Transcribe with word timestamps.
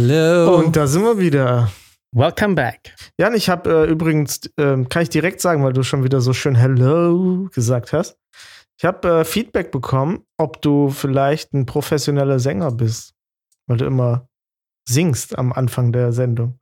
Hello. 0.00 0.58
Und 0.58 0.76
da 0.76 0.86
sind 0.86 1.02
wir 1.02 1.18
wieder. 1.18 1.72
Welcome 2.12 2.54
back. 2.54 2.94
Jan, 3.18 3.34
ich 3.34 3.48
habe 3.48 3.68
äh, 3.68 3.90
übrigens, 3.90 4.46
äh, 4.56 4.84
kann 4.84 5.02
ich 5.02 5.08
direkt 5.08 5.40
sagen, 5.40 5.64
weil 5.64 5.72
du 5.72 5.82
schon 5.82 6.04
wieder 6.04 6.20
so 6.20 6.32
schön 6.32 6.54
Hello 6.54 7.48
gesagt 7.52 7.92
hast. 7.92 8.16
Ich 8.78 8.84
habe 8.84 9.08
äh, 9.08 9.24
Feedback 9.24 9.72
bekommen, 9.72 10.20
ob 10.36 10.62
du 10.62 10.88
vielleicht 10.90 11.52
ein 11.52 11.66
professioneller 11.66 12.38
Sänger 12.38 12.70
bist, 12.70 13.14
weil 13.66 13.78
du 13.78 13.86
immer 13.86 14.28
singst 14.88 15.36
am 15.36 15.52
Anfang 15.52 15.90
der 15.90 16.12
Sendung. 16.12 16.60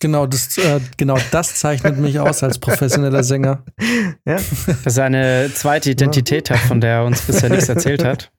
Genau 0.00 0.26
das, 0.28 0.56
äh, 0.58 0.78
genau 0.96 1.18
das 1.32 1.56
zeichnet 1.56 1.98
mich 1.98 2.20
aus 2.20 2.44
als 2.44 2.60
professioneller 2.60 3.24
Sänger. 3.24 3.64
Ja? 4.24 4.38
Dass 4.84 4.96
er 4.96 5.06
eine 5.06 5.50
zweite 5.52 5.90
Identität 5.90 6.50
hat, 6.50 6.60
von 6.60 6.80
der 6.80 6.98
er 6.98 7.04
uns 7.04 7.22
bisher 7.22 7.50
nichts 7.50 7.68
erzählt 7.68 8.04
hat. 8.04 8.30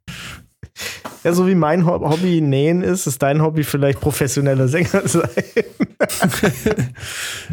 Ja, 1.23 1.33
so 1.33 1.47
wie 1.47 1.55
mein 1.55 1.85
Ho- 1.85 2.09
Hobby 2.09 2.41
Nähen 2.41 2.81
ist, 2.81 3.07
ist 3.07 3.21
dein 3.21 3.41
Hobby 3.41 3.63
vielleicht 3.63 3.99
professioneller 3.99 4.67
Sänger 4.67 5.07
sein. 5.07 5.29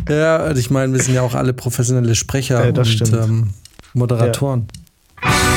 Ja, 0.09 0.37
also 0.37 0.61
ich 0.61 0.70
meine, 0.70 0.92
wir 0.92 1.01
sind 1.02 1.15
ja 1.15 1.23
auch 1.23 1.34
alle 1.34 1.52
professionelle 1.52 2.15
Sprecher 2.15 2.62
Ja, 2.62 2.69
und 2.69 3.12
ähm, 3.12 3.51
Moderatoren. 3.95 4.69
Max, 5.20 5.55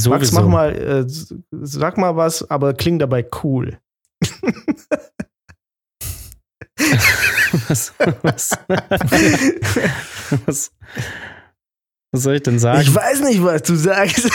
Sowieso. 0.00 0.40
mach 0.40 0.48
mal, 0.48 0.74
äh, 0.74 1.04
sag 1.50 1.98
mal 1.98 2.16
was, 2.16 2.48
aber 2.50 2.74
kling 2.74 2.98
dabei 2.98 3.26
cool. 3.42 3.78
Was, 7.68 7.92
was, 8.22 8.50
was, 10.46 10.70
was 12.12 12.22
soll 12.22 12.36
ich 12.36 12.42
denn 12.42 12.58
sagen? 12.58 12.80
Ich 12.80 12.94
weiß 12.94 13.20
nicht, 13.22 13.42
was 13.42 13.62
du 13.62 13.74
sagst. 13.74 14.30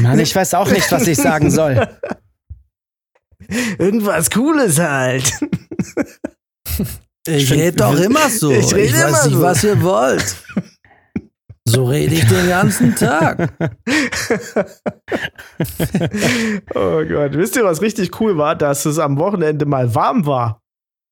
Mann, 0.00 0.18
ich 0.18 0.34
weiß 0.34 0.54
auch 0.54 0.70
nicht, 0.70 0.90
was 0.92 1.06
ich 1.06 1.18
sagen 1.18 1.50
soll. 1.50 1.86
Irgendwas 3.78 4.30
Cooles 4.30 4.78
halt. 4.78 5.32
Ich 7.26 7.50
rede 7.52 7.78
doch 7.78 7.98
immer 7.98 8.28
so. 8.30 8.52
Ich 8.52 8.74
rede 8.74 8.96
immer 8.96 9.54
so. 9.54 9.68
ihr 9.68 9.82
wollt. 9.82 10.36
So 11.66 11.86
rede 11.86 12.14
ich 12.14 12.26
den 12.28 12.48
ganzen 12.48 12.94
Tag. 12.94 13.52
Oh 16.74 17.02
Gott. 17.04 17.32
Wisst 17.34 17.56
ihr, 17.56 17.64
was 17.64 17.80
richtig 17.80 18.20
cool 18.20 18.36
war? 18.36 18.54
Dass 18.56 18.84
es 18.86 18.98
am 18.98 19.18
Wochenende 19.18 19.66
mal 19.66 19.94
warm 19.94 20.26
war. 20.26 20.60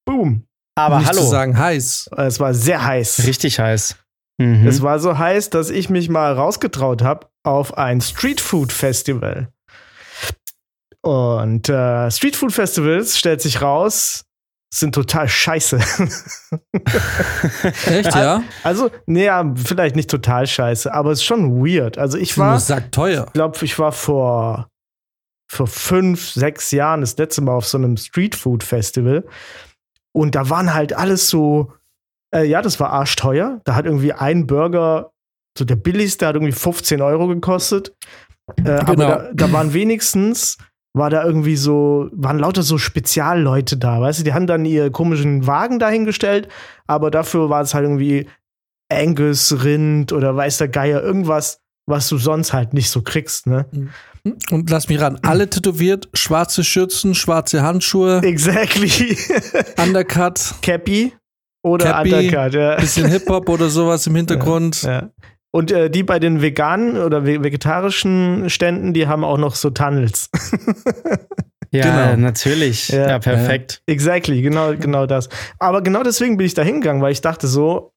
Boom. 0.06 0.44
Aber 0.74 0.98
Nicht 0.98 1.12
zu 1.12 1.18
hallo. 1.20 1.30
sagen 1.30 1.56
heiß. 1.58 2.10
Es 2.16 2.40
war 2.40 2.54
sehr 2.54 2.84
heiß. 2.84 3.26
Richtig 3.26 3.58
heiß. 3.60 3.96
Mhm. 4.38 4.66
Es 4.66 4.82
war 4.82 4.98
so 4.98 5.16
heiß, 5.18 5.50
dass 5.50 5.70
ich 5.70 5.90
mich 5.90 6.08
mal 6.08 6.32
rausgetraut 6.32 7.02
habe 7.02 7.28
auf 7.44 7.76
ein 7.78 8.00
Streetfood 8.00 8.72
Festival. 8.72 9.48
Und 11.02 11.68
äh, 11.68 12.10
Streetfood 12.10 12.52
Festivals 12.52 13.18
stellt 13.18 13.40
sich 13.42 13.60
raus, 13.60 14.24
sind 14.74 14.94
total 14.94 15.28
scheiße. 15.28 15.78
Echt, 17.86 18.14
ja? 18.14 18.42
also, 18.62 18.90
naja, 19.06 19.52
vielleicht 19.56 19.96
nicht 19.96 20.08
total 20.10 20.46
scheiße, 20.46 20.92
aber 20.92 21.10
es 21.10 21.18
ist 21.20 21.24
schon 21.24 21.64
weird. 21.64 21.98
Also 21.98 22.16
ich 22.18 22.38
war, 22.38 22.58
sagt 22.58 22.94
teuer. 22.94 23.24
ich 23.26 23.32
glaube, 23.34 23.58
ich 23.62 23.78
war 23.78 23.92
vor, 23.92 24.68
vor 25.50 25.66
fünf, 25.66 26.30
sechs 26.30 26.70
Jahren 26.70 27.02
das 27.02 27.16
letzte 27.18 27.42
Mal 27.42 27.52
auf 27.52 27.66
so 27.66 27.76
einem 27.76 27.96
Streetfood 27.98 28.62
Festival. 28.64 29.24
Und 30.14 30.34
da 30.34 30.48
waren 30.48 30.72
halt 30.72 30.94
alles 30.94 31.28
so, 31.28 31.72
äh, 32.34 32.44
ja, 32.44 32.62
das 32.62 32.80
war 32.80 32.90
arschteuer. 32.90 33.60
Da 33.64 33.74
hat 33.74 33.84
irgendwie 33.84 34.12
ein 34.14 34.46
Burger, 34.46 35.10
so 35.58 35.66
der 35.66 35.76
billigste, 35.76 36.26
hat 36.26 36.34
irgendwie 36.34 36.52
15 36.52 37.02
Euro 37.02 37.28
gekostet. 37.28 37.94
Äh, 38.64 38.70
Aber 38.70 38.94
Genau. 38.96 39.08
da, 39.08 39.30
da 39.34 39.52
waren 39.52 39.74
wenigstens, 39.74 40.56
war 40.94 41.10
da 41.10 41.24
irgendwie 41.24 41.56
so, 41.56 42.08
waren 42.12 42.38
lauter 42.38 42.62
so 42.62 42.78
Spezialleute 42.78 43.76
da, 43.76 44.00
weißt 44.00 44.20
du, 44.20 44.24
die 44.24 44.34
haben 44.34 44.46
dann 44.46 44.64
ihre 44.64 44.90
komischen 44.90 45.46
Wagen 45.46 45.78
dahingestellt, 45.78 46.48
aber 46.86 47.10
dafür 47.10 47.48
war 47.48 47.62
es 47.62 47.74
halt 47.74 47.84
irgendwie 47.84 48.28
Angus, 48.92 49.64
Rind 49.64 50.12
oder 50.12 50.36
weiß 50.36 50.58
der 50.58 50.68
Geier, 50.68 51.02
irgendwas, 51.02 51.60
was 51.86 52.08
du 52.08 52.18
sonst 52.18 52.52
halt 52.52 52.74
nicht 52.74 52.90
so 52.90 53.00
kriegst, 53.02 53.46
ne? 53.46 53.66
Und 54.50 54.70
lass 54.70 54.88
mich 54.88 55.00
ran. 55.00 55.18
Alle 55.22 55.50
tätowiert, 55.50 56.08
schwarze 56.14 56.62
Schürzen, 56.62 57.14
schwarze 57.14 57.62
Handschuhe, 57.62 58.20
Exactly. 58.22 59.16
Undercut, 59.82 60.54
Cappy 60.62 61.12
oder 61.64 61.86
Cappy, 61.86 62.14
Undercut, 62.14 62.54
ja. 62.54 62.76
bisschen 62.76 63.08
Hip-Hop 63.08 63.48
oder 63.48 63.68
sowas 63.68 64.06
im 64.06 64.14
Hintergrund. 64.16 64.82
ja. 64.82 65.10
Und 65.52 65.70
äh, 65.70 65.90
die 65.90 66.02
bei 66.02 66.18
den 66.18 66.40
veganen 66.40 66.96
oder 66.96 67.26
ve 67.26 67.44
vegetarischen 67.44 68.48
Ständen, 68.48 68.94
die 68.94 69.06
haben 69.06 69.22
auch 69.22 69.36
noch 69.36 69.54
so 69.54 69.68
Tunnels. 69.70 70.30
ja, 71.70 72.14
genau. 72.14 72.22
natürlich. 72.22 72.88
Ja. 72.88 73.10
Ja, 73.10 73.18
perfekt. 73.18 73.82
exactly, 73.86 74.40
genau, 74.40 74.74
genau 74.74 75.06
das. 75.06 75.28
Aber 75.58 75.82
genau 75.82 76.02
deswegen 76.02 76.38
bin 76.38 76.46
ich 76.46 76.54
da 76.54 76.62
hingegangen, 76.62 77.02
weil 77.02 77.12
ich 77.12 77.20
dachte 77.20 77.46
so, 77.46 77.92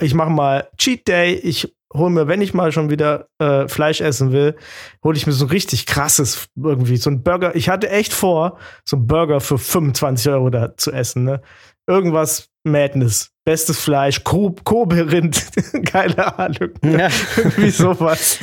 ich 0.00 0.14
mache 0.14 0.30
mal 0.30 0.68
Cheat 0.78 1.08
Day, 1.08 1.34
ich 1.34 1.74
hole 1.92 2.10
mir, 2.10 2.28
wenn 2.28 2.40
ich 2.40 2.54
mal 2.54 2.70
schon 2.72 2.88
wieder 2.88 3.28
äh, 3.38 3.68
Fleisch 3.68 4.00
essen 4.00 4.32
will, 4.32 4.56
hole 5.02 5.16
ich 5.16 5.26
mir 5.26 5.32
so 5.32 5.46
ein 5.46 5.50
richtig 5.50 5.86
krasses 5.86 6.48
irgendwie, 6.56 6.96
so 6.96 7.10
ein 7.10 7.24
Burger. 7.24 7.54
Ich 7.56 7.68
hatte 7.68 7.90
echt 7.90 8.12
vor, 8.12 8.58
so 8.84 8.96
ein 8.96 9.06
Burger 9.08 9.40
für 9.40 9.58
25 9.58 10.30
Euro 10.30 10.50
da 10.50 10.76
zu 10.76 10.92
essen, 10.92 11.24
ne? 11.24 11.42
Irgendwas 11.88 12.48
Madness. 12.64 13.31
Bestes 13.44 13.80
Fleisch, 13.80 14.22
Ko- 14.22 14.54
Kobe-Rind, 14.64 15.44
keine 15.84 16.38
Ahnung. 16.38 16.70
Ja. 16.84 17.08
Irgendwie 17.36 17.70
sowas. 17.70 18.38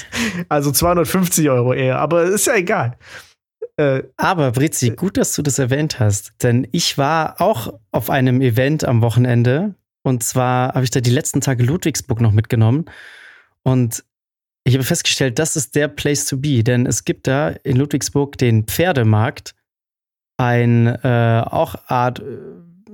Also 0.49 0.71
250 0.71 1.49
Euro 1.49 1.73
eher, 1.73 1.99
aber 1.99 2.23
ist 2.23 2.47
ja 2.47 2.55
egal. 2.55 2.97
Äh, 3.77 4.03
Aber 4.17 4.51
Brizi, 4.51 4.89
gut, 4.91 5.15
dass 5.15 5.33
du 5.35 5.41
das 5.41 5.57
erwähnt 5.57 5.99
hast, 6.01 6.33
denn 6.43 6.67
ich 6.73 6.97
war 6.97 7.39
auch 7.39 7.73
auf 7.91 8.09
einem 8.09 8.41
Event 8.41 8.83
am 8.83 9.01
Wochenende 9.01 9.75
und 10.03 10.21
zwar 10.23 10.73
habe 10.73 10.83
ich 10.83 10.91
da 10.91 10.99
die 10.99 11.11
letzten 11.11 11.39
Tage 11.39 11.63
Ludwigsburg 11.63 12.19
noch 12.19 12.33
mitgenommen 12.33 12.85
und 13.63 14.03
ich 14.65 14.73
habe 14.73 14.83
festgestellt, 14.83 15.39
das 15.39 15.55
ist 15.55 15.75
der 15.75 15.88
Place 15.88 16.25
to 16.25 16.35
be, 16.38 16.61
denn 16.63 16.85
es 16.85 17.05
gibt 17.05 17.25
da 17.27 17.49
in 17.49 17.77
Ludwigsburg 17.77 18.38
den 18.38 18.65
Pferdemarkt, 18.65 19.55
ein 20.38 20.88
äh, 20.88 21.43
auch 21.45 21.75
Art 21.88 22.19
äh, 22.19 22.23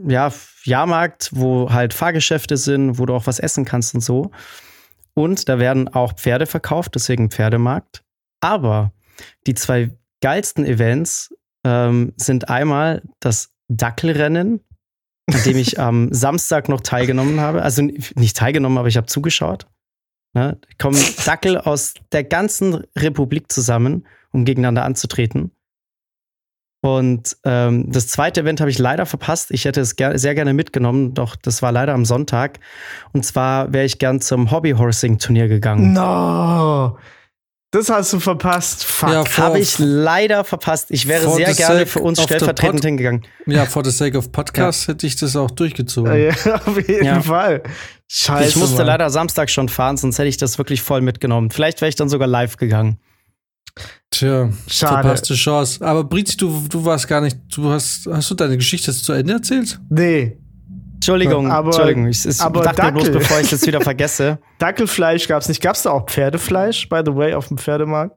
ja, 0.08 0.32
Jahrmarkt, 0.64 1.30
wo 1.34 1.72
halt 1.72 1.94
Fahrgeschäfte 1.94 2.58
sind, 2.58 3.00
wo 3.00 3.06
du 3.06 3.14
auch 3.14 3.28
was 3.28 3.40
essen 3.40 3.66
kannst 3.66 3.96
und 3.96 4.02
so. 4.02 4.32
Und 5.14 5.48
da 5.48 5.60
werden 5.60 5.88
auch 5.88 6.14
Pferde 6.14 6.46
verkauft, 6.46 6.96
deswegen 6.96 7.32
Pferdemarkt. 7.32 8.04
Aber 8.42 8.92
die 9.48 9.54
zwei 9.54 9.92
geilsten 10.22 10.66
Events 10.66 11.34
ähm, 11.64 12.14
sind 12.18 12.50
einmal 12.50 13.02
das 13.20 13.52
Dackelrennen, 13.68 14.62
an 15.32 15.44
dem 15.44 15.58
ich 15.58 15.80
am 15.80 16.10
Samstag 16.14 16.70
noch 16.70 16.82
teilgenommen 16.82 17.40
habe. 17.40 17.62
Also 17.62 17.82
nicht 17.82 18.38
teilgenommen, 18.38 18.78
aber 18.78 18.88
ich 18.88 18.98
habe 18.98 19.08
zugeschaut. 19.08 19.68
Ne? 20.34 20.58
Da 20.60 20.68
Kommen 20.78 21.02
Dackel 21.26 21.58
aus 21.58 21.94
der 22.12 22.24
ganzen 22.24 22.84
Republik 22.98 23.52
zusammen, 23.52 24.06
um 24.32 24.46
gegeneinander 24.46 24.84
anzutreten. 24.84 25.52
Und 26.86 27.36
ähm, 27.44 27.92
das 27.92 28.08
zweite 28.08 28.42
Event 28.42 28.60
habe 28.62 28.70
ich 28.70 28.78
leider 28.78 29.06
verpasst. 29.08 29.50
Ich 29.52 29.66
hätte 29.66 29.82
es 29.82 29.96
ger 29.96 30.20
sehr 30.20 30.36
gerne 30.36 30.54
mitgenommen, 30.54 31.14
doch 31.16 31.36
das 31.36 31.62
war 31.64 31.72
leider 31.72 31.94
am 31.94 32.06
Sonntag. 32.06 32.60
Und 33.12 33.26
zwar 33.26 33.74
wäre 33.74 33.86
ich 33.86 33.98
gern 33.98 34.22
zum 34.22 34.52
Hobby-Horsing-Turnier 34.52 35.48
gegangen. 35.48 35.94
no. 35.94 36.98
Das 37.72 37.90
hast 37.90 38.14
du 38.14 38.22
verpasst. 38.22 38.86
Fuck. 38.86 39.10
Ja, 39.10 39.24
Habe 39.38 39.60
ich 39.60 39.76
leider 39.80 40.46
verpasst. 40.46 40.92
Ich 40.92 41.10
wäre 41.10 41.30
sehr 41.30 41.54
gerne 41.54 41.80
sake 41.80 41.86
für 41.88 42.00
uns 42.00 42.22
stellvertretend 42.24 42.86
hingegangen. 42.86 43.24
Ja, 43.48 43.66
for 43.66 43.84
the 43.84 43.92
sake 43.92 44.18
of 44.18 44.32
Podcast 44.32 44.88
hätte 44.88 45.06
ich 45.06 45.18
das 45.18 45.36
auch 45.36 45.52
durchgezogen. 45.52 46.16
Ja, 46.16 46.56
auf 46.66 46.78
jeden 46.88 47.04
Ja. 47.06 47.22
Fall. 47.22 47.64
Scheiße. 48.08 48.48
ich 48.50 48.56
musste 48.56 48.78
Mann. 48.78 48.86
leider 48.88 49.10
Samstag 49.10 49.50
schon 49.50 49.68
fahren, 49.68 49.98
sonst 49.98 50.20
hätte 50.20 50.30
ich 50.30 50.38
das 50.38 50.58
wirklich 50.58 50.82
voll 50.84 51.02
mitgenommen. 51.02 51.50
Vielleicht 51.52 51.82
wäre 51.82 51.90
ich 51.90 51.96
dann 51.96 52.08
sogar 52.08 52.28
live 52.30 52.56
gegangen. 52.56 52.98
Tja, 54.12 54.50
Schade. 54.68 55.02
verpasste 55.04 55.34
Chance. 55.34 55.86
Aber 55.86 56.04
Brizi, 56.06 56.38
du, 56.38 56.66
du 56.70 56.86
warst 56.86 57.08
gar 57.08 57.20
nicht, 57.22 57.38
du 57.56 57.70
hast, 57.70 58.08
hast 58.10 58.32
du 58.32 58.36
deine 58.36 58.56
Geschichte 58.58 58.94
zu 58.94 59.12
Ende 59.14 59.34
erzählt? 59.34 59.80
Nee. 59.90 60.38
Entschuldigung, 60.96 61.52
Aber- 61.52 61.68
Entschuldigung. 61.68 62.08
Ich, 62.08 62.26
ich 62.26 62.40
aber 62.40 62.62
dachte 62.64 62.82
mir 62.84 62.92
bloß, 62.94 63.04
Dackel. 63.06 63.20
bevor 63.20 63.38
ich 63.40 63.46
es 63.46 63.52
jetzt 63.52 63.68
wieder 63.68 63.82
vergesse. 63.82 64.40
Dackelfleisch 64.60 65.28
gab's 65.28 65.48
nicht. 65.50 65.62
Gab's 65.62 65.84
da 65.84 65.92
auch 65.92 66.08
Pferdefleisch, 66.10 66.88
by 66.90 67.02
the 67.06 67.14
way, 67.16 67.34
auf 67.34 67.50
dem 67.50 67.58
Pferdemarkt? 67.58 68.16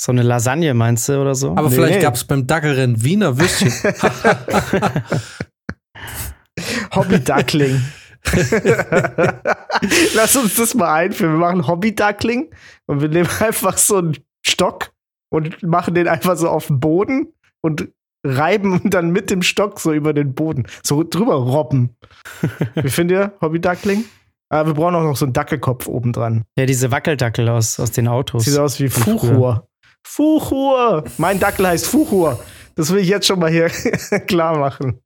So 0.00 0.12
eine 0.12 0.22
Lasagne 0.22 0.74
meinst 0.74 1.08
du 1.08 1.20
oder 1.20 1.34
so? 1.34 1.50
Aber 1.52 1.68
Nee. 1.70 1.74
vielleicht 1.76 2.00
gab 2.02 2.14
es 2.14 2.22
beim 2.24 2.46
Dackelrennen 2.46 3.02
Wiener 3.02 3.36
Würstchen. 3.38 3.72
Hobby 6.94 7.18
Duckling. 7.20 7.80
Lass 10.14 10.36
uns 10.36 10.56
das 10.56 10.74
mal 10.74 10.92
einführen. 10.92 11.32
Wir 11.32 11.38
machen 11.38 11.66
Hobby-Duckling 11.66 12.50
und 12.86 13.00
wir 13.00 13.08
nehmen 13.08 13.28
einfach 13.40 13.78
so 13.78 13.96
einen 13.98 14.16
Stock 14.46 14.90
und 15.30 15.62
machen 15.62 15.94
den 15.94 16.08
einfach 16.08 16.36
so 16.36 16.48
auf 16.48 16.66
den 16.66 16.80
Boden 16.80 17.32
und 17.60 17.88
reiben 18.24 18.90
dann 18.90 19.10
mit 19.10 19.30
dem 19.30 19.42
Stock 19.42 19.80
so 19.80 19.92
über 19.92 20.12
den 20.12 20.34
Boden. 20.34 20.66
So 20.82 21.04
drüber 21.04 21.34
robben. 21.34 21.96
Wie 22.74 22.90
findet 22.90 23.18
ihr 23.18 23.32
Hobby-Duckling? 23.40 24.04
Aber 24.50 24.70
wir 24.70 24.74
brauchen 24.74 24.94
auch 24.94 25.02
noch 25.02 25.16
so 25.16 25.26
einen 25.26 25.34
Dackelkopf 25.34 25.86
oben 25.86 26.12
dran. 26.12 26.44
Ja, 26.56 26.64
diese 26.64 26.90
Wackeldackel 26.90 27.48
aus, 27.48 27.78
aus 27.78 27.90
den 27.90 28.08
Autos. 28.08 28.44
Sieht 28.44 28.58
aus 28.58 28.80
wie 28.80 28.88
Fuchur. 28.88 29.68
Fuchur! 30.06 31.04
Mein 31.18 31.38
Dackel 31.38 31.66
heißt 31.66 31.86
Fuchur. 31.86 32.42
Das 32.74 32.90
will 32.90 33.00
ich 33.00 33.08
jetzt 33.08 33.26
schon 33.26 33.40
mal 33.40 33.50
hier 33.50 33.68
klar 34.26 34.56
machen. 34.58 35.00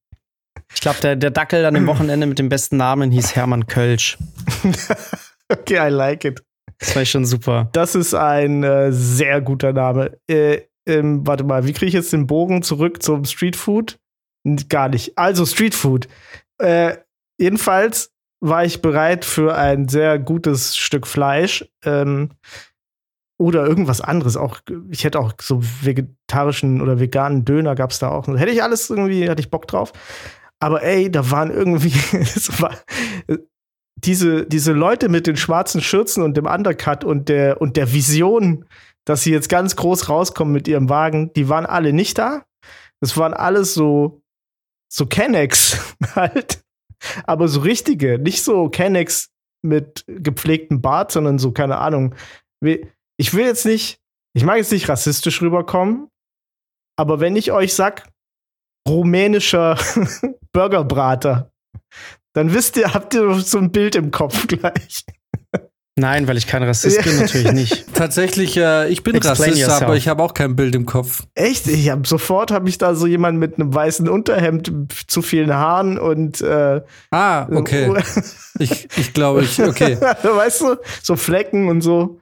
Ich 0.74 0.80
glaube, 0.80 1.00
der, 1.00 1.16
der 1.16 1.30
Dackel 1.30 1.64
an 1.64 1.74
dem 1.74 1.86
Wochenende 1.86 2.26
mit 2.26 2.38
dem 2.38 2.48
besten 2.48 2.76
Namen 2.76 3.10
hieß 3.10 3.36
Hermann 3.36 3.66
Kölsch. 3.66 4.18
okay, 5.48 5.88
I 5.88 5.90
like 5.90 6.24
it. 6.24 6.42
Das 6.78 6.96
war 6.96 7.04
schon 7.04 7.24
super. 7.24 7.68
Das 7.72 7.94
ist 7.94 8.14
ein 8.14 8.64
äh, 8.64 8.92
sehr 8.92 9.40
guter 9.40 9.72
Name. 9.72 10.18
Äh, 10.28 10.62
ähm, 10.86 11.26
warte 11.26 11.44
mal, 11.44 11.66
wie 11.66 11.72
kriege 11.72 11.86
ich 11.86 11.94
jetzt 11.94 12.12
den 12.12 12.26
Bogen 12.26 12.62
zurück 12.62 13.02
zum 13.02 13.24
Streetfood? 13.24 13.98
Gar 14.68 14.88
nicht. 14.88 15.16
Also 15.16 15.46
Streetfood. 15.46 16.08
Äh, 16.58 16.96
jedenfalls 17.38 18.12
war 18.40 18.64
ich 18.64 18.82
bereit 18.82 19.24
für 19.24 19.54
ein 19.56 19.88
sehr 19.88 20.18
gutes 20.18 20.76
Stück 20.76 21.06
Fleisch 21.06 21.64
ähm, 21.84 22.30
oder 23.38 23.64
irgendwas 23.64 24.00
anderes. 24.00 24.36
Auch 24.36 24.60
ich 24.90 25.04
hätte 25.04 25.20
auch 25.20 25.34
so 25.40 25.60
vegetarischen 25.62 26.80
oder 26.80 26.98
veganen 26.98 27.44
Döner 27.44 27.76
gab 27.76 27.92
es 27.92 28.00
da 28.00 28.08
auch. 28.08 28.26
Hätte 28.26 28.50
ich 28.50 28.62
alles 28.62 28.90
irgendwie, 28.90 29.30
hatte 29.30 29.40
ich 29.40 29.50
Bock 29.50 29.68
drauf. 29.68 29.92
Aber 30.62 30.84
ey, 30.84 31.10
da 31.10 31.28
waren 31.32 31.50
irgendwie 31.50 31.92
war, 32.60 32.78
diese, 33.96 34.46
diese 34.46 34.72
Leute 34.72 35.08
mit 35.08 35.26
den 35.26 35.36
schwarzen 35.36 35.80
Schürzen 35.80 36.22
und 36.22 36.36
dem 36.36 36.46
Undercut 36.46 37.02
und 37.02 37.28
der, 37.28 37.60
und 37.60 37.76
der 37.76 37.92
Vision, 37.92 38.64
dass 39.04 39.22
sie 39.22 39.32
jetzt 39.32 39.48
ganz 39.48 39.74
groß 39.74 40.08
rauskommen 40.08 40.52
mit 40.52 40.68
ihrem 40.68 40.88
Wagen, 40.88 41.32
die 41.34 41.48
waren 41.48 41.66
alle 41.66 41.92
nicht 41.92 42.16
da. 42.16 42.44
Das 43.00 43.16
waren 43.16 43.34
alles 43.34 43.74
so, 43.74 44.22
so 44.88 45.06
Kennex 45.06 45.96
halt 46.14 46.62
aber 47.24 47.48
so 47.48 47.60
richtige, 47.60 48.20
nicht 48.20 48.44
so 48.44 48.68
Kennex 48.68 49.30
mit 49.62 50.04
gepflegtem 50.06 50.80
Bart, 50.80 51.10
sondern 51.10 51.40
so, 51.40 51.50
keine 51.50 51.78
Ahnung. 51.78 52.14
Ich 53.16 53.34
will 53.34 53.44
jetzt 53.44 53.66
nicht, 53.66 53.98
ich 54.32 54.44
mag 54.44 54.58
jetzt 54.58 54.70
nicht 54.70 54.88
rassistisch 54.88 55.42
rüberkommen, 55.42 56.08
aber 56.96 57.18
wenn 57.18 57.34
ich 57.34 57.50
euch 57.50 57.74
sag, 57.74 58.11
rumänischer 58.88 59.78
Burgerbrater, 60.52 61.50
dann 62.34 62.54
wisst 62.54 62.76
ihr, 62.76 62.94
habt 62.94 63.14
ihr 63.14 63.34
so 63.40 63.58
ein 63.58 63.70
Bild 63.72 63.94
im 63.94 64.10
Kopf 64.10 64.46
gleich. 64.48 65.04
Nein, 65.94 66.26
weil 66.26 66.38
ich 66.38 66.46
kein 66.46 66.62
Rassist 66.62 67.02
bin, 67.04 67.16
natürlich 67.20 67.52
nicht. 67.52 67.94
Tatsächlich, 67.94 68.56
äh, 68.56 68.88
ich 68.88 69.02
bin 69.02 69.14
Explain 69.14 69.50
Rassist, 69.50 69.58
yourself. 69.58 69.82
aber 69.82 69.96
ich 69.96 70.08
habe 70.08 70.22
auch 70.22 70.32
kein 70.32 70.56
Bild 70.56 70.74
im 70.74 70.86
Kopf. 70.86 71.24
Echt? 71.34 71.66
Ich 71.66 71.90
hab, 71.90 72.06
sofort 72.06 72.50
habe 72.50 72.70
ich 72.70 72.78
da 72.78 72.94
so 72.94 73.06
jemanden 73.06 73.38
mit 73.38 73.58
einem 73.58 73.74
weißen 73.74 74.08
Unterhemd, 74.08 74.72
zu 75.06 75.20
vielen 75.20 75.52
Haaren 75.52 75.98
und 75.98 76.40
äh, 76.40 76.80
Ah, 77.10 77.46
okay. 77.54 77.92
ich, 78.58 78.88
ich 78.96 79.12
glaube, 79.12 79.42
ich, 79.42 79.62
okay. 79.62 79.98
weißt 80.00 80.62
du, 80.62 80.76
so 81.02 81.14
Flecken 81.16 81.68
und 81.68 81.82
so. 81.82 82.20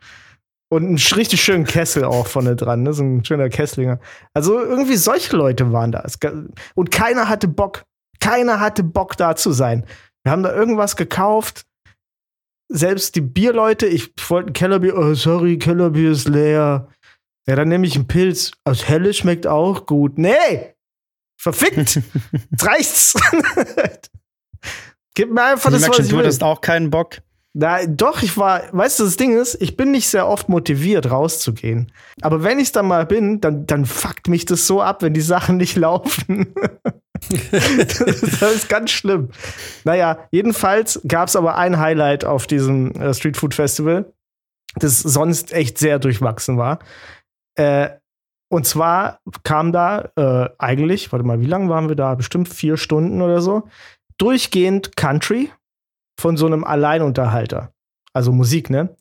Und 0.70 0.87
einen 0.87 0.99
richtig 1.17 1.43
schönen 1.43 1.64
Kessel 1.64 2.05
auch 2.05 2.26
vorne 2.26 2.55
dran, 2.55 2.84
ne? 2.84 2.93
So 2.93 3.02
ein 3.02 3.25
schöner 3.25 3.49
Kesslinger. 3.49 3.99
Also 4.34 4.58
irgendwie 4.61 4.96
solche 4.96 5.37
Leute 5.37 5.72
waren 5.72 5.90
da. 5.90 6.06
Und 6.75 6.90
keiner 6.90 7.28
hatte 7.28 7.49
Bock. 7.49 7.84
Keiner 8.20 8.61
hatte 8.61 8.84
Bock 8.84 9.17
da 9.17 9.34
zu 9.34 9.50
sein. 9.52 9.84
Wir 10.22 10.32
haben 10.32 10.43
da 10.43 10.55
irgendwas 10.55 10.94
gekauft 10.96 11.67
selbst 12.70 13.17
die 13.17 13.20
Bierleute, 13.20 13.87
ich 13.87 14.12
wollte 14.28 14.50
ein 14.50 14.52
Kellerbier, 14.52 14.96
oh 14.96 15.14
sorry, 15.14 15.58
Kellerbier 15.58 16.12
ist 16.12 16.28
leer. 16.28 16.88
Ja, 17.46 17.56
dann 17.56 17.69
nehme 17.69 17.87
ich 17.87 17.96
einen 17.96 18.06
Pilz. 18.06 18.52
Aus 18.64 18.88
Helle 18.88 19.12
schmeckt 19.12 19.46
auch 19.46 19.87
gut. 19.87 20.19
Nee! 20.19 20.75
Verfickt! 21.37 21.96
Jetzt 22.50 22.67
reicht's! 22.67 23.14
Gib 25.14 25.32
mir 25.32 25.43
einfach 25.43 25.72
das, 25.72 25.88
was 25.88 25.99
ich 25.99 26.08
du 26.08 26.12
will. 26.12 26.20
hattest 26.20 26.44
auch 26.44 26.61
keinen 26.61 26.90
Bock. 26.90 27.19
Na, 27.52 27.85
doch, 27.85 28.23
ich 28.23 28.37
war, 28.37 28.62
weißt 28.73 29.00
du, 29.00 29.05
das 29.05 29.17
Ding 29.17 29.37
ist, 29.37 29.61
ich 29.61 29.76
bin 29.76 29.91
nicht 29.91 30.08
sehr 30.08 30.29
oft 30.29 30.49
motiviert, 30.49 31.11
rauszugehen. 31.11 31.91
Aber 32.23 32.44
wenn 32.44 32.61
ich 32.61 32.70
dann 32.70 32.87
mal 32.87 33.06
bin, 33.06 33.41
dann, 33.41 33.67
dann 33.67 33.87
fuckt 33.87 34.29
mich 34.29 34.44
das 34.44 34.69
so 34.69 34.81
ab, 34.81 35.02
wenn 35.02 35.14
die 35.14 35.20
Sachen 35.20 35.56
nicht 35.56 35.76
laufen. 35.76 36.55
das 37.29 38.55
ist 38.55 38.69
ganz 38.69 38.93
schlimm. 38.93 39.31
Naja, 39.85 40.29
jedenfalls 40.31 41.00
gab 41.06 41.29
es 41.29 41.35
aber 41.35 41.56
ein 41.56 41.79
Highlight 41.79 42.25
auf 42.25 42.47
diesem 42.47 42.93
äh, 42.93 43.12
Street 43.14 43.37
Food 43.37 43.55
Festival, 43.55 44.12
das 44.76 45.00
sonst 45.00 45.53
echt 45.53 45.76
sehr 45.79 45.99
durchwachsen 45.99 46.56
war. 46.56 46.79
Äh, 47.56 47.91
und 48.49 48.64
zwar 48.64 49.20
kam 49.43 49.73
da 49.73 50.11
äh, 50.17 50.50
eigentlich, 50.58 51.11
warte 51.11 51.25
mal, 51.25 51.41
wie 51.41 51.46
lange 51.46 51.69
waren 51.69 51.88
wir 51.88 51.96
da? 51.96 52.14
Bestimmt 52.14 52.49
vier 52.49 52.76
Stunden 52.76 53.23
oder 53.23 53.41
so. 53.41 53.69
Durchgehend 54.19 54.96
Country 54.96 55.50
von 56.20 56.37
so 56.37 56.46
einem 56.46 56.64
Alleinunterhalter. 56.64 57.72
Also 58.12 58.32
Musik, 58.32 58.70
ne? 58.70 58.94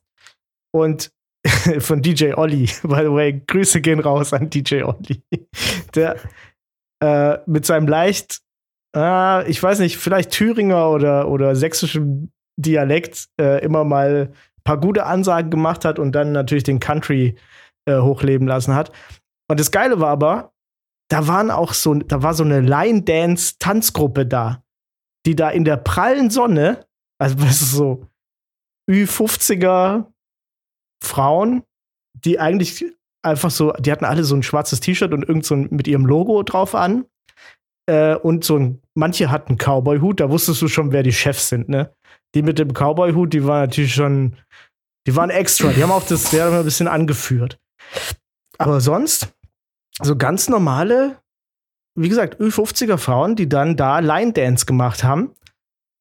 Und 0.71 1.11
von 1.79 2.01
DJ 2.01 2.33
Olli, 2.33 2.65
by 2.83 3.01
the 3.01 3.11
way, 3.11 3.41
Grüße 3.45 3.81
gehen 3.81 3.99
raus 3.99 4.33
an 4.33 4.49
DJ 4.49 4.83
Olli. 4.83 5.23
Der 5.95 6.17
äh, 7.01 7.39
mit 7.45 7.65
seinem 7.65 7.87
leicht, 7.87 8.41
äh, 8.95 9.49
ich 9.49 9.61
weiß 9.61 9.79
nicht, 9.79 9.97
vielleicht 9.97 10.31
Thüringer 10.31 10.89
oder, 10.89 11.29
oder 11.29 11.55
sächsischem 11.55 12.31
Dialekt 12.57 13.29
äh, 13.39 13.63
immer 13.63 13.83
mal 13.83 14.31
ein 14.31 14.63
paar 14.63 14.79
gute 14.79 15.05
Ansagen 15.05 15.49
gemacht 15.49 15.85
hat 15.85 15.97
und 15.97 16.13
dann 16.13 16.33
natürlich 16.33 16.65
den 16.65 16.79
Country 16.79 17.35
äh, 17.85 17.99
hochleben 17.99 18.47
lassen 18.47 18.75
hat. 18.75 18.91
Und 19.49 19.59
das 19.59 19.71
Geile 19.71 19.99
war 19.99 20.09
aber, 20.09 20.51
da 21.09 21.27
waren 21.27 21.51
auch 21.51 21.73
so, 21.73 21.95
da 21.95 22.21
war 22.21 22.33
so 22.33 22.43
eine 22.43 22.59
Line-Dance-Tanzgruppe 22.59 24.25
da, 24.25 24.61
die 25.25 25.35
da 25.35 25.49
in 25.49 25.63
der 25.63 25.77
prallen 25.77 26.29
Sonne 26.29 26.85
also, 27.19 27.35
das 27.39 27.61
ist 27.61 27.71
so 27.71 28.07
Ü50er 28.89 30.05
Frauen, 31.03 31.63
die 32.13 32.39
eigentlich 32.39 32.85
einfach 33.21 33.51
so, 33.51 33.71
die 33.73 33.91
hatten 33.91 34.05
alle 34.05 34.23
so 34.23 34.35
ein 34.35 34.43
schwarzes 34.43 34.79
T-Shirt 34.79 35.13
und 35.13 35.27
irgend 35.27 35.45
so 35.45 35.55
ein, 35.55 35.67
mit 35.71 35.87
ihrem 35.87 36.05
Logo 36.05 36.41
drauf 36.43 36.73
an. 36.73 37.05
Äh, 37.87 38.15
und 38.15 38.43
so 38.43 38.57
ein, 38.57 38.81
manche 38.95 39.29
hatten 39.29 39.57
Cowboy-Hut, 39.57 40.19
da 40.19 40.29
wusstest 40.29 40.61
du 40.61 40.67
schon, 40.67 40.91
wer 40.91 41.03
die 41.03 41.13
Chefs 41.13 41.49
sind, 41.49 41.69
ne? 41.69 41.93
Die 42.35 42.41
mit 42.41 42.59
dem 42.59 42.73
Cowboy-Hut, 42.73 43.33
die 43.33 43.45
waren 43.45 43.61
natürlich 43.61 43.93
schon, 43.93 44.37
die 45.07 45.15
waren 45.15 45.29
extra, 45.29 45.71
die 45.71 45.81
haben 45.81 45.91
auch 45.91 46.05
das, 46.05 46.31
haben 46.33 46.55
ein 46.55 46.63
bisschen 46.63 46.87
angeführt. 46.87 47.59
Aber 48.57 48.81
sonst, 48.81 49.33
so 50.01 50.15
ganz 50.15 50.49
normale, 50.49 51.17
wie 51.95 52.09
gesagt, 52.09 52.39
Ü50er 52.39 52.97
Frauen, 52.97 53.35
die 53.35 53.49
dann 53.49 53.75
da 53.75 53.99
Line 53.99 54.33
Dance 54.33 54.65
gemacht 54.65 55.03
haben 55.03 55.33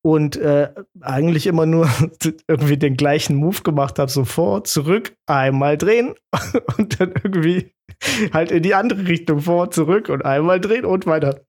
und 0.02 0.36
äh, 0.36 0.72
eigentlich 1.00 1.46
immer 1.46 1.66
nur 1.66 1.88
irgendwie 2.48 2.76
den 2.76 2.96
gleichen 2.96 3.36
Move 3.36 3.62
gemacht 3.62 3.98
habe, 3.98 4.10
so 4.10 4.24
vor, 4.24 4.64
zurück, 4.64 5.16
einmal 5.26 5.76
drehen 5.76 6.14
und 6.78 7.00
dann 7.00 7.14
irgendwie 7.22 7.72
halt 8.32 8.50
in 8.50 8.62
die 8.62 8.74
andere 8.74 9.06
Richtung 9.06 9.40
vor, 9.40 9.70
zurück 9.70 10.08
und 10.08 10.24
einmal 10.24 10.60
drehen 10.60 10.84
und 10.84 11.06
weiter. 11.06 11.40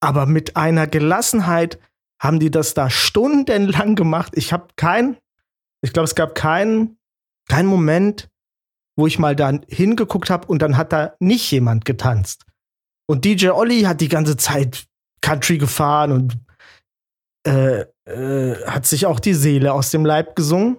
Aber 0.00 0.26
mit 0.26 0.56
einer 0.56 0.86
Gelassenheit 0.86 1.78
haben 2.20 2.40
die 2.40 2.50
das 2.50 2.74
da 2.74 2.88
stundenlang 2.88 3.94
gemacht. 3.94 4.32
Ich 4.36 4.52
habe 4.52 4.68
kein, 4.76 5.16
ich 5.82 5.92
glaube, 5.92 6.04
es 6.04 6.14
gab 6.14 6.34
keinen 6.34 6.98
keinen 7.48 7.68
Moment, 7.68 8.28
wo 8.96 9.06
ich 9.06 9.18
mal 9.18 9.36
da 9.36 9.52
hingeguckt 9.68 10.30
habe 10.30 10.46
und 10.46 10.62
dann 10.62 10.76
hat 10.76 10.92
da 10.92 11.14
nicht 11.18 11.50
jemand 11.50 11.84
getanzt. 11.84 12.44
Und 13.06 13.24
DJ 13.24 13.48
Olli 13.48 13.82
hat 13.82 14.00
die 14.00 14.08
ganze 14.08 14.36
Zeit 14.36 14.86
Country 15.20 15.58
gefahren 15.58 16.12
und 16.12 16.38
äh, 17.46 17.84
äh, 18.04 18.56
hat 18.66 18.86
sich 18.86 19.06
auch 19.06 19.20
die 19.20 19.34
Seele 19.34 19.72
aus 19.72 19.90
dem 19.90 20.04
Leib 20.04 20.36
gesungen. 20.36 20.76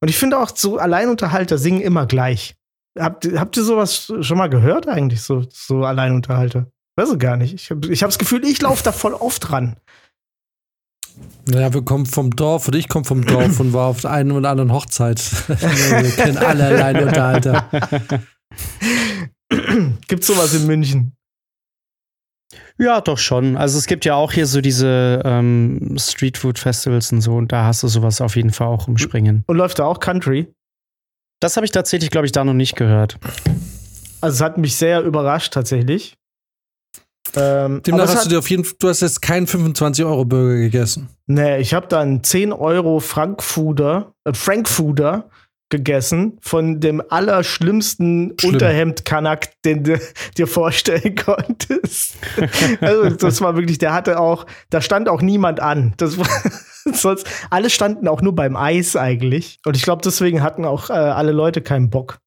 Und 0.00 0.08
ich 0.08 0.18
finde 0.18 0.38
auch 0.38 0.50
so 0.54 0.78
Alleinunterhalter 0.78 1.58
singen 1.58 1.80
immer 1.80 2.06
gleich. 2.06 2.56
Habt, 2.98 3.26
habt 3.36 3.56
ihr 3.56 3.64
sowas 3.64 4.12
schon 4.20 4.38
mal 4.38 4.50
gehört 4.50 4.86
eigentlich, 4.88 5.22
so, 5.22 5.44
so 5.50 5.84
Alleinunterhalter? 5.84 6.66
Weiß 6.96 7.12
ich 7.12 7.18
gar 7.18 7.36
nicht. 7.36 7.54
Ich 7.54 7.70
habe 7.70 7.90
ich 7.90 8.02
hab 8.02 8.10
das 8.10 8.18
Gefühl, 8.18 8.44
ich 8.44 8.60
laufe 8.60 8.82
da 8.84 8.92
voll 8.92 9.14
oft 9.14 9.50
ran. 9.50 9.76
Naja, 11.46 11.72
wir 11.72 11.82
kommen 11.82 12.06
vom 12.06 12.34
Dorf 12.34 12.68
und 12.68 12.74
ich 12.74 12.88
komme 12.88 13.04
vom 13.04 13.24
Dorf 13.24 13.60
und 13.60 13.72
war 13.72 13.86
auf 13.88 14.00
der 14.00 14.10
einen 14.10 14.32
oder 14.32 14.50
anderen 14.50 14.72
Hochzeit. 14.72 15.20
wir 15.48 16.10
kennen 16.10 16.36
alle 16.38 16.66
Alleinunterhalter. 16.66 17.68
Gibt's 20.08 20.26
sowas 20.26 20.54
in 20.54 20.66
München? 20.66 21.16
Ja, 22.82 23.00
doch 23.00 23.18
schon. 23.18 23.56
Also 23.56 23.78
es 23.78 23.86
gibt 23.86 24.04
ja 24.04 24.16
auch 24.16 24.32
hier 24.32 24.46
so 24.46 24.60
diese 24.60 25.22
ähm, 25.24 25.96
Streetfood-Festivals 25.96 27.12
und 27.12 27.20
so, 27.20 27.36
und 27.36 27.52
da 27.52 27.64
hast 27.64 27.84
du 27.84 27.88
sowas 27.88 28.20
auf 28.20 28.34
jeden 28.34 28.50
Fall 28.50 28.66
auch 28.66 28.88
im 28.88 28.98
Springen. 28.98 29.44
Und 29.46 29.56
läuft 29.56 29.78
da 29.78 29.84
auch 29.84 30.00
Country? 30.00 30.52
Das 31.40 31.56
habe 31.56 31.64
ich 31.64 31.70
tatsächlich, 31.70 32.10
glaube 32.10 32.26
ich, 32.26 32.32
da 32.32 32.44
noch 32.44 32.54
nicht 32.54 32.74
gehört. 32.74 33.18
Also 34.20 34.34
es 34.34 34.40
hat 34.40 34.58
mich 34.58 34.76
sehr 34.76 35.02
überrascht 35.02 35.52
tatsächlich. 35.52 36.16
Ähm, 37.36 37.82
Demnach 37.86 38.08
hast 38.08 38.26
du 38.26 38.30
dir 38.30 38.40
auf 38.40 38.50
jeden 38.50 38.64
Fall, 38.64 38.74
du 38.80 38.88
hast 38.88 39.00
jetzt 39.00 39.22
keinen 39.22 39.46
25-Euro-Burger 39.46 40.56
gegessen. 40.56 41.08
Nee, 41.26 41.58
ich 41.58 41.74
habe 41.74 41.86
dann 41.86 42.24
10 42.24 42.52
Euro 42.52 42.98
Frankfuder, 42.98 44.12
äh, 44.24 44.34
Frankfuder 44.34 45.30
gegessen 45.72 46.38
von 46.40 46.78
dem 46.78 47.02
allerschlimmsten 47.08 48.34
Schlimm. 48.38 48.52
Unterhemd-Kanak, 48.52 49.60
den 49.64 49.82
du 49.82 49.98
dir 50.38 50.46
vorstellen 50.46 51.16
konntest. 51.16 52.14
also 52.80 53.10
das 53.16 53.40
war 53.40 53.56
wirklich, 53.56 53.78
der 53.78 53.92
hatte 53.92 54.20
auch, 54.20 54.46
da 54.70 54.80
stand 54.80 55.08
auch 55.08 55.22
niemand 55.22 55.58
an. 55.58 55.94
Das 55.96 56.16
war, 56.18 56.28
sonst, 56.92 57.26
alle 57.50 57.70
standen 57.70 58.06
auch 58.06 58.22
nur 58.22 58.36
beim 58.36 58.54
Eis 58.54 58.94
eigentlich. 58.94 59.58
Und 59.64 59.76
ich 59.76 59.82
glaube, 59.82 60.02
deswegen 60.04 60.42
hatten 60.42 60.64
auch 60.64 60.90
äh, 60.90 60.92
alle 60.92 61.32
Leute 61.32 61.62
keinen 61.62 61.90
Bock. 61.90 62.18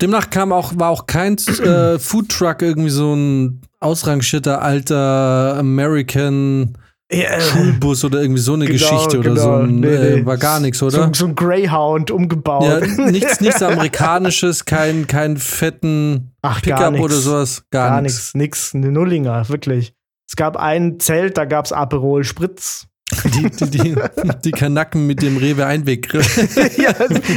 Demnach 0.00 0.28
kam 0.30 0.52
auch, 0.52 0.72
war 0.76 0.90
auch 0.90 1.06
kein 1.06 1.36
äh, 1.38 1.98
Foodtruck 1.98 2.62
irgendwie 2.62 2.90
so 2.90 3.14
ein 3.14 3.62
ausrangierter 3.80 4.60
alter 4.60 5.56
American 5.58 6.76
Ja, 7.12 7.40
Schulbus 7.40 8.04
oder 8.04 8.20
irgendwie 8.20 8.40
so 8.40 8.54
eine 8.54 8.64
Genau, 8.64 8.78
Geschichte 8.78 9.18
oder 9.20 9.30
genau. 9.30 9.42
so. 9.42 9.52
Ein, 9.62 9.80
Nee, 9.80 9.86
äh, 9.86 10.16
nee. 10.16 10.26
war 10.26 10.36
gar 10.38 10.58
nichts, 10.58 10.78
so, 10.78 10.86
oder? 10.86 11.10
so 11.14 11.26
ein 11.26 11.34
Greyhound 11.36 12.10
umgebaut. 12.10 12.64
Ja, 12.64 13.06
nichts, 13.10 13.40
nichts 13.40 13.62
Amerikanisches, 13.62 14.64
kein, 14.64 15.06
kein 15.06 15.36
fetten 15.36 16.32
Ach, 16.42 16.60
Pickup 16.62 16.98
oder 16.98 17.14
sowas. 17.14 17.62
Gar, 17.70 17.90
Gar 17.90 18.02
nichts. 18.02 18.34
nichts, 18.34 18.74
nix, 18.74 18.74
eine 18.74 18.90
Nullinger, 18.92 19.48
wirklich. 19.48 19.94
Es 20.28 20.34
gab 20.34 20.56
ein 20.56 20.98
Zelt, 20.98 21.38
da 21.38 21.44
gab's 21.44 21.70
Aperol 21.70 22.24
Spritz. 22.24 22.88
Die, 23.24 23.50
die, 23.50 23.70
die, 23.70 23.96
die 24.44 24.50
Kanacken 24.50 25.06
mit 25.06 25.22
dem 25.22 25.36
Rewe 25.36 25.64
Einweggrill 25.64 26.22
ja, 26.76 26.92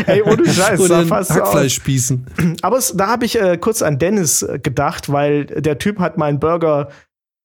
ey, 0.08 0.24
ohne 0.24 0.52
Scheiß, 0.52 0.82
sah 0.82 1.06
fast 1.06 1.30
so 1.32 1.36
aus. 1.36 1.42
Hackfleischspießen. 1.50 2.26
Aber 2.64 2.78
es, 2.80 2.92
da 2.98 3.06
habe 3.06 3.26
ich 3.26 3.40
äh, 3.40 3.56
kurz 3.60 3.84
an 3.84 4.00
Dennis 4.00 4.42
äh, 4.42 4.58
gedacht, 4.58 5.12
weil 5.12 5.46
der 5.46 5.78
Typ 5.78 6.00
hat 6.00 6.18
meinen 6.18 6.40
Burger 6.40 6.90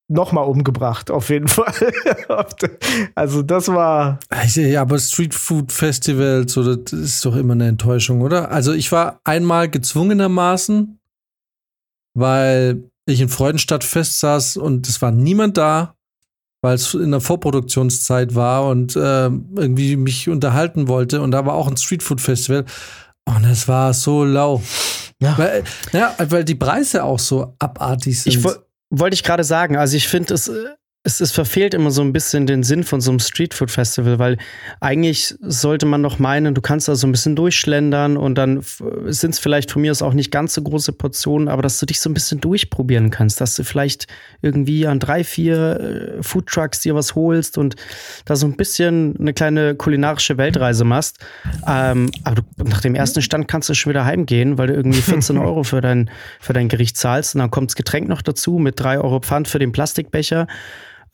nochmal 0.09 0.45
umgebracht, 0.45 1.11
auf 1.11 1.31
jeden 1.31 1.49
Fall. 1.49 1.93
also 3.15 3.43
das 3.43 3.69
war, 3.69 4.19
Ja, 4.55 4.83
aber 4.83 4.99
Street 4.99 5.35
Food 5.35 5.73
Festivals, 5.73 6.53
so, 6.53 6.77
das 6.77 6.93
ist 6.93 7.25
doch 7.25 7.37
immer 7.37 7.55
eine 7.55 7.69
Enttäuschung, 7.69 8.21
oder? 8.21 8.51
Also 8.51 8.73
ich 8.73 8.93
war 8.93 9.21
einmal 9.25 9.69
gezwungenermaßen, 9.69 10.99
weil 12.15 12.85
ich 13.07 13.21
in 13.21 13.29
Freudenstadt 13.29 13.85
festsaß 13.85 14.57
und 14.57 14.89
es 14.89 15.03
war 15.03 15.11
niemand 15.11 15.57
da, 15.57 15.95
weil 16.63 16.77
es 16.77 16.95
in 16.95 17.11
der 17.11 17.21
Vorproduktionszeit 17.21 18.35
war 18.35 18.67
und 18.67 18.97
äh, 18.97 19.27
irgendwie 19.27 19.97
mich 19.97 20.31
unterhalten 20.31 20.89
wollte. 20.89 21.21
Und 21.21 21.33
da 21.33 21.45
war 21.45 21.55
auch 21.55 21.69
ein 21.69 21.77
Street 21.77 22.03
Food 22.03 22.23
Festival. 22.23 22.65
Und 23.27 23.45
es 23.45 23.69
war 23.69 23.93
so 23.93 24.25
lau. 24.25 24.63
Ja. 25.21 25.37
Weil, 25.37 25.65
ja, 25.93 26.15
weil 26.31 26.45
die 26.45 26.55
Preise 26.55 27.05
auch 27.05 27.19
so 27.19 27.55
abartig 27.59 28.23
sind. 28.23 28.35
Ich 28.35 28.43
wollte 28.99 29.15
ich 29.15 29.23
gerade 29.23 29.45
sagen, 29.45 29.77
also 29.77 29.97
ich 29.97 30.09
finde, 30.09 30.35
es, 30.35 30.49
äh, 30.49 30.75
es, 31.07 31.21
es 31.21 31.33
verfehlt 31.33 31.75
immer 31.75 31.91
so 31.91 32.01
ein 32.01 32.15
bisschen 32.15 32.47
den 32.47 32.63
Sinn 32.63 32.83
von 32.83 33.03
so 33.03 33.11
einem 33.11 33.21
Streetfood-Festival, 33.21 34.19
weil 34.19 34.39
eigentlich 34.81 35.35
sollte 35.41 35.85
man 35.85 36.03
doch 36.03 36.19
meinen, 36.19 36.55
du 36.55 36.63
kannst 36.63 36.89
da 36.89 36.95
so 36.95 37.07
ein 37.07 37.13
bisschen 37.13 37.37
durchschlendern 37.37 38.17
und 38.17 38.37
dann 38.37 38.63
sind 39.09 39.35
es 39.35 39.39
vielleicht 39.39 39.71
von 39.71 39.83
mir 39.83 39.91
aus 39.91 40.01
auch 40.01 40.15
nicht 40.15 40.31
ganz 40.31 40.55
so 40.55 40.63
große 40.63 40.93
Portionen, 40.93 41.49
aber 41.49 41.61
dass 41.61 41.79
du 41.79 41.85
dich 41.85 42.01
so 42.01 42.09
ein 42.09 42.15
bisschen 42.15 42.41
durchprobieren 42.41 43.11
kannst, 43.11 43.43
dass 43.43 43.55
du 43.55 43.65
vielleicht 43.65 44.07
irgendwie 44.41 44.87
an 44.87 44.99
drei, 44.99 45.25
vier 45.25 46.17
äh, 46.19 46.23
Foodtrucks 46.23 46.81
dir 46.81 46.95
was 46.95 47.15
holst 47.15 47.59
und 47.59 47.77
da 48.25 48.35
so 48.35 48.47
ein 48.47 48.57
bisschen 48.57 49.15
eine 49.21 49.35
kleine 49.35 49.75
kulinarische 49.75 50.39
Weltreise 50.39 50.85
machst. 50.85 51.19
Ähm, 51.69 52.11
aber 52.25 52.37
du, 52.37 52.65
nach 52.65 52.81
dem 52.81 52.95
ersten 52.95 53.21
Stand 53.21 53.47
kannst 53.47 53.69
du 53.69 53.75
schon 53.75 53.91
wieder 53.91 54.07
heimgehen, 54.07 54.57
weil 54.57 54.69
du 54.69 54.75
irgendwie 54.75 55.03
14 55.03 55.37
Euro 55.37 55.65
für 55.65 55.83
dein, 55.83 56.09
für 56.41 56.55
dein 56.55 56.71
Gericht 56.71 56.97
zahlst 56.97 57.35
und 57.35 57.41
dann 57.41 57.51
kommt 57.51 57.73
das 57.73 57.77
Getränk 57.77 58.09
noch 58.09 58.23
dazu 58.23 58.59
mit 58.59 58.81
3 58.81 59.01
Euro 59.01 59.21
Pfand 59.21 59.49
für 59.49 59.59
den 59.59 59.73
Plastikbecher. 59.73 60.47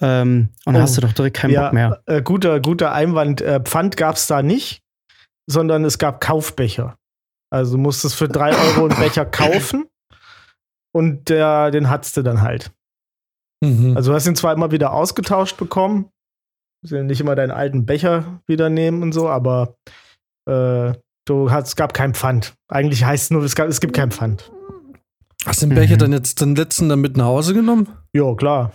Ähm, 0.01 0.49
und 0.65 0.73
dann 0.75 0.77
Oh. 0.77 0.83
hast 0.85 0.97
du 0.97 1.01
doch 1.03 1.13
direkt 1.13 1.37
keinen 1.37 1.51
ja, 1.53 1.65
Bock 1.65 1.73
mehr. 1.75 2.03
Äh, 2.07 2.23
guter, 2.23 2.61
guter 2.61 2.93
Einwand. 2.93 3.41
Äh, 3.43 3.61
Pfand 3.61 3.97
gab's 3.97 4.27
da 4.27 4.43
nicht, 4.43 4.83
sondern 5.47 5.85
es 5.85 5.99
gab 5.99 6.21
Kaufbecher. 6.21 6.97
Also 7.53 7.73
du 7.77 7.79
musstest 7.83 8.15
für 8.15 8.29
drei 8.29 8.51
Euro 8.57 8.87
einen 8.87 8.99
Becher 8.99 9.27
kaufen 9.27 9.87
und 10.95 11.29
der, 11.29 11.71
den 11.71 11.91
hattest 11.91 12.17
du 12.17 12.23
dann 12.23 12.41
halt. 12.43 12.71
Mhm. 13.63 13.97
Also 13.97 14.11
du 14.11 14.15
hast 14.15 14.27
ihn 14.27 14.37
zwar 14.37 14.55
immer 14.55 14.71
wieder 14.71 14.93
ausgetauscht 14.93 15.57
bekommen, 15.57 16.09
du 16.87 16.97
ja 16.97 17.03
nicht 17.03 17.21
immer 17.21 17.35
deinen 17.35 17.51
alten 17.51 17.85
Becher 17.85 18.41
wieder 18.47 18.71
nehmen 18.71 19.03
und 19.03 19.13
so, 19.13 19.29
aber 19.29 19.75
äh, 20.49 20.95
du 21.27 21.51
hast, 21.51 21.69
es 21.69 21.77
gab 21.77 21.93
kein 21.93 22.15
Pfand. 22.15 22.55
Eigentlich 22.69 23.05
heißt 23.05 23.25
es 23.25 23.31
nur, 23.31 23.43
es, 23.43 23.55
gab, 23.55 23.69
es 23.69 23.81
gibt 23.81 23.95
kein 23.95 24.11
Pfand. 24.13 24.51
Hast 25.45 25.61
du 25.63 25.67
den 25.67 25.75
Becher 25.75 25.95
Mhm. 25.97 25.99
dann 25.99 26.13
jetzt 26.13 26.41
den 26.41 26.55
letzten 26.57 26.89
dann 26.89 27.01
mit 27.01 27.17
nach 27.17 27.27
Hause 27.27 27.53
genommen? 27.53 27.89
Ja, 28.15 28.35
klar. 28.35 28.73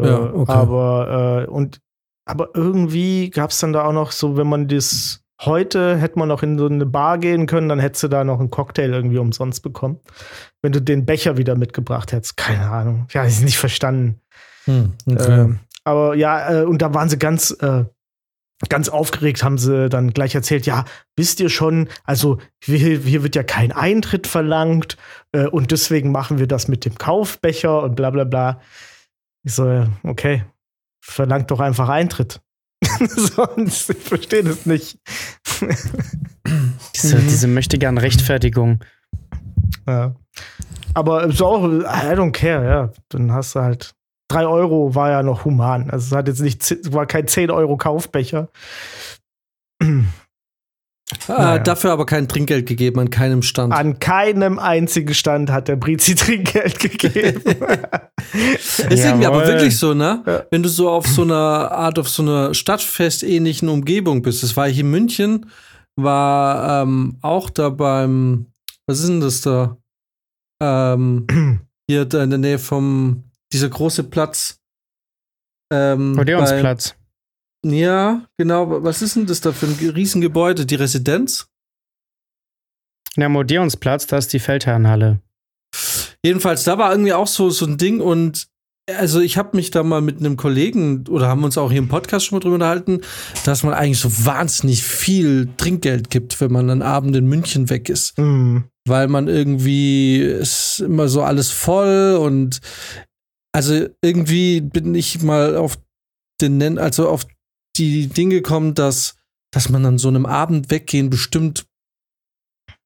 Ja, 0.00 0.26
äh, 0.26 0.32
okay. 0.32 0.52
Aber 0.52 1.44
äh, 1.46 1.50
und 1.50 1.80
aber 2.24 2.50
irgendwie 2.54 3.30
gab 3.30 3.50
es 3.50 3.58
dann 3.60 3.72
da 3.72 3.84
auch 3.84 3.92
noch 3.92 4.10
so, 4.12 4.36
wenn 4.36 4.48
man 4.48 4.68
das 4.68 5.22
heute 5.40 5.96
hätte 5.96 6.18
man 6.18 6.28
noch 6.28 6.42
in 6.42 6.58
so 6.58 6.66
eine 6.66 6.86
Bar 6.86 7.18
gehen 7.18 7.46
können, 7.46 7.68
dann 7.68 7.78
hättest 7.78 8.04
du 8.04 8.08
da 8.08 8.24
noch 8.24 8.40
einen 8.40 8.50
Cocktail 8.50 8.92
irgendwie 8.92 9.18
umsonst 9.18 9.62
bekommen. 9.62 10.00
Wenn 10.62 10.72
du 10.72 10.80
den 10.80 11.04
Becher 11.04 11.36
wieder 11.36 11.54
mitgebracht 11.56 12.12
hättest. 12.12 12.36
Keine 12.36 12.68
Ahnung. 12.68 13.06
Ja, 13.12 13.26
ich 13.26 13.40
nicht 13.40 13.58
verstanden. 13.58 14.20
Hm, 14.64 14.94
okay. 15.06 15.40
Ähm, 15.40 15.58
aber 15.84 16.14
ja, 16.14 16.62
äh, 16.62 16.64
und 16.64 16.82
da 16.82 16.94
waren 16.94 17.08
sie 17.08 17.18
ganz, 17.18 17.50
äh, 17.60 17.84
ganz 18.68 18.88
aufgeregt, 18.88 19.44
haben 19.44 19.58
sie 19.58 19.88
dann 19.88 20.12
gleich 20.12 20.34
erzählt, 20.34 20.66
ja, 20.66 20.86
wisst 21.16 21.38
ihr 21.40 21.50
schon, 21.50 21.88
also 22.04 22.38
hier, 22.64 22.98
hier 22.98 23.22
wird 23.22 23.36
ja 23.36 23.42
kein 23.42 23.70
Eintritt 23.70 24.26
verlangt 24.26 24.96
äh, 25.32 25.46
und 25.46 25.70
deswegen 25.70 26.10
machen 26.10 26.38
wir 26.38 26.46
das 26.48 26.66
mit 26.66 26.84
dem 26.84 26.96
Kaufbecher 26.96 27.82
und 27.82 27.94
bla 27.94 28.10
bla 28.10 28.24
bla. 28.24 28.60
Ich 29.46 29.54
so, 29.54 29.68
ja, 29.70 29.86
okay, 30.02 30.44
verlangt 31.00 31.50
doch 31.52 31.60
einfach 31.60 31.88
Eintritt. 31.88 32.40
Sonst, 33.06 33.90
ich 33.90 33.98
verstehe 33.98 34.42
das 34.42 34.66
nicht. 34.66 34.98
Diese, 36.96 37.16
Mhm. 37.18 37.28
diese 37.28 37.46
möchte 37.46 37.78
gern 37.78 37.96
Rechtfertigung. 37.96 38.84
Ja. 39.86 40.16
Aber 40.94 41.30
so 41.32 41.46
auch, 41.46 41.64
I 41.64 42.14
don't 42.14 42.32
care, 42.32 42.64
ja. 42.68 42.90
Dann 43.08 43.30
hast 43.32 43.54
du 43.54 43.60
halt. 43.60 43.94
3 44.28 44.44
Euro 44.46 44.96
war 44.96 45.10
ja 45.10 45.22
noch 45.22 45.44
human. 45.44 45.88
Also 45.90 46.06
es 46.06 46.18
hat 46.18 46.26
jetzt 46.26 46.40
nicht, 46.40 46.92
war 46.92 47.06
kein 47.06 47.28
10 47.28 47.50
Euro 47.52 47.76
Kaufbecher. 47.76 48.48
Ah, 51.28 51.38
Naja. 51.38 51.58
Dafür 51.58 51.92
aber 51.92 52.06
kein 52.06 52.28
Trinkgeld 52.28 52.66
gegeben 52.66 53.00
an 53.00 53.10
keinem 53.10 53.42
Stand. 53.42 53.72
An 53.72 53.98
keinem 53.98 54.58
einzigen 54.58 55.14
Stand 55.14 55.50
hat 55.50 55.68
der 55.68 55.76
Brizi 55.76 56.14
Trinkgeld 56.16 56.78
gegeben. 56.78 57.42
ist 58.32 58.80
irgendwie 58.90 59.26
aber 59.26 59.46
wirklich 59.46 59.76
so, 59.78 59.94
ne? 59.94 60.22
Ja. 60.26 60.44
Wenn 60.50 60.62
du 60.62 60.68
so 60.68 60.90
auf 60.90 61.06
so 61.06 61.22
einer 61.22 61.34
Art, 61.72 61.98
auf 61.98 62.08
so 62.08 62.22
einer 62.22 62.54
Stadtfest-ähnlichen 62.54 63.68
Umgebung 63.68 64.22
bist. 64.22 64.42
Das 64.42 64.56
war 64.56 64.68
hier 64.68 64.84
in 64.84 64.90
München, 64.90 65.50
war 65.96 66.82
ähm, 66.82 67.18
auch 67.22 67.50
da 67.50 67.70
beim, 67.70 68.46
was 68.86 69.00
ist 69.00 69.08
denn 69.08 69.20
das 69.20 69.40
da? 69.40 69.76
Ähm, 70.62 71.26
hier 71.88 72.04
da 72.04 72.22
in 72.22 72.30
der 72.30 72.38
Nähe 72.38 72.58
vom, 72.58 73.24
dieser 73.52 73.68
große 73.68 74.04
Platz. 74.04 74.60
Ähm, 75.72 76.16
Odeonsplatz. 76.18 76.94
Ja, 77.70 78.26
genau. 78.38 78.82
Was 78.82 79.02
ist 79.02 79.16
denn 79.16 79.26
das 79.26 79.40
da 79.40 79.52
für 79.52 79.66
ein 79.66 79.90
Riesengebäude? 79.90 80.66
Die 80.66 80.74
Residenz? 80.76 81.48
Ja, 83.16 83.26
am 83.26 83.36
Odeonsplatz, 83.36 84.06
da 84.06 84.18
ist 84.18 84.32
die 84.32 84.38
Feldherrenhalle. 84.38 85.20
Jedenfalls, 86.24 86.64
da 86.64 86.78
war 86.78 86.90
irgendwie 86.90 87.12
auch 87.12 87.26
so, 87.26 87.50
so 87.50 87.66
ein 87.66 87.78
Ding 87.78 88.00
und 88.00 88.48
also 88.94 89.20
ich 89.20 89.36
habe 89.36 89.56
mich 89.56 89.72
da 89.72 89.82
mal 89.82 90.00
mit 90.00 90.18
einem 90.18 90.36
Kollegen 90.36 91.08
oder 91.08 91.26
haben 91.26 91.42
uns 91.42 91.58
auch 91.58 91.70
hier 91.70 91.80
im 91.80 91.88
Podcast 91.88 92.26
schon 92.26 92.36
mal 92.36 92.40
drüber 92.40 92.54
unterhalten, 92.54 93.00
dass 93.44 93.64
man 93.64 93.74
eigentlich 93.74 93.98
so 93.98 94.24
wahnsinnig 94.24 94.84
viel 94.84 95.48
Trinkgeld 95.56 96.08
gibt, 96.08 96.40
wenn 96.40 96.52
man 96.52 96.70
einen 96.70 96.82
Abend 96.82 97.16
in 97.16 97.26
München 97.26 97.68
weg 97.68 97.88
ist. 97.88 98.16
Hm. 98.16 98.64
Weil 98.86 99.08
man 99.08 99.26
irgendwie 99.26 100.18
ist 100.18 100.78
immer 100.80 101.08
so 101.08 101.22
alles 101.22 101.50
voll 101.50 102.16
und 102.20 102.60
also 103.52 103.88
irgendwie 104.02 104.60
bin 104.60 104.94
ich 104.94 105.20
mal 105.22 105.56
auf 105.56 105.78
den 106.40 106.58
Nen- 106.58 106.78
also 106.78 107.08
auf 107.08 107.26
die 107.78 108.08
Dinge 108.08 108.36
gekommen, 108.36 108.74
dass, 108.74 109.14
dass 109.52 109.68
man 109.68 109.84
an 109.86 109.98
so 109.98 110.08
einem 110.08 110.26
Abend 110.26 110.70
weggehen 110.70 111.10
bestimmt 111.10 111.66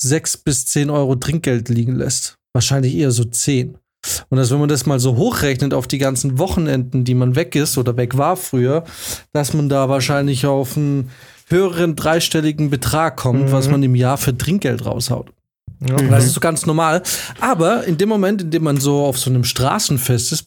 sechs 0.02 0.36
bis 0.36 0.66
zehn 0.66 0.90
Euro 0.90 1.16
Trinkgeld 1.16 1.68
liegen 1.68 1.94
lässt. 1.96 2.36
Wahrscheinlich 2.52 2.94
eher 2.94 3.10
so 3.10 3.24
zehn. 3.24 3.76
Und 4.30 4.38
dass, 4.38 4.50
wenn 4.50 4.58
man 4.60 4.68
das 4.68 4.86
mal 4.86 4.98
so 4.98 5.16
hochrechnet 5.16 5.74
auf 5.74 5.86
die 5.86 5.98
ganzen 5.98 6.38
Wochenenden, 6.38 7.04
die 7.04 7.14
man 7.14 7.34
weg 7.36 7.54
ist 7.54 7.76
oder 7.76 7.96
weg 7.96 8.16
war 8.16 8.36
früher, 8.36 8.84
dass 9.32 9.52
man 9.52 9.68
da 9.68 9.88
wahrscheinlich 9.90 10.46
auf 10.46 10.76
einen 10.76 11.10
höheren 11.48 11.96
dreistelligen 11.96 12.70
Betrag 12.70 13.16
kommt, 13.16 13.46
Mhm. 13.48 13.52
was 13.52 13.68
man 13.68 13.82
im 13.82 13.94
Jahr 13.94 14.16
für 14.16 14.36
Trinkgeld 14.36 14.86
raushaut. 14.86 15.30
Ja. 15.86 16.00
Mhm. 16.00 16.10
Das 16.10 16.24
ist 16.24 16.32
so 16.32 16.40
ganz 16.40 16.64
normal. 16.64 17.02
Aber 17.40 17.84
in 17.84 17.98
dem 17.98 18.08
Moment, 18.08 18.40
in 18.42 18.50
dem 18.50 18.62
man 18.64 18.78
so 18.78 19.04
auf 19.04 19.18
so 19.18 19.28
einem 19.30 19.44
Straßenfest 19.44 20.32
ist, 20.32 20.44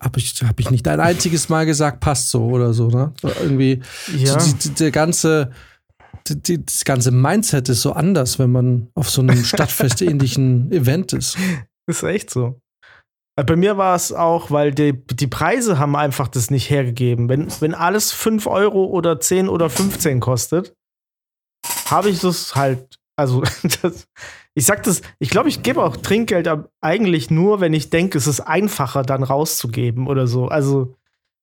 habe 0.00 0.18
ich, 0.18 0.34
hab 0.42 0.58
ich 0.60 0.70
nicht 0.70 0.86
ein 0.88 1.00
einziges 1.00 1.48
Mal 1.48 1.66
gesagt, 1.66 2.00
passt 2.00 2.30
so 2.30 2.44
oder 2.46 2.72
so, 2.72 2.88
ne? 2.88 3.12
Irgendwie, 3.22 3.80
Ja. 4.16 4.38
so 4.38 4.50
die, 4.52 4.58
die, 4.58 4.74
der 4.74 4.90
ganze, 4.90 5.50
die, 6.28 6.40
die, 6.40 6.64
das 6.64 6.84
ganze 6.84 7.10
Mindset 7.10 7.68
ist 7.68 7.82
so 7.82 7.92
anders, 7.92 8.38
wenn 8.38 8.50
man 8.50 8.88
auf 8.94 9.10
so 9.10 9.20
einem 9.22 9.44
Stadtfest-ähnlichen 9.44 10.70
Event 10.72 11.12
ist. 11.12 11.36
Ist 11.86 12.02
echt 12.02 12.30
so. 12.30 12.60
Bei 13.36 13.54
mir 13.54 13.76
war 13.76 13.94
es 13.94 14.12
auch, 14.12 14.50
weil 14.50 14.72
die, 14.72 14.94
die 15.06 15.28
Preise 15.28 15.78
haben 15.78 15.94
einfach 15.94 16.26
das 16.26 16.50
nicht 16.50 16.70
hergegeben. 16.70 17.28
Wenn, 17.28 17.48
wenn 17.60 17.72
alles 17.72 18.10
5 18.12 18.46
Euro 18.48 18.86
oder 18.86 19.20
10 19.20 19.48
oder 19.48 19.70
15 19.70 20.18
kostet, 20.18 20.74
habe 21.86 22.10
ich 22.10 22.18
das 22.20 22.56
halt, 22.56 22.98
also 23.16 23.42
das, 23.82 24.08
ich 24.58 24.66
sag 24.66 24.82
das, 24.82 25.02
ich 25.18 25.30
glaube, 25.30 25.48
ich 25.48 25.62
gebe 25.62 25.82
auch 25.82 25.96
Trinkgeld 25.96 26.48
eigentlich 26.80 27.30
nur, 27.30 27.60
wenn 27.60 27.72
ich 27.72 27.90
denke, 27.90 28.18
es 28.18 28.26
ist 28.26 28.40
einfacher 28.40 29.02
dann 29.02 29.22
rauszugeben 29.22 30.06
oder 30.06 30.26
so. 30.26 30.48
Also 30.48 30.94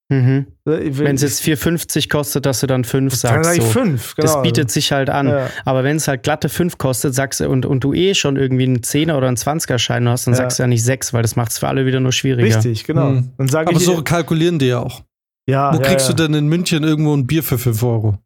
Mhm. 0.09 0.45
Wenn 0.65 1.15
es 1.15 1.23
jetzt 1.23 1.41
4,50 1.41 2.09
kostet, 2.09 2.45
dass 2.45 2.59
du 2.59 2.67
dann 2.67 2.83
5 2.83 3.15
sagst. 3.15 3.35
Dann 3.35 3.43
sag 3.43 3.57
ich 3.57 3.63
5, 3.63 4.15
genau. 4.15 4.33
Das 4.33 4.41
bietet 4.43 4.69
sich 4.69 4.91
halt 4.91 5.09
an. 5.09 5.27
Ja. 5.27 5.49
Aber 5.65 5.83
wenn 5.83 5.97
es 5.97 6.07
halt 6.07 6.21
glatte 6.21 6.47
5 6.47 6.77
kostet, 6.77 7.15
sagst 7.15 7.39
du, 7.39 7.49
und, 7.49 7.65
und 7.65 7.83
du 7.83 7.91
eh 7.91 8.13
schon 8.13 8.37
irgendwie 8.37 8.65
einen 8.65 8.81
10er 8.81 9.15
oder 9.17 9.27
einen 9.27 9.37
20er-Schein 9.37 10.07
hast, 10.07 10.27
dann 10.27 10.35
ja. 10.35 10.41
sagst 10.41 10.59
du 10.59 10.63
ja 10.63 10.67
nicht 10.67 10.83
6, 10.83 11.13
weil 11.13 11.23
das 11.23 11.35
macht 11.35 11.53
es 11.53 11.57
für 11.57 11.67
alle 11.67 11.87
wieder 11.87 11.99
nur 12.01 12.11
schwieriger. 12.11 12.55
Richtig, 12.55 12.83
genau. 12.83 13.09
Mhm. 13.09 13.31
Aber 13.37 13.71
ich, 13.71 13.79
so 13.79 14.03
kalkulieren 14.03 14.59
die 14.59 14.67
ja 14.67 14.79
auch. 14.79 15.01
Ja, 15.47 15.73
Wo 15.73 15.79
kriegst 15.79 16.07
du 16.07 16.13
denn 16.13 16.35
in 16.35 16.47
München 16.47 16.83
irgendwo 16.83 17.15
ein 17.15 17.25
Bier 17.25 17.41
für 17.41 17.57
5 17.57 17.81
Euro? 17.81 18.19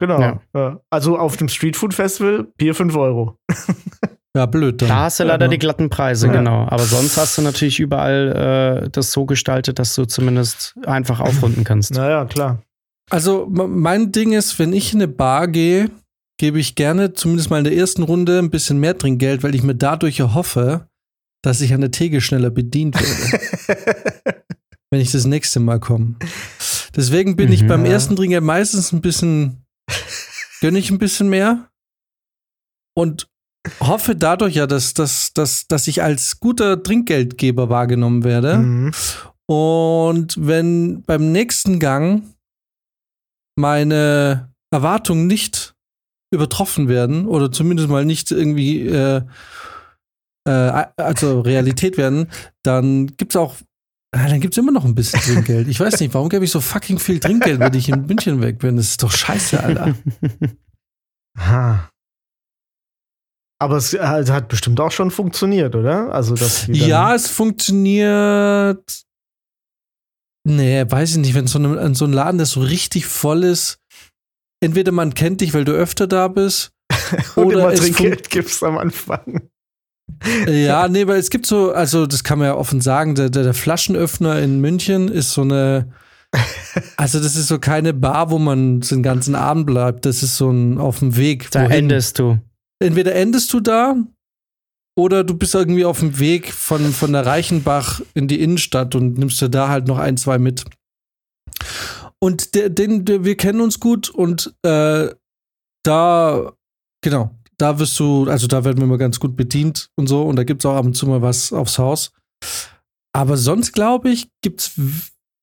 Genau. 0.00 0.40
Also 0.88 1.18
auf 1.18 1.36
dem 1.36 1.48
Streetfood 1.48 1.94
Festival 1.94 2.48
Bier 2.56 2.74
5 2.74 2.96
Euro. 2.96 3.36
Ja, 4.36 4.46
blöd. 4.46 4.80
Dann. 4.80 4.88
Da 4.88 4.96
hast 5.00 5.18
du 5.18 5.24
leider 5.24 5.46
ja, 5.46 5.50
die 5.50 5.58
glatten 5.58 5.90
Preise, 5.90 6.28
ja. 6.28 6.32
genau. 6.32 6.64
Aber 6.68 6.84
sonst 6.84 7.16
hast 7.16 7.36
du 7.36 7.42
natürlich 7.42 7.80
überall 7.80 8.84
äh, 8.84 8.88
das 8.88 9.10
so 9.10 9.26
gestaltet, 9.26 9.80
dass 9.80 9.96
du 9.96 10.04
zumindest 10.04 10.76
einfach 10.86 11.18
aufrunden 11.18 11.64
kannst. 11.64 11.94
Naja, 11.94 12.24
klar. 12.26 12.62
Also 13.10 13.48
mein 13.50 14.12
Ding 14.12 14.32
ist, 14.32 14.60
wenn 14.60 14.72
ich 14.72 14.94
in 14.94 15.00
eine 15.00 15.08
Bar 15.08 15.48
gehe, 15.48 15.90
gebe 16.38 16.60
ich 16.60 16.76
gerne 16.76 17.12
zumindest 17.12 17.50
mal 17.50 17.58
in 17.58 17.64
der 17.64 17.76
ersten 17.76 18.04
Runde 18.04 18.38
ein 18.38 18.50
bisschen 18.50 18.78
mehr 18.78 18.96
Trinkgeld, 18.96 19.42
weil 19.42 19.56
ich 19.56 19.64
mir 19.64 19.74
dadurch 19.74 20.20
erhoffe, 20.20 20.86
dass 21.42 21.60
ich 21.60 21.74
an 21.74 21.80
der 21.80 21.90
Theke 21.90 22.20
schneller 22.20 22.50
bedient 22.50 22.94
werde. 22.94 23.84
wenn 24.90 25.00
ich 25.00 25.10
das 25.10 25.24
nächste 25.24 25.58
Mal 25.60 25.80
komme. 25.80 26.14
Deswegen 26.94 27.36
bin 27.36 27.48
mhm, 27.48 27.52
ich 27.52 27.66
beim 27.66 27.84
ja. 27.84 27.92
ersten 27.92 28.16
Trinkgeld 28.16 28.44
meistens 28.44 28.92
ein 28.92 29.00
bisschen, 29.00 29.59
gönne 30.60 30.78
ich 30.78 30.90
ein 30.90 30.98
bisschen 30.98 31.28
mehr. 31.28 31.68
Und 32.94 33.28
hoffe 33.80 34.16
dadurch 34.16 34.54
ja, 34.54 34.66
dass, 34.66 34.94
dass, 34.94 35.32
dass, 35.32 35.66
dass 35.66 35.86
ich 35.86 36.02
als 36.02 36.40
guter 36.40 36.82
Trinkgeldgeber 36.82 37.68
wahrgenommen 37.68 38.24
werde. 38.24 38.58
Mhm. 38.58 38.92
Und 39.46 40.34
wenn 40.38 41.02
beim 41.02 41.32
nächsten 41.32 41.78
Gang 41.78 42.22
meine 43.56 44.52
Erwartungen 44.70 45.26
nicht 45.26 45.74
übertroffen 46.32 46.88
werden 46.88 47.26
oder 47.26 47.50
zumindest 47.50 47.88
mal 47.88 48.04
nicht 48.04 48.30
irgendwie 48.30 48.86
äh, 48.86 49.22
äh, 50.46 50.86
also 50.96 51.40
Realität 51.40 51.96
werden, 51.96 52.30
dann 52.62 53.08
gibt 53.16 53.32
es 53.32 53.36
auch 53.36 53.56
Ah, 54.12 54.28
dann 54.28 54.40
gibt 54.40 54.54
es 54.54 54.58
immer 54.58 54.72
noch 54.72 54.84
ein 54.84 54.94
bisschen 54.94 55.20
Trinkgeld. 55.20 55.68
Ich 55.68 55.78
weiß 55.78 56.00
nicht, 56.00 56.12
warum 56.14 56.28
gebe 56.28 56.44
ich 56.44 56.50
so 56.50 56.60
fucking 56.60 56.98
viel 56.98 57.20
Trinkgeld, 57.20 57.60
wenn 57.60 57.74
ich 57.74 57.88
in 57.88 58.06
München 58.06 58.42
weg 58.42 58.58
bin? 58.58 58.76
Das 58.76 58.88
ist 58.88 59.02
doch 59.02 59.12
scheiße, 59.12 59.62
Alter. 59.62 59.94
Ha. 61.38 61.88
Aber 63.62 63.76
es 63.76 63.94
hat 63.94 64.48
bestimmt 64.48 64.80
auch 64.80 64.90
schon 64.90 65.12
funktioniert, 65.12 65.76
oder? 65.76 66.12
Also, 66.12 66.34
dass 66.34 66.66
ja, 66.66 67.14
es 67.14 67.28
funktioniert. 67.28 69.04
Nee, 70.44 70.84
weiß 70.86 71.12
ich 71.12 71.16
nicht, 71.18 71.34
wenn 71.34 71.46
so 71.46 71.60
ein, 71.60 71.94
so 71.94 72.06
ein 72.06 72.12
Laden, 72.12 72.38
der 72.38 72.46
so 72.46 72.60
richtig 72.60 73.06
voll 73.06 73.44
ist, 73.44 73.78
entweder 74.60 74.90
man 74.90 75.14
kennt 75.14 75.40
dich, 75.40 75.54
weil 75.54 75.64
du 75.64 75.72
öfter 75.72 76.08
da 76.08 76.26
bist, 76.28 76.72
oder 77.36 77.70
immer 77.70 77.74
Trinkgeld 77.74 78.28
gibst 78.28 78.64
am 78.64 78.76
Anfang. 78.76 79.48
Ja, 80.46 80.88
nee, 80.88 81.06
weil 81.06 81.18
es 81.18 81.30
gibt 81.30 81.46
so, 81.46 81.72
also 81.72 82.06
das 82.06 82.24
kann 82.24 82.38
man 82.38 82.48
ja 82.48 82.54
offen 82.54 82.80
sagen, 82.80 83.14
der, 83.14 83.30
der, 83.30 83.42
der 83.42 83.54
Flaschenöffner 83.54 84.40
in 84.40 84.60
München 84.60 85.08
ist 85.08 85.32
so 85.32 85.42
eine, 85.42 85.92
also 86.96 87.20
das 87.20 87.36
ist 87.36 87.48
so 87.48 87.58
keine 87.58 87.92
Bar, 87.92 88.30
wo 88.30 88.38
man 88.38 88.80
den 88.80 89.02
ganzen 89.02 89.34
Abend 89.34 89.66
bleibt. 89.66 90.06
Das 90.06 90.22
ist 90.22 90.36
so 90.36 90.50
ein 90.50 90.78
auf 90.78 91.00
dem 91.00 91.16
Weg. 91.16 91.50
Da 91.50 91.64
wohin. 91.64 91.84
endest 91.84 92.18
du 92.18 92.38
entweder 92.80 93.14
endest 93.14 93.52
du 93.52 93.60
da 93.60 93.96
oder 94.98 95.22
du 95.22 95.34
bist 95.34 95.54
irgendwie 95.54 95.84
auf 95.84 96.00
dem 96.00 96.18
Weg 96.18 96.52
von, 96.52 96.92
von 96.92 97.12
der 97.12 97.24
Reichenbach 97.24 98.00
in 98.14 98.26
die 98.26 98.40
Innenstadt 98.40 98.94
und 98.94 99.18
nimmst 99.18 99.40
dir 99.40 99.48
da 99.48 99.68
halt 99.68 99.86
noch 99.86 99.98
ein, 99.98 100.16
zwei 100.16 100.38
mit. 100.38 100.64
Und 102.18 102.54
der, 102.54 102.68
den, 102.68 103.04
der, 103.04 103.24
wir 103.24 103.36
kennen 103.36 103.60
uns 103.60 103.80
gut 103.80 104.10
und 104.10 104.54
äh, 104.62 105.08
da, 105.84 106.52
genau, 107.02 107.30
da 107.60 107.78
wirst 107.78 107.98
du, 107.98 108.28
also 108.28 108.46
da 108.46 108.64
werden 108.64 108.78
wir 108.78 108.86
mal 108.86 108.98
ganz 108.98 109.20
gut 109.20 109.36
bedient 109.36 109.90
und 109.96 110.06
so 110.06 110.22
und 110.22 110.36
da 110.36 110.44
gibt 110.44 110.62
es 110.62 110.66
auch 110.66 110.76
ab 110.76 110.84
und 110.84 110.94
zu 110.94 111.06
mal 111.06 111.22
was 111.22 111.52
aufs 111.52 111.78
Haus. 111.78 112.12
Aber 113.12 113.36
sonst 113.36 113.72
glaube 113.72 114.10
ich, 114.10 114.28
gibt's, 114.42 114.72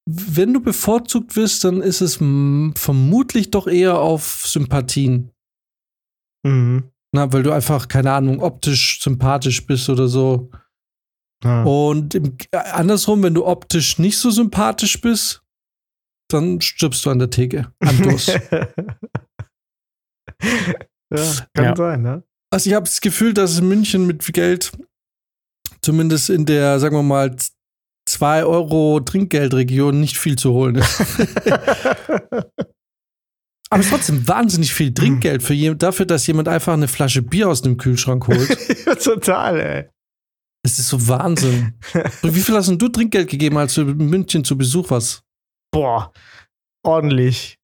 wenn 0.05 0.53
du 0.53 0.61
bevorzugt 0.61 1.35
wirst, 1.35 1.63
dann 1.63 1.81
ist 1.81 2.01
es 2.01 2.15
vermutlich 2.15 3.51
doch 3.51 3.67
eher 3.67 3.99
auf 3.99 4.45
Sympathien. 4.47 5.31
Mhm. 6.45 6.91
Na, 7.13 7.31
weil 7.31 7.43
du 7.43 7.51
einfach, 7.51 7.87
keine 7.87 8.11
Ahnung, 8.11 8.41
optisch 8.41 9.01
sympathisch 9.01 9.65
bist 9.65 9.89
oder 9.89 10.07
so. 10.07 10.49
Ja. 11.43 11.63
Und 11.63 12.15
im, 12.15 12.37
äh, 12.51 12.57
andersrum, 12.57 13.23
wenn 13.23 13.33
du 13.33 13.45
optisch 13.45 13.99
nicht 13.99 14.17
so 14.17 14.31
sympathisch 14.31 14.99
bist, 15.01 15.43
dann 16.29 16.61
stirbst 16.61 17.05
du 17.05 17.11
an 17.11 17.19
der 17.19 17.29
Theke. 17.29 17.71
Durst. 18.01 18.39
ja, 21.13 21.47
kann 21.53 21.65
ja. 21.65 21.75
sein, 21.75 22.01
ne? 22.01 22.23
Also 22.49 22.69
ich 22.69 22.75
habe 22.75 22.85
das 22.85 23.01
Gefühl, 23.01 23.33
dass 23.33 23.59
in 23.59 23.67
München 23.67 24.07
mit 24.07 24.25
Geld, 24.33 24.71
zumindest 25.81 26.29
in 26.29 26.45
der, 26.45 26.79
sagen 26.79 26.95
wir 26.95 27.03
mal, 27.03 27.35
2 28.07 28.45
Euro 28.45 29.01
Trinkgeldregion 29.01 29.99
nicht 29.99 30.17
viel 30.17 30.37
zu 30.37 30.53
holen 30.53 30.75
ist. 30.75 31.01
Aber 33.69 33.81
es 33.81 33.87
ist 33.87 33.91
trotzdem 33.91 34.25
wahnsinnig 34.27 34.73
viel 34.73 34.93
Trinkgeld 34.93 35.43
für 35.43 35.53
jemand, 35.53 35.83
dafür, 35.83 36.05
dass 36.05 36.25
jemand 36.25 36.47
einfach 36.47 36.71
eine 36.71 36.87
Flasche 36.87 37.21
Bier 37.21 37.49
aus 37.49 37.61
dem 37.61 37.75
Kühlschrank 37.77 38.25
holt. 38.27 38.57
Total, 39.03 39.59
ey. 39.59 39.89
Es 40.63 40.79
ist 40.79 40.87
so 40.87 41.07
Wahnsinn. 41.07 41.73
Wie 42.21 42.39
viel 42.39 42.55
hast 42.55 42.69
du 42.69 42.87
Trinkgeld 42.87 43.29
gegeben, 43.29 43.57
als 43.57 43.73
du 43.73 43.81
in 43.81 44.09
München 44.09 44.45
zu 44.45 44.57
Besuch 44.57 44.89
warst? 44.89 45.21
Boah, 45.71 46.13
ordentlich. 46.83 47.56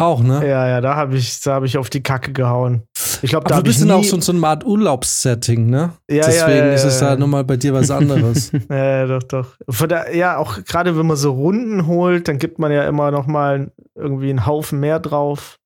Auch, 0.00 0.22
ne? 0.22 0.46
Ja, 0.46 0.68
ja, 0.68 0.80
da 0.80 0.94
habe 0.94 1.16
ich, 1.16 1.40
hab 1.44 1.64
ich 1.64 1.76
auf 1.76 1.90
die 1.90 2.04
Kacke 2.04 2.32
gehauen. 2.32 2.84
Ich 3.20 3.30
glaube, 3.30 3.48
da 3.48 3.56
habe 3.56 3.68
ich. 3.68 3.78
Du 3.78 3.84
bist 3.84 3.92
auch 3.92 4.04
so, 4.04 4.20
so 4.20 4.32
eine 4.32 4.46
Art 4.46 4.64
Urlaubssetting, 4.64 5.68
ne? 5.68 5.92
Ja, 6.08 6.24
Deswegen 6.24 6.58
ja, 6.58 6.66
ja, 6.66 6.72
ist 6.72 6.84
es 6.84 7.00
da 7.00 7.16
nochmal 7.16 7.42
bei 7.42 7.56
dir 7.56 7.74
was 7.74 7.90
anderes. 7.90 8.52
ja, 8.70 9.06
doch, 9.06 9.24
doch. 9.24 9.56
Von 9.68 9.88
der, 9.88 10.14
ja, 10.14 10.36
auch 10.36 10.62
gerade 10.62 10.96
wenn 10.96 11.06
man 11.06 11.16
so 11.16 11.32
Runden 11.32 11.88
holt, 11.88 12.28
dann 12.28 12.38
gibt 12.38 12.60
man 12.60 12.70
ja 12.70 12.86
immer 12.86 13.10
nochmal 13.10 13.72
irgendwie 13.96 14.30
einen 14.30 14.46
Haufen 14.46 14.78
mehr 14.78 15.00
drauf. 15.00 15.58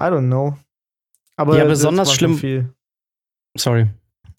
I 0.00 0.04
don't 0.04 0.28
know. 0.28 0.56
Aber 1.36 1.58
ja, 1.58 1.64
besonders 1.64 2.14
schlimm. 2.14 2.38
Viel. 2.38 2.72
Sorry. 3.58 3.88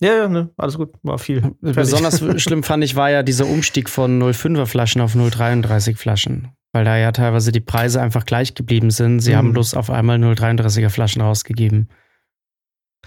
Ja, 0.01 0.15
ja, 0.15 0.27
ne, 0.29 0.49
alles 0.57 0.77
gut, 0.77 0.91
war 1.03 1.19
viel. 1.19 1.41
Fertig. 1.41 1.75
Besonders 1.75 2.23
schlimm 2.41 2.63
fand 2.63 2.83
ich 2.83 2.95
war 2.95 3.09
ja 3.09 3.23
dieser 3.23 3.45
Umstieg 3.45 3.89
von 3.89 4.21
05er 4.21 4.65
Flaschen 4.65 5.01
auf 5.01 5.13
033 5.13 5.97
Flaschen 5.97 6.49
weil 6.71 6.85
da 6.85 6.97
ja 6.97 7.12
teilweise 7.12 7.51
die 7.51 7.62
Preise 7.62 8.01
einfach 8.01 8.25
gleich 8.25 8.53
geblieben 8.53 8.91
sind. 8.91 9.19
Sie 9.19 9.31
mhm. 9.31 9.38
haben 9.38 9.53
bloß 9.53 9.73
auf 9.73 9.89
einmal 9.89 10.17
0,33er 10.17 10.89
Flaschen 10.89 11.21
rausgegeben. 11.21 11.89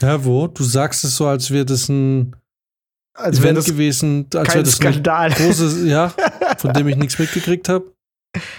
Ja, 0.00 0.24
wo? 0.24 0.46
Du 0.46 0.64
sagst 0.64 1.05
es 1.05 1.16
so, 1.16 1.26
als 1.26 1.50
wäre 1.50 1.66
das 1.66 1.88
ein 1.88 2.35
als 3.14 3.40
Event 3.40 3.59
das 3.59 3.66
gewesen, 3.66 4.26
als 4.35 4.55
wäre 4.55 4.64
das 4.64 4.76
Skandal. 4.76 5.28
ein 5.28 5.33
großes, 5.37 5.85
ja, 5.85 6.14
von 6.57 6.72
dem 6.72 6.88
ich 6.88 6.96
nichts 6.96 7.18
mitgekriegt 7.18 7.68
habe. 7.68 7.92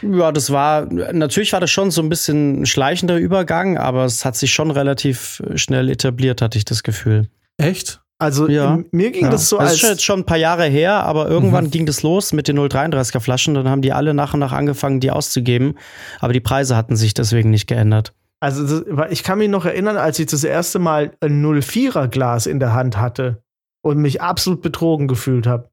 Ja, 0.03 0.31
das 0.31 0.51
war, 0.51 0.85
natürlich 0.85 1.51
war 1.53 1.59
das 1.59 1.71
schon 1.71 1.89
so 1.89 2.03
ein 2.03 2.09
bisschen 2.09 2.61
ein 2.61 2.65
schleichender 2.67 3.17
Übergang, 3.17 3.79
aber 3.79 4.05
es 4.05 4.23
hat 4.23 4.35
sich 4.35 4.53
schon 4.53 4.69
relativ 4.69 5.41
schnell 5.55 5.89
etabliert, 5.89 6.43
hatte 6.43 6.59
ich 6.59 6.65
das 6.65 6.83
Gefühl. 6.83 7.29
Echt? 7.57 8.02
Also 8.23 8.47
ja. 8.47 8.79
mir 8.91 9.11
ging 9.11 9.25
ja. 9.25 9.29
das 9.29 9.49
so 9.49 9.57
das 9.57 9.71
als. 9.71 9.81
Das 9.81 9.91
ist 9.91 10.03
schon 10.03 10.21
ein 10.21 10.25
paar 10.25 10.37
Jahre 10.37 10.65
her, 10.65 11.03
aber 11.03 11.27
irgendwann 11.27 11.65
mhm. 11.65 11.71
ging 11.71 11.85
das 11.85 12.03
los 12.03 12.31
mit 12.31 12.47
den 12.47 12.57
033er 12.57 13.19
Flaschen. 13.19 13.53
Dann 13.53 13.67
haben 13.67 13.81
die 13.81 13.91
alle 13.91 14.13
nach 14.13 14.33
und 14.33 14.39
nach 14.39 14.53
angefangen, 14.53 15.01
die 15.01 15.11
auszugeben. 15.11 15.77
Aber 16.21 16.31
die 16.31 16.39
Preise 16.39 16.77
hatten 16.77 16.95
sich 16.95 17.13
deswegen 17.13 17.49
nicht 17.49 17.67
geändert. 17.67 18.13
Also 18.39 18.85
ich 19.09 19.23
kann 19.23 19.39
mich 19.39 19.49
noch 19.49 19.65
erinnern, 19.65 19.97
als 19.97 20.19
ich 20.19 20.27
das 20.27 20.43
erste 20.43 20.79
Mal 20.79 21.15
ein 21.19 21.43
04er 21.45 22.07
Glas 22.07 22.45
in 22.45 22.59
der 22.59 22.73
Hand 22.73 22.97
hatte 22.97 23.43
und 23.81 23.97
mich 23.97 24.21
absolut 24.21 24.61
betrogen 24.61 25.07
gefühlt 25.07 25.45
habe. 25.45 25.69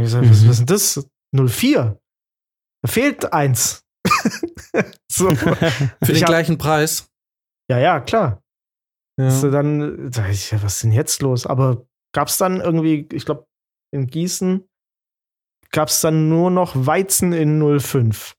Ich 0.00 0.10
sag, 0.10 0.22
mhm. 0.22 0.30
was, 0.30 0.48
was 0.48 0.60
ist 0.60 0.60
denn 0.60 0.66
das? 0.66 1.50
04? 1.56 1.98
Da 2.82 2.88
fehlt 2.88 3.32
eins. 3.32 3.84
so. 5.10 5.30
Für 5.34 6.12
den 6.12 6.24
gleichen 6.24 6.58
Preis. 6.58 7.08
Ja, 7.68 7.78
ja, 7.78 8.00
klar. 8.00 8.41
Ja. 9.18 9.30
So 9.30 9.50
dann, 9.50 10.10
da 10.10 10.28
ich, 10.28 10.50
ja, 10.50 10.62
was 10.62 10.76
ist 10.76 10.84
denn 10.84 10.92
jetzt 10.92 11.22
los? 11.22 11.46
Aber 11.46 11.86
gab 12.14 12.28
es 12.28 12.38
dann 12.38 12.60
irgendwie, 12.60 13.06
ich 13.12 13.24
glaube, 13.24 13.46
in 13.92 14.06
Gießen 14.06 14.68
gab 15.70 15.88
es 15.88 16.00
dann 16.00 16.28
nur 16.28 16.50
noch 16.50 16.72
Weizen 16.74 17.32
in 17.32 17.80
05. 17.80 18.34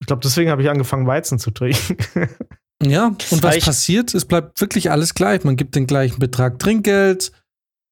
Ich 0.00 0.06
glaube, 0.06 0.20
deswegen 0.22 0.50
habe 0.50 0.62
ich 0.62 0.68
angefangen, 0.68 1.06
Weizen 1.06 1.38
zu 1.38 1.52
trinken. 1.52 1.96
ja, 2.82 3.06
und 3.06 3.42
was 3.42 3.60
passiert? 3.60 4.14
Es 4.14 4.24
bleibt 4.24 4.60
wirklich 4.60 4.90
alles 4.90 5.14
gleich. 5.14 5.44
Man 5.44 5.56
gibt 5.56 5.76
den 5.76 5.86
gleichen 5.86 6.18
Betrag 6.18 6.58
Trinkgeld. 6.58 7.32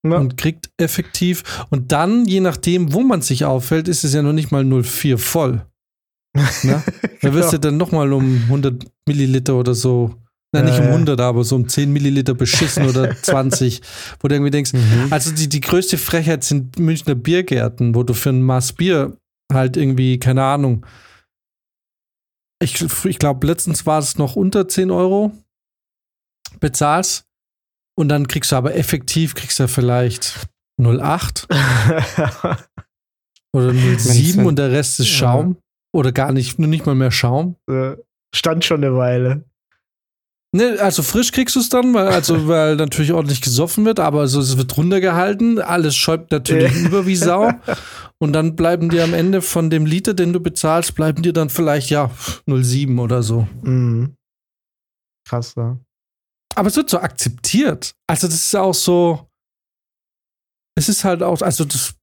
Ja. 0.02 0.16
und 0.16 0.38
kriegt 0.38 0.70
effektiv. 0.78 1.66
Und 1.68 1.92
dann, 1.92 2.24
je 2.24 2.40
nachdem, 2.40 2.94
wo 2.94 3.02
man 3.02 3.20
sich 3.20 3.44
auffällt, 3.44 3.86
ist 3.86 4.02
es 4.02 4.14
ja 4.14 4.22
noch 4.22 4.32
nicht 4.32 4.50
mal 4.50 4.64
0,4 4.64 5.18
voll. 5.18 5.66
Ne? 6.34 6.82
Da 7.22 7.34
wirst 7.34 7.52
du 7.52 7.58
dann 7.58 7.76
nochmal 7.76 8.12
um 8.12 8.42
100 8.44 8.84
Milliliter 9.06 9.54
oder 9.56 9.74
so, 9.74 10.14
nein, 10.52 10.64
Ja, 10.66 10.70
nicht 10.70 10.78
um 10.80 10.86
ja. 10.86 10.92
100, 10.92 11.20
aber 11.20 11.44
so 11.44 11.56
um 11.56 11.68
10 11.68 11.92
Milliliter 11.92 12.32
beschissen 12.34 12.88
oder 12.88 13.14
20, 13.22 13.82
wo 14.20 14.28
du 14.28 14.34
irgendwie 14.36 14.50
denkst, 14.50 14.72
Mhm. 14.72 15.08
also 15.10 15.32
die, 15.32 15.48
die 15.48 15.60
größte 15.60 15.98
Frechheit 15.98 16.44
sind 16.44 16.78
Münchner 16.78 17.14
Biergärten, 17.14 17.94
wo 17.94 18.04
du 18.04 18.14
für 18.14 18.30
ein 18.30 18.42
Maß 18.42 18.72
Bier 18.74 19.16
halt 19.52 19.76
irgendwie, 19.76 20.18
keine 20.18 20.44
Ahnung, 20.44 20.86
ich, 22.62 22.80
ich 23.04 23.18
glaube, 23.18 23.46
letztens 23.46 23.84
war 23.86 23.98
es 23.98 24.16
noch 24.18 24.36
unter 24.36 24.68
10 24.68 24.90
Euro, 24.90 25.32
bezahlst 26.60 27.24
und 27.98 28.08
dann 28.08 28.28
kriegst 28.28 28.52
du 28.52 28.56
aber 28.56 28.74
effektiv, 28.76 29.34
kriegst 29.34 29.58
du 29.60 29.66
vielleicht 29.68 30.46
0,8 30.80 31.48
oder 33.52 33.70
0,7 33.70 34.44
und 34.44 34.56
der 34.58 34.70
Rest 34.72 35.00
ist 35.00 35.08
Ja. 35.08 35.16
Schaum 35.16 35.56
oder 35.92 36.12
gar 36.12 36.32
nicht, 36.32 36.58
nur 36.58 36.68
nicht 36.68 36.86
mal 36.86 36.94
mehr 36.94 37.10
Schaum. 37.10 37.56
Stand 38.34 38.64
schon 38.64 38.84
eine 38.84 38.96
Weile. 38.96 39.44
Ne, 40.52 40.78
also 40.80 41.04
frisch 41.04 41.30
kriegst 41.30 41.54
du 41.54 41.60
es 41.60 41.68
dann, 41.68 41.94
weil, 41.94 42.08
also, 42.08 42.48
weil 42.48 42.76
natürlich 42.76 43.12
ordentlich 43.12 43.40
gesoffen 43.40 43.84
wird, 43.84 44.00
aber 44.00 44.26
so, 44.26 44.40
es 44.40 44.56
wird 44.56 44.76
runtergehalten, 44.76 45.60
alles 45.60 45.94
schäumt 45.94 46.30
natürlich 46.32 46.74
über 46.74 47.06
wie 47.06 47.16
Sau. 47.16 47.52
Und 48.22 48.32
dann 48.34 48.56
bleiben 48.56 48.90
dir 48.90 49.04
am 49.04 49.14
Ende 49.14 49.40
von 49.40 49.70
dem 49.70 49.86
Liter, 49.86 50.12
den 50.12 50.32
du 50.32 50.40
bezahlst, 50.40 50.94
bleiben 50.94 51.22
dir 51.22 51.32
dann 51.32 51.48
vielleicht, 51.48 51.88
ja, 51.88 52.10
0,7 52.46 53.00
oder 53.00 53.22
so. 53.22 53.48
Mhm. 53.62 54.14
Krass, 55.26 55.54
ja. 55.56 55.78
Aber 56.54 56.68
es 56.68 56.76
wird 56.76 56.90
so 56.90 56.98
akzeptiert. 56.98 57.94
Also, 58.06 58.26
das 58.26 58.36
ist 58.36 58.56
auch 58.56 58.74
so. 58.74 59.30
Es 60.76 60.88
ist 60.88 61.04
halt 61.04 61.22
auch, 61.22 61.40
also, 61.40 61.64
das, 61.64 61.94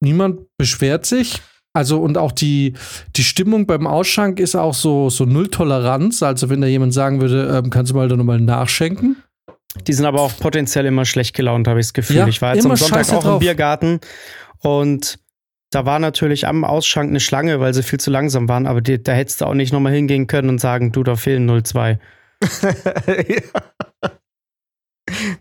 niemand 0.00 0.46
beschwert 0.58 1.06
sich. 1.06 1.42
Also, 1.74 2.00
und 2.00 2.16
auch 2.18 2.32
die, 2.32 2.74
die 3.16 3.24
Stimmung 3.24 3.66
beim 3.66 3.86
Ausschank 3.86 4.38
ist 4.38 4.54
auch 4.54 4.74
so, 4.74 5.10
so 5.10 5.24
Null-Toleranz. 5.24 6.22
Also, 6.22 6.48
wenn 6.48 6.60
da 6.60 6.68
jemand 6.68 6.94
sagen 6.94 7.20
würde, 7.20 7.60
ähm, 7.62 7.70
kannst 7.70 7.90
du 7.90 7.96
mal 7.96 8.08
da 8.08 8.16
nochmal 8.16 8.40
nachschenken? 8.40 9.16
Die 9.88 9.92
sind 9.92 10.06
aber 10.06 10.20
auch 10.22 10.32
potenziell 10.38 10.86
immer 10.86 11.04
schlecht 11.04 11.34
gelaunt, 11.34 11.66
habe 11.66 11.80
ich 11.80 11.86
das 11.86 11.92
Gefühl. 11.94 12.16
Ja, 12.16 12.28
ich 12.28 12.40
war 12.40 12.54
jetzt 12.54 12.64
immer 12.64 12.74
am 12.74 12.76
Sonntag 12.78 12.98
scheiße 12.98 13.16
auch 13.18 13.22
drauf. 13.24 13.32
im 13.34 13.38
Biergarten 13.40 14.00
und 14.60 15.18
da 15.72 15.84
war 15.84 15.98
natürlich 15.98 16.46
am 16.46 16.64
Ausschank 16.64 17.10
eine 17.10 17.18
Schlange, 17.18 17.58
weil 17.58 17.74
sie 17.74 17.82
viel 17.82 17.98
zu 17.98 18.12
langsam 18.12 18.48
waren, 18.48 18.68
aber 18.68 18.80
die, 18.80 19.02
da 19.02 19.10
hättest 19.10 19.40
du 19.40 19.46
auch 19.46 19.54
nicht 19.54 19.72
nochmal 19.72 19.92
hingehen 19.92 20.28
können 20.28 20.48
und 20.48 20.60
sagen, 20.60 20.92
du, 20.92 21.02
da 21.02 21.16
fehlen 21.16 21.50
0,2. 21.50 21.98
ja. 23.28 24.10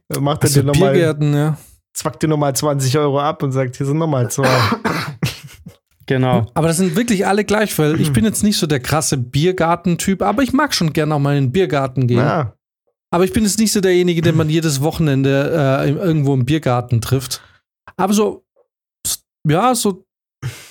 Dann 0.09 0.23
macht 0.23 0.41
Also, 0.41 0.61
dir 0.61 0.65
nochmal, 0.65 0.93
Biergärten, 0.93 1.35
ja. 1.35 1.57
zwackt 1.93 2.23
dir 2.23 2.27
nochmal 2.27 2.55
20 2.55 2.97
Euro 2.97 3.19
ab 3.19 3.43
und 3.43 3.51
sagt, 3.51 3.75
hier 3.77 3.85
sind 3.85 3.99
nochmal 3.99 4.31
zwei. 4.31 4.49
Genau. 6.05 6.45
Aber 6.53 6.67
das 6.67 6.77
sind 6.77 6.95
wirklich 6.95 7.25
alle 7.25 7.45
gleich, 7.45 7.77
weil 7.79 7.99
ich 8.01 8.11
bin 8.11 8.25
jetzt 8.25 8.43
nicht 8.43 8.57
so 8.57 8.67
der 8.67 8.79
krasse 8.79 9.17
Biergartentyp, 9.17 10.21
aber 10.21 10.43
ich 10.43 10.53
mag 10.53 10.73
schon 10.73 10.91
gerne 10.91 11.15
auch 11.15 11.19
mal 11.19 11.37
in 11.37 11.45
den 11.45 11.51
Biergarten 11.51 12.07
gehen. 12.07 12.17
Ja. 12.17 12.53
Aber 13.11 13.25
ich 13.25 13.33
bin 13.33 13.43
jetzt 13.43 13.59
nicht 13.59 13.71
so 13.71 13.79
derjenige, 13.79 14.21
den 14.21 14.35
man 14.35 14.49
jedes 14.49 14.81
Wochenende 14.81 15.51
äh, 15.81 15.89
irgendwo 15.91 16.33
im 16.33 16.45
Biergarten 16.45 16.99
trifft. 16.99 17.41
Aber 17.95 18.13
so, 18.13 18.43
ja, 19.47 19.75
so, 19.75 20.05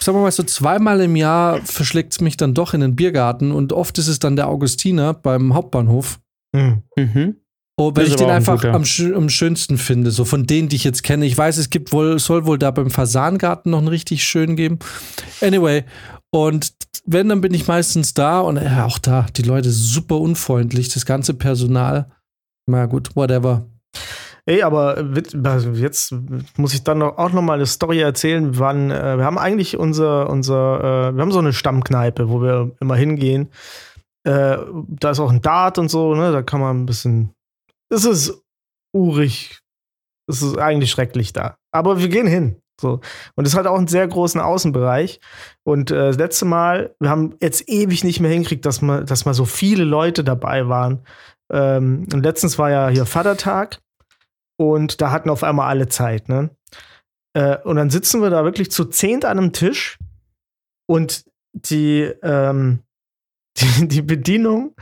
sagen 0.01 0.18
wir 0.18 0.23
mal, 0.23 0.33
so 0.33 0.42
zweimal 0.42 1.01
im 1.01 1.16
Jahr 1.16 1.61
verschlägt 1.62 2.12
es 2.12 2.21
mich 2.21 2.37
dann 2.37 2.53
doch 2.53 2.75
in 2.75 2.81
den 2.81 2.97
Biergarten 2.97 3.53
und 3.53 3.73
oft 3.73 3.97
ist 3.99 4.09
es 4.09 4.18
dann 4.18 4.37
der 4.37 4.49
Augustiner 4.49 5.14
beim 5.14 5.55
Hauptbahnhof. 5.55 6.21
Hm. 6.55 6.83
Mhm. 6.97 7.37
Oh, 7.83 7.92
weil 7.95 8.07
ich 8.07 8.16
den 8.16 8.29
ein 8.29 8.37
einfach 8.37 8.62
am, 8.64 8.85
am 9.16 9.29
schönsten 9.29 9.77
finde, 9.77 10.12
so 10.12 10.25
von 10.25 10.47
denen, 10.47 10.68
die 10.68 10.77
ich 10.77 10.85
jetzt 10.85 11.03
kenne. 11.03 11.27
Ich 11.27 11.37
weiß, 11.37 11.59
es 11.59 11.68
gibt 11.68 11.92
wohl, 11.92 12.18
soll 12.21 12.47
wohl 12.47 12.59
da 12.59 12.71
beim 12.71 12.90
Fasangarten 12.90 13.73
noch 13.73 13.79
einen 13.79 13.88
richtig 13.88 14.23
schön 14.23 14.55
geben. 14.55 14.79
Anyway, 15.40 15.85
und 16.31 16.73
wenn, 17.05 17.29
dann 17.29 17.40
bin 17.40 17.53
ich 17.53 17.66
meistens 17.66 18.14
da 18.14 18.40
und 18.40 18.57
ja, 18.57 18.85
auch 18.85 18.99
da, 18.99 19.27
die 19.37 19.42
Leute 19.42 19.71
super 19.71 20.18
unfreundlich, 20.18 20.90
das 20.90 21.07
ganze 21.07 21.35
Personal. 21.35 22.09
Na 22.66 22.87
gut, 22.87 23.16
whatever. 23.16 23.66
Ey, 24.47 24.62
aber 24.62 25.05
also 25.45 25.71
jetzt 25.71 26.14
muss 26.57 26.75
ich 26.75 26.85
dann 26.85 26.99
noch, 26.99 27.18
auch 27.18 27.33
noch 27.33 27.42
mal 27.42 27.55
eine 27.55 27.66
Story 27.66 28.01
erzählen. 28.01 28.55
Wir, 28.55 28.61
waren, 28.61 28.90
äh, 28.90 29.18
wir 29.18 29.25
haben 29.25 29.38
eigentlich 29.38 29.77
unser, 29.77 30.31
unser 30.31 31.11
äh, 31.11 31.16
wir 31.16 31.23
haben 31.23 31.33
so 31.33 31.38
eine 31.40 31.53
Stammkneipe, 31.53 32.29
wo 32.29 32.42
wir 32.42 32.71
immer 32.81 32.97
hingehen. 32.97 33.49
Äh, 34.25 34.59
da 34.88 35.11
ist 35.11 35.21
auch 35.21 35.31
ein 35.31 35.42
Dart 35.42 35.79
und 35.79 35.88
so, 35.90 36.14
ne? 36.14 36.31
Da 36.33 36.42
kann 36.42 36.61
man 36.61 36.83
ein 36.83 36.87
bisschen. 36.87 37.35
Es 37.92 38.07
ist 38.07 38.42
urig. 38.94 39.61
Es 40.26 40.40
ist 40.40 40.57
eigentlich 40.57 40.90
schrecklich 40.90 41.33
da. 41.35 41.59
Aber 41.72 42.00
wir 42.00 42.09
gehen 42.09 42.26
hin. 42.26 42.62
So. 42.81 43.00
Und 43.35 43.46
es 43.46 43.55
hat 43.55 43.66
auch 43.66 43.76
einen 43.76 43.87
sehr 43.87 44.09
großen 44.09 44.40
Außenbereich. 44.40 45.20
Und 45.62 45.90
äh, 45.90 46.09
das 46.09 46.16
letzte 46.16 46.46
Mal, 46.46 46.96
wir 47.00 47.11
haben 47.11 47.37
jetzt 47.40 47.68
ewig 47.68 48.02
nicht 48.02 48.18
mehr 48.20 48.31
hingekriegt, 48.31 48.64
dass 48.64 48.81
mal, 48.81 49.05
dass 49.05 49.26
mal 49.26 49.35
so 49.35 49.44
viele 49.44 49.85
Leute 49.85 50.24
dabei 50.24 50.68
waren. 50.68 51.05
Ähm, 51.52 52.07
und 52.12 52.22
letztens 52.22 52.59
war 52.59 52.70
ja 52.70 52.88
hier 52.88 53.05
Vatertag. 53.05 53.81
Und 54.59 55.02
da 55.02 55.11
hatten 55.11 55.28
auf 55.28 55.42
einmal 55.44 55.68
alle 55.68 55.88
Zeit, 55.88 56.28
ne? 56.28 56.50
Äh, 57.35 57.59
und 57.59 57.76
dann 57.76 57.90
sitzen 57.90 58.22
wir 58.22 58.31
da 58.31 58.44
wirklich 58.44 58.70
zu 58.70 58.85
zehnt 58.87 59.24
an 59.24 59.38
einem 59.38 59.52
Tisch 59.52 59.98
und 60.87 61.24
die, 61.52 62.02
ähm, 62.22 62.83
die, 63.59 63.88
die 63.88 64.02
Bedienung 64.02 64.74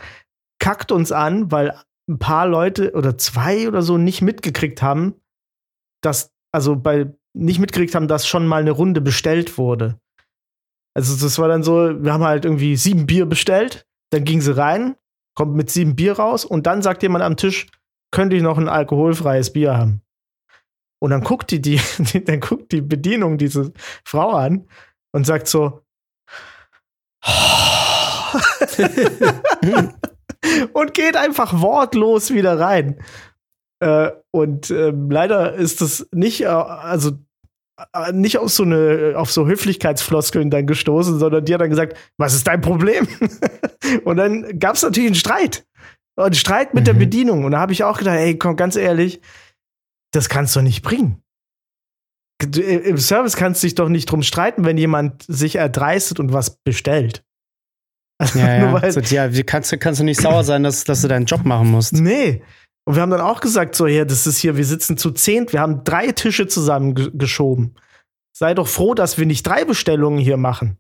kackt 0.61 0.93
uns 0.93 1.11
an, 1.13 1.51
weil 1.51 1.75
ein 2.11 2.19
paar 2.19 2.47
Leute 2.47 2.93
oder 2.93 3.17
zwei 3.17 3.69
oder 3.69 3.83
so 3.83 3.97
nicht 3.97 4.21
mitgekriegt 4.21 4.83
haben, 4.83 5.15
dass, 6.03 6.35
also 6.53 6.77
bei, 6.77 7.13
nicht 7.33 7.61
mitgekriegt 7.61 7.95
haben, 7.95 8.09
dass 8.09 8.27
schon 8.27 8.47
mal 8.47 8.61
eine 8.61 8.73
Runde 8.73 9.01
bestellt 9.01 9.57
wurde. 9.57 9.99
Also 10.95 11.25
das 11.25 11.39
war 11.39 11.47
dann 11.49 11.63
so, 11.63 12.03
wir 12.03 12.13
haben 12.13 12.25
halt 12.25 12.45
irgendwie 12.45 12.77
sieben 12.77 13.07
Bier 13.07 13.27
bestellt, 13.27 13.87
dann 14.11 14.25
ging 14.25 14.41
sie 14.41 14.57
rein, 14.57 14.97
kommt 15.37 15.55
mit 15.55 15.71
sieben 15.71 15.95
Bier 15.95 16.15
raus 16.15 16.45
und 16.45 16.67
dann 16.67 16.83
sagt 16.83 17.05
jemand 17.05 17.23
am 17.23 17.37
Tisch, 17.37 17.69
könnte 18.11 18.35
ich 18.35 18.43
noch 18.43 18.59
ein 18.59 18.69
alkoholfreies 18.69 19.53
Bier 19.53 19.77
haben? 19.77 20.03
Und 21.01 21.11
dann 21.11 21.23
guckt 21.23 21.53
die, 21.53 21.63
die, 21.63 21.81
dann 22.25 22.41
guckt 22.41 22.73
die 22.73 22.81
Bedienung 22.81 23.39
diese 23.39 23.73
Frau 24.05 24.31
an 24.33 24.67
und 25.13 25.25
sagt 25.27 25.47
so, 25.47 25.85
und 30.73 30.95
geht 30.95 31.17
einfach 31.17 31.61
wortlos 31.61 32.33
wieder 32.33 32.59
rein. 32.59 33.01
Äh, 33.83 34.11
und 34.31 34.71
ähm, 34.71 35.11
leider 35.11 35.55
ist 35.55 35.81
das 35.81 36.07
nicht, 36.13 36.43
äh, 36.43 36.47
also 36.47 37.13
äh, 37.93 38.13
nicht 38.13 38.39
auf 38.39 38.51
so 38.51 38.63
eine, 38.63 39.15
auf 39.17 39.33
so 39.33 39.47
Höflichkeitsfloskeln 39.47 40.51
dann 40.51 40.67
gestoßen, 40.67 41.19
sondern 41.19 41.45
die 41.45 41.55
hat 41.55 41.61
dann 41.61 41.71
gesagt, 41.71 41.97
was 42.19 42.35
ist 42.35 42.47
dein 42.47 42.61
Problem? 42.61 43.09
und 44.05 44.17
dann 44.17 44.59
gab 44.59 44.77
es 44.77 44.83
natürlich 44.83 45.09
einen 45.09 45.15
Streit. 45.15 45.67
Einen 46.17 46.35
Streit 46.35 46.75
mit 46.75 46.87
der 46.87 46.95
Mhm. 46.95 46.99
Bedienung. 46.99 47.45
Und 47.45 47.53
da 47.53 47.61
habe 47.61 47.73
ich 47.73 47.85
auch 47.85 47.99
gedacht, 47.99 48.17
ey, 48.17 48.37
komm, 48.37 48.57
ganz 48.57 48.77
ehrlich, 48.77 49.21
das 50.13 50.29
kannst 50.29 50.55
du 50.57 50.61
nicht 50.61 50.83
bringen. 50.83 51.23
Äh, 52.43 52.77
Im 52.77 52.99
Service 52.99 53.37
kannst 53.37 53.63
du 53.63 53.67
dich 53.67 53.75
doch 53.75 53.89
nicht 53.89 54.11
drum 54.11 54.23
streiten, 54.23 54.65
wenn 54.65 54.77
jemand 54.77 55.23
sich 55.23 55.57
erdreistet 55.57 56.21
und 56.21 56.33
was 56.33 56.59
bestellt. 56.65 57.25
Ja, 58.35 58.59
Nur 58.71 58.83
weil- 58.83 58.93
So, 58.93 59.01
ja, 59.01 59.35
wie 59.35 59.43
kannst, 59.43 59.73
du- 59.73 59.79
kannst 59.79 60.01
du 60.01 60.05
nicht 60.05 60.21
sauer 60.21 60.45
sein, 60.45 60.63
dass, 60.63 60.85
dass 60.85 61.03
du 61.03 61.09
deinen 61.09 61.27
Job 61.27 61.45
machen 61.45 61.71
musst. 61.71 61.93
Nee. 61.95 62.43
Und 62.87 62.95
wir 62.97 63.03
haben 63.03 63.11
dann 63.11 63.21
auch 63.21 63.41
gesagt, 63.41 63.75
so, 63.75 63.87
ja, 63.87 64.05
das 64.05 64.27
ist 64.27 64.39
hier, 64.39 64.57
wir 64.57 64.65
sitzen 64.65 64.97
zu 64.97 65.11
zehnt, 65.11 65.53
wir 65.53 65.61
haben 65.61 65.85
drei 65.85 66.13
Tische 66.13 66.47
zusammengeschoben. 66.47 67.77
Sei 68.37 68.55
doch 68.55 68.69
froh, 68.69 68.95
dass 68.95 69.19
wir 69.19 69.27
nicht 69.27 69.47
drei 69.47 69.65
Bestellungen 69.65 70.19
hier 70.19 70.37
machen. 70.37 70.79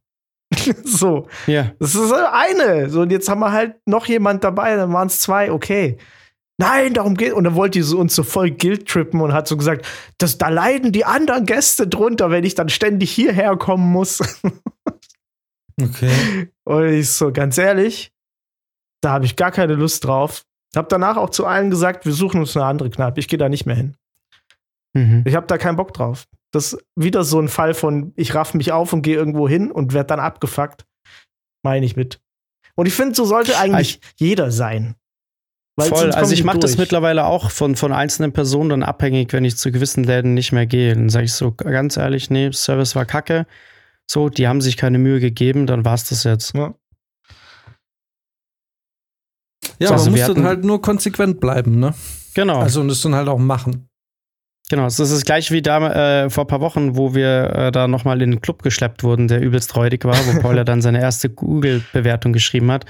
so, 0.85 1.29
Ja. 1.47 1.73
das 1.79 1.95
ist 1.95 2.13
eine. 2.13 2.91
So, 2.91 3.03
und 3.03 3.13
jetzt 3.13 3.29
haben 3.29 3.41
wir 3.41 3.53
halt 3.53 3.75
noch 3.87 4.07
jemand 4.07 4.43
dabei, 4.45 4.77
dann 4.77 4.93
waren 4.93 5.07
es 5.09 5.21
zwei, 5.21 5.53
okay. 5.53 5.99
Nein, 6.59 6.93
darum 6.95 7.15
geht. 7.17 7.33
Und 7.33 7.45
dann 7.45 7.55
wollte 7.55 7.79
die 7.79 7.83
so 7.83 7.99
uns 7.99 8.15
so 8.15 8.23
voll 8.23 8.51
guilt 8.51 8.87
trippen 8.89 9.21
und 9.21 9.33
hat 9.33 9.49
so 9.49 9.57
gesagt, 9.57 9.87
das, 10.19 10.37
da 10.37 10.49
leiden 10.49 10.93
die 10.93 11.05
anderen 11.07 11.47
Gäste 11.47 11.87
drunter, 11.89 12.31
wenn 12.31 12.45
ich 12.45 12.55
dann 12.55 12.69
ständig 12.69 13.11
hierher 13.13 13.57
kommen 13.57 13.91
muss. 13.91 14.19
Okay. 15.83 16.51
Und 16.65 16.89
ich 16.89 17.11
so, 17.11 17.33
ganz 17.33 17.59
ehrlich, 17.59 18.13
da 19.03 19.13
habe 19.13 19.25
ich 19.25 19.37
gar 19.37 19.51
keine 19.51 19.75
Lust 19.75 20.05
drauf. 20.05 20.45
Hab 20.77 20.89
danach 20.89 21.17
auch 21.17 21.31
zu 21.31 21.47
allen 21.47 21.71
gesagt, 21.71 22.07
wir 22.07 22.13
suchen 22.13 22.41
uns 22.41 22.57
eine 22.57 22.67
andere 22.67 22.91
Kneipe. 22.91 23.19
Ich 23.19 23.29
gehe 23.29 23.39
da 23.39 23.49
nicht 23.49 23.67
mehr 23.67 23.77
hin. 23.77 23.97
Mhm. 24.95 25.25
Ich 25.27 25.35
habe 25.35 25.47
da 25.47 25.59
keinen 25.59 25.77
Bock 25.77 25.93
drauf. 25.93 26.27
Das 26.53 26.73
ist 26.73 26.85
wieder 26.97 27.25
so 27.25 27.41
ein 27.41 27.49
Fall 27.49 27.75
von, 27.75 28.13
ich 28.17 28.35
raff 28.35 28.55
mich 28.55 28.73
auf 28.73 28.93
und 28.93 29.03
gehe 29.03 29.17
irgendwo 29.17 29.49
hin 29.49 29.71
und 29.71 29.95
werde 29.95 30.09
dann 30.09 30.21
abgefuckt. 30.21 30.85
Meine 31.63 31.87
ich 31.87 31.97
mit. 31.97 32.21
Und 32.75 32.87
ich 32.87 32.95
finde, 32.95 33.15
so 33.15 33.25
sollte 33.25 33.59
eigentlich 33.59 34.01
jeder 34.17 34.51
sein. 34.51 34.97
Voll. 35.79 36.13
Also 36.13 36.35
ich 36.35 36.45
mache 36.45 36.59
das 36.59 36.77
mittlerweile 36.77 37.25
auch 37.25 37.51
von, 37.51 37.77
von 37.77 37.93
einzelnen 37.93 38.33
Personen 38.33 38.71
dann 38.71 38.83
abhängig, 38.83 39.33
wenn 39.33 39.45
ich 39.45 39.57
zu 39.57 39.73
gewissen 39.73 40.05
Läden 40.05 40.35
nicht 40.35 40.53
mehr 40.53 40.67
gehe. 40.67 40.95
Dann 40.95 41.09
sage 41.09 41.25
ich 41.25 41.33
so 41.33 41.53
ganz 41.53 41.97
ehrlich, 41.97 42.31
nee, 42.31 42.51
Service 42.53 42.95
war 42.97 43.07
kacke. 43.07 43.47
So, 44.13 44.29
die 44.29 44.49
haben 44.49 44.61
sich 44.61 44.77
keine 44.77 44.99
Mühe 44.99 45.21
gegeben, 45.21 45.69
dann 45.69 45.85
war's 45.85 46.09
das 46.09 46.25
jetzt. 46.25 46.53
Ja. 46.57 46.75
Ja, 49.79 49.91
Also 49.91 50.11
man 50.11 50.19
muss 50.19 50.35
dann 50.35 50.45
halt 50.45 50.65
nur 50.65 50.83
konsequent 50.83 51.39
bleiben, 51.39 51.79
ne? 51.79 51.95
Genau. 52.35 52.59
Also 52.59 52.81
und 52.81 52.89
das 52.89 53.01
dann 53.03 53.15
halt 53.15 53.29
auch 53.29 53.39
machen. 53.39 53.89
Genau, 54.69 54.87
es 54.87 54.99
ist 54.99 55.13
das 55.13 55.25
gleiche 55.25 55.55
wie 55.55 55.63
da 55.63 56.25
äh, 56.25 56.31
vor 56.31 56.43
ein 56.43 56.49
paar 56.49 56.61
Wochen, 56.61 56.97
wo 56.97 57.15
wir 57.15 57.51
äh, 57.55 57.73
da 57.73 57.87
nochmal 57.87 58.21
in 58.21 58.33
den 58.33 58.41
Club 58.41 58.65
geschleppt 58.65 59.05
wurden, 59.05 59.29
der 59.29 59.41
übelst 59.41 59.77
räudig 59.77 60.05
war, 60.05 60.17
wo 60.27 60.41
Paul 60.43 60.57
ja 60.57 60.65
dann 60.65 60.83
seine 60.83 61.01
erste 61.01 61.31
Google-Bewertung 61.31 62.33
geschrieben 62.33 62.73
hat. 62.73 62.87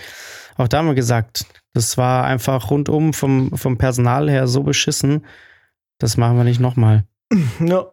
Auch 0.56 0.68
da 0.68 0.78
haben 0.78 0.88
wir 0.88 0.94
gesagt, 0.94 1.44
das 1.74 1.98
war 1.98 2.24
einfach 2.24 2.70
rundum 2.70 3.12
vom, 3.12 3.56
vom 3.58 3.76
Personal 3.76 4.30
her 4.30 4.46
so 4.46 4.62
beschissen. 4.62 5.26
Das 5.98 6.16
machen 6.16 6.38
wir 6.38 6.44
nicht 6.44 6.60
nochmal. 6.60 7.04
Ja. 7.60 7.92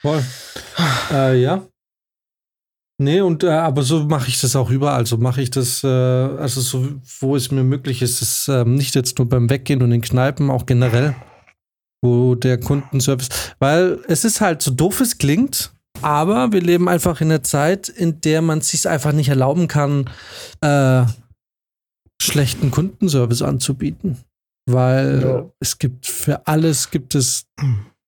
Voll. 0.00 0.22
äh, 1.10 1.40
ja. 1.40 1.66
Nee, 3.00 3.20
und 3.20 3.44
äh, 3.44 3.48
aber 3.50 3.82
so 3.82 4.04
mache 4.04 4.28
ich 4.28 4.40
das 4.40 4.56
auch 4.56 4.70
überall. 4.70 5.06
So 5.06 5.18
mache 5.18 5.40
ich 5.40 5.50
das, 5.50 5.84
äh, 5.84 5.86
also 5.86 6.60
so, 6.60 6.88
wo 7.20 7.36
es 7.36 7.50
mir 7.52 7.62
möglich 7.62 8.02
ist, 8.02 8.20
ist 8.22 8.48
ähm, 8.48 8.74
nicht 8.74 8.94
jetzt 8.96 9.18
nur 9.18 9.28
beim 9.28 9.48
Weggehen 9.48 9.82
und 9.82 9.92
in 9.92 10.00
Kneipen, 10.00 10.50
auch 10.50 10.66
generell, 10.66 11.14
wo 12.02 12.34
der 12.34 12.58
Kundenservice, 12.58 13.28
weil 13.60 14.00
es 14.08 14.24
ist 14.24 14.40
halt 14.40 14.62
so 14.62 14.72
doof 14.72 15.00
es 15.00 15.18
klingt, 15.18 15.72
aber 16.02 16.50
wir 16.52 16.60
leben 16.60 16.88
einfach 16.88 17.20
in 17.20 17.28
einer 17.30 17.44
Zeit, 17.44 17.88
in 17.88 18.20
der 18.20 18.42
man 18.42 18.58
es 18.58 18.68
sich 18.70 18.88
einfach 18.88 19.12
nicht 19.12 19.28
erlauben 19.28 19.68
kann, 19.68 20.10
äh, 20.60 21.04
schlechten 22.20 22.72
Kundenservice 22.72 23.42
anzubieten. 23.42 24.18
Weil 24.68 25.22
Ja. 25.22 25.50
es 25.60 25.78
gibt 25.78 26.06
für 26.06 26.46
alles 26.48 26.90
gibt 26.90 27.14
es 27.14 27.46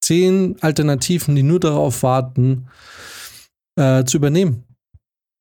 zehn 0.00 0.56
Alternativen, 0.60 1.34
die 1.36 1.42
nur 1.42 1.60
darauf 1.60 2.02
warten, 2.02 2.66
äh, 3.78 4.04
zu 4.04 4.16
übernehmen. 4.16 4.64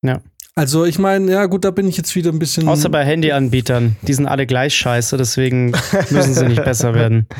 Ja. 0.06 0.22
Also 0.56 0.84
ich 0.86 1.00
meine, 1.00 1.32
ja 1.32 1.46
gut, 1.46 1.64
da 1.64 1.72
bin 1.72 1.88
ich 1.88 1.96
jetzt 1.98 2.16
wieder 2.16 2.32
ein 2.32 2.40
bisschen. 2.40 2.68
Außer 2.68 2.90
bei 2.90 3.06
Handyanbietern. 3.06 3.96
Die 4.02 4.14
sind 4.14 4.28
alle 4.28 4.46
gleich 4.46 4.76
scheiße, 4.76 5.16
deswegen 5.18 5.72
müssen 6.10 6.34
sie 6.34 6.48
nicht 6.48 6.64
besser 6.64 6.94
werden. 6.94 7.28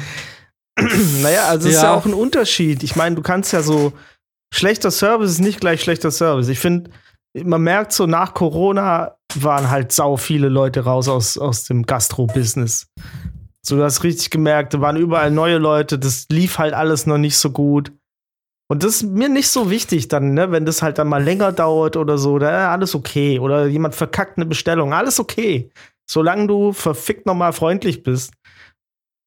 Naja, 1.22 1.48
also 1.50 1.68
es 1.68 1.76
ist 1.76 1.82
Ja. 1.82 1.90
ja 1.90 1.94
auch 1.98 2.06
ein 2.06 2.14
Unterschied. 2.14 2.84
Ich 2.84 2.96
meine, 2.96 3.14
du 3.18 3.22
kannst 3.22 3.52
ja 3.52 3.62
so, 3.62 3.92
schlechter 4.54 4.92
Service 4.92 5.32
ist 5.32 5.42
nicht 5.42 5.60
gleich 5.60 5.82
schlechter 5.82 6.10
Service. 6.10 6.48
Ich 6.48 6.60
finde, 6.60 6.92
man 7.36 7.62
merkt 7.62 7.92
so, 7.92 8.06
nach 8.08 8.34
Corona 8.34 9.18
waren 9.36 9.70
halt 9.70 9.92
sau 9.92 10.16
viele 10.16 10.48
Leute 10.48 10.86
raus 10.86 11.10
aus, 11.10 11.38
aus 11.38 11.66
dem 11.66 11.84
Gastro-Business. 11.86 12.88
So, 13.66 13.76
du 13.76 13.84
hast 13.84 14.04
richtig 14.04 14.30
gemerkt, 14.30 14.74
da 14.74 14.82
waren 14.82 14.96
überall 14.96 15.32
neue 15.32 15.58
Leute, 15.58 16.00
das 16.00 16.28
lief 16.32 16.58
halt 16.58 16.74
alles 16.74 17.06
noch 17.06 17.18
nicht 17.18 17.38
so 17.38 17.52
gut. 17.52 17.92
Und 18.72 18.84
das 18.84 18.98
ist 18.98 19.04
mir 19.04 19.30
nicht 19.30 19.50
so 19.50 19.70
wichtig 19.70 20.08
dann, 20.08 20.34
ne, 20.34 20.52
wenn 20.52 20.66
das 20.66 20.82
halt 20.82 21.00
dann 21.00 21.08
mal 21.08 21.24
länger 21.24 21.52
dauert 21.52 21.98
oder 21.98 22.18
so, 22.18 22.38
da 22.38 22.52
ja, 22.52 22.72
alles 22.72 22.94
okay. 22.94 23.40
Oder 23.40 23.66
jemand 23.66 23.96
verkackt 23.96 24.38
eine 24.38 24.46
Bestellung, 24.46 24.94
alles 24.94 25.20
okay. 25.20 25.72
Solange 26.10 26.48
du 26.48 26.72
verfickt 26.72 27.26
nochmal 27.26 27.52
freundlich 27.52 28.04
bist, 28.04 28.34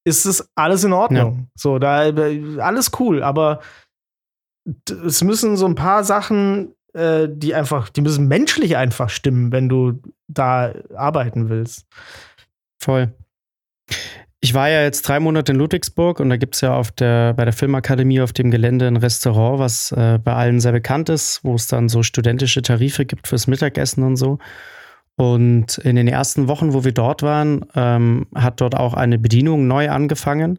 ist 0.04 0.26
es 0.26 0.48
alles 0.54 0.84
in 0.84 0.92
Ordnung. 0.92 1.48
So, 1.58 1.78
da 1.78 2.10
alles 2.62 2.92
cool, 2.98 3.22
aber 3.22 3.60
es 4.86 5.22
müssen 5.22 5.56
so 5.56 5.66
ein 5.66 5.74
paar 5.74 6.04
Sachen, 6.04 6.74
äh, 6.92 7.28
die 7.28 7.54
einfach, 7.54 7.88
die 7.88 8.00
müssen 8.00 8.28
menschlich 8.28 8.76
einfach 8.76 9.10
stimmen, 9.10 9.52
wenn 9.52 9.68
du 9.68 10.00
da 10.28 10.72
arbeiten 10.94 11.48
willst. 11.48 11.86
Voll. 12.80 13.12
Ich 14.44 14.54
war 14.54 14.68
ja 14.68 14.82
jetzt 14.82 15.02
drei 15.02 15.20
Monate 15.20 15.52
in 15.52 15.58
Ludwigsburg 15.58 16.18
und 16.18 16.28
da 16.28 16.36
gibt 16.36 16.56
es 16.56 16.62
ja 16.62 16.74
auf 16.74 16.90
der, 16.90 17.32
bei 17.32 17.44
der 17.44 17.52
Filmakademie 17.52 18.20
auf 18.20 18.32
dem 18.32 18.50
Gelände 18.50 18.88
ein 18.88 18.96
Restaurant, 18.96 19.60
was 19.60 19.92
äh, 19.92 20.18
bei 20.18 20.32
allen 20.32 20.58
sehr 20.58 20.72
bekannt 20.72 21.08
ist, 21.10 21.38
wo 21.44 21.54
es 21.54 21.68
dann 21.68 21.88
so 21.88 22.02
studentische 22.02 22.60
Tarife 22.60 23.04
gibt 23.04 23.28
fürs 23.28 23.46
Mittagessen 23.46 24.02
und 24.02 24.16
so. 24.16 24.40
Und 25.14 25.78
in 25.78 25.94
den 25.94 26.08
ersten 26.08 26.48
Wochen, 26.48 26.72
wo 26.72 26.82
wir 26.82 26.90
dort 26.90 27.22
waren, 27.22 27.64
ähm, 27.76 28.26
hat 28.34 28.60
dort 28.60 28.74
auch 28.74 28.94
eine 28.94 29.16
Bedienung 29.16 29.68
neu 29.68 29.88
angefangen. 29.90 30.58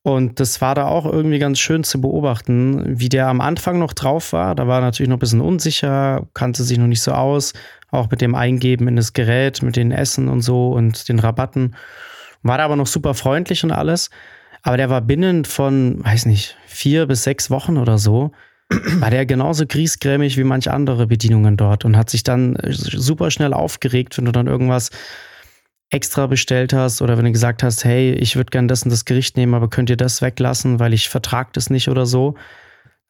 Und 0.00 0.40
das 0.40 0.62
war 0.62 0.74
da 0.74 0.86
auch 0.86 1.04
irgendwie 1.04 1.38
ganz 1.38 1.58
schön 1.58 1.84
zu 1.84 2.00
beobachten, 2.00 2.98
wie 2.98 3.10
der 3.10 3.28
am 3.28 3.42
Anfang 3.42 3.78
noch 3.78 3.92
drauf 3.92 4.32
war. 4.32 4.54
Da 4.54 4.66
war 4.66 4.78
er 4.78 4.86
natürlich 4.86 5.10
noch 5.10 5.18
ein 5.18 5.20
bisschen 5.20 5.42
unsicher, 5.42 6.26
kannte 6.32 6.62
sich 6.62 6.78
noch 6.78 6.86
nicht 6.86 7.02
so 7.02 7.12
aus, 7.12 7.52
auch 7.90 8.10
mit 8.10 8.22
dem 8.22 8.34
Eingeben 8.34 8.88
in 8.88 8.96
das 8.96 9.12
Gerät, 9.12 9.62
mit 9.62 9.76
den 9.76 9.92
Essen 9.92 10.28
und 10.28 10.40
so 10.40 10.72
und 10.72 11.10
den 11.10 11.18
Rabatten. 11.18 11.74
War 12.44 12.58
da 12.58 12.64
aber 12.66 12.76
noch 12.76 12.86
super 12.86 13.14
freundlich 13.14 13.64
und 13.64 13.72
alles. 13.72 14.10
Aber 14.62 14.76
der 14.76 14.88
war 14.88 15.00
binnen 15.00 15.44
von, 15.44 16.04
weiß 16.04 16.26
nicht, 16.26 16.56
vier 16.66 17.06
bis 17.06 17.24
sechs 17.24 17.50
Wochen 17.50 17.76
oder 17.76 17.98
so, 17.98 18.30
war 18.70 19.10
der 19.10 19.26
genauso 19.26 19.66
griesgrämig 19.66 20.36
wie 20.36 20.44
manche 20.44 20.72
andere 20.72 21.06
Bedienungen 21.06 21.56
dort 21.56 21.84
und 21.84 21.96
hat 21.96 22.08
sich 22.08 22.22
dann 22.22 22.56
äh, 22.56 22.72
super 22.72 23.30
schnell 23.30 23.52
aufgeregt, 23.52 24.16
wenn 24.16 24.24
du 24.24 24.32
dann 24.32 24.46
irgendwas 24.46 24.90
extra 25.90 26.26
bestellt 26.26 26.72
hast 26.72 27.02
oder 27.02 27.18
wenn 27.18 27.26
du 27.26 27.32
gesagt 27.32 27.62
hast, 27.62 27.84
hey, 27.84 28.12
ich 28.12 28.36
würde 28.36 28.50
gern 28.50 28.68
das 28.68 28.82
und 28.82 28.90
das 28.90 29.04
Gericht 29.04 29.36
nehmen, 29.36 29.54
aber 29.54 29.68
könnt 29.68 29.90
ihr 29.90 29.96
das 29.96 30.22
weglassen, 30.22 30.80
weil 30.80 30.92
ich 30.92 31.08
vertrag 31.08 31.52
das 31.52 31.70
nicht 31.70 31.88
oder 31.88 32.06
so. 32.06 32.34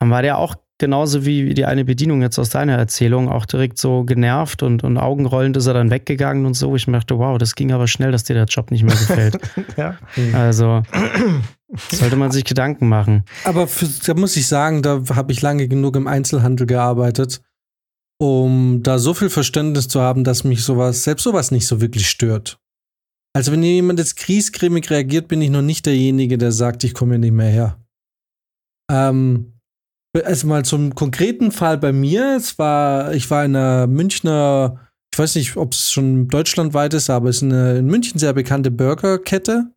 Dann 0.01 0.11
war 0.11 0.23
der 0.23 0.39
auch 0.39 0.57
genauso 0.79 1.25
wie 1.25 1.55
die 1.55 1.65
eine 1.65 1.85
Bedienung 1.85 2.23
jetzt 2.23 2.39
aus 2.39 2.51
deiner 2.51 2.77
Erzählung 2.77 3.29
auch 3.29 3.47
direkt 3.47 3.79
so 3.79 4.05
genervt 4.05 4.63
und, 4.63 4.83
und 4.83 4.99
augenrollend 4.99 5.57
ist 5.57 5.67
er 5.67 5.75
dann 5.75 5.91
weggegangen 5.91 6.47
und 6.47 6.55
so. 6.55 6.75
Ich 6.75 6.87
dachte, 6.87 7.19
wow, 7.19 7.39
das 7.39 7.55
ging 7.55 7.73
aber 7.73 7.87
schnell, 7.87 8.13
dass 8.13 8.25
dir 8.25 8.35
der 8.35 8.47
Job 8.47 8.71
nicht 8.71 8.83
mehr 8.83 8.97
gefällt. 8.97 9.39
Ja. 9.77 9.97
also 10.33 10.83
sollte 11.91 12.17
man 12.17 12.31
sich 12.31 12.45
Gedanken 12.45 12.89
machen. 12.89 13.25
Aber 13.45 13.67
für, 13.67 13.87
da 14.07 14.15
muss 14.15 14.37
ich 14.37 14.47
sagen, 14.47 14.83
da 14.83 15.03
habe 15.15 15.33
ich 15.33 15.43
lange 15.43 15.67
genug 15.69 15.97
im 15.97 16.07
Einzelhandel 16.07 16.67
gearbeitet, 16.67 17.41
um 18.19 18.83
da 18.83 18.99
so 18.99 19.15
viel 19.15 19.31
Verständnis 19.31 19.89
zu 19.89 20.01
haben, 20.01 20.23
dass 20.23 20.45
mich 20.45 20.63
sowas, 20.63 21.03
selbst 21.03 21.25
sowas 21.25 21.51
nicht 21.51 21.67
so 21.67 21.81
wirklich 21.81 22.09
stört. 22.09 22.59
Also 23.33 23.51
wenn 23.51 23.63
jemand 23.63 23.99
jetzt 23.99 24.17
kriescremig 24.17 24.89
reagiert, 24.91 25.27
bin 25.27 25.43
ich 25.43 25.51
noch 25.51 25.63
nicht 25.63 25.87
derjenige, 25.87 26.39
der 26.39 26.53
sagt, 26.53 26.85
ich 26.85 26.95
komme 26.95 27.15
hier 27.15 27.19
nicht 27.19 27.33
mehr 27.33 27.51
her. 27.51 27.79
Ähm, 28.91 29.54
also 30.23 30.47
mal 30.47 30.65
zum 30.65 30.95
konkreten 30.95 31.51
Fall 31.51 31.79
bei 31.79 31.93
mir. 31.93 32.37
Es 32.37 32.59
war, 32.59 33.13
ich 33.15 33.31
war 33.31 33.45
in 33.45 33.57
einer 33.57 33.87
Münchner, 33.87 34.81
ich 35.13 35.19
weiß 35.19 35.35
nicht, 35.35 35.57
ob 35.57 35.73
es 35.73 35.91
schon 35.91 36.29
deutschlandweit 36.29 36.95
ist, 36.95 37.11
aber 37.11 37.31
es 37.31 37.37
ist 37.37 37.45
eine 37.45 37.79
in 37.79 37.87
München 37.87 38.19
sehr 38.19 38.33
bekannte 38.33 38.71
Burgerkette. 38.71 39.73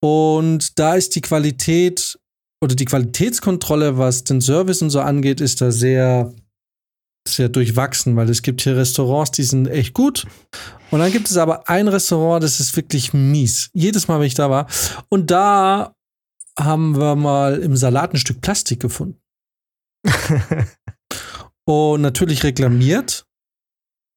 Und 0.00 0.78
da 0.78 0.94
ist 0.94 1.16
die 1.16 1.22
Qualität 1.22 2.18
oder 2.62 2.74
die 2.74 2.84
Qualitätskontrolle, 2.84 3.98
was 3.98 4.24
den 4.24 4.40
Service 4.40 4.82
und 4.82 4.90
so 4.90 5.00
angeht, 5.00 5.40
ist 5.40 5.60
da 5.60 5.70
sehr, 5.70 6.32
sehr 7.26 7.48
durchwachsen, 7.48 8.16
weil 8.16 8.30
es 8.30 8.42
gibt 8.42 8.62
hier 8.62 8.76
Restaurants, 8.76 9.32
die 9.32 9.42
sind 9.42 9.66
echt 9.66 9.94
gut. 9.94 10.26
Und 10.90 11.00
dann 11.00 11.10
gibt 11.10 11.30
es 11.30 11.36
aber 11.36 11.68
ein 11.68 11.88
Restaurant, 11.88 12.42
das 12.42 12.60
ist 12.60 12.76
wirklich 12.76 13.12
mies. 13.12 13.70
Jedes 13.74 14.08
Mal, 14.08 14.20
wenn 14.20 14.26
ich 14.26 14.34
da 14.34 14.50
war. 14.50 14.66
Und 15.08 15.30
da 15.30 15.93
haben 16.58 16.96
wir 16.96 17.16
mal 17.16 17.58
im 17.58 17.76
Salat 17.76 18.14
ein 18.14 18.18
Stück 18.18 18.40
Plastik 18.40 18.80
gefunden. 18.80 19.20
und 21.64 22.02
natürlich 22.02 22.44
reklamiert. 22.44 23.26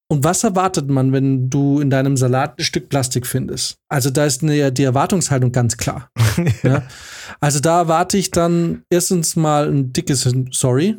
Und 0.10 0.24
was 0.24 0.44
erwartet 0.44 0.90
man, 0.90 1.12
wenn 1.12 1.50
du 1.50 1.82
in 1.82 1.90
deinem 1.90 2.16
Salat 2.16 2.58
ein 2.58 2.64
Stück 2.64 2.88
Plastik 2.88 3.28
findest? 3.28 3.78
Also 3.90 4.10
da 4.10 4.26
ist 4.26 4.42
eine, 4.42 4.72
die 4.72 4.84
Erwartungshaltung 4.84 5.52
ganz 5.52 5.76
klar. 5.76 6.10
ja. 6.64 6.84
Also 7.42 7.60
da 7.60 7.80
erwarte 7.80 8.18
ich 8.18 8.32
dann 8.32 8.84
erstens 8.90 9.36
mal 9.36 9.68
ein 9.68 9.92
dickes 9.92 10.34
Sorry, 10.52 10.96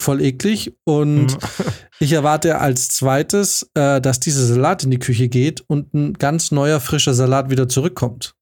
voll 0.00 0.20
eklig. 0.20 0.76
Und 0.84 1.38
ich 2.00 2.12
erwarte 2.12 2.58
als 2.58 2.88
zweites, 2.88 3.70
äh, 3.74 4.02
dass 4.02 4.20
dieser 4.20 4.44
Salat 4.44 4.84
in 4.84 4.90
die 4.90 4.98
Küche 4.98 5.28
geht 5.28 5.62
und 5.66 5.94
ein 5.94 6.12
ganz 6.14 6.50
neuer, 6.50 6.80
frischer 6.80 7.14
Salat 7.14 7.48
wieder 7.48 7.68
zurückkommt. 7.68 8.34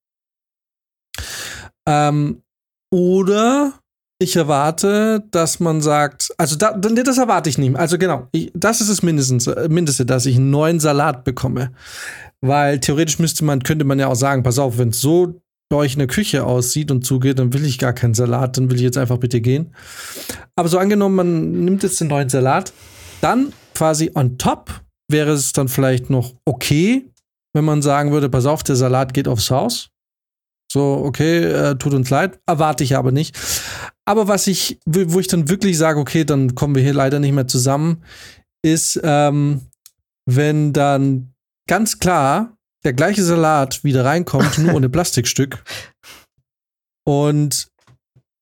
Ähm, 1.88 2.42
oder 2.90 3.74
ich 4.18 4.36
erwarte, 4.36 5.24
dass 5.30 5.60
man 5.60 5.80
sagt, 5.80 6.32
also 6.38 6.56
da, 6.56 6.72
das 6.72 7.18
erwarte 7.18 7.50
ich 7.50 7.58
nicht. 7.58 7.76
Also 7.76 7.98
genau, 7.98 8.28
ich, 8.32 8.52
das 8.54 8.80
ist 8.80 8.88
es 8.88 9.02
mindestens, 9.02 9.46
äh, 9.46 9.68
Mindeste, 9.68 10.06
dass 10.06 10.26
ich 10.26 10.36
einen 10.36 10.50
neuen 10.50 10.80
Salat 10.80 11.24
bekomme. 11.24 11.72
Weil 12.40 12.80
theoretisch 12.80 13.18
müsste 13.18 13.44
man, 13.44 13.62
könnte 13.62 13.84
man 13.84 13.98
ja 13.98 14.08
auch 14.08 14.14
sagen, 14.14 14.42
pass 14.42 14.58
auf, 14.58 14.78
wenn 14.78 14.90
es 14.90 15.00
so 15.00 15.40
bei 15.70 15.76
euch 15.76 15.94
in 15.94 16.00
der 16.00 16.08
Küche 16.08 16.44
aussieht 16.44 16.90
und 16.90 17.04
zugeht, 17.04 17.38
dann 17.38 17.52
will 17.52 17.64
ich 17.64 17.78
gar 17.78 17.92
keinen 17.92 18.14
Salat, 18.14 18.56
dann 18.56 18.70
will 18.70 18.76
ich 18.76 18.82
jetzt 18.82 18.98
einfach 18.98 19.18
bitte 19.18 19.40
gehen. 19.40 19.74
Aber 20.54 20.68
so 20.68 20.78
angenommen, 20.78 21.14
man 21.14 21.64
nimmt 21.64 21.82
jetzt 21.82 22.00
den 22.00 22.08
neuen 22.08 22.28
Salat, 22.28 22.72
dann 23.20 23.52
quasi 23.74 24.10
on 24.14 24.38
top 24.38 24.82
wäre 25.08 25.32
es 25.32 25.52
dann 25.52 25.68
vielleicht 25.68 26.10
noch 26.10 26.34
okay, 26.44 27.08
wenn 27.54 27.64
man 27.64 27.82
sagen 27.82 28.12
würde, 28.12 28.28
pass 28.28 28.46
auf, 28.46 28.62
der 28.62 28.76
Salat 28.76 29.14
geht 29.14 29.28
aufs 29.28 29.50
Haus. 29.50 29.91
So, 30.72 31.02
okay, 31.04 31.44
äh, 31.44 31.76
tut 31.76 31.92
uns 31.92 32.08
leid, 32.08 32.40
erwarte 32.46 32.82
ich 32.82 32.96
aber 32.96 33.12
nicht. 33.12 33.38
Aber 34.06 34.26
was 34.26 34.46
ich, 34.46 34.80
wo 34.86 35.20
ich 35.20 35.26
dann 35.26 35.50
wirklich 35.50 35.76
sage, 35.76 36.00
okay, 36.00 36.24
dann 36.24 36.54
kommen 36.54 36.74
wir 36.74 36.82
hier 36.82 36.94
leider 36.94 37.18
nicht 37.20 37.32
mehr 37.34 37.46
zusammen, 37.46 38.02
ist, 38.64 38.98
ähm, 39.04 39.60
wenn 40.24 40.72
dann 40.72 41.34
ganz 41.68 41.98
klar 41.98 42.56
der 42.84 42.94
gleiche 42.94 43.22
Salat 43.22 43.84
wieder 43.84 44.06
reinkommt, 44.06 44.56
nur 44.56 44.72
ohne 44.74 44.88
Plastikstück. 44.88 45.62
Und 47.06 47.68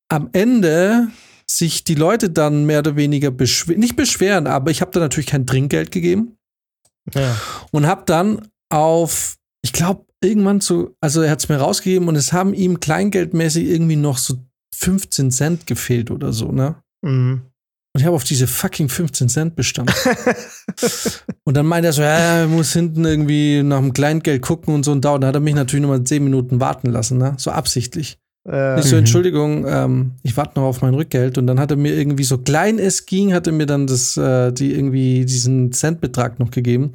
am 0.08 0.30
Ende 0.32 1.08
sich 1.50 1.82
die 1.82 1.96
Leute 1.96 2.30
dann 2.30 2.64
mehr 2.64 2.78
oder 2.78 2.94
weniger 2.94 3.32
beschweren, 3.32 3.80
nicht 3.80 3.96
beschweren, 3.96 4.46
aber 4.46 4.70
ich 4.70 4.82
habe 4.82 4.92
da 4.92 5.00
natürlich 5.00 5.26
kein 5.26 5.48
Trinkgeld 5.48 5.90
gegeben 5.90 6.36
Ja. 7.12 7.36
und 7.72 7.88
habe 7.88 8.04
dann 8.06 8.48
auf 8.72 9.36
ich 9.62 9.72
glaube, 9.72 10.06
irgendwann 10.22 10.60
so, 10.60 10.94
also 11.00 11.22
er 11.22 11.30
hat 11.30 11.40
es 11.40 11.48
mir 11.48 11.56
rausgegeben 11.56 12.08
und 12.08 12.16
es 12.16 12.32
haben 12.32 12.54
ihm 12.54 12.80
kleingeldmäßig 12.80 13.68
irgendwie 13.68 13.96
noch 13.96 14.18
so 14.18 14.36
15 14.74 15.30
Cent 15.30 15.66
gefehlt 15.66 16.10
oder 16.10 16.32
so, 16.32 16.52
ne? 16.52 16.76
Mhm. 17.02 17.42
Und 17.92 18.00
ich 18.00 18.06
habe 18.06 18.14
auf 18.14 18.22
diese 18.24 18.46
fucking 18.46 18.88
15 18.88 19.28
Cent 19.28 19.56
bestanden. 19.56 19.94
und 21.44 21.56
dann 21.56 21.66
meinte 21.66 21.88
er 21.88 21.92
so, 21.92 22.02
ja, 22.02 22.38
er 22.40 22.46
muss 22.46 22.72
hinten 22.72 23.04
irgendwie 23.04 23.64
nach 23.64 23.80
dem 23.80 23.92
Kleingeld 23.92 24.42
gucken 24.42 24.74
und 24.74 24.84
so 24.84 24.92
und 24.92 25.04
da. 25.04 25.14
Und 25.14 25.22
dann 25.22 25.28
hat 25.28 25.34
er 25.34 25.40
mich 25.40 25.56
natürlich 25.56 25.82
nochmal 25.82 26.04
10 26.04 26.22
Minuten 26.22 26.60
warten 26.60 26.90
lassen, 26.90 27.18
ne? 27.18 27.34
So 27.36 27.50
absichtlich. 27.50 28.16
Äh, 28.48 28.78
Ich 28.78 28.86
so, 28.86 28.94
Mhm. 28.94 29.00
Entschuldigung, 29.00 29.66
ähm, 29.66 30.12
ich 30.22 30.36
warte 30.36 30.60
noch 30.60 30.66
auf 30.66 30.82
mein 30.82 30.94
Rückgeld. 30.94 31.36
Und 31.36 31.48
dann 31.48 31.58
hat 31.58 31.72
er 31.72 31.76
mir 31.76 31.94
irgendwie, 31.94 32.22
so 32.22 32.38
klein 32.38 32.78
es 32.78 33.06
ging, 33.06 33.34
hat 33.34 33.48
er 33.48 33.52
mir 33.52 33.66
dann 33.66 33.88
das, 33.88 34.16
äh, 34.16 34.52
die 34.52 34.72
irgendwie 34.72 35.24
diesen 35.24 35.72
Centbetrag 35.72 36.38
noch 36.38 36.52
gegeben. 36.52 36.92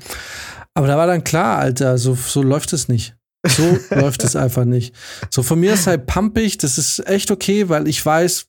Aber 0.75 0.87
da 0.87 0.97
war 0.97 1.07
dann 1.07 1.23
klar, 1.23 1.57
Alter, 1.57 1.97
so, 1.97 2.15
so 2.15 2.43
läuft 2.43 2.73
es 2.73 2.87
nicht. 2.87 3.15
So 3.47 3.77
läuft 3.95 4.23
es 4.23 4.35
einfach 4.35 4.65
nicht. 4.65 4.93
So 5.29 5.41
von 5.43 5.59
mir 5.59 5.73
ist 5.73 5.87
halt 5.87 6.05
pumpig, 6.05 6.57
das 6.57 6.77
ist 6.77 7.07
echt 7.07 7.31
okay, 7.31 7.69
weil 7.69 7.87
ich 7.87 8.05
weiß 8.05 8.47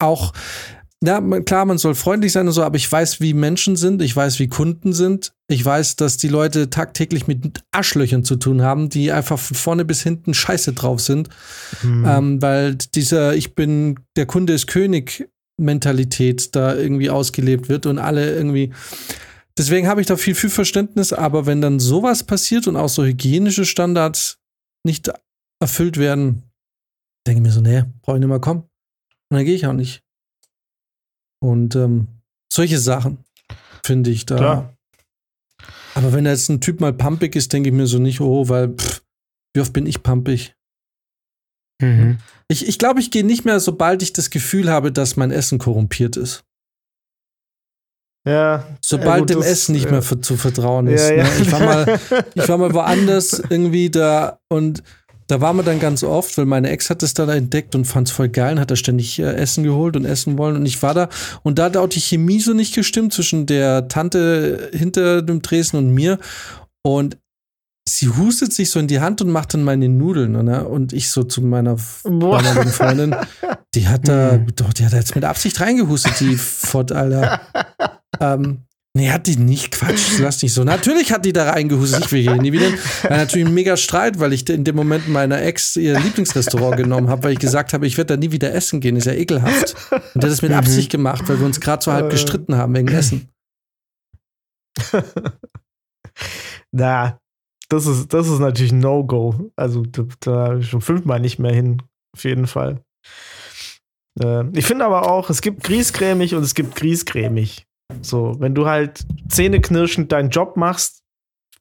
auch, 0.00 0.32
ja, 1.04 1.20
man- 1.20 1.44
klar, 1.44 1.64
man 1.64 1.78
soll 1.78 1.94
freundlich 1.96 2.30
sein 2.32 2.46
und 2.46 2.52
so, 2.52 2.62
aber 2.62 2.76
ich 2.76 2.90
weiß, 2.90 3.20
wie 3.20 3.34
Menschen 3.34 3.74
sind, 3.76 4.00
ich 4.02 4.14
weiß, 4.14 4.38
wie 4.38 4.48
Kunden 4.48 4.92
sind. 4.92 5.32
Ich 5.48 5.64
weiß, 5.64 5.96
dass 5.96 6.16
die 6.16 6.28
Leute 6.28 6.70
tagtäglich 6.70 7.26
mit 7.26 7.62
Arschlöchern 7.72 8.24
zu 8.24 8.36
tun 8.36 8.62
haben, 8.62 8.88
die 8.88 9.10
einfach 9.12 9.38
von 9.38 9.56
vorne 9.56 9.84
bis 9.84 10.02
hinten 10.02 10.32
scheiße 10.32 10.72
drauf 10.72 11.00
sind. 11.00 11.28
mhm. 11.82 12.04
Ähm, 12.08 12.42
weil 12.42 12.76
dieser 12.76 13.34
Ich 13.34 13.54
bin, 13.56 13.98
der 14.16 14.26
Kunde 14.26 14.52
ist 14.52 14.68
König 14.68 15.28
Mentalität 15.60 16.54
da 16.56 16.74
irgendwie 16.74 17.10
ausgelebt 17.10 17.68
wird 17.68 17.84
und 17.86 17.98
alle 17.98 18.34
irgendwie. 18.34 18.72
Deswegen 19.58 19.86
habe 19.86 20.00
ich 20.00 20.06
da 20.06 20.16
viel, 20.16 20.34
viel 20.34 20.50
Verständnis, 20.50 21.12
aber 21.12 21.46
wenn 21.46 21.60
dann 21.60 21.78
sowas 21.78 22.24
passiert 22.24 22.66
und 22.66 22.76
auch 22.76 22.88
so 22.88 23.04
hygienische 23.04 23.66
Standards 23.66 24.38
nicht 24.84 25.10
erfüllt 25.60 25.98
werden, 25.98 26.50
denke 27.26 27.40
ich 27.40 27.42
mir 27.42 27.52
so, 27.52 27.60
nee, 27.60 27.84
brauche 28.02 28.16
ich 28.16 28.20
nicht 28.20 28.28
mehr 28.28 28.40
kommen. 28.40 28.62
Und 28.62 29.36
dann 29.36 29.44
gehe 29.44 29.54
ich 29.54 29.66
auch 29.66 29.72
nicht. 29.72 30.02
Und 31.42 31.76
ähm, 31.76 32.08
solche 32.52 32.78
Sachen 32.78 33.24
finde 33.84 34.10
ich 34.10 34.26
da. 34.26 34.36
Klar. 34.36 34.76
Aber 35.94 36.12
wenn 36.12 36.24
da 36.24 36.30
jetzt 36.30 36.48
ein 36.48 36.60
Typ 36.60 36.80
mal 36.80 36.92
pumpig 36.92 37.36
ist, 37.36 37.52
denke 37.52 37.68
ich 37.68 37.74
mir 37.74 37.86
so 37.86 37.98
nicht, 37.98 38.20
oh, 38.20 38.48
weil 38.48 38.74
pff, 38.74 39.02
wie 39.54 39.60
oft 39.60 39.72
bin 39.72 39.86
ich 39.86 40.02
pumpig? 40.02 40.56
Mhm. 41.80 42.18
Ich, 42.48 42.66
ich 42.66 42.78
glaube, 42.78 43.00
ich 43.00 43.10
gehe 43.10 43.24
nicht 43.24 43.44
mehr, 43.44 43.60
sobald 43.60 44.02
ich 44.02 44.12
das 44.12 44.30
Gefühl 44.30 44.70
habe, 44.70 44.92
dass 44.92 45.16
mein 45.16 45.30
Essen 45.30 45.58
korrumpiert 45.58 46.16
ist. 46.16 46.44
Ja. 48.26 48.64
Sobald 48.84 49.08
Ja, 49.08 49.18
gut, 49.18 49.30
dem 49.30 49.42
Essen 49.42 49.74
nicht 49.74 49.90
mehr 49.90 50.02
ver- 50.02 50.22
zu 50.22 50.36
vertrauen 50.36 50.86
ist. 50.86 51.08
Ja, 51.10 51.16
ja. 51.16 51.22
Ne? 51.24 51.30
Ich, 51.40 51.52
war 51.52 51.60
mal, 51.60 52.00
ich 52.34 52.48
war 52.48 52.58
mal 52.58 52.72
woanders 52.74 53.42
irgendwie 53.48 53.90
da 53.90 54.38
und 54.48 54.82
da 55.28 55.40
waren 55.40 55.56
wir 55.56 55.62
dann 55.62 55.80
ganz 55.80 56.02
oft, 56.02 56.36
weil 56.36 56.44
meine 56.44 56.68
Ex 56.68 56.90
hat 56.90 57.02
es 57.02 57.14
dann 57.14 57.28
entdeckt 57.30 57.74
und 57.74 57.86
fand 57.86 58.08
es 58.08 58.14
voll 58.14 58.28
geil 58.28 58.54
und 58.54 58.60
hat 58.60 58.70
da 58.70 58.76
ständig 58.76 59.18
äh, 59.18 59.32
Essen 59.34 59.64
geholt 59.64 59.96
und 59.96 60.04
essen 60.04 60.36
wollen. 60.36 60.56
Und 60.56 60.66
ich 60.66 60.82
war 60.82 60.92
da 60.94 61.08
und 61.42 61.58
da 61.58 61.64
hat 61.64 61.76
auch 61.76 61.88
die 61.88 62.00
Chemie 62.00 62.40
so 62.40 62.52
nicht 62.52 62.74
gestimmt 62.74 63.14
zwischen 63.14 63.46
der 63.46 63.88
Tante 63.88 64.70
hinter 64.74 65.22
dem 65.22 65.40
Tresen 65.40 65.78
und 65.78 65.90
mir. 65.94 66.18
Und 66.84 67.16
sie 67.88 68.08
hustet 68.08 68.52
sich 68.52 68.70
so 68.70 68.78
in 68.78 68.88
die 68.88 69.00
Hand 69.00 69.22
und 69.22 69.30
macht 69.30 69.54
dann 69.54 69.64
meine 69.64 69.88
Nudeln. 69.88 70.32
Ne? 70.44 70.64
Und 70.68 70.92
ich 70.92 71.08
so 71.10 71.22
zu 71.22 71.40
meiner 71.40 71.76
damaligen 72.04 72.68
Freundin, 72.70 73.16
die 73.74 73.88
hat 73.88 74.06
da, 74.08 74.32
Hm. 74.32 74.46
doch, 74.56 74.72
die 74.74 74.84
hat 74.84 74.92
da 74.92 74.98
jetzt 74.98 75.14
mit 75.14 75.24
Absicht 75.24 75.60
reingehustet, 75.60 76.20
die 76.20 76.36
Fott, 76.36 76.92
Alter. 76.92 77.40
Ähm, 78.20 78.62
nee, 78.94 79.10
hat 79.10 79.26
die 79.26 79.36
nicht, 79.36 79.72
Quatsch, 79.72 80.18
lass 80.18 80.42
nicht 80.42 80.52
so. 80.54 80.64
Natürlich 80.64 81.12
hat 81.12 81.24
die 81.24 81.32
da 81.32 81.50
reingehustet, 81.50 82.04
ich 82.06 82.12
will 82.12 82.22
hier 82.22 82.36
nie 82.36 82.52
wieder. 82.52 82.70
War 83.02 83.16
natürlich 83.16 83.46
ein 83.46 83.54
mega 83.54 83.76
Streit, 83.76 84.18
weil 84.20 84.32
ich 84.32 84.48
in 84.48 84.64
dem 84.64 84.76
Moment 84.76 85.08
meiner 85.08 85.40
Ex 85.42 85.76
ihr 85.76 85.98
Lieblingsrestaurant 85.98 86.76
genommen 86.76 87.08
habe, 87.08 87.24
weil 87.24 87.32
ich 87.32 87.38
gesagt 87.38 87.72
habe, 87.72 87.86
ich 87.86 87.96
werde 87.96 88.14
da 88.14 88.20
nie 88.20 88.32
wieder 88.32 88.52
essen 88.54 88.80
gehen, 88.80 88.96
ist 88.96 89.06
ja 89.06 89.12
ekelhaft. 89.12 89.74
Und 90.14 90.22
der 90.22 90.30
hat 90.30 90.34
es 90.34 90.42
mit 90.42 90.50
Mhm. 90.52 90.58
Absicht 90.58 90.90
gemacht, 90.90 91.28
weil 91.28 91.38
wir 91.38 91.46
uns 91.46 91.60
gerade 91.60 91.82
so 91.82 91.92
halb 91.92 92.06
Äh. 92.06 92.10
gestritten 92.10 92.56
haben 92.56 92.74
wegen 92.74 92.88
Essen. 92.88 93.28
Na, 96.72 97.18
das 97.68 97.86
ist, 97.86 98.12
das 98.12 98.28
ist 98.28 98.38
natürlich 98.38 98.72
ein 98.72 98.80
No-Go. 98.80 99.50
Also 99.56 99.82
da, 99.82 100.04
da 100.20 100.30
habe 100.48 100.60
ich 100.60 100.68
schon 100.68 100.80
fünfmal 100.80 101.20
nicht 101.20 101.38
mehr 101.38 101.52
hin. 101.54 101.82
Auf 102.14 102.24
jeden 102.24 102.46
Fall. 102.46 102.82
Äh, 104.20 104.44
ich 104.56 104.66
finde 104.66 104.84
aber 104.84 105.10
auch, 105.10 105.30
es 105.30 105.40
gibt 105.40 105.64
griesgrämig 105.64 106.34
und 106.34 106.42
es 106.42 106.54
gibt 106.54 106.76
griesgrämig. 106.76 107.66
So, 108.00 108.36
wenn 108.38 108.54
du 108.54 108.66
halt 108.66 109.04
zähneknirschend 109.28 110.12
deinen 110.12 110.30
Job 110.30 110.56
machst, 110.56 111.02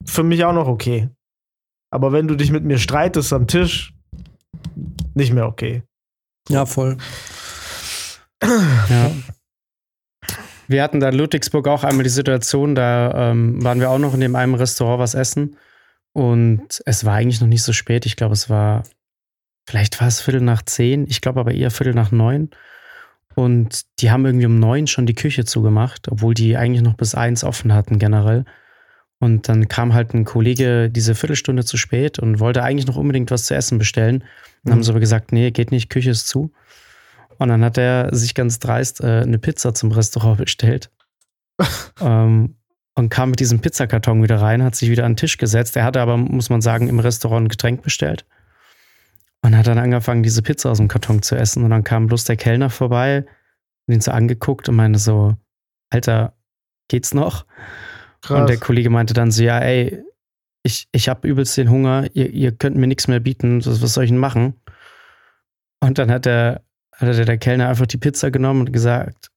für 0.05 0.23
mich 0.23 0.43
auch 0.45 0.53
noch 0.53 0.67
okay. 0.67 1.09
Aber 1.91 2.11
wenn 2.11 2.27
du 2.27 2.35
dich 2.35 2.51
mit 2.51 2.63
mir 2.63 2.77
streitest 2.77 3.33
am 3.33 3.47
Tisch, 3.47 3.93
nicht 5.13 5.33
mehr 5.33 5.47
okay. 5.47 5.83
Ja, 6.49 6.65
voll. 6.65 6.97
Ja. 8.43 9.11
Wir 10.67 10.83
hatten 10.83 10.99
da 10.99 11.09
in 11.09 11.15
Ludwigsburg 11.15 11.67
auch 11.67 11.83
einmal 11.83 12.03
die 12.03 12.09
Situation, 12.09 12.75
da 12.75 13.31
ähm, 13.31 13.63
waren 13.63 13.79
wir 13.79 13.89
auch 13.89 13.99
noch 13.99 14.13
in 14.13 14.21
dem 14.21 14.35
einen 14.35 14.55
Restaurant 14.55 14.99
was 14.99 15.15
essen 15.15 15.57
und 16.13 16.81
es 16.85 17.03
war 17.03 17.15
eigentlich 17.15 17.41
noch 17.41 17.47
nicht 17.47 17.63
so 17.63 17.73
spät. 17.73 18.05
Ich 18.05 18.15
glaube, 18.15 18.33
es 18.33 18.49
war, 18.49 18.83
vielleicht 19.67 19.99
war 19.99 20.07
es 20.07 20.21
Viertel 20.21 20.41
nach 20.41 20.61
zehn, 20.61 21.05
ich 21.07 21.19
glaube 21.19 21.41
aber 21.41 21.53
eher 21.53 21.71
Viertel 21.71 21.93
nach 21.93 22.11
neun. 22.11 22.51
Und 23.35 23.81
die 23.99 24.11
haben 24.11 24.25
irgendwie 24.25 24.45
um 24.45 24.59
neun 24.59 24.87
schon 24.87 25.05
die 25.05 25.15
Küche 25.15 25.45
zugemacht, 25.45 26.09
obwohl 26.09 26.33
die 26.33 26.57
eigentlich 26.57 26.81
noch 26.81 26.95
bis 26.95 27.15
eins 27.15 27.43
offen 27.43 27.73
hatten 27.73 27.97
generell. 27.99 28.45
Und 29.19 29.47
dann 29.47 29.67
kam 29.67 29.93
halt 29.93 30.13
ein 30.13 30.25
Kollege 30.25 30.89
diese 30.89 31.13
Viertelstunde 31.15 31.63
zu 31.63 31.77
spät 31.77 32.17
und 32.19 32.39
wollte 32.39 32.63
eigentlich 32.63 32.87
noch 32.87 32.97
unbedingt 32.97 33.29
was 33.31 33.45
zu 33.45 33.55
essen 33.55 33.77
bestellen. 33.77 34.23
Dann 34.63 34.73
haben 34.73 34.79
Mhm. 34.79 34.83
sie 34.83 34.89
aber 34.91 34.99
gesagt, 34.99 35.31
nee, 35.31 35.51
geht 35.51 35.71
nicht, 35.71 35.89
Küche 35.89 36.09
ist 36.09 36.27
zu. 36.27 36.51
Und 37.37 37.49
dann 37.49 37.63
hat 37.63 37.77
er 37.77 38.13
sich 38.15 38.33
ganz 38.35 38.59
dreist 38.59 39.01
äh, 39.01 39.21
eine 39.21 39.37
Pizza 39.39 39.73
zum 39.73 39.91
Restaurant 39.91 40.37
bestellt. 40.43 40.89
ähm, 42.01 42.55
und 42.95 43.09
kam 43.09 43.29
mit 43.29 43.39
diesem 43.39 43.59
Pizzakarton 43.61 44.21
wieder 44.21 44.41
rein, 44.41 44.63
hat 44.63 44.75
sich 44.75 44.89
wieder 44.89 45.05
an 45.05 45.13
den 45.13 45.17
Tisch 45.17 45.37
gesetzt. 45.37 45.77
Er 45.77 45.85
hatte 45.85 46.01
aber, 46.01 46.17
muss 46.17 46.49
man 46.49 46.61
sagen, 46.61 46.89
im 46.89 46.99
Restaurant 46.99 47.45
ein 47.45 47.49
Getränk 47.49 47.81
bestellt. 47.83 48.25
Und 49.43 49.57
hat 49.57 49.67
dann 49.67 49.79
angefangen, 49.79 50.23
diese 50.23 50.41
Pizza 50.41 50.69
aus 50.69 50.77
dem 50.77 50.87
Karton 50.87 51.21
zu 51.21 51.35
essen. 51.35 51.63
Und 51.63 51.71
dann 51.71 51.83
kam 51.83 52.07
bloß 52.07 52.25
der 52.25 52.35
Kellner 52.37 52.69
vorbei, 52.69 53.25
hat 53.87 53.95
ihn 53.95 54.01
so 54.01 54.11
angeguckt 54.11 54.69
und 54.69 54.75
meinte 54.75 54.99
so, 54.99 55.35
Alter, 55.89 56.33
geht's 56.87 57.13
noch? 57.13 57.45
Und 58.29 58.49
der 58.49 58.57
Kollege 58.57 58.89
meinte 58.89 59.13
dann 59.13 59.31
so, 59.31 59.43
ja, 59.43 59.59
ey, 59.59 60.03
ich, 60.63 60.87
ich 60.91 61.09
habe 61.09 61.27
übelst 61.27 61.57
den 61.57 61.69
Hunger, 61.71 62.07
ihr, 62.13 62.29
ihr 62.29 62.51
könnt 62.51 62.77
mir 62.77 62.87
nichts 62.87 63.07
mehr 63.07 63.19
bieten, 63.19 63.65
was, 63.65 63.81
was 63.81 63.93
soll 63.93 64.03
ich 64.03 64.11
denn 64.11 64.19
machen? 64.19 64.61
Und 65.79 65.97
dann 65.97 66.11
hat 66.11 66.25
der, 66.25 66.61
hat 66.93 67.07
der, 67.07 67.25
der 67.25 67.37
Kellner 67.37 67.69
einfach 67.69 67.87
die 67.87 67.97
Pizza 67.97 68.29
genommen 68.29 68.61
und 68.61 68.71
gesagt, 68.71 69.31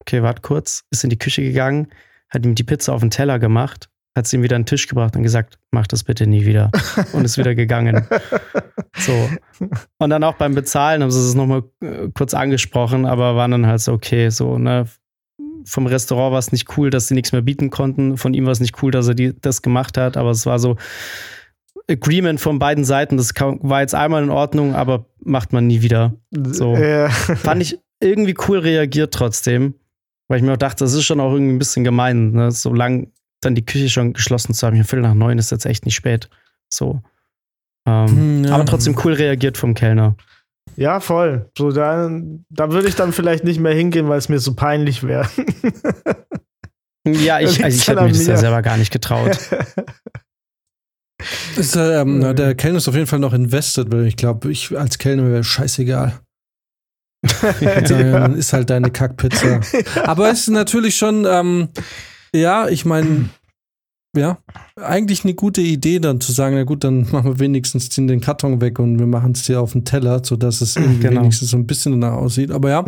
okay, 0.00 0.22
wart 0.22 0.42
kurz, 0.42 0.84
ist 0.90 1.04
in 1.04 1.10
die 1.10 1.18
Küche 1.18 1.42
gegangen, 1.42 1.88
hat 2.28 2.44
ihm 2.44 2.54
die 2.54 2.64
Pizza 2.64 2.92
auf 2.92 3.00
den 3.00 3.10
Teller 3.10 3.38
gemacht, 3.38 3.88
hat 4.14 4.26
sie 4.26 4.36
ihm 4.36 4.42
wieder 4.42 4.56
an 4.56 4.62
den 4.62 4.66
Tisch 4.66 4.88
gebracht 4.88 5.16
und 5.16 5.22
gesagt, 5.22 5.58
mach 5.70 5.86
das 5.86 6.04
bitte 6.04 6.26
nie 6.26 6.44
wieder. 6.44 6.70
Und 7.12 7.24
ist 7.24 7.38
wieder 7.38 7.54
gegangen. 7.54 8.06
So. 8.94 9.28
Und 9.98 10.10
dann 10.10 10.22
auch 10.22 10.34
beim 10.34 10.54
Bezahlen 10.54 11.02
haben 11.02 11.10
sie 11.10 11.18
es 11.18 11.34
nochmal 11.34 11.62
äh, 11.80 12.08
kurz 12.12 12.34
angesprochen, 12.34 13.06
aber 13.06 13.36
waren 13.36 13.50
dann 13.50 13.66
halt 13.66 13.80
so, 13.80 13.94
okay, 13.94 14.28
so, 14.28 14.58
ne, 14.58 14.86
vom 15.64 15.86
Restaurant 15.86 16.32
war 16.32 16.38
es 16.38 16.52
nicht 16.52 16.76
cool, 16.76 16.90
dass 16.90 17.08
sie 17.08 17.14
nichts 17.14 17.32
mehr 17.32 17.40
bieten 17.40 17.70
konnten. 17.70 18.18
Von 18.18 18.34
ihm 18.34 18.44
war 18.44 18.52
es 18.52 18.60
nicht 18.60 18.82
cool, 18.82 18.90
dass 18.90 19.08
er 19.08 19.14
die, 19.14 19.38
das 19.40 19.62
gemacht 19.62 19.96
hat, 19.96 20.18
aber 20.18 20.30
es 20.30 20.44
war 20.44 20.58
so 20.58 20.76
Agreement 21.88 22.40
von 22.40 22.58
beiden 22.58 22.84
Seiten. 22.84 23.16
Das 23.16 23.32
war 23.34 23.80
jetzt 23.80 23.94
einmal 23.94 24.22
in 24.22 24.30
Ordnung, 24.30 24.74
aber 24.74 25.06
macht 25.20 25.52
man 25.52 25.66
nie 25.66 25.82
wieder. 25.82 26.14
So. 26.30 26.76
Ja. 26.76 27.08
Fand 27.08 27.62
ich 27.62 27.78
irgendwie 28.00 28.34
cool 28.46 28.58
reagiert 28.58 29.14
trotzdem, 29.14 29.74
weil 30.28 30.38
ich 30.38 30.44
mir 30.44 30.52
auch 30.52 30.58
dachte, 30.58 30.84
das 30.84 30.92
ist 30.92 31.04
schon 31.04 31.20
auch 31.20 31.32
irgendwie 31.32 31.54
ein 31.54 31.58
bisschen 31.58 31.84
gemein, 31.84 32.32
ne? 32.32 32.50
so 32.50 32.72
lang 32.74 33.10
dann 33.44 33.54
die 33.54 33.64
Küche 33.66 33.88
schon 33.90 34.12
geschlossen 34.14 34.54
zu 34.54 34.66
haben. 34.66 34.74
Hier 34.74 34.84
Viertel 34.84 35.02
nach 35.02 35.14
neun 35.14 35.38
ist 35.38 35.50
jetzt 35.50 35.66
echt 35.66 35.84
nicht 35.84 35.94
spät. 35.94 36.28
So. 36.72 37.02
Ähm, 37.86 38.06
Hm, 38.08 38.44
ja. 38.44 38.54
Aber 38.54 38.64
trotzdem 38.64 38.96
cool 39.04 39.12
reagiert 39.12 39.58
vom 39.58 39.74
Kellner. 39.74 40.16
ja, 40.76 41.00
voll. 41.00 41.50
So, 41.58 41.70
da, 41.72 42.10
da 42.50 42.72
würde 42.72 42.88
ich 42.88 42.94
dann 42.94 43.12
vielleicht 43.12 43.44
nicht 43.44 43.60
mehr 43.60 43.74
hingehen, 43.74 44.08
weil 44.08 44.18
es 44.18 44.28
mir 44.28 44.38
so 44.38 44.54
peinlich 44.54 45.02
wäre. 45.02 45.28
Ja, 47.06 47.40
ich, 47.40 47.62
also 47.64 47.76
ich 47.76 47.88
hätte 47.88 48.00
an 48.00 48.08
das 48.08 48.26
ja 48.26 48.36
selber 48.36 48.62
gar 48.62 48.76
nicht 48.76 48.92
getraut. 48.92 49.36
Ist, 51.56 51.76
ähm, 51.76 52.18
Mhm. 52.18 52.34
der 52.36 52.54
Kellner 52.56 52.78
ist 52.78 52.88
auf 52.88 52.94
jeden 52.96 53.06
Fall 53.06 53.20
noch 53.20 53.32
invested, 53.32 53.92
weil 53.92 54.06
ich 54.06 54.16
glaube, 54.16 54.50
ich 54.50 54.76
als 54.76 54.98
Kellner 54.98 55.30
wäre 55.30 55.44
scheißegal. 55.44 56.18
Dann 57.88 58.34
ist 58.34 58.52
halt 58.52 58.70
deine 58.70 58.90
Kackpizza. 58.90 59.60
Aber 60.04 60.30
es 60.30 60.40
ist 60.40 60.48
natürlich 60.48 60.96
schon, 60.96 61.24
ähm, 61.24 61.68
ja, 62.34 62.68
ich 62.68 62.84
meine, 62.84 63.28
ja, 64.16 64.38
eigentlich 64.76 65.24
eine 65.24 65.34
gute 65.34 65.60
Idee, 65.62 65.98
dann 65.98 66.20
zu 66.20 66.32
sagen, 66.32 66.54
na 66.56 66.64
gut, 66.64 66.84
dann 66.84 67.10
machen 67.10 67.24
wir 67.24 67.38
wenigstens 67.38 67.88
den, 67.88 68.06
den 68.06 68.20
Karton 68.20 68.60
weg 68.60 68.78
und 68.78 68.98
wir 68.98 69.06
machen 69.06 69.32
es 69.32 69.44
dir 69.44 69.60
auf 69.60 69.72
den 69.72 69.84
Teller, 69.84 70.22
sodass 70.24 70.60
es 70.60 70.76
irgendwie 70.76 71.00
Genau. 71.08 71.20
wenigstens 71.22 71.50
so 71.50 71.56
ein 71.56 71.66
bisschen 71.66 71.98
danach 72.00 72.16
aussieht. 72.16 72.50
Aber 72.50 72.70
ja. 72.70 72.84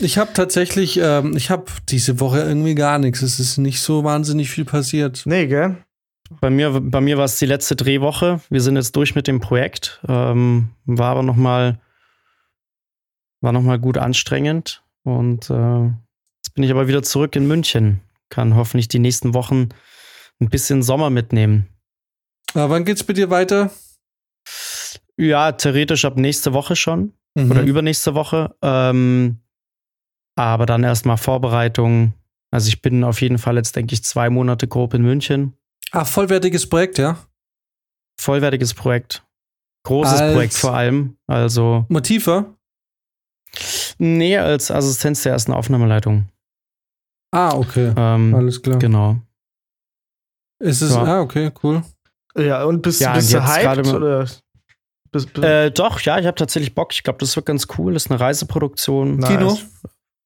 Ich 0.00 0.18
habe 0.18 0.32
tatsächlich, 0.34 0.98
ähm, 1.02 1.36
ich 1.36 1.50
habe 1.50 1.64
diese 1.88 2.20
Woche 2.20 2.40
irgendwie 2.40 2.74
gar 2.74 2.98
nichts. 2.98 3.22
Es 3.22 3.40
ist 3.40 3.56
nicht 3.58 3.80
so 3.80 4.04
wahnsinnig 4.04 4.50
viel 4.50 4.64
passiert. 4.64 5.22
Nee, 5.24 5.46
gell? 5.46 5.76
Bei 6.40 6.50
mir, 6.50 6.80
bei 6.80 7.00
mir 7.00 7.16
war 7.18 7.24
es 7.24 7.38
die 7.38 7.46
letzte 7.46 7.76
Drehwoche. 7.76 8.40
Wir 8.50 8.60
sind 8.60 8.76
jetzt 8.76 8.94
durch 8.96 9.14
mit 9.14 9.26
dem 9.26 9.40
Projekt. 9.40 10.00
Ähm, 10.08 10.70
war 10.84 11.10
aber 11.12 11.22
noch 11.22 11.36
mal, 11.36 11.80
war 13.40 13.52
noch 13.52 13.62
mal 13.62 13.78
gut 13.78 13.96
anstrengend. 13.96 14.82
Und 15.06 15.48
äh, 15.50 15.84
jetzt 15.86 16.54
bin 16.54 16.64
ich 16.64 16.70
aber 16.72 16.88
wieder 16.88 17.02
zurück 17.02 17.36
in 17.36 17.46
München. 17.46 18.00
Kann 18.28 18.56
hoffentlich 18.56 18.88
die 18.88 18.98
nächsten 18.98 19.34
Wochen 19.34 19.68
ein 20.40 20.48
bisschen 20.50 20.82
Sommer 20.82 21.10
mitnehmen. 21.10 21.68
Aber 22.54 22.70
wann 22.70 22.84
geht's 22.84 23.06
mit 23.06 23.16
dir 23.16 23.30
weiter? 23.30 23.70
Ja, 25.16 25.52
theoretisch 25.52 26.04
ab 26.04 26.16
nächste 26.16 26.52
Woche 26.52 26.76
schon 26.76 27.12
Mhm. 27.36 27.50
oder 27.50 27.62
übernächste 27.62 28.14
Woche. 28.14 28.56
Ähm, 28.62 29.38
aber 30.36 30.66
dann 30.66 30.82
erstmal 30.84 31.18
Vorbereitung. 31.18 32.14
Also 32.50 32.68
ich 32.68 32.82
bin 32.82 33.04
auf 33.04 33.20
jeden 33.20 33.38
Fall 33.38 33.56
jetzt, 33.56 33.76
denke 33.76 33.94
ich, 33.94 34.02
zwei 34.04 34.28
Monate 34.30 34.66
grob 34.66 34.94
in 34.94 35.02
München. 35.02 35.52
Ah, 35.92 36.04
vollwertiges 36.04 36.68
Projekt, 36.68 36.98
ja? 36.98 37.16
Vollwertiges 38.20 38.74
Projekt. 38.74 39.22
Großes 39.84 40.20
Als- 40.20 40.32
Projekt 40.34 40.54
vor 40.54 40.74
allem. 40.74 41.16
Also, 41.28 41.86
Motiver? 41.88 42.55
Nee, 43.98 44.36
als 44.38 44.70
Assistenz 44.70 45.22
der 45.22 45.32
ersten 45.32 45.52
Aufnahmeleitung. 45.52 46.28
Ah, 47.32 47.54
okay. 47.54 47.92
Ähm, 47.96 48.34
Alles 48.34 48.62
klar. 48.62 48.78
Genau. 48.78 49.16
Ist 50.58 50.80
es, 50.82 50.94
Ja. 50.94 51.02
ah, 51.04 51.20
okay, 51.20 51.50
cool. 51.62 51.82
Ja, 52.36 52.64
und 52.64 52.82
bist, 52.82 53.00
Ja, 53.00 53.14
bist 53.14 53.34
und 53.34 53.40
du 53.42 53.46
jetzt 53.46 53.60
gerade 53.60 53.80
hyped? 53.82 53.94
Oder? 53.94 54.18
Bist, 55.12 55.32
bist, 55.32 55.38
Äh, 55.38 55.70
doch, 55.70 56.00
ja, 56.00 56.18
ich 56.18 56.26
habe 56.26 56.34
tatsächlich 56.36 56.74
Bock. 56.74 56.92
Ich 56.92 57.02
glaube, 57.02 57.18
das 57.18 57.34
wird 57.36 57.46
ganz 57.46 57.66
cool. 57.78 57.94
Das 57.94 58.04
ist 58.06 58.10
eine 58.10 58.20
Reiseproduktion. 58.20 59.16
Nice. 59.16 59.28
Kino? 59.30 59.58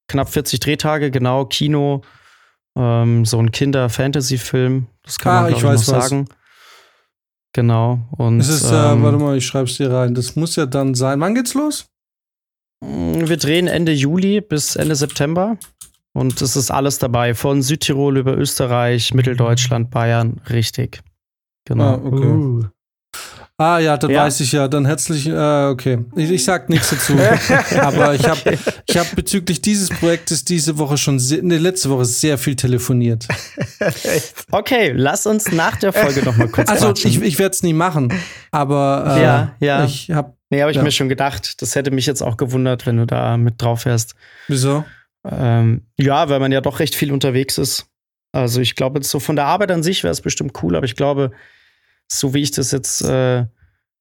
Knapp 0.08 0.28
40 0.28 0.60
Drehtage, 0.60 1.10
genau. 1.10 1.44
Kino. 1.46 2.02
Ähm, 2.76 3.24
so 3.24 3.38
ein 3.38 3.50
Kinder-Fantasy-Film. 3.52 4.86
Das 5.02 5.18
kann 5.18 5.32
Ah, 5.36 5.42
man, 5.42 5.52
ich 5.52 5.62
weiß 5.62 5.88
noch 5.88 5.96
was. 5.96 6.08
sagen. 6.08 6.28
Genau. 7.52 8.00
Und 8.16 8.40
Es 8.40 8.48
ist, 8.48 8.64
ähm, 8.70 9.00
äh, 9.00 9.02
warte 9.02 9.18
mal, 9.18 9.36
ich 9.36 9.46
schreib's 9.46 9.76
dir 9.76 9.90
rein. 9.92 10.14
Das 10.14 10.36
muss 10.36 10.54
ja 10.56 10.66
dann 10.66 10.94
sein. 10.94 11.20
Wann 11.20 11.34
geht's 11.34 11.54
los? 11.54 11.86
Wir 12.80 13.36
drehen 13.36 13.66
Ende 13.66 13.92
Juli 13.92 14.40
bis 14.40 14.76
Ende 14.76 14.94
September. 14.94 15.58
Und 16.12 16.40
es 16.42 16.56
ist 16.56 16.70
alles 16.70 16.98
dabei. 16.98 17.34
Von 17.34 17.62
Südtirol 17.62 18.18
über 18.18 18.36
Österreich, 18.36 19.14
Mitteldeutschland, 19.14 19.90
Bayern. 19.90 20.40
Richtig. 20.50 21.02
Genau. 21.66 21.84
Ah, 21.84 22.00
okay. 22.02 22.26
Uh. 22.26 22.64
Ah 23.62 23.78
ja, 23.78 23.98
dann 23.98 24.10
Ja. 24.10 24.22
weiß 24.24 24.40
ich 24.40 24.52
ja. 24.52 24.68
Dann 24.68 24.86
herzlich, 24.86 25.26
äh, 25.28 25.66
okay. 25.66 25.98
Ich, 26.16 26.30
ich 26.30 26.44
sag 26.44 26.70
nichts 26.70 26.88
dazu. 26.90 27.14
Aber 27.80 28.14
ich 28.14 28.26
habe 28.26 28.56
ich 28.86 28.96
hab 28.96 29.14
bezüglich 29.14 29.60
dieses 29.60 29.90
Projektes 29.90 30.44
diese 30.46 30.78
Woche 30.78 30.96
schon, 30.96 31.18
sehr, 31.18 31.42
nee, 31.42 31.58
letzte 31.58 31.90
Woche 31.90 32.06
sehr 32.06 32.38
viel 32.38 32.56
telefoniert. 32.56 33.28
Okay, 34.50 34.92
lass 34.94 35.26
uns 35.26 35.50
nach 35.52 35.76
der 35.76 35.92
Folge 35.92 36.22
noch 36.24 36.36
mal 36.36 36.48
kurz 36.48 36.68
Also 36.68 36.86
quatschen. 36.88 37.10
ich, 37.10 37.20
ich 37.22 37.38
werde 37.38 37.54
es 37.54 37.62
nie 37.62 37.72
machen, 37.72 38.12
aber 38.50 39.14
äh, 39.16 39.22
Ja, 39.22 39.52
ja. 39.60 39.84
ich 39.84 40.10
habe, 40.10 40.34
Nee, 40.50 40.60
habe 40.62 40.70
ich 40.72 40.76
Ja. 40.78 40.82
mir 40.82 40.90
schon 40.90 41.08
gedacht. 41.08 41.62
Das 41.62 41.76
hätte 41.76 41.90
mich 41.92 42.06
jetzt 42.06 42.22
auch 42.22 42.36
gewundert, 42.36 42.84
wenn 42.86 42.96
du 42.96 43.06
da 43.06 43.36
mit 43.36 43.62
drauf 43.62 43.84
wärst. 43.84 44.14
wieso? 44.48 44.84
Ähm, 45.24 45.82
ja, 45.98 46.28
weil 46.28 46.40
man 46.40 46.50
ja 46.50 46.60
doch 46.60 46.80
recht 46.80 46.94
viel 46.94 47.12
unterwegs 47.12 47.56
ist. 47.58 47.86
Also 48.32 48.60
ich 48.60 48.74
glaube, 48.74 49.02
so 49.04 49.20
von 49.20 49.36
der 49.36 49.44
Arbeit 49.46 49.70
an 49.70 49.82
sich 49.82 50.02
wäre 50.02 50.12
es 50.12 50.20
bestimmt 50.22 50.52
cool, 50.62 50.74
aber 50.76 50.86
ich 50.86 50.96
glaube, 50.96 51.30
so 52.10 52.34
wie 52.34 52.42
ich 52.42 52.50
das 52.50 52.72
jetzt 52.72 53.02
äh, 53.02 53.46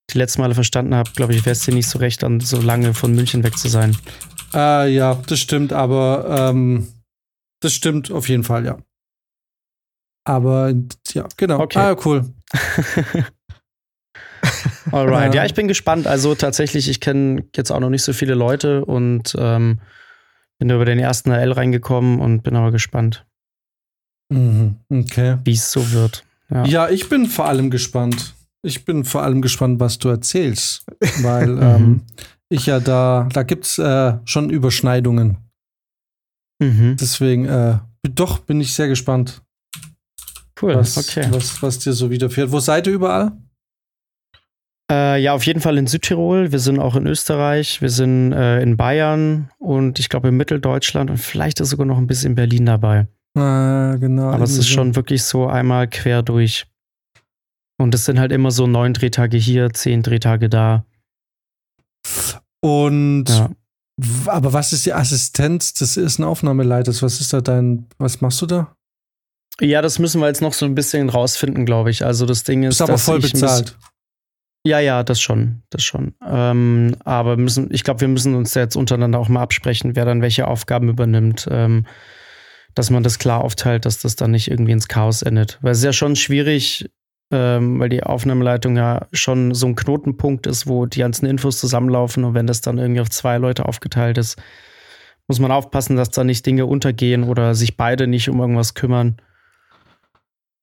die 0.10 0.18
letzten 0.18 0.42
Male 0.42 0.56
verstanden 0.56 0.96
habe, 0.96 1.12
glaube 1.12 1.34
ich, 1.34 1.46
wäre 1.46 1.52
es 1.54 1.62
dir 1.62 1.74
nicht 1.74 1.88
so 1.88 2.00
recht, 2.00 2.24
dann 2.24 2.40
so 2.40 2.60
lange 2.62 2.94
von 2.94 3.14
München 3.14 3.44
weg 3.44 3.58
zu 3.58 3.68
sein. 3.68 3.96
Äh, 4.54 4.92
ja, 4.94 5.16
das 5.28 5.40
stimmt, 5.40 5.74
aber 5.74 6.50
ähm, 6.50 6.88
das 7.62 7.74
stimmt 7.74 8.12
auf 8.12 8.28
jeden 8.30 8.44
Fall, 8.44 8.66
ja. 8.66 8.78
Aber 10.26 10.74
ja, 11.14 11.28
genau. 11.38 11.60
Okay. 11.60 11.80
Ah, 11.80 11.96
cool. 12.06 12.26
Alright, 14.92 15.36
ja, 15.36 15.46
ich 15.46 15.54
bin 15.54 15.68
gespannt. 15.68 16.08
Also 16.08 16.34
tatsächlich, 16.36 16.90
ich 16.90 17.00
kenne 17.00 17.44
jetzt 17.56 17.72
auch 17.72 17.80
noch 17.80 17.90
nicht 17.90 18.04
so 18.04 18.14
viele 18.14 18.34
Leute 18.34 18.86
und 18.86 19.36
ähm, 19.38 19.80
bin 20.58 20.70
über 20.70 20.86
den 20.86 21.00
ersten 21.00 21.32
AL 21.32 21.52
reingekommen 21.52 22.20
und 22.20 22.42
bin 22.44 22.56
aber 22.56 22.72
gespannt, 22.72 23.26
Mhm, 24.32 24.76
okay. 24.92 25.38
wie 25.44 25.54
es 25.54 25.72
so 25.72 25.92
wird. 25.92 26.24
Ja. 26.52 26.66
Ja, 26.66 26.90
ich 26.90 27.10
bin 27.10 27.26
vor 27.28 27.46
allem 27.48 27.70
gespannt. 27.70 28.34
Ich 28.62 28.84
bin 28.86 29.06
vor 29.06 29.24
allem 29.24 29.42
gespannt, 29.42 29.80
was 29.80 30.00
du 30.00 30.10
erzählst, 30.10 30.86
weil 31.22 31.48
Mhm. 31.56 31.62
ähm, 31.62 32.02
ich 32.50 32.66
ja 32.66 32.80
da, 32.80 33.30
da 33.32 33.44
gibt's 33.44 33.78
äh, 33.78 34.18
schon 34.26 34.50
Überschneidungen. 34.50 35.38
Mhm. 36.62 36.98
Deswegen, 37.00 37.46
äh, 37.46 37.78
doch 38.04 38.40
bin 38.40 38.60
ich 38.60 38.74
sehr 38.74 38.88
gespannt, 38.88 39.42
Cool, 40.62 40.76
was, 40.76 40.98
okay. 40.98 41.26
was, 41.32 41.62
was 41.64 41.80
dir 41.80 41.94
so 41.94 42.10
widerfährt. 42.10 42.52
Wo 42.52 42.60
seid 42.60 42.86
ihr 42.88 42.94
überall? 42.94 43.32
Äh, 44.92 45.22
ja, 45.22 45.34
auf 45.34 45.46
jeden 45.46 45.62
Fall 45.62 45.78
in 45.78 45.88
Südtirol. 45.88 46.52
Wir 46.52 46.60
sind 46.60 46.80
auch 46.80 46.96
in 46.96 47.08
Österreich. 47.08 47.82
Wir 47.82 47.90
sind 47.90 48.34
äh, 48.34 48.62
in 48.62 48.76
Bayern 48.76 49.52
und 49.60 50.00
ich 50.00 50.10
glaube 50.10 50.30
in 50.30 50.36
Mitteldeutschland 50.38 51.10
und 51.10 51.18
vielleicht 51.18 51.60
ist 51.62 51.70
sogar 51.70 51.86
noch 51.86 51.98
ein 51.98 52.08
bisschen 52.08 52.36
Berlin 52.36 52.66
dabei. 52.66 53.08
Äh, 53.38 53.98
genau. 54.00 54.32
Aber 54.32 54.44
es 54.44 54.58
ist 54.58 54.68
schon 54.70 54.96
wirklich 54.96 55.24
so 55.24 55.48
einmal 55.48 55.88
quer 55.88 56.22
durch. 56.24 56.66
Und 57.80 57.96
es 57.96 58.06
sind 58.06 58.20
halt 58.20 58.32
immer 58.32 58.52
so 58.52 58.68
neun 58.68 58.94
Drehtage 58.94 59.38
hier, 59.38 59.70
zehn 59.72 60.04
Drehtage 60.04 60.50
da. 60.50 60.86
Und 62.62 63.26
Ja. 63.30 63.50
aber 64.28 64.54
was 64.54 64.74
ist 64.74 64.86
die 64.86 64.94
Assistenz 64.94 65.74
des 65.74 65.96
ersten 65.98 66.24
Aufnahmeleiters? 66.24 67.02
Was 67.02 67.22
ist 67.22 67.32
da 67.34 67.42
dein, 67.42 67.88
was 67.98 68.22
machst 68.22 68.42
du 68.42 68.46
da? 68.46 68.76
ja, 69.62 69.82
das 69.82 70.00
müssen 70.00 70.22
wir 70.22 70.28
jetzt 70.28 70.42
noch 70.42 70.54
so 70.54 70.66
ein 70.66 70.74
bisschen 70.74 71.10
rausfinden, 71.10 71.66
glaube 71.66 71.90
ich. 71.90 72.06
Also 72.06 72.26
das 72.26 72.46
Ding 72.46 72.64
ist, 72.64 72.76
Ist 72.76 72.82
aber 72.82 72.98
voll 72.98 73.20
bezahlt. 73.20 73.78
Ja, 74.66 74.80
ja, 74.80 75.04
das 75.04 75.20
schon, 75.20 75.64
das 75.70 75.84
schon. 75.84 76.16
Ähm, 76.26 76.96
aber 77.04 77.36
müssen, 77.36 77.68
ich 77.74 77.84
glaube, 77.84 78.02
wir 78.02 78.08
müssen 78.08 78.36
uns 78.36 78.54
da 78.54 78.62
jetzt 78.62 78.78
untereinander 78.78 79.20
auch 79.20 79.28
mal 79.28 79.42
absprechen, 79.42 79.98
wer 79.98 80.06
dann 80.06 80.22
welche 80.22 80.48
Aufgaben 80.48 80.88
übernimmt, 80.88 81.48
ähm, 81.52 81.86
dass 82.76 82.90
man 82.90 83.04
das 83.04 83.20
klar 83.20 83.44
aufteilt, 83.44 83.86
dass 83.86 84.00
das 84.02 84.16
dann 84.16 84.32
nicht 84.32 84.50
irgendwie 84.50 84.72
ins 84.72 84.88
Chaos 84.88 85.22
endet. 85.22 85.58
Weil 85.62 85.72
es 85.72 85.80
ist 85.80 85.84
ja 85.86 85.94
schon 85.94 86.16
schwierig, 86.16 86.90
ähm, 87.32 87.80
weil 87.80 87.90
die 87.90 88.04
Aufnahmeleitung 88.04 88.76
ja 88.78 89.08
schon 89.12 89.54
so 89.54 89.68
ein 89.68 89.76
Knotenpunkt 89.76 90.48
ist, 90.48 90.68
wo 90.68 90.86
die 90.86 91.00
ganzen 91.00 91.26
Infos 91.26 91.60
zusammenlaufen 91.60 92.24
und 92.24 92.34
wenn 92.34 92.48
das 92.48 92.62
dann 92.62 92.78
irgendwie 92.78 93.02
auf 93.02 93.10
zwei 93.10 93.38
Leute 93.38 93.66
aufgeteilt 93.66 94.18
ist, 94.18 94.42
muss 95.28 95.40
man 95.40 95.52
aufpassen, 95.52 95.96
dass 95.96 96.10
da 96.10 96.24
nicht 96.24 96.46
Dinge 96.46 96.66
untergehen 96.66 97.24
oder 97.24 97.54
sich 97.54 97.78
beide 97.78 98.08
nicht 98.08 98.30
um 98.30 98.40
irgendwas 98.40 98.74
kümmern. 98.74 99.18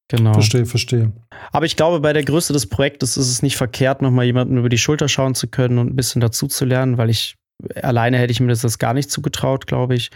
Genau. 0.08 0.32
Verstehe, 0.34 0.66
verstehe. 0.66 1.12
Aber 1.52 1.66
ich 1.66 1.76
glaube, 1.76 2.00
bei 2.00 2.12
der 2.12 2.24
Größe 2.24 2.52
des 2.52 2.68
Projektes 2.68 3.16
ist 3.16 3.28
es 3.28 3.42
nicht 3.42 3.56
verkehrt, 3.56 4.02
nochmal 4.02 4.24
jemanden 4.24 4.56
über 4.56 4.68
die 4.68 4.78
Schulter 4.78 5.08
schauen 5.08 5.34
zu 5.34 5.48
können 5.48 5.78
und 5.78 5.88
ein 5.88 5.96
bisschen 5.96 6.20
dazu 6.20 6.46
zu 6.46 6.64
lernen, 6.64 6.98
weil 6.98 7.10
ich 7.10 7.36
alleine 7.82 8.18
hätte 8.18 8.32
ich 8.32 8.40
mir 8.40 8.48
das 8.48 8.62
jetzt 8.62 8.78
gar 8.78 8.94
nicht 8.94 9.10
zugetraut, 9.10 9.66
glaube 9.66 9.94
ich. 9.94 10.10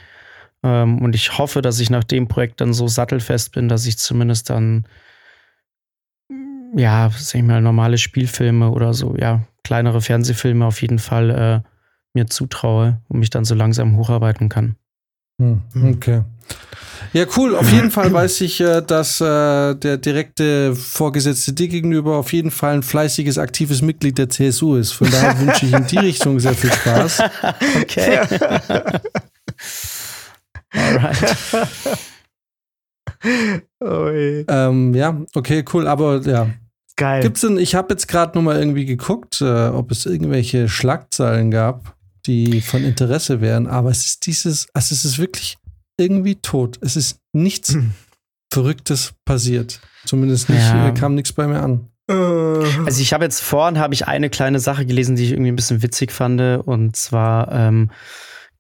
Ähm, 0.63 1.01
und 1.01 1.15
ich 1.15 1.39
hoffe, 1.39 1.63
dass 1.63 1.81
ich 1.81 1.91
nach 1.91 2.05
dem 2.05 2.29
Projekt 2.29 2.61
dann 2.61 2.73
so 2.73 2.89
sattelfest 2.89 3.53
bin, 3.53 3.69
dass 3.69 3.87
ich 3.87 3.99
zumindest 3.99 4.51
dann, 4.51 4.87
ja, 6.77 7.11
sag 7.17 7.41
ich 7.41 7.47
mal, 7.47 7.63
normale 7.63 7.99
Spielfilme 7.99 8.71
oder 8.71 8.95
so, 8.95 9.17
ja, 9.17 9.47
kleinere 9.65 10.01
Fernsehfilme 10.01 10.65
auf 10.65 10.83
jeden 10.83 10.99
Fall 10.99 11.31
äh, 11.31 11.69
mir 12.15 12.27
zutraue 12.27 13.01
und 13.09 13.21
mich 13.21 13.31
dann 13.31 13.45
so 13.45 13.55
langsam 13.55 13.97
hocharbeiten 13.97 14.49
kann. 14.49 14.77
Hm, 15.39 15.63
okay. 15.95 16.23
Ja, 17.13 17.25
cool. 17.37 17.57
Auf 17.57 17.73
jeden 17.73 17.91
Fall 17.91 18.13
weiß 18.13 18.43
ich, 18.43 18.61
äh, 18.61 18.83
dass 18.83 19.21
äh, 19.21 19.75
der 19.75 19.97
direkte 19.97 20.77
Vorgesetzte 20.77 21.53
dir 21.53 21.69
gegenüber 21.69 22.17
auf 22.17 22.33
jeden 22.33 22.51
Fall 22.51 22.75
ein 22.75 22.83
fleißiges, 22.83 23.39
aktives 23.39 23.83
Mitglied 23.83 24.19
der 24.19 24.29
CSU 24.29 24.77
ist. 24.77 24.93
Von 24.93 25.11
daher 25.11 25.39
wünsche 25.41 25.67
ich 25.67 25.73
in 25.73 25.87
die 25.87 25.99
Richtung 25.99 26.39
sehr 26.39 26.55
viel 26.55 26.73
Spaß. 26.73 27.23
Okay. 27.81 28.21
Alright. 30.75 31.37
Ui. 33.83 34.45
Ähm, 34.49 34.95
ja, 34.95 35.21
okay, 35.35 35.65
cool. 35.73 35.87
Aber 35.87 36.21
ja, 36.23 36.51
Geil. 36.97 37.23
gibt's 37.23 37.41
denn? 37.43 37.59
Ich 37.59 37.75
habe 37.75 37.93
jetzt 37.93 38.09
gerade 38.09 38.37
noch 38.37 38.43
mal 38.43 38.59
irgendwie 38.59 38.85
geguckt, 38.87 39.41
äh, 39.41 39.69
ob 39.69 39.91
es 39.91 40.07
irgendwelche 40.07 40.69
Schlagzeilen 40.69 41.51
gab, 41.51 41.97
die 42.27 42.61
von 42.61 42.83
Interesse 42.85 43.41
wären. 43.41 43.67
Aber 43.67 43.91
es 43.91 44.07
ist 44.07 44.27
dieses, 44.27 44.69
also 44.75 44.95
es 44.95 45.05
ist 45.05 45.19
wirklich 45.19 45.59
irgendwie 45.99 46.37
tot. 46.37 46.79
Es 46.83 46.97
ist 46.97 47.19
nichts 47.33 47.77
Verrücktes 48.53 49.13
passiert. 49.25 49.81
Zumindest 50.07 50.49
nicht, 50.49 50.61
Ja. 50.61 50.89
äh, 50.89 50.93
kam 50.95 51.15
nichts 51.15 51.33
bei 51.33 51.47
mir 51.47 51.61
an. 51.63 51.89
Äh, 52.09 52.15
Also 52.15 53.01
ich 53.03 53.13
habe 53.13 53.25
jetzt 53.25 53.41
vorhin 53.41 53.79
habe 53.79 53.95
ich 53.95 54.07
eine 54.09 54.31
kleine 54.31 54.61
Sache 54.61 54.87
gelesen, 54.87 55.15
die 55.17 55.25
ich 55.25 55.33
irgendwie 55.33 55.53
ein 55.53 55.57
bisschen 55.57 55.83
witzig 55.83 56.11
fand. 56.11 56.41
Und 56.41 56.97
zwar 56.97 57.53
ähm, 57.53 57.91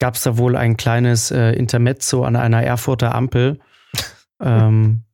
gab 0.01 0.15
es 0.15 0.23
da 0.23 0.37
wohl 0.37 0.57
ein 0.57 0.77
kleines 0.77 1.31
äh, 1.31 1.53
Intermezzo 1.53 2.25
an 2.25 2.35
einer 2.35 2.63
Erfurter 2.63 3.15
Ampel, 3.15 3.61
ähm, 4.43 5.05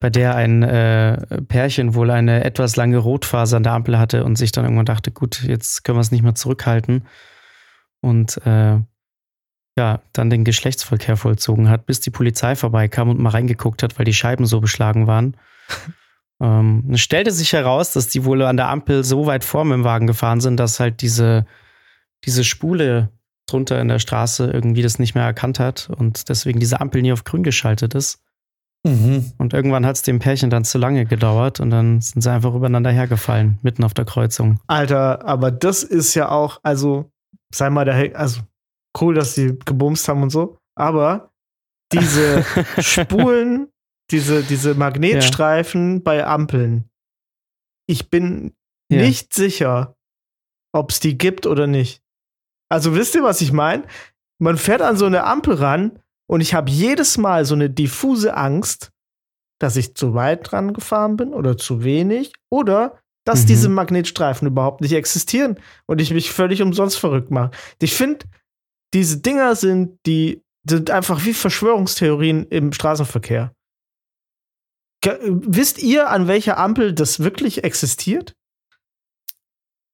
bei 0.00 0.10
der 0.10 0.34
ein 0.34 0.64
äh, 0.64 1.42
Pärchen 1.42 1.94
wohl 1.94 2.10
eine 2.10 2.44
etwas 2.44 2.76
lange 2.76 2.98
Rotphase 2.98 3.56
an 3.56 3.62
der 3.62 3.72
Ampel 3.72 3.98
hatte 3.98 4.24
und 4.24 4.36
sich 4.36 4.50
dann 4.50 4.64
irgendwann 4.64 4.84
dachte, 4.84 5.12
gut, 5.12 5.42
jetzt 5.44 5.84
können 5.84 5.96
wir 5.96 6.02
es 6.02 6.10
nicht 6.10 6.24
mehr 6.24 6.34
zurückhalten. 6.34 7.06
Und 8.00 8.44
äh, 8.44 8.80
ja, 9.78 10.00
dann 10.12 10.28
den 10.28 10.44
Geschlechtsverkehr 10.44 11.16
vollzogen 11.16 11.70
hat, 11.70 11.86
bis 11.86 12.00
die 12.00 12.10
Polizei 12.10 12.56
vorbeikam 12.56 13.08
und 13.08 13.20
mal 13.20 13.30
reingeguckt 13.30 13.84
hat, 13.84 13.96
weil 13.96 14.04
die 14.04 14.12
Scheiben 14.12 14.44
so 14.44 14.60
beschlagen 14.60 15.06
waren. 15.06 15.36
ähm, 16.42 16.84
es 16.92 17.00
stellte 17.00 17.30
sich 17.30 17.52
heraus, 17.52 17.92
dass 17.92 18.08
die 18.08 18.24
wohl 18.24 18.42
an 18.42 18.56
der 18.56 18.68
Ampel 18.68 19.04
so 19.04 19.26
weit 19.26 19.44
vor 19.44 19.64
mit 19.64 19.74
dem 19.74 19.84
Wagen 19.84 20.08
gefahren 20.08 20.40
sind, 20.40 20.58
dass 20.58 20.80
halt 20.80 21.00
diese, 21.00 21.46
diese 22.24 22.44
Spule 22.44 23.10
drunter 23.48 23.80
in 23.80 23.88
der 23.88 23.98
Straße 23.98 24.50
irgendwie 24.50 24.82
das 24.82 24.98
nicht 24.98 25.14
mehr 25.14 25.24
erkannt 25.24 25.58
hat 25.58 25.90
und 25.90 26.28
deswegen 26.28 26.60
diese 26.60 26.80
Ampel 26.80 27.02
nie 27.02 27.12
auf 27.12 27.24
grün 27.24 27.42
geschaltet 27.42 27.94
ist. 27.94 28.20
Mhm. 28.84 29.32
Und 29.38 29.52
irgendwann 29.54 29.86
hat 29.86 29.96
es 29.96 30.02
dem 30.02 30.18
Pärchen 30.18 30.50
dann 30.50 30.64
zu 30.64 30.78
lange 30.78 31.04
gedauert 31.04 31.60
und 31.60 31.70
dann 31.70 32.00
sind 32.00 32.22
sie 32.22 32.30
einfach 32.32 32.54
übereinander 32.54 32.90
hergefallen, 32.90 33.58
mitten 33.62 33.84
auf 33.84 33.94
der 33.94 34.04
Kreuzung. 34.04 34.58
Alter, 34.66 35.24
aber 35.24 35.50
das 35.50 35.82
ist 35.82 36.14
ja 36.14 36.30
auch, 36.30 36.58
also, 36.62 37.10
sei 37.54 37.70
mal 37.70 37.84
der, 37.84 38.18
also, 38.18 38.40
cool, 39.00 39.14
dass 39.14 39.34
die 39.34 39.56
gebumst 39.64 40.08
haben 40.08 40.22
und 40.22 40.30
so, 40.30 40.58
aber 40.74 41.32
diese 41.92 42.44
Spulen, 42.78 43.68
diese, 44.10 44.42
diese 44.42 44.74
Magnetstreifen 44.74 46.02
bei 46.02 46.26
Ampeln, 46.26 46.88
ich 47.86 48.10
bin 48.10 48.52
Ja. 48.90 49.02
nicht 49.02 49.32
sicher, 49.32 49.96
ob 50.72 50.90
es 50.90 50.98
die 51.00 51.16
gibt 51.18 51.46
oder 51.46 51.66
nicht. 51.66 52.01
Also 52.72 52.94
wisst 52.94 53.14
ihr, 53.14 53.22
was 53.22 53.42
ich 53.42 53.52
meine? 53.52 53.84
Man 54.40 54.56
fährt 54.56 54.80
an 54.80 54.96
so 54.96 55.04
eine 55.04 55.24
Ampel 55.24 55.54
ran 55.56 55.98
und 56.26 56.40
ich 56.40 56.54
habe 56.54 56.70
jedes 56.70 57.18
Mal 57.18 57.44
so 57.44 57.54
eine 57.54 57.68
diffuse 57.68 58.34
Angst, 58.34 58.90
dass 59.60 59.76
ich 59.76 59.94
zu 59.94 60.14
weit 60.14 60.50
dran 60.50 60.72
gefahren 60.72 61.16
bin 61.16 61.34
oder 61.34 61.58
zu 61.58 61.84
wenig 61.84 62.32
oder 62.50 62.98
dass 63.26 63.42
Mhm. 63.42 63.46
diese 63.48 63.68
Magnetstreifen 63.68 64.48
überhaupt 64.48 64.80
nicht 64.80 64.94
existieren 64.94 65.60
und 65.86 66.00
ich 66.00 66.14
mich 66.14 66.32
völlig 66.32 66.62
umsonst 66.62 66.98
verrückt 66.98 67.30
mache. 67.30 67.50
Ich 67.80 67.94
finde, 67.94 68.24
diese 68.94 69.18
Dinger 69.18 69.54
sind 69.54 69.98
die 70.06 70.42
sind 70.66 70.90
einfach 70.90 71.24
wie 71.24 71.34
Verschwörungstheorien 71.34 72.46
im 72.46 72.72
Straßenverkehr. 72.72 73.52
Ge 75.02 75.18
wisst 75.22 75.82
ihr, 75.82 76.08
an 76.08 76.26
welcher 76.28 76.56
Ampel 76.56 76.94
das 76.94 77.20
wirklich 77.20 77.64
existiert? 77.64 78.34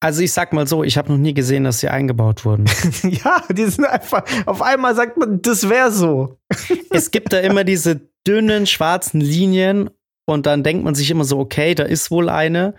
Also 0.01 0.23
ich 0.23 0.33
sag 0.33 0.53
mal 0.53 0.69
so, 0.69 0.85
ich 0.85 0.97
habe 0.97 1.11
noch 1.11 1.19
nie 1.19 1.35
gesehen, 1.35 1.65
dass 1.65 1.81
sie 1.81 1.89
eingebaut 1.89 2.45
wurden. 2.45 2.67
ja, 3.03 3.43
die 3.51 3.65
sind 3.67 3.85
einfach. 3.85 4.23
Auf 4.47 4.63
einmal 4.63 4.95
sagt 4.95 5.17
man, 5.17 5.43
das 5.43 5.69
wäre 5.69 5.91
so. 5.91 6.39
es 6.91 7.11
gibt 7.11 7.33
da 7.33 7.41
immer 7.41 7.65
diese 7.65 8.01
dünnen 8.27 8.67
schwarzen 8.67 9.21
Linien 9.21 9.91
und 10.25 10.47
dann 10.47 10.63
denkt 10.63 10.85
man 10.85 10.95
sich 10.95 11.11
immer 11.11 11.25
so, 11.25 11.39
okay, 11.39 11.75
da 11.75 11.85
ist 11.85 12.11
wohl 12.11 12.29
eine. 12.29 12.75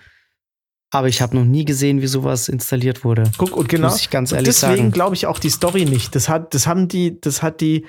Aber 0.92 1.08
ich 1.08 1.22
habe 1.22 1.36
noch 1.36 1.46
nie 1.46 1.66
gesehen, 1.66 2.02
wie 2.02 2.08
sowas 2.08 2.48
installiert 2.48 3.04
wurde. 3.04 3.30
Guck, 3.38 3.56
und 3.56 3.70
genau. 3.70 3.90
Muss 3.90 4.00
ich 4.00 4.10
ganz 4.10 4.32
ehrlich 4.32 4.48
deswegen 4.48 4.92
glaube 4.92 5.16
ich 5.16 5.28
auch 5.28 5.40
die 5.40 5.50
Story 5.50 5.86
nicht. 5.86 6.16
Das 6.16 6.30
hat, 6.30 6.54
das 6.54 6.68
haben 6.68 6.88
die, 6.88 7.20
das 7.20 7.44
hat 7.44 7.62
die, 7.62 7.86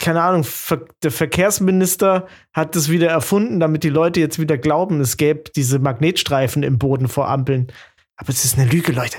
keine 0.00 0.22
Ahnung, 0.22 0.42
Ver 0.42 0.84
der 1.02 1.12
Verkehrsminister 1.12 2.26
hat 2.52 2.74
das 2.74 2.88
wieder 2.88 3.08
erfunden, 3.08 3.60
damit 3.60 3.84
die 3.84 3.90
Leute 3.90 4.20
jetzt 4.20 4.40
wieder 4.40 4.58
glauben, 4.58 5.00
es 5.00 5.16
gäbe 5.16 5.44
diese 5.54 5.78
Magnetstreifen 5.78 6.62
im 6.64 6.78
Boden 6.78 7.06
vor 7.08 7.28
Ampeln. 7.28 7.68
Aber 8.16 8.28
es 8.30 8.44
ist 8.44 8.58
eine 8.58 8.70
Lüge, 8.70 8.92
Leute. 8.92 9.18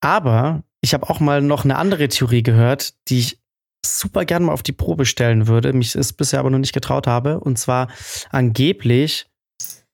Aber 0.00 0.62
ich 0.80 0.94
habe 0.94 1.08
auch 1.10 1.20
mal 1.20 1.42
noch 1.42 1.64
eine 1.64 1.76
andere 1.76 2.08
Theorie 2.08 2.42
gehört, 2.42 2.94
die 3.08 3.18
ich 3.18 3.38
super 3.84 4.24
gerne 4.24 4.46
mal 4.46 4.52
auf 4.52 4.62
die 4.62 4.72
Probe 4.72 5.04
stellen 5.06 5.46
würde, 5.46 5.72
mich 5.72 5.94
es 5.94 6.12
bisher 6.12 6.40
aber 6.40 6.50
noch 6.50 6.58
nicht 6.58 6.72
getraut 6.72 7.06
habe. 7.06 7.40
Und 7.40 7.58
zwar 7.58 7.88
angeblich, 8.30 9.26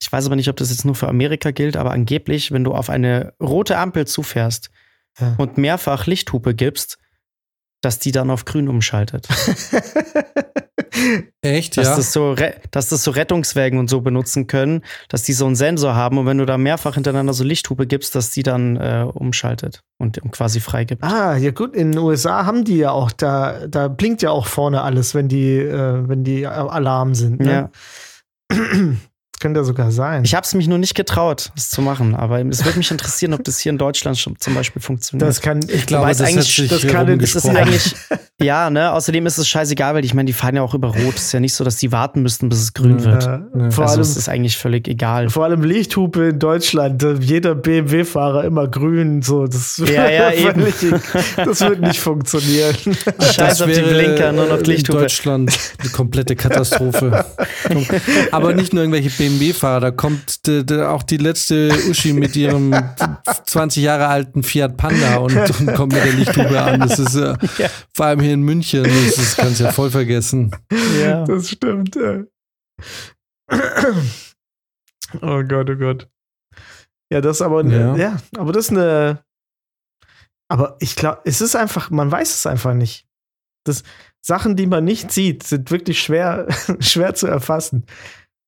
ich 0.00 0.10
weiß 0.12 0.26
aber 0.26 0.36
nicht, 0.36 0.48
ob 0.48 0.56
das 0.56 0.70
jetzt 0.70 0.84
nur 0.84 0.94
für 0.94 1.08
Amerika 1.08 1.50
gilt, 1.50 1.76
aber 1.76 1.90
angeblich, 1.92 2.52
wenn 2.52 2.64
du 2.64 2.72
auf 2.74 2.90
eine 2.90 3.32
rote 3.40 3.78
Ampel 3.78 4.06
zufährst 4.06 4.70
Ja. 5.18 5.34
und 5.38 5.58
mehrfach 5.58 6.06
Lichthupe 6.06 6.54
gibst, 6.54 6.98
dass 7.80 7.98
die 7.98 8.12
dann 8.12 8.30
auf 8.30 8.44
grün 8.44 8.68
umschaltet. 8.68 9.28
Echt, 11.42 11.76
Dass, 11.76 11.88
ja. 11.88 11.96
das 11.96 12.12
so 12.12 12.34
dass 12.70 12.88
das 12.88 13.04
so 13.04 13.10
Rettungswägen 13.10 13.78
und 13.78 13.88
so 13.88 14.00
benutzen 14.00 14.46
können, 14.46 14.82
dass 15.08 15.22
die 15.22 15.32
so 15.32 15.46
einen 15.46 15.56
Sensor 15.56 15.94
haben 15.94 16.18
und 16.18 16.26
wenn 16.26 16.38
du 16.38 16.46
da 16.46 16.58
mehrfach 16.58 16.94
hintereinander 16.94 17.32
so 17.32 17.44
Lichthupe 17.44 17.86
gibst, 17.86 18.14
dass 18.14 18.30
die 18.30 18.42
dann 18.42 18.76
äh, 18.76 19.06
umschaltet 19.12 19.82
und 19.98 20.20
quasi 20.32 20.60
freigibt. 20.60 21.02
ah, 21.02 21.36
ja 21.36 21.50
gut, 21.50 21.74
in 21.74 21.92
den 21.92 21.98
USA 22.00 22.46
haben 22.46 22.64
die 22.64 22.78
ja 22.78 22.90
auch, 22.90 23.12
da, 23.12 23.66
da 23.66 23.88
blinkt 23.88 24.22
ja 24.22 24.30
auch 24.30 24.46
vorne 24.46 24.82
alles, 24.82 25.14
wenn 25.14 25.28
die, 25.28 25.56
äh, 25.56 26.08
wenn 26.08 26.24
die 26.24 26.46
Alarm 26.46 27.14
sind. 27.14 27.40
Ne? 27.40 27.70
Ja. 28.52 28.56
Das 29.36 29.40
könnte 29.40 29.60
ja 29.60 29.64
sogar 29.64 29.90
sein. 29.90 30.24
Ich 30.24 30.34
habe 30.34 30.46
es 30.46 30.54
mich 30.54 30.66
nur 30.66 30.78
nicht 30.78 30.94
getraut, 30.94 31.50
das 31.54 31.68
zu 31.68 31.82
machen, 31.82 32.14
aber 32.14 32.40
es 32.46 32.64
würde 32.64 32.78
mich 32.78 32.90
interessieren, 32.90 33.34
ob 33.34 33.44
das 33.44 33.58
hier 33.58 33.68
in 33.68 33.76
Deutschland 33.76 34.16
schon 34.16 34.34
zum 34.40 34.54
Beispiel 34.54 34.80
funktioniert. 34.80 35.28
das 35.28 35.42
kann, 35.42 35.60
ich 35.68 35.84
glaube, 35.84 36.08
das 36.08 36.20
es 36.20 36.22
hat 36.22 36.28
eigentlich- 36.32 36.56
sich 36.56 36.68
das 36.70 36.86
kann- 36.86 37.20
es 37.20 37.34
ist 37.34 37.46
eigentlich, 37.46 37.94
ja, 38.40 38.70
ne? 38.70 38.92
Außerdem 38.94 39.26
ist 39.26 39.36
es 39.36 39.46
scheißegal, 39.46 39.94
weil 39.94 40.06
ich 40.06 40.14
meine, 40.14 40.26
die 40.26 40.32
fahren 40.32 40.56
ja 40.56 40.62
auch 40.62 40.72
über 40.72 40.88
Rot. 40.88 41.16
Es 41.16 41.24
ist 41.26 41.32
ja 41.32 41.40
nicht 41.40 41.52
so, 41.52 41.64
dass 41.64 41.76
die 41.76 41.92
warten 41.92 42.22
müssten, 42.22 42.48
bis 42.48 42.60
es 42.60 42.72
grün 42.72 43.04
wird. 43.04 43.26
äh, 43.26 43.28
Ja. 43.28 43.70
vor, 43.70 43.84
also 43.84 43.92
allem, 43.96 44.00
es 44.00 44.16
ist 44.16 44.28
eigentlich 44.30 44.56
völlig 44.56 44.88
egal. 44.88 45.28
vor 45.28 45.44
allem 45.44 45.62
Lichthupe 45.62 46.28
in 46.30 46.38
Deutschland. 46.38 47.02
da 47.02 47.12
Jeder 47.12 47.54
BMW-Fahrer 47.54 48.44
immer 48.44 48.68
grün. 48.68 49.20
So, 49.20 49.46
das, 49.46 49.82
Ja, 49.86 50.08
ja, 50.08 50.30
eben. 50.32 50.66
völlig- 50.72 51.02
das 51.36 51.60
wird 51.60 51.80
nicht 51.82 52.00
funktionieren. 52.00 52.74
Scheiß 53.20 53.60
auf 53.60 53.70
die 53.70 53.82
Blinker, 53.82 54.32
nur 54.32 54.46
noch 54.46 54.56
äh, 54.56 54.60
in 54.60 54.64
Lichthupe. 54.64 55.00
Deutschland 55.00 55.52
eine 55.78 55.90
komplette 55.90 56.36
Katastrophe. 56.36 57.26
Aber 58.32 58.54
nicht 58.54 58.72
nur 58.72 58.82
irgendwelche 58.82 59.10
BMW-Fahrer, 59.28 59.80
da 59.80 59.90
kommt 59.90 60.46
de, 60.46 60.62
de, 60.62 60.84
auch 60.84 61.02
die 61.02 61.16
letzte 61.16 61.68
Uschi 61.90 62.12
mit 62.12 62.36
ihrem 62.36 62.74
20 63.46 63.82
Jahre 63.82 64.06
alten 64.06 64.42
Fiat 64.42 64.76
Panda 64.76 65.16
und, 65.16 65.34
und 65.36 65.74
kommt 65.74 65.92
mit 65.92 66.04
der 66.04 66.12
Lichthupe 66.12 66.62
an. 66.62 66.80
Das 66.80 66.98
ist 66.98 67.14
äh, 67.16 67.36
Ja. 67.58 67.68
vor 67.94 68.06
allem 68.06 68.20
hier 68.20 68.34
in 68.34 68.42
München, 68.42 68.84
das 68.84 69.18
ist, 69.18 69.36
kannst 69.36 69.60
ja 69.60 69.72
voll 69.72 69.90
vergessen. 69.90 70.50
Ja. 71.00 71.24
Das 71.24 71.50
stimmt, 71.50 71.96
ja. 71.96 72.22
Oh 75.22 75.42
Gott, 75.42 75.70
oh 75.70 75.76
Gott. 75.76 76.08
Ja, 77.12 77.20
das 77.20 77.36
ist 77.36 77.42
aber 77.42 77.62
ne, 77.62 77.78
Ja. 77.78 77.96
ja. 77.96 78.16
aber 78.36 78.52
das 78.52 78.66
ist 78.66 78.70
eine. 78.72 79.24
Aber 80.48 80.76
ich 80.80 80.94
glaube, 80.96 81.22
es 81.24 81.40
ist 81.40 81.56
einfach, 81.56 81.90
man 81.90 82.10
weiß 82.10 82.34
es 82.34 82.46
einfach 82.46 82.74
nicht. 82.74 83.06
Das 83.64 83.82
Sachen, 84.24 84.54
die 84.56 84.66
man 84.66 84.84
nicht 84.84 85.10
sieht, 85.10 85.42
sind 85.42 85.70
wirklich 85.70 86.00
schwer, 86.00 86.46
schwer 86.80 87.14
zu 87.14 87.26
erfassen. 87.26 87.84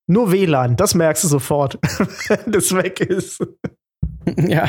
Nur 0.09 0.33
WLAN, 0.33 0.77
das 0.77 0.95
merkst 0.95 1.23
du 1.25 1.29
sofort, 1.29 1.79
wenn 2.29 2.51
das 2.51 2.75
weg 2.75 3.01
ist. 3.01 3.47
Ja. 4.37 4.69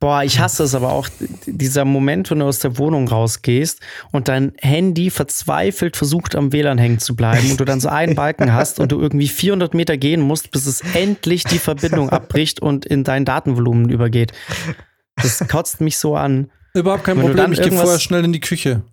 Boah, 0.00 0.24
ich 0.24 0.40
hasse 0.40 0.64
es 0.64 0.74
aber 0.74 0.90
auch, 0.90 1.06
dieser 1.46 1.84
Moment, 1.84 2.30
wenn 2.30 2.40
du 2.40 2.46
aus 2.46 2.60
der 2.60 2.78
Wohnung 2.78 3.06
rausgehst 3.06 3.80
und 4.10 4.28
dein 4.28 4.52
Handy 4.58 5.10
verzweifelt 5.10 5.98
versucht, 5.98 6.34
am 6.34 6.52
WLAN 6.52 6.78
hängen 6.78 6.98
zu 6.98 7.14
bleiben 7.14 7.50
und 7.50 7.60
du 7.60 7.64
dann 7.66 7.78
so 7.78 7.90
einen 7.90 8.14
Balken 8.14 8.52
hast 8.54 8.80
und 8.80 8.90
du 8.90 8.98
irgendwie 8.98 9.28
400 9.28 9.74
Meter 9.74 9.98
gehen 9.98 10.22
musst, 10.22 10.50
bis 10.50 10.66
es 10.66 10.80
endlich 10.94 11.44
die 11.44 11.58
Verbindung 11.58 12.08
abbricht 12.08 12.60
und 12.60 12.86
in 12.86 13.04
dein 13.04 13.26
Datenvolumen 13.26 13.90
übergeht. 13.90 14.32
Das 15.16 15.46
kotzt 15.46 15.82
mich 15.82 15.98
so 15.98 16.16
an. 16.16 16.50
Überhaupt 16.72 17.02
kein 17.02 17.16
Wenn 17.16 17.22
Problem, 17.22 17.36
dann 17.36 17.52
ich 17.52 17.60
gehe 17.60 17.72
vorher 17.72 17.98
schnell 17.98 18.24
in 18.24 18.32
die 18.32 18.40
Küche. 18.40 18.82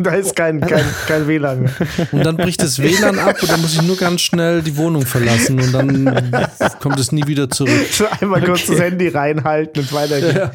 Da 0.00 0.14
ist 0.14 0.36
kein, 0.36 0.60
kein, 0.60 0.84
kein 1.08 1.26
WLAN 1.26 1.62
mehr. 1.62 1.72
Und 2.12 2.24
dann 2.24 2.36
bricht 2.36 2.62
das 2.62 2.80
WLAN 2.80 3.18
ab 3.18 3.42
und 3.42 3.50
dann 3.50 3.60
muss 3.60 3.74
ich 3.74 3.82
nur 3.82 3.96
ganz 3.96 4.20
schnell 4.20 4.62
die 4.62 4.76
Wohnung 4.76 5.04
verlassen 5.04 5.60
und 5.60 5.72
dann 5.72 6.48
kommt 6.78 7.00
es 7.00 7.10
nie 7.10 7.26
wieder 7.26 7.50
zurück. 7.50 7.72
Einmal 8.20 8.42
kurz 8.42 8.66
das 8.66 8.78
Handy 8.78 9.08
reinhalten 9.08 9.82
und 9.82 9.92
weitergehen. 9.92 10.50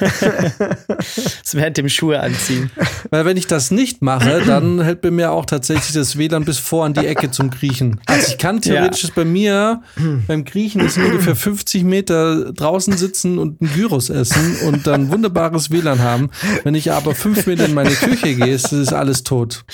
Das 0.00 1.54
während 1.54 1.76
dem 1.76 1.90
Schuhe 1.90 2.20
anziehen. 2.20 2.70
Weil 3.10 3.26
wenn 3.26 3.36
ich 3.36 3.46
das 3.46 3.70
nicht 3.70 4.00
mache, 4.00 4.42
dann 4.46 4.80
hält 4.80 5.02
bei 5.02 5.10
mir 5.10 5.32
auch 5.32 5.44
tatsächlich 5.44 5.92
das 5.92 6.16
WLAN 6.16 6.46
bis 6.46 6.58
vor 6.58 6.86
an 6.86 6.94
die 6.94 7.06
Ecke 7.06 7.30
zum 7.30 7.50
Griechen. 7.50 8.00
Also 8.06 8.28
ich 8.28 8.38
kann 8.38 8.62
theoretisch 8.62 9.04
ist 9.04 9.14
bei 9.14 9.26
mir 9.26 9.82
beim 10.26 10.46
Griechen 10.46 10.80
ist 10.80 10.96
ungefähr 10.96 11.36
50 11.36 11.84
Meter 11.84 12.54
draußen 12.54 12.96
sitzen 12.96 13.38
und 13.38 13.60
ein 13.60 13.70
Gyros 13.74 14.08
essen 14.08 14.56
und 14.66 14.86
dann 14.86 15.10
wunderbares 15.10 15.70
WLAN 15.70 15.97
haben. 15.98 16.30
Wenn 16.64 16.74
ich 16.74 16.92
aber 16.92 17.14
fünf 17.14 17.46
Meter 17.46 17.66
in 17.66 17.74
meine 17.74 17.90
Küche 17.90 18.34
gehe, 18.34 18.54
ist, 18.54 18.72
ist 18.72 18.92
alles 18.92 19.22
tot. 19.22 19.64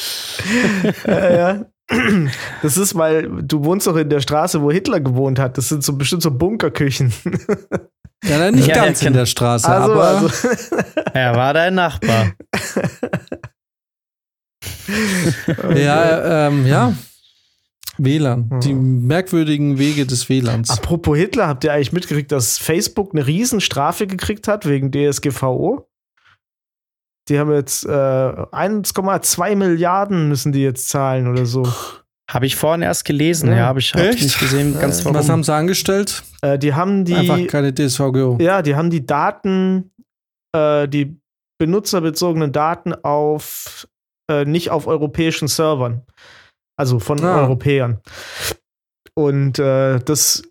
Ja, 1.06 1.34
ja. 1.34 1.64
Das 2.62 2.78
ist, 2.78 2.94
weil 2.94 3.28
du 3.42 3.64
wohnst 3.64 3.86
doch 3.86 3.96
in 3.96 4.08
der 4.08 4.20
Straße, 4.20 4.62
wo 4.62 4.70
Hitler 4.70 5.00
gewohnt 5.00 5.38
hat. 5.38 5.58
Das 5.58 5.68
sind 5.68 5.84
so 5.84 5.94
bestimmt 5.96 6.22
so 6.22 6.30
Bunkerküchen. 6.30 7.12
Ja, 8.24 8.38
nein, 8.38 8.54
nicht 8.54 8.68
Ja, 8.68 8.76
ganz 8.76 9.02
in 9.02 9.08
genau. 9.08 9.18
der 9.18 9.26
Straße, 9.26 9.68
Also, 9.68 9.92
aber 9.92 10.04
also. 10.04 10.30
Er 11.12 11.36
war 11.36 11.52
dein 11.52 11.74
Nachbar. 11.74 12.32
ja, 15.76 16.46
ähm, 16.48 16.66
ja. 16.66 16.94
WLAN, 17.96 18.58
die 18.60 18.74
merkwürdigen 18.74 19.78
Wege 19.78 20.04
des 20.04 20.28
WLANs. 20.28 20.70
Apropos 20.70 21.16
Hitler, 21.16 21.46
habt 21.46 21.62
ihr 21.62 21.72
eigentlich 21.72 21.92
mitgekriegt, 21.92 22.32
dass 22.32 22.58
Facebook 22.58 23.10
eine 23.12 23.24
Riesenstrafe 23.26 24.08
gekriegt 24.08 24.48
hat 24.48 24.66
wegen 24.66 24.90
DSGVO? 24.90 25.86
Die 27.28 27.38
haben 27.38 27.52
jetzt 27.52 27.84
äh, 27.86 27.88
1,2 27.88 29.56
Milliarden 29.56 30.28
müssen 30.28 30.52
die 30.52 30.62
jetzt 30.62 30.88
zahlen 30.88 31.26
oder 31.28 31.46
so. 31.46 31.66
Habe 32.30 32.46
ich 32.46 32.56
vorhin 32.56 32.82
erst 32.82 33.04
gelesen, 33.04 33.50
Ja. 33.50 33.56
ja, 33.56 33.66
habe 33.66 33.78
ich 33.80 33.92
hab 33.94 34.00
nicht 34.02 34.38
gesehen, 34.38 34.78
ganz 34.78 35.04
warum. 35.04 35.16
Was 35.18 35.28
haben 35.28 35.42
sie 35.44 35.52
angestellt? 35.54 36.22
Äh, 36.42 36.58
die 36.58 36.74
haben 36.74 37.04
die 37.04 37.14
Einfach 37.14 37.46
keine 37.46 37.72
DSVGO. 37.74 38.38
Ja, 38.40 38.62
die 38.62 38.76
haben 38.76 38.90
die 38.90 39.04
Daten, 39.06 39.90
äh, 40.54 40.88
die 40.88 41.18
benutzerbezogenen 41.58 42.52
Daten 42.52 42.94
auf 42.94 43.86
äh, 44.30 44.44
nicht 44.44 44.70
auf 44.70 44.86
europäischen 44.86 45.48
Servern. 45.48 46.02
Also 46.78 46.98
von 46.98 47.22
Ah. 47.22 47.42
Europäern. 47.42 48.00
Und 49.14 49.58
äh, 49.58 49.98
das 50.00 50.42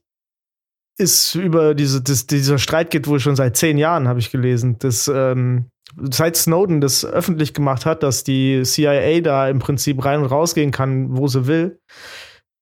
ist 0.99 1.35
über 1.35 1.73
diese, 1.75 2.01
das, 2.01 2.27
dieser 2.27 2.59
Streit 2.59 2.91
geht 2.91 3.07
wohl 3.07 3.19
schon 3.19 3.35
seit 3.35 3.57
zehn 3.57 3.77
Jahren, 3.77 4.07
habe 4.07 4.19
ich 4.19 4.31
gelesen. 4.31 4.77
Das, 4.79 5.07
ähm, 5.13 5.69
seit 6.11 6.35
Snowden 6.35 6.81
das 6.81 7.05
öffentlich 7.05 7.53
gemacht 7.53 7.85
hat, 7.85 8.03
dass 8.03 8.23
die 8.23 8.63
CIA 8.63 9.21
da 9.21 9.47
im 9.49 9.59
Prinzip 9.59 10.03
rein 10.03 10.21
und 10.21 10.27
rausgehen 10.27 10.71
kann, 10.71 11.17
wo 11.17 11.27
sie 11.27 11.47
will. 11.47 11.79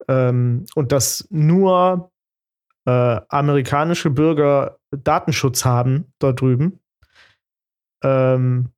Ähm, 0.08 0.66
und 0.74 0.92
dass 0.92 1.26
nur 1.30 2.10
äh, 2.86 3.20
amerikanische 3.28 4.10
Bürger 4.10 4.78
Datenschutz 4.90 5.64
haben 5.64 6.12
dort 6.18 6.40
drüben. 6.40 6.80
Ähm, 8.02 8.70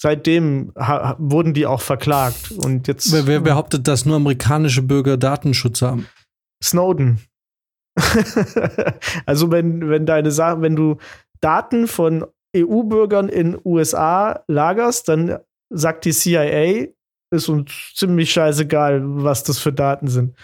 seitdem 0.00 0.72
wurden 1.18 1.54
die 1.54 1.66
auch 1.66 1.80
verklagt. 1.80 2.52
Und 2.52 2.88
jetzt 2.88 3.12
Wer, 3.12 3.26
wer 3.26 3.40
behauptet, 3.40 3.88
dass 3.88 4.06
nur 4.06 4.16
amerikanische 4.16 4.82
Bürger 4.82 5.16
Datenschutz 5.16 5.82
haben? 5.82 6.06
Snowden. 6.62 7.20
also 9.26 9.50
wenn, 9.50 9.88
wenn 9.88 10.06
deine 10.06 10.30
Sachen, 10.30 10.62
wenn 10.62 10.76
du 10.76 10.98
Daten 11.40 11.88
von 11.88 12.24
EU-Bürgern 12.56 13.28
in 13.28 13.58
USA 13.64 14.42
lagerst, 14.48 15.08
dann 15.08 15.38
sagt 15.70 16.04
die 16.04 16.12
CIA, 16.12 16.88
ist 17.30 17.48
uns 17.48 17.92
ziemlich 17.94 18.32
scheißegal, 18.32 19.02
was 19.04 19.44
das 19.44 19.58
für 19.58 19.72
Daten 19.72 20.08
sind. 20.08 20.34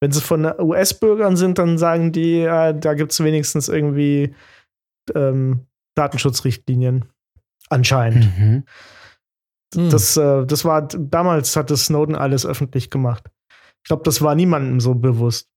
Wenn 0.00 0.12
sie 0.12 0.20
von 0.20 0.44
US-Bürgern 0.44 1.36
sind, 1.36 1.58
dann 1.58 1.78
sagen 1.78 2.12
die, 2.12 2.40
ja, 2.40 2.72
da 2.72 2.94
gibt 2.94 3.10
es 3.10 3.22
wenigstens 3.22 3.68
irgendwie 3.68 4.34
ähm, 5.14 5.66
Datenschutzrichtlinien. 5.96 7.06
Anscheinend. 7.68 8.38
Mhm. 8.38 8.64
Hm. 9.74 9.90
Das, 9.90 10.16
äh, 10.16 10.46
das 10.46 10.64
war 10.64 10.86
damals 10.86 11.56
hat 11.56 11.70
das 11.70 11.86
Snowden 11.86 12.14
alles 12.14 12.46
öffentlich 12.46 12.90
gemacht. 12.90 13.28
Ich 13.82 13.88
glaube, 13.88 14.02
das 14.04 14.22
war 14.22 14.34
niemandem 14.34 14.80
so 14.80 14.94
bewusst. 14.94 15.48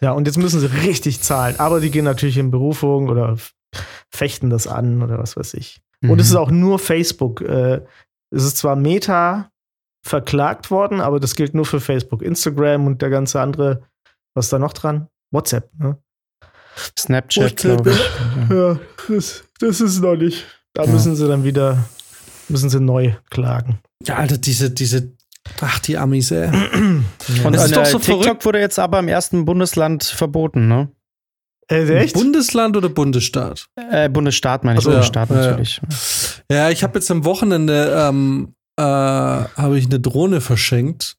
Ja, 0.00 0.12
und 0.12 0.26
jetzt 0.26 0.38
müssen 0.38 0.60
sie 0.60 0.66
richtig 0.66 1.20
zahlen. 1.20 1.56
Aber 1.58 1.80
die 1.80 1.90
gehen 1.90 2.04
natürlich 2.04 2.38
in 2.38 2.50
Berufung 2.50 3.08
oder 3.08 3.36
fechten 4.12 4.50
das 4.50 4.66
an 4.66 5.02
oder 5.02 5.18
was 5.18 5.36
weiß 5.36 5.54
ich. 5.54 5.80
Und 6.02 6.18
es 6.20 6.28
ist 6.30 6.36
auch 6.36 6.50
nur 6.50 6.78
Facebook. 6.78 7.42
Äh, 7.42 7.82
es 8.30 8.44
ist 8.44 8.56
zwar 8.56 8.74
Meta 8.76 9.50
verklagt 10.06 10.70
worden, 10.70 11.00
aber 11.00 11.20
das 11.20 11.34
gilt 11.34 11.54
nur 11.54 11.66
für 11.66 11.80
Facebook. 11.80 12.22
Instagram 12.22 12.86
und 12.86 13.02
der 13.02 13.10
ganze 13.10 13.40
andere, 13.40 13.82
was 14.34 14.46
ist 14.46 14.52
da 14.52 14.58
noch 14.58 14.72
dran? 14.72 15.08
WhatsApp, 15.30 15.70
ne? 15.78 15.98
Snapchat, 16.98 17.64
WhatsApp, 17.64 17.86
ich. 17.86 18.50
Ja, 18.50 18.78
das, 19.08 19.44
das 19.58 19.80
ist 19.80 20.00
noch 20.00 20.16
nicht. 20.16 20.46
Da 20.72 20.84
Ja. 20.84 20.90
müssen 20.90 21.16
sie 21.16 21.28
dann 21.28 21.44
wieder, 21.44 21.84
müssen 22.48 22.70
sie 22.70 22.80
neu 22.80 23.12
klagen. 23.30 23.80
Ja, 24.06 24.16
Alter, 24.16 24.38
diese, 24.38 24.70
diese, 24.70 25.12
ach, 25.60 25.78
die 25.80 25.98
Amis, 25.98 26.30
ey. 26.30 26.48
Und 27.44 27.52
Das 27.52 27.66
ist 27.66 27.76
doch 27.76 27.84
so 27.84 27.98
TikTok 27.98 28.22
verrückt. 28.24 28.44
wurde 28.46 28.60
jetzt 28.60 28.78
aber 28.78 28.98
im 29.00 29.08
ersten 29.08 29.44
Bundesland 29.44 30.04
verboten, 30.04 30.68
ne? 30.68 30.88
Äh, 31.70 31.98
echt? 31.98 32.14
Bundesland 32.14 32.76
oder 32.76 32.88
Bundesstaat? 32.88 33.66
Äh, 33.76 34.08
Bundesstaat 34.08 34.64
meine 34.64 34.78
ich, 34.80 34.86
Also, 34.86 34.90
ja, 34.90 34.96
Bundesstaat 34.96 35.30
ja, 35.30 35.36
natürlich. 35.36 35.80
Ja, 36.50 36.70
ich 36.70 36.82
habe 36.82 36.98
jetzt 36.98 37.10
am 37.10 37.24
Wochenende 37.24 37.94
ähm, 37.96 38.54
äh, 38.78 38.82
habe 38.82 39.78
ich 39.78 39.86
eine 39.86 40.00
Drohne 40.00 40.40
verschenkt 40.40 41.16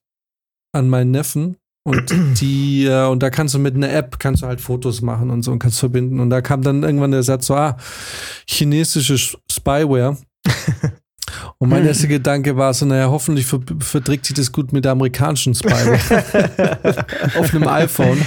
an 0.74 0.88
meinen 0.88 1.10
Neffen 1.10 1.56
und 1.84 2.10
die 2.40 2.84
äh, 2.86 3.06
und 3.06 3.22
da 3.22 3.30
kannst 3.30 3.54
du 3.54 3.58
mit 3.58 3.74
einer 3.74 3.92
App 3.92 4.18
kannst 4.18 4.42
du 4.42 4.46
halt 4.46 4.60
Fotos 4.60 5.00
machen 5.02 5.30
und 5.30 5.42
so 5.42 5.52
und 5.52 5.58
kannst 5.58 5.78
verbinden 5.80 6.20
und 6.20 6.30
da 6.30 6.40
kam 6.40 6.62
dann 6.62 6.82
irgendwann 6.82 7.10
der 7.12 7.22
Satz 7.22 7.46
so 7.46 7.54
ah 7.54 7.76
chinesische 8.48 9.14
Sch- 9.14 9.36
Spyware 9.50 10.16
und 11.58 11.68
mein 11.68 11.86
erster 11.86 12.08
Gedanke 12.08 12.56
war 12.56 12.74
so 12.74 12.84
naja 12.86 13.08
hoffentlich 13.10 13.46
ver 13.46 13.60
verträgt 13.80 14.26
sich 14.26 14.36
das 14.36 14.52
gut 14.52 14.72
mit 14.72 14.84
der 14.84 14.92
amerikanischen 14.92 15.54
Spyware 15.54 15.98
auf 17.38 17.54
einem 17.54 17.66
iPhone 17.68 18.20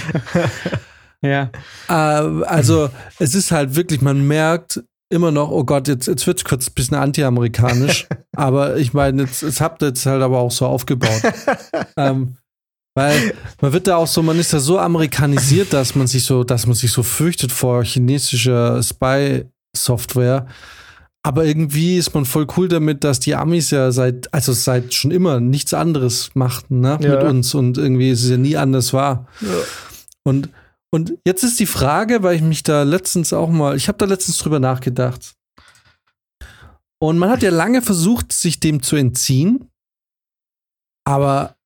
Ja. 1.26 1.50
äh, 1.88 2.44
also, 2.44 2.88
es 3.18 3.34
ist 3.34 3.50
halt 3.52 3.76
wirklich, 3.76 4.00
man 4.00 4.26
merkt 4.26 4.82
immer 5.08 5.30
noch, 5.30 5.50
oh 5.50 5.64
Gott, 5.64 5.88
jetzt, 5.88 6.08
jetzt 6.08 6.26
wird 6.26 6.38
es 6.38 6.44
kurz 6.44 6.68
ein 6.68 6.74
bisschen 6.74 6.96
anti-amerikanisch. 6.96 8.06
aber 8.36 8.76
ich 8.76 8.92
meine, 8.92 9.22
jetzt, 9.22 9.42
jetzt 9.42 9.60
habt 9.60 9.82
ihr 9.82 9.88
jetzt 9.88 10.04
halt 10.06 10.22
aber 10.22 10.38
auch 10.38 10.50
so 10.50 10.66
aufgebaut. 10.66 11.22
ähm, 11.96 12.36
weil 12.94 13.34
man 13.60 13.72
wird 13.72 13.86
da 13.86 13.96
auch 13.96 14.06
so, 14.06 14.22
man 14.22 14.38
ist 14.38 14.52
da 14.52 14.58
so 14.58 14.78
amerikanisiert, 14.78 15.72
dass 15.72 15.94
man 15.94 16.06
sich 16.06 16.24
so, 16.24 16.44
dass 16.44 16.66
man 16.66 16.74
sich 16.74 16.90
so 16.90 17.02
fürchtet 17.02 17.52
vor 17.52 17.84
chinesischer 17.84 18.82
Spy-Software. 18.82 20.46
Aber 21.22 21.44
irgendwie 21.44 21.96
ist 21.98 22.14
man 22.14 22.24
voll 22.24 22.46
cool 22.56 22.68
damit, 22.68 23.04
dass 23.04 23.20
die 23.20 23.34
Amis 23.34 23.70
ja 23.70 23.90
seit, 23.90 24.32
also 24.32 24.52
seit 24.52 24.94
schon 24.94 25.10
immer 25.10 25.40
nichts 25.40 25.74
anderes 25.74 26.30
machten, 26.34 26.80
ne, 26.80 26.98
Ja. 27.00 27.10
mit 27.16 27.22
uns 27.24 27.52
und 27.54 27.78
irgendwie 27.78 28.10
ist 28.10 28.22
es 28.24 28.30
ja 28.30 28.36
nie 28.36 28.56
anders 28.56 28.92
war. 28.92 29.26
Und, 30.22 30.48
und 30.96 31.18
jetzt 31.26 31.42
ist 31.42 31.60
die 31.60 31.66
Frage, 31.66 32.22
weil 32.22 32.36
ich 32.36 32.40
mich 32.40 32.62
da 32.62 32.82
letztens 32.82 33.34
auch 33.34 33.50
mal, 33.50 33.76
ich 33.76 33.86
habe 33.86 33.98
da 33.98 34.06
letztens 34.06 34.38
drüber 34.38 34.60
nachgedacht. 34.60 35.36
Und 36.98 37.18
man 37.18 37.28
hat 37.28 37.42
ja 37.42 37.50
lange 37.50 37.82
versucht, 37.82 38.32
sich 38.32 38.60
dem 38.60 38.82
zu 38.82 38.96
entziehen, 38.96 39.70
aber 41.06 41.58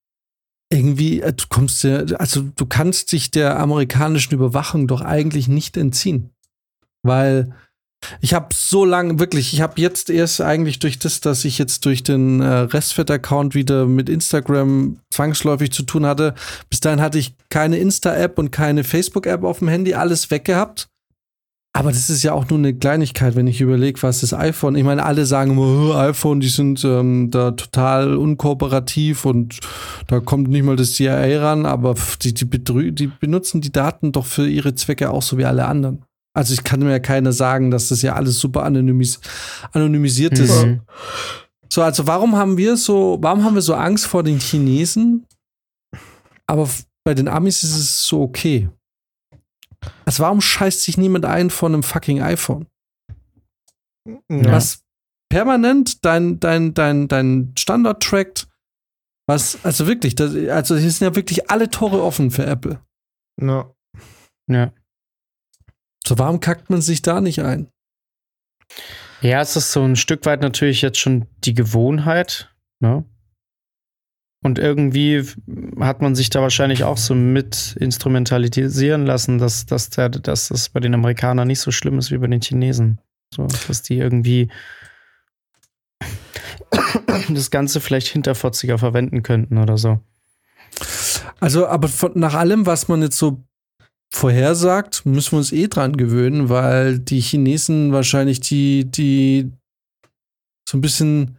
irgendwie, 0.72 1.20
äh, 1.20 1.32
du 1.32 1.44
kommst 1.48 1.84
ja, 1.84 1.98
also 2.16 2.42
du 2.42 2.66
kannst 2.66 3.12
dich 3.12 3.30
der 3.30 3.60
amerikanischen 3.60 4.34
Überwachung 4.34 4.88
doch 4.88 5.00
eigentlich 5.00 5.46
nicht 5.46 5.76
entziehen. 5.76 6.34
Weil 7.04 7.54
ich 8.20 8.34
habe 8.34 8.48
so 8.54 8.84
lange, 8.84 9.18
wirklich, 9.18 9.52
ich 9.52 9.60
habe 9.60 9.80
jetzt 9.80 10.10
erst 10.10 10.40
eigentlich 10.40 10.78
durch 10.78 10.98
das, 10.98 11.20
dass 11.20 11.44
ich 11.44 11.58
jetzt 11.58 11.84
durch 11.84 12.02
den 12.02 12.40
äh, 12.40 12.46
Restfett-Account 12.46 13.54
wieder 13.54 13.86
mit 13.86 14.08
Instagram 14.08 14.98
zwangsläufig 15.10 15.72
zu 15.72 15.82
tun 15.82 16.06
hatte. 16.06 16.34
Bis 16.68 16.80
dahin 16.80 17.00
hatte 17.00 17.18
ich 17.18 17.34
keine 17.48 17.78
Insta-App 17.78 18.38
und 18.38 18.50
keine 18.50 18.84
Facebook-App 18.84 19.44
auf 19.44 19.58
dem 19.58 19.68
Handy, 19.68 19.94
alles 19.94 20.30
weggehabt. 20.30 20.88
Aber 21.72 21.90
das 21.90 22.10
ist 22.10 22.24
ja 22.24 22.32
auch 22.32 22.48
nur 22.48 22.58
eine 22.58 22.74
Kleinigkeit, 22.74 23.36
wenn 23.36 23.46
ich 23.46 23.60
überlege, 23.60 24.02
was 24.02 24.22
das 24.22 24.34
iPhone. 24.34 24.74
Ich 24.74 24.82
meine, 24.82 25.04
alle 25.04 25.24
sagen 25.24 25.52
immer, 25.52 25.62
"Oh, 25.62 25.94
iPhone, 25.94 26.40
die 26.40 26.48
sind 26.48 26.82
ähm, 26.84 27.30
da 27.30 27.52
total 27.52 28.16
unkooperativ 28.16 29.24
und 29.24 29.60
da 30.08 30.18
kommt 30.18 30.48
nicht 30.48 30.64
mal 30.64 30.74
das 30.74 30.94
CIA 30.94 31.40
ran, 31.40 31.66
aber 31.66 31.94
die, 32.22 32.34
die, 32.34 32.92
die 32.92 33.06
benutzen 33.06 33.60
die 33.60 33.70
Daten 33.70 34.10
doch 34.10 34.26
für 34.26 34.48
ihre 34.48 34.74
Zwecke 34.74 35.10
auch 35.10 35.22
so 35.22 35.38
wie 35.38 35.44
alle 35.44 35.66
anderen. 35.66 36.02
Also 36.32 36.54
ich 36.54 36.62
kann 36.62 36.80
mir 36.80 36.90
ja 36.90 36.98
keiner 37.00 37.32
sagen, 37.32 37.70
dass 37.70 37.88
das 37.88 38.02
ja 38.02 38.14
alles 38.14 38.38
super 38.38 38.62
anonymis 38.62 39.20
anonymisiert 39.72 40.38
ist. 40.38 40.64
Mhm. 40.64 40.82
So, 41.72 41.82
also 41.82 42.06
warum 42.06 42.36
haben 42.36 42.56
wir 42.56 42.76
so, 42.76 43.18
warum 43.20 43.44
haben 43.44 43.54
wir 43.54 43.62
so 43.62 43.74
Angst 43.74 44.06
vor 44.06 44.22
den 44.22 44.38
Chinesen? 44.38 45.26
Aber 46.46 46.68
bei 47.04 47.14
den 47.14 47.28
Amis 47.28 47.62
ist 47.62 47.76
es 47.76 48.06
so 48.06 48.22
okay. 48.22 48.68
Also 50.04 50.22
warum 50.22 50.40
scheißt 50.40 50.82
sich 50.82 50.98
niemand 50.98 51.24
ein 51.24 51.50
von 51.50 51.72
einem 51.72 51.82
fucking 51.82 52.22
iPhone? 52.22 52.66
Ja. 54.28 54.52
Was 54.52 54.82
permanent 55.30 56.04
dein, 56.04 56.40
dein, 56.40 56.74
dein, 56.74 57.08
dein 57.08 57.54
Standard 57.56 58.02
trackt. 58.02 58.48
Was, 59.28 59.64
also 59.64 59.86
wirklich, 59.86 60.16
das, 60.16 60.34
also 60.34 60.76
hier 60.76 60.90
sind 60.90 61.06
ja 61.06 61.14
wirklich 61.14 61.50
alle 61.50 61.70
Tore 61.70 62.02
offen 62.02 62.30
für 62.30 62.44
Apple. 62.44 62.80
Ja. 63.40 63.72
Ja. 64.48 64.72
So, 66.06 66.18
warum 66.18 66.40
kackt 66.40 66.70
man 66.70 66.80
sich 66.80 67.02
da 67.02 67.20
nicht 67.20 67.40
ein? 67.40 67.68
Ja, 69.20 69.40
es 69.40 69.56
ist 69.56 69.72
so 69.72 69.82
ein 69.82 69.96
Stück 69.96 70.24
weit 70.24 70.40
natürlich 70.40 70.82
jetzt 70.82 70.98
schon 70.98 71.26
die 71.44 71.54
Gewohnheit, 71.54 72.54
ne? 72.80 73.04
Und 74.42 74.58
irgendwie 74.58 75.22
hat 75.80 76.00
man 76.00 76.14
sich 76.14 76.30
da 76.30 76.40
wahrscheinlich 76.40 76.84
auch 76.84 76.96
so 76.96 77.14
mit 77.14 77.76
instrumentalisieren 77.78 79.04
lassen, 79.04 79.36
dass, 79.36 79.66
dass, 79.66 79.90
der, 79.90 80.08
dass 80.08 80.48
das 80.48 80.70
bei 80.70 80.80
den 80.80 80.94
Amerikanern 80.94 81.46
nicht 81.46 81.60
so 81.60 81.70
schlimm 81.70 81.98
ist 81.98 82.10
wie 82.10 82.16
bei 82.16 82.26
den 82.26 82.40
Chinesen. 82.40 82.98
So, 83.34 83.46
dass 83.46 83.82
die 83.82 83.98
irgendwie 83.98 84.50
das 87.28 87.50
Ganze 87.50 87.82
vielleicht 87.82 88.08
hinterfotziger 88.08 88.78
verwenden 88.78 89.22
könnten 89.22 89.58
oder 89.58 89.76
so. 89.76 90.00
Also, 91.38 91.66
aber 91.66 91.88
von, 91.88 92.12
nach 92.14 92.34
allem, 92.34 92.64
was 92.64 92.88
man 92.88 93.02
jetzt 93.02 93.18
so 93.18 93.44
vorhersagt, 94.12 95.06
müssen 95.06 95.32
wir 95.32 95.38
uns 95.38 95.52
eh 95.52 95.68
dran 95.68 95.96
gewöhnen, 95.96 96.48
weil 96.48 96.98
die 96.98 97.20
Chinesen 97.20 97.92
wahrscheinlich 97.92 98.40
die, 98.40 98.84
die 98.84 99.50
so 100.68 100.76
ein 100.78 100.80
bisschen, 100.80 101.38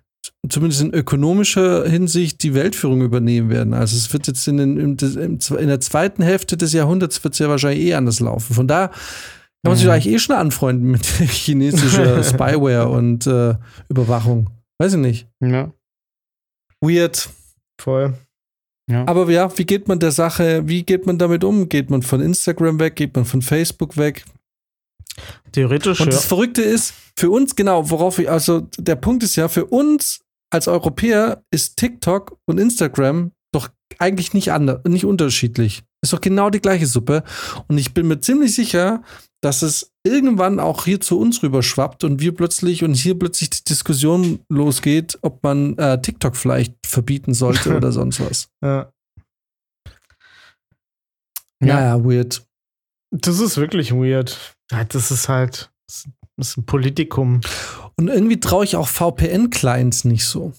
zumindest 0.49 0.82
in 0.82 0.93
ökonomischer 0.93 1.88
Hinsicht, 1.88 2.43
die 2.43 2.53
Weltführung 2.53 3.01
übernehmen 3.01 3.49
werden. 3.49 3.74
Also 3.74 3.95
es 3.97 4.11
wird 4.13 4.28
jetzt 4.28 4.47
in, 4.47 4.57
den, 4.57 4.97
in 4.97 5.67
der 5.67 5.80
zweiten 5.82 6.24
Hälfte 6.24 6.57
des 6.57 6.74
Jahrhunderts 6.74 7.24
wird 7.24 7.34
es 7.34 7.39
ja 7.39 7.49
wahrscheinlich 7.49 7.86
eh 7.86 7.93
anders 7.95 8.19
laufen. 8.19 8.53
Von 8.53 8.67
da 8.67 8.88
kann 8.88 8.97
man 9.63 9.76
sich 9.78 9.86
Mhm. 9.86 9.91
eigentlich 9.91 10.13
eh 10.13 10.19
schon 10.19 10.36
anfreunden 10.36 10.89
mit 10.91 11.05
chinesischer 11.05 12.24
Spyware 12.24 12.88
und 12.89 13.28
äh, 13.28 13.55
Überwachung. 13.89 14.49
Weiß 14.80 14.93
ich 14.93 14.99
nicht. 14.99 15.28
Ja. 15.41 15.72
Weird. 16.82 17.30
Voll. 17.80 18.15
Ja. 18.91 19.07
Aber 19.07 19.29
ja, 19.29 19.57
wie 19.57 19.65
geht 19.65 19.87
man 19.87 19.99
der 19.99 20.11
Sache, 20.11 20.63
wie 20.65 20.83
geht 20.83 21.05
man 21.05 21.17
damit 21.17 21.43
um? 21.43 21.69
Geht 21.69 21.89
man 21.89 22.01
von 22.01 22.21
Instagram 22.21 22.79
weg? 22.79 22.95
Geht 22.95 23.15
man 23.15 23.25
von 23.25 23.41
Facebook 23.41 23.97
weg? 23.97 24.25
Theoretisch. 25.51 25.99
Und 26.01 26.13
das 26.13 26.25
Verrückte 26.25 26.61
ist, 26.61 26.93
für 27.17 27.29
uns, 27.29 27.55
genau, 27.55 27.89
worauf 27.89 28.19
ich, 28.19 28.29
also 28.29 28.67
der 28.77 28.95
Punkt 28.95 29.23
ist 29.23 29.35
ja, 29.35 29.47
für 29.47 29.65
uns 29.65 30.21
als 30.49 30.67
Europäer 30.67 31.43
ist 31.51 31.77
TikTok 31.77 32.37
und 32.45 32.57
Instagram 32.57 33.31
doch 33.53 33.69
eigentlich 33.99 34.33
nicht 34.33 34.51
anders, 34.51 34.81
nicht 34.85 35.05
unterschiedlich. 35.05 35.83
Ist 36.01 36.13
doch 36.13 36.21
genau 36.21 36.49
die 36.49 36.61
gleiche 36.61 36.87
Suppe. 36.87 37.23
Und 37.67 37.77
ich 37.77 37.93
bin 37.93 38.07
mir 38.07 38.19
ziemlich 38.19 38.55
sicher, 38.55 39.03
dass 39.41 39.63
es 39.63 39.91
irgendwann 40.03 40.59
auch 40.59 40.85
hier 40.85 41.01
zu 41.01 41.19
uns 41.19 41.41
rüber 41.43 41.63
schwappt 41.63 42.03
und 42.03 42.21
wir 42.21 42.33
plötzlich 42.33 42.83
und 42.83 42.93
hier 42.93 43.17
plötzlich 43.17 43.49
die 43.49 43.63
Diskussion 43.63 44.39
losgeht, 44.49 45.17
ob 45.21 45.43
man 45.43 45.77
äh, 45.77 46.01
TikTok 46.01 46.35
vielleicht 46.35 46.75
verbieten 46.85 47.33
sollte 47.33 47.75
oder 47.77 47.91
sonst 47.91 48.19
was. 48.19 48.49
ja. 48.63 48.91
Ja. 51.63 51.75
Naja, 51.75 52.03
weird. 52.03 52.43
Das 53.11 53.39
ist 53.39 53.57
wirklich 53.57 53.91
weird. 53.91 54.55
Ja, 54.71 54.83
das 54.83 55.11
ist 55.11 55.29
halt, 55.29 55.71
das 55.87 56.07
ist 56.37 56.57
ein 56.57 56.65
Politikum. 56.65 57.41
Und 57.97 58.07
irgendwie 58.07 58.39
traue 58.39 58.63
ich 58.63 58.75
auch 58.75 58.87
VPN-Clients 58.87 60.05
nicht 60.05 60.25
so. 60.25 60.53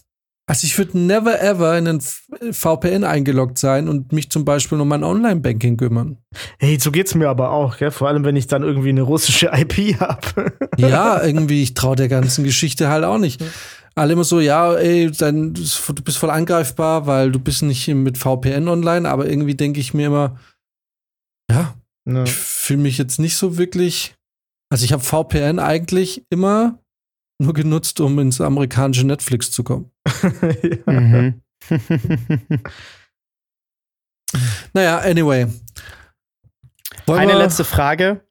Also 0.47 0.66
ich 0.66 0.76
würde 0.76 0.99
never 0.99 1.40
ever 1.40 1.78
in 1.78 1.86
einen 1.86 2.01
VPN 2.01 3.05
eingeloggt 3.05 3.59
sein 3.59 3.88
und 3.88 4.12
mich 4.12 4.28
zum 4.30 4.45
Beispiel 4.45 4.80
um 4.80 4.88
mein 4.88 5.05
Online-Banking 5.05 5.76
kümmern. 5.76 6.18
Hey, 6.59 6.78
so 6.80 6.90
geht's 6.90 7.14
mir 7.14 7.28
aber 7.28 7.51
auch, 7.53 7.76
gell? 7.78 7.93
Vor 7.93 8.09
allem, 8.09 8.24
wenn 8.24 8.34
ich 8.36 8.49
dann 8.49 8.62
irgendwie 8.64 8.88
eine 8.88 9.03
russische 9.03 9.47
IP 9.55 10.01
habe. 10.01 10.53
Ja, 10.78 11.22
irgendwie, 11.22 11.62
ich 11.62 11.74
traue 11.74 11.97
der 11.97 12.09
ganzen 12.09 12.45
Geschichte 12.45 12.88
halt 12.88 13.05
auch 13.05 13.18
nicht. 13.18 13.45
Alle 13.95 14.14
immer 14.14 14.24
so, 14.24 14.40
ja, 14.40 14.74
ey, 14.74 15.11
dein, 15.11 15.53
du 15.55 16.03
bist 16.03 16.18
voll 16.18 16.30
angreifbar, 16.30 17.07
weil 17.07 17.30
du 17.30 17.38
bist 17.38 17.62
nicht 17.62 17.86
mit 17.88 18.16
VPN 18.18 18.68
online, 18.68 19.09
aber 19.09 19.28
irgendwie 19.28 19.55
denke 19.55 19.80
ich 19.80 19.95
mir 19.95 20.07
immer, 20.07 20.38
ja, 21.51 21.74
Ne. 22.05 22.24
ich 22.24 22.32
fühle 22.32 22.80
mich 22.80 22.99
jetzt 22.99 23.20
nicht 23.20 23.36
so 23.36 23.59
wirklich. 23.59 24.14
Also 24.70 24.84
ich 24.84 24.93
habe 24.93 25.05
VPN 25.05 25.61
eigentlich 25.61 26.24
immer 26.30 26.78
nur 27.39 27.55
genutzt, 27.55 28.01
um 28.01 28.18
ins 28.18 28.41
amerikanische 28.41 29.07
Netflix 29.07 29.51
zu 29.51 29.64
kommen. 29.64 29.91
ja. 30.07 30.93
Mhm. 30.93 31.41
Naja, 34.72 34.99
anyway. 35.01 35.47
Wollen 37.07 37.20
Eine 37.20 37.35
letzte 37.37 37.64
Frage. 37.64 38.22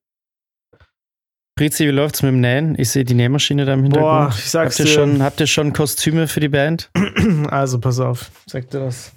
Brizi, 1.56 1.86
wie 1.86 1.92
läuft's 1.92 2.24
mit 2.24 2.30
dem 2.32 2.40
Nähen? 2.40 2.76
Ich 2.80 2.90
sehe 2.90 3.04
die 3.04 3.14
Nähmaschine 3.14 3.66
da 3.66 3.74
im 3.74 3.84
Hintergrund. 3.84 4.30
Boah, 4.30 4.36
ich 4.36 4.50
sag's 4.50 4.76
habt, 4.76 4.80
ihr 4.80 4.86
dir. 4.86 4.92
schon, 4.92 5.22
habt 5.22 5.40
ihr 5.40 5.48
schon 5.48 5.74
Kostüme 5.74 6.28
für 6.28 6.40
die 6.40 6.50
Band? 6.50 6.90
Also, 7.50 7.80
pass 7.80 8.00
auf, 8.00 8.32
sag 8.48 8.70
dir 8.72 8.80
das. 8.80 9.12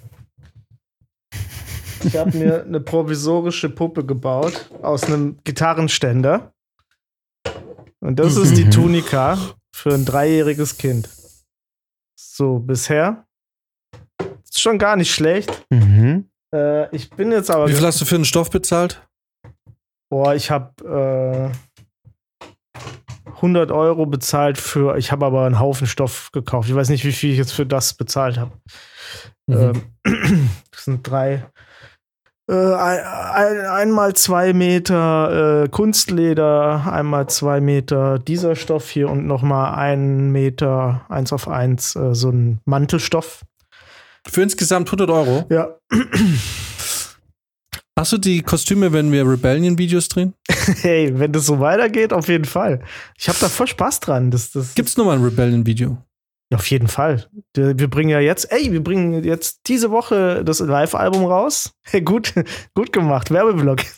Ich 2.03 2.15
habe 2.15 2.37
mir 2.37 2.63
eine 2.63 2.79
provisorische 2.79 3.69
Puppe 3.69 4.05
gebaut 4.05 4.69
aus 4.83 5.05
einem 5.05 5.39
Gitarrenständer. 5.43 6.51
Und 7.99 8.19
das 8.19 8.35
ist 8.35 8.57
die 8.57 8.65
Mhm. 8.65 8.71
Tunika 8.71 9.37
für 9.75 9.93
ein 9.93 10.05
dreijähriges 10.05 10.77
Kind. 10.77 11.09
So, 12.17 12.59
bisher. 12.59 13.27
Ist 14.43 14.61
schon 14.61 14.79
gar 14.79 14.95
nicht 14.95 15.13
schlecht. 15.13 15.65
Mhm. 15.69 16.29
Äh, 16.53 16.95
ich 16.95 17.09
bin 17.09 17.31
jetzt 17.33 17.51
aber. 17.51 17.67
Wie 17.67 17.73
viel 17.73 17.85
hast 17.85 17.99
du 17.99 18.05
für 18.05 18.15
den 18.15 18.23
Stoff 18.23 18.49
bezahlt? 18.49 19.05
Boah, 20.09 20.33
ich 20.33 20.49
habe 20.49 21.51
äh, 22.73 22.79
100 23.35 23.71
Euro 23.71 24.05
bezahlt 24.05 24.57
für. 24.57 24.97
Ich 24.97 25.11
habe 25.11 25.25
aber 25.25 25.45
einen 25.45 25.59
Haufen 25.59 25.87
Stoff 25.87 26.31
gekauft. 26.31 26.69
Ich 26.69 26.75
weiß 26.75 26.87
nicht, 26.87 27.03
wie 27.03 27.11
viel 27.11 27.31
ich 27.31 27.37
jetzt 27.37 27.51
für 27.51 27.65
das 27.65 27.95
bezahlt 27.95 28.37
habe. 28.37 28.53
Mhm. 29.47 29.83
Ähm, 30.05 30.49
das 30.71 30.85
sind 30.85 31.03
drei. 31.03 31.45
Äh, 32.47 32.53
ein, 32.53 32.99
ein, 33.03 33.59
einmal 33.65 34.13
zwei 34.13 34.53
Meter 34.53 35.63
äh, 35.63 35.69
Kunstleder, 35.69 36.85
einmal 36.91 37.27
zwei 37.27 37.59
Meter 37.59 38.19
dieser 38.19 38.55
Stoff 38.55 38.89
hier 38.89 39.09
und 39.09 39.25
nochmal 39.25 39.73
ein 39.75 40.31
Meter, 40.31 41.05
eins 41.09 41.33
auf 41.33 41.47
eins, 41.47 41.95
äh, 41.95 42.13
so 42.13 42.29
ein 42.29 42.59
Mantelstoff. 42.65 43.43
Für 44.27 44.43
insgesamt 44.43 44.87
100 44.89 45.09
Euro. 45.09 45.45
Ja. 45.49 45.69
Hast 47.97 48.11
du 48.11 48.17
die 48.17 48.41
Kostüme, 48.41 48.91
wenn 48.91 49.11
wir 49.11 49.27
Rebellion-Videos 49.27 50.09
drehen? 50.09 50.33
Hey, 50.81 51.11
wenn 51.17 51.31
das 51.31 51.45
so 51.45 51.59
weitergeht, 51.59 52.11
auf 52.11 52.27
jeden 52.27 52.45
Fall. 52.45 52.81
Ich 53.17 53.29
habe 53.29 53.37
da 53.39 53.47
voll 53.49 53.67
Spaß 53.67 53.99
dran. 53.99 54.31
Das, 54.31 54.51
das, 54.51 54.73
Gibt's 54.73 54.97
nochmal 54.97 55.17
ein 55.17 55.23
Rebellion-Video? 55.23 55.97
Auf 56.55 56.69
jeden 56.69 56.87
Fall. 56.87 57.25
Wir 57.53 57.89
bringen 57.89 58.09
ja 58.09 58.21
jetzt, 58.21 58.49
ey, 58.49 58.71
wir 58.71 58.81
bringen 58.81 59.25
jetzt 59.25 59.67
diese 59.67 59.91
Woche 59.91 60.41
das 60.45 60.59
Live-Album 60.59 61.25
raus. 61.25 61.71
Hey, 61.87 62.01
gut, 62.01 62.33
gut 62.73 62.91
gemacht, 62.91 63.29
Werbeblock. 63.29 63.77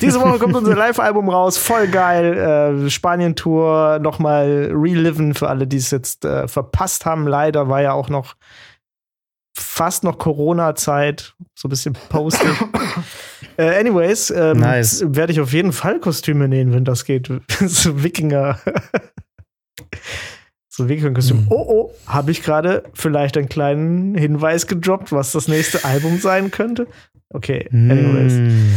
diese 0.00 0.20
Woche 0.20 0.38
kommt 0.38 0.54
unser 0.54 0.76
Live-Album 0.76 1.28
raus, 1.28 1.58
voll 1.58 1.88
geil. 1.88 2.84
Äh, 2.86 2.88
Spanien-Tour, 2.88 3.98
nochmal 4.00 4.70
reliven 4.72 5.34
für 5.34 5.48
alle, 5.48 5.66
die 5.66 5.78
es 5.78 5.90
jetzt 5.90 6.24
äh, 6.24 6.46
verpasst 6.46 7.04
haben. 7.04 7.26
Leider 7.26 7.68
war 7.68 7.82
ja 7.82 7.94
auch 7.94 8.08
noch 8.08 8.36
fast 9.58 10.04
noch 10.04 10.18
Corona-Zeit, 10.18 11.34
so 11.56 11.66
ein 11.66 11.70
bisschen 11.70 11.94
postig. 12.10 12.48
äh, 13.56 13.80
anyways, 13.80 14.30
ähm, 14.30 14.58
Nice. 14.58 15.04
werde 15.04 15.32
ich 15.32 15.40
auf 15.40 15.52
jeden 15.52 15.72
Fall 15.72 15.98
Kostüme 15.98 16.46
nähen, 16.46 16.72
wenn 16.72 16.84
das 16.84 17.04
geht. 17.04 17.28
so 17.66 18.04
Wikinger. 18.04 18.60
So 20.74 20.88
Wikinger-Kostüm. 20.88 21.42
Mhm. 21.42 21.46
Oh, 21.50 21.64
oh, 21.68 21.94
habe 22.06 22.30
ich 22.30 22.42
gerade 22.42 22.84
vielleicht 22.94 23.36
einen 23.36 23.48
kleinen 23.48 24.14
Hinweis 24.14 24.66
gedroppt, 24.66 25.12
was 25.12 25.32
das 25.32 25.46
nächste 25.46 25.84
Album 25.84 26.18
sein 26.18 26.50
könnte? 26.50 26.86
Okay, 27.28 27.68
anyways. 27.72 28.32
Mm. 28.32 28.74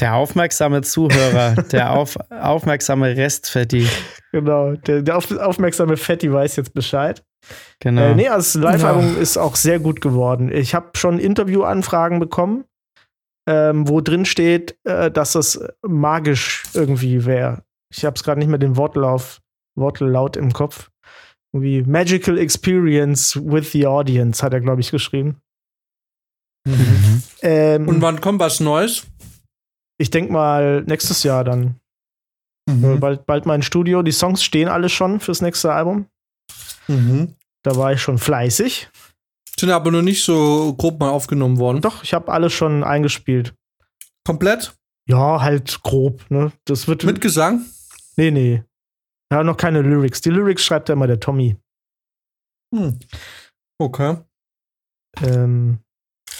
Der 0.00 0.14
aufmerksame 0.14 0.82
Zuhörer, 0.82 1.54
der 1.72 1.92
auf, 1.92 2.18
aufmerksame 2.30 3.16
Restfetti. 3.16 3.86
Genau, 4.32 4.72
der, 4.72 5.02
der 5.02 5.16
auf, 5.16 5.30
aufmerksame 5.30 5.96
Fetti 5.96 6.30
weiß 6.30 6.56
jetzt 6.56 6.74
Bescheid. 6.74 7.22
Genau. 7.80 8.02
Äh, 8.02 8.14
nee, 8.14 8.28
also 8.28 8.60
das 8.60 8.72
Live-Album 8.72 9.16
ist 9.16 9.36
auch 9.36 9.56
sehr 9.56 9.78
gut 9.78 10.00
geworden. 10.00 10.50
Ich 10.52 10.74
habe 10.74 10.90
schon 10.96 11.18
Interviewanfragen 11.18 12.18
bekommen, 12.18 12.64
ähm, 13.48 13.88
wo 13.88 14.00
drin 14.00 14.24
steht, 14.24 14.76
äh, 14.84 15.10
dass 15.10 15.36
es 15.36 15.62
magisch 15.82 16.64
irgendwie 16.74 17.24
wäre. 17.24 17.62
Ich 17.90 18.04
habe 18.04 18.16
es 18.16 18.24
gerade 18.24 18.40
nicht 18.40 18.48
mehr 18.48 18.58
den 18.58 18.76
Wortlauf, 18.76 19.40
Wortlaut 19.76 20.36
im 20.36 20.52
Kopf. 20.52 20.90
Irgendwie 21.54 21.82
Magical 21.82 22.36
Experience 22.36 23.36
with 23.36 23.70
the 23.70 23.86
Audience, 23.86 24.42
hat 24.42 24.52
er, 24.52 24.60
glaube 24.60 24.80
ich, 24.80 24.90
geschrieben. 24.90 25.40
Mhm. 26.66 27.22
Ähm, 27.42 27.88
Und 27.88 28.02
wann 28.02 28.20
kommt 28.20 28.40
was 28.40 28.58
Neues? 28.60 29.06
ich 29.96 30.10
denke 30.10 30.32
mal 30.32 30.82
nächstes 30.82 31.22
Jahr 31.22 31.44
dann. 31.44 31.76
Mhm. 32.68 32.98
Bald, 32.98 33.26
bald 33.26 33.46
mein 33.46 33.62
Studio. 33.62 34.02
Die 34.02 34.10
Songs 34.12 34.42
stehen 34.42 34.68
alle 34.68 34.88
schon 34.88 35.20
fürs 35.20 35.40
nächste 35.40 35.72
Album. 35.72 36.06
Mhm. 36.88 37.34
Da 37.62 37.76
war 37.76 37.92
ich 37.92 38.02
schon 38.02 38.18
fleißig. 38.18 38.88
Sind 39.58 39.70
aber 39.70 39.92
noch 39.92 40.02
nicht 40.02 40.24
so 40.24 40.74
grob 40.74 40.98
mal 40.98 41.10
aufgenommen 41.10 41.58
worden. 41.58 41.80
Doch, 41.80 42.02
ich 42.02 42.12
habe 42.12 42.32
alles 42.32 42.52
schon 42.52 42.82
eingespielt. 42.82 43.54
Komplett? 44.26 44.74
Ja, 45.08 45.40
halt 45.40 45.82
grob, 45.82 46.28
ne? 46.30 46.50
Das 46.64 46.88
wird. 46.88 47.04
Mit 47.04 47.20
Gesang? 47.20 47.64
nee, 48.16 48.30
nee. 48.32 48.64
Ja, 49.32 49.42
noch 49.42 49.56
keine 49.56 49.82
Lyrics. 49.82 50.20
Die 50.20 50.30
Lyrics 50.30 50.64
schreibt 50.64 50.88
ja 50.88 50.94
immer 50.94 51.06
der 51.06 51.20
Tommy. 51.20 51.56
Hm. 52.74 52.98
Okay. 53.80 54.16
Ähm, 55.22 55.78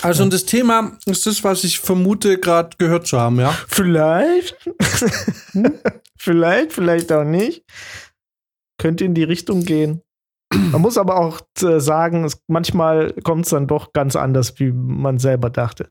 Also, 0.03 0.23
und 0.23 0.33
das 0.33 0.45
Thema 0.45 0.97
ist 1.07 1.27
das, 1.27 1.43
was 1.45 1.65
ich 1.65 1.81
vermute, 1.81 2.39
gerade 2.39 2.77
gehört 2.79 3.07
zu 3.07 3.19
haben, 3.19 3.41
ja? 3.41 3.53
vielleicht. 3.69 4.57
vielleicht, 6.19 6.73
vielleicht 6.73 7.13
auch 7.13 7.25
nicht. 7.25 7.65
Könnte 8.81 9.05
in 9.05 9.15
die 9.15 9.25
Richtung 9.25 9.65
gehen. 9.65 10.03
Man 10.53 10.83
muss 10.83 10.99
aber 10.99 11.17
auch 11.17 11.41
äh, 11.63 11.81
sagen, 11.81 12.25
es, 12.25 12.39
manchmal 12.49 13.13
kommt 13.23 13.45
es 13.47 13.51
dann 13.51 13.67
doch 13.67 13.93
ganz 13.93 14.15
anders, 14.15 14.59
wie 14.61 14.71
man 14.73 15.19
selber 15.19 15.51
dachte. 15.51 15.91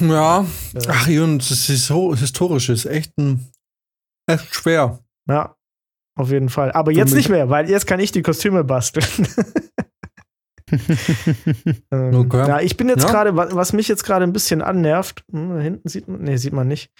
Ja. 0.00 0.44
Ja. 0.74 0.80
Ach, 0.88 1.06
Jun, 1.08 1.38
das 1.38 1.50
ist 1.50 1.86
so 1.86 2.14
historisch, 2.14 2.68
ist 2.68 2.84
echt 2.86 3.16
ein. 3.16 3.50
Echt 4.28 4.54
schwer. 4.54 4.98
Ja, 5.28 5.56
auf 6.16 6.30
jeden 6.30 6.48
Fall. 6.48 6.72
Aber 6.72 6.90
jetzt 6.92 7.14
nicht 7.14 7.28
mehr, 7.28 7.48
weil 7.50 7.70
jetzt 7.70 7.86
kann 7.86 8.00
ich 8.00 8.10
die 8.12 8.22
Kostüme 8.22 8.64
basteln. 8.64 9.06
Ähm, 11.92 12.14
Okay. 12.14 12.48
Ja, 12.48 12.60
ich 12.60 12.76
bin 12.76 12.88
jetzt 12.88 13.04
Ja. 13.04 13.10
gerade, 13.10 13.36
wa- 13.36 13.48
was 13.52 13.72
mich 13.72 13.86
jetzt 13.88 14.04
gerade 14.04 14.24
ein 14.24 14.32
bisschen 14.32 14.62
annervt, 14.62 15.24
hm, 15.30 15.50
da 15.54 15.60
hinten 15.60 15.88
sieht 15.88 16.08
man, 16.08 16.22
nee, 16.22 16.36
sieht 16.36 16.52
man 16.52 16.66
nicht. 16.66 16.90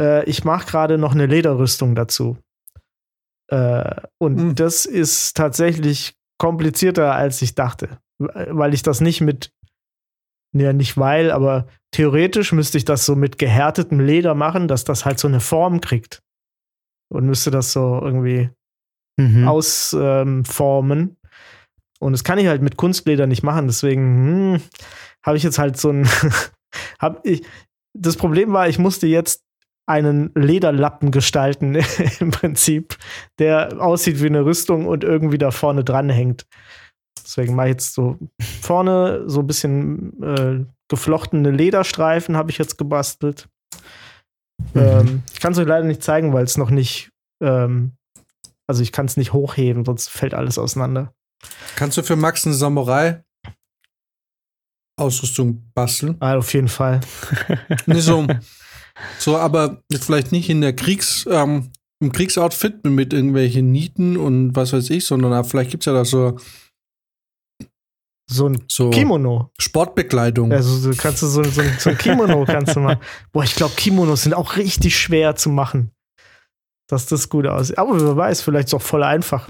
Äh, 0.00 0.24
ich 0.24 0.44
mache 0.44 0.66
gerade 0.66 0.98
noch 0.98 1.12
eine 1.12 1.26
Lederrüstung 1.26 1.94
dazu. 1.94 2.36
Äh, 3.52 4.00
und 4.18 4.38
Hm. 4.40 4.54
das 4.56 4.84
ist 4.84 5.36
tatsächlich 5.36 6.14
komplizierter, 6.40 7.14
als 7.14 7.40
ich 7.42 7.54
dachte. 7.54 7.98
Weil 8.18 8.74
ich 8.74 8.82
das 8.82 9.00
nicht 9.00 9.20
mit, 9.20 9.52
ja, 10.52 10.72
nicht 10.72 10.96
weil, 10.98 11.30
aber 11.30 11.68
theoretisch 11.92 12.50
müsste 12.52 12.78
ich 12.78 12.84
das 12.84 13.06
so 13.06 13.14
mit 13.14 13.38
gehärtetem 13.38 14.00
Leder 14.00 14.34
machen, 14.34 14.66
dass 14.66 14.82
das 14.82 15.04
halt 15.04 15.20
so 15.20 15.28
eine 15.28 15.40
Form 15.40 15.80
kriegt. 15.80 16.20
Und 17.12 17.26
müsste 17.26 17.50
das 17.50 17.72
so 17.72 18.00
irgendwie 18.02 18.50
Mhm. 19.16 19.46
ausformen. 19.46 21.16
Und 22.00 22.12
das 22.12 22.24
kann 22.24 22.38
ich 22.38 22.46
halt 22.46 22.62
mit 22.62 22.76
Kunstleder 22.76 23.26
nicht 23.26 23.42
machen. 23.42 23.66
Deswegen 23.66 24.56
hm, 24.56 24.60
habe 25.24 25.36
ich 25.36 25.42
jetzt 25.42 25.58
halt 25.58 25.76
so 25.76 25.90
ein. 25.90 26.08
hab 26.98 27.24
ich, 27.24 27.44
das 27.96 28.16
Problem 28.16 28.52
war, 28.52 28.68
ich 28.68 28.78
musste 28.78 29.06
jetzt 29.06 29.44
einen 29.86 30.32
Lederlappen 30.34 31.10
gestalten 31.10 31.76
im 32.20 32.30
Prinzip, 32.30 32.96
der 33.38 33.80
aussieht 33.80 34.20
wie 34.22 34.26
eine 34.26 34.44
Rüstung 34.44 34.86
und 34.86 35.04
irgendwie 35.04 35.38
da 35.38 35.50
vorne 35.50 35.84
dran 35.84 36.10
hängt. 36.10 36.46
Deswegen 37.22 37.54
mache 37.54 37.68
ich 37.68 37.72
jetzt 37.74 37.94
so 37.94 38.18
vorne 38.60 39.28
so 39.28 39.40
ein 39.40 39.46
bisschen 39.46 40.22
äh, 40.22 40.64
geflochtene 40.88 41.50
Lederstreifen 41.50 42.36
habe 42.36 42.50
ich 42.50 42.58
jetzt 42.58 42.76
gebastelt. 42.76 43.48
Mhm. 44.58 44.80
Ähm, 44.80 45.22
ich 45.32 45.40
kann 45.40 45.52
es 45.52 45.58
euch 45.58 45.66
leider 45.66 45.86
nicht 45.86 46.02
zeigen, 46.02 46.32
weil 46.32 46.44
es 46.44 46.56
noch 46.56 46.70
nicht, 46.70 47.10
ähm, 47.42 47.92
also 48.66 48.82
ich 48.82 48.92
kann 48.92 49.06
es 49.06 49.16
nicht 49.16 49.32
hochheben, 49.32 49.84
sonst 49.84 50.08
fällt 50.08 50.34
alles 50.34 50.58
auseinander. 50.58 51.12
Kannst 51.76 51.98
du 51.98 52.02
für 52.02 52.16
Max 52.16 52.46
eine 52.46 52.54
Samurai 52.54 53.22
Ausrüstung 54.96 55.70
basteln? 55.74 56.16
Ah, 56.20 56.36
auf 56.36 56.52
jeden 56.54 56.68
Fall. 56.68 57.00
nee, 57.86 58.00
so, 58.00 58.26
so, 59.18 59.36
aber 59.36 59.82
vielleicht 59.92 60.32
nicht 60.32 60.48
in 60.48 60.60
der 60.60 60.74
Kriegs, 60.74 61.26
ähm, 61.30 61.70
im 62.00 62.12
Kriegsoutfit 62.12 62.84
mit 62.84 63.12
irgendwelchen 63.12 63.72
Nieten 63.72 64.16
und 64.16 64.54
was 64.54 64.72
weiß 64.72 64.90
ich, 64.90 65.04
sondern 65.04 65.44
vielleicht 65.44 65.70
gibt 65.70 65.82
es 65.82 65.86
ja 65.86 65.92
da 65.92 66.04
so 66.04 66.38
so 68.26 68.48
ein 68.48 68.64
so 68.70 68.90
Kimono. 68.90 69.50
Sportbekleidung. 69.58 70.52
Also 70.52 70.76
so 70.76 70.90
kannst 70.96 71.22
du 71.22 71.26
so, 71.26 71.42
so, 71.44 71.62
so 71.78 71.90
ein 71.90 71.98
Kimono 71.98 72.44
kannst 72.46 72.76
du 72.76 72.80
machen. 72.80 73.00
Boah, 73.32 73.44
ich 73.44 73.54
glaube, 73.54 73.74
Kimonos 73.76 74.22
sind 74.22 74.34
auch 74.34 74.56
richtig 74.56 74.98
schwer 74.98 75.36
zu 75.36 75.50
machen. 75.50 75.90
Dass 76.88 77.06
das 77.06 77.28
gut 77.28 77.46
aussieht. 77.46 77.78
Aber 77.78 78.00
wer 78.00 78.16
weiß, 78.16 78.42
vielleicht 78.42 78.68
ist 78.68 78.74
es 78.74 78.80
auch 78.80 78.82
voll 78.82 79.02
einfach. 79.02 79.48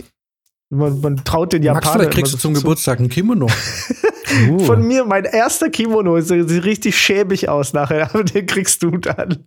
Man, 0.70 1.00
man 1.00 1.24
traut 1.24 1.52
den 1.52 1.62
Japanern. 1.62 1.84
Max, 1.84 1.96
vielleicht 1.96 2.14
kriegst 2.14 2.34
du 2.34 2.38
zum 2.38 2.54
Geburtstag 2.54 2.98
ein 2.98 3.08
Kimono. 3.08 3.46
uh. 4.48 4.58
Von 4.60 4.86
mir, 4.86 5.04
mein 5.04 5.24
erster 5.24 5.70
Kimono 5.70 6.20
sieht 6.20 6.64
richtig 6.64 6.98
schäbig 6.98 7.48
aus 7.48 7.72
nachher, 7.72 8.10
aber 8.14 8.24
den 8.24 8.46
kriegst 8.46 8.82
du 8.82 8.96
dann. 8.96 9.44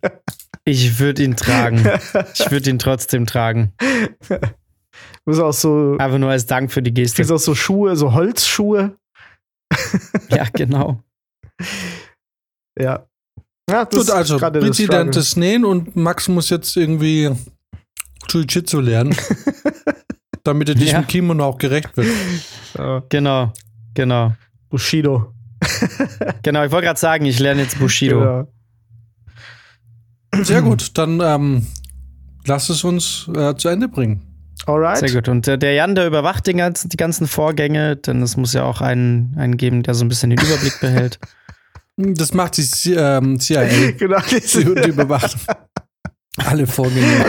Ich 0.64 0.98
würde 0.98 1.24
ihn 1.24 1.36
tragen. 1.36 1.86
Ich 2.34 2.50
würde 2.50 2.70
ihn 2.70 2.78
trotzdem 2.78 3.26
tragen. 3.26 3.72
Muss 5.24 5.38
auch 5.38 5.52
so. 5.52 5.96
Einfach 5.98 6.18
nur 6.18 6.30
als 6.30 6.46
Dank 6.46 6.72
für 6.72 6.82
die 6.82 6.92
Geste. 6.92 7.16
Kriegst 7.16 7.32
auch 7.32 7.38
so 7.38 7.54
Schuhe, 7.54 7.96
so 7.96 8.14
Holzschuhe. 8.14 8.96
ja, 10.30 10.46
genau. 10.52 11.02
ja. 12.78 13.06
Ja, 13.70 13.84
das 13.84 14.06
Gut, 14.06 14.10
also 14.10 14.38
Bizi 14.38 14.86
lernt 14.86 15.14
das 15.14 15.36
Nähen 15.36 15.64
und 15.64 15.94
Max 15.94 16.26
muss 16.28 16.48
jetzt 16.48 16.74
irgendwie 16.76 17.30
Jiu-Jitsu 18.28 18.80
lernen, 18.80 19.14
damit 20.44 20.70
er 20.70 20.74
diesem 20.74 21.00
ja. 21.00 21.02
Kimono 21.02 21.44
auch 21.44 21.58
gerecht 21.58 21.94
wird. 21.96 22.08
Ja. 22.78 23.02
Genau, 23.10 23.52
genau. 23.92 24.34
Bushido. 24.70 25.34
genau, 26.42 26.64
ich 26.64 26.72
wollte 26.72 26.86
gerade 26.86 27.00
sagen, 27.00 27.26
ich 27.26 27.38
lerne 27.38 27.62
jetzt 27.62 27.78
Bushido. 27.78 28.22
Ja. 28.22 28.46
Sehr 30.42 30.62
gut, 30.62 30.96
dann 30.96 31.20
ähm, 31.20 31.66
lass 32.46 32.68
es 32.70 32.84
uns 32.84 33.28
äh, 33.34 33.54
zu 33.56 33.68
Ende 33.68 33.88
bringen. 33.88 34.27
Alright. 34.66 34.98
Sehr 34.98 35.12
gut. 35.12 35.28
Und 35.28 35.46
der, 35.46 35.56
der 35.56 35.74
Jan, 35.74 35.94
der 35.94 36.06
überwacht 36.06 36.46
den 36.46 36.58
ganzen, 36.58 36.88
die 36.88 36.96
ganzen 36.96 37.26
Vorgänge, 37.26 37.96
denn 37.96 38.22
es 38.22 38.36
muss 38.36 38.52
ja 38.52 38.64
auch 38.64 38.80
einen, 38.80 39.34
einen 39.38 39.56
geben, 39.56 39.82
der 39.82 39.94
so 39.94 40.04
ein 40.04 40.08
bisschen 40.08 40.30
den 40.30 40.38
Überblick 40.38 40.74
behält. 40.80 41.18
Das 41.96 42.32
macht 42.32 42.56
die 42.56 42.92
ähm, 42.92 43.40
CIA. 43.40 43.64
genau, 43.98 44.20
die, 44.30 44.88
überwacht 44.88 45.36
alle 46.36 46.66
Vorgänge. 46.66 47.24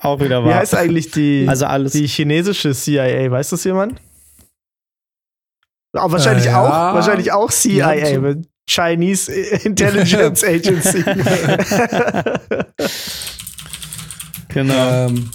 auch 0.00 0.20
wieder 0.20 0.44
wahr. 0.44 0.50
Wie 0.50 0.54
heißt 0.54 0.74
eigentlich 0.74 1.10
die, 1.12 1.46
also 1.48 1.66
alles. 1.66 1.92
die 1.92 2.06
chinesische 2.06 2.74
CIA? 2.74 3.30
Weiß 3.30 3.50
das 3.50 3.64
jemand? 3.64 4.00
Auch 5.94 6.12
wahrscheinlich 6.12 6.46
äh, 6.46 6.50
ja. 6.50 6.60
auch, 6.60 6.94
wahrscheinlich 6.94 7.32
auch 7.32 7.50
CIA, 7.50 7.94
ja, 7.94 8.34
Chinese 8.68 9.32
Intelligence 9.32 10.44
Agency. 10.44 11.04
genau. 14.48 15.06
Ähm, 15.06 15.30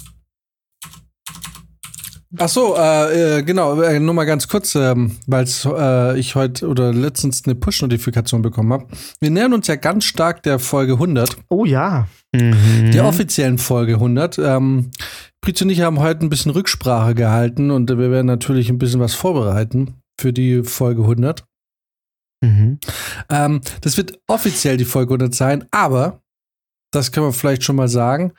Ach 2.38 2.48
so, 2.48 2.76
äh, 2.76 3.38
äh, 3.38 3.42
genau, 3.42 3.80
äh, 3.82 4.00
nur 4.00 4.14
mal 4.14 4.24
ganz 4.24 4.48
kurz, 4.48 4.74
ähm, 4.74 5.16
weil 5.26 5.46
äh, 5.66 6.18
ich 6.18 6.34
heute 6.34 6.66
oder 6.66 6.92
letztens 6.92 7.44
eine 7.44 7.54
Push-Notifikation 7.54 8.40
bekommen 8.40 8.72
habe. 8.72 8.86
Wir 9.20 9.30
nähern 9.30 9.52
uns 9.52 9.66
ja 9.66 9.76
ganz 9.76 10.04
stark 10.04 10.42
der 10.42 10.58
Folge 10.58 10.94
100. 10.94 11.36
Oh 11.50 11.66
ja. 11.66 12.08
Mhm. 12.34 12.90
Der 12.92 13.04
offiziellen 13.04 13.58
Folge 13.58 13.94
100. 13.94 14.38
Ähm, 14.38 14.90
Pritz 15.42 15.60
und 15.60 15.70
ich 15.70 15.82
haben 15.82 16.00
heute 16.00 16.24
ein 16.24 16.30
bisschen 16.30 16.52
Rücksprache 16.52 17.14
gehalten 17.14 17.70
und 17.70 17.90
wir 17.90 18.10
werden 18.10 18.26
natürlich 18.26 18.70
ein 18.70 18.78
bisschen 18.78 19.00
was 19.00 19.14
vorbereiten 19.14 20.00
für 20.18 20.32
die 20.32 20.62
Folge 20.62 21.02
100. 21.02 21.44
Mhm. 22.42 22.78
Ähm, 23.28 23.60
das 23.82 23.96
wird 23.98 24.18
offiziell 24.26 24.78
die 24.78 24.84
Folge 24.86 25.14
100 25.14 25.34
sein, 25.34 25.66
aber, 25.70 26.22
das 26.92 27.12
kann 27.12 27.24
man 27.24 27.32
vielleicht 27.32 27.64
schon 27.64 27.76
mal 27.76 27.88
sagen, 27.88 28.32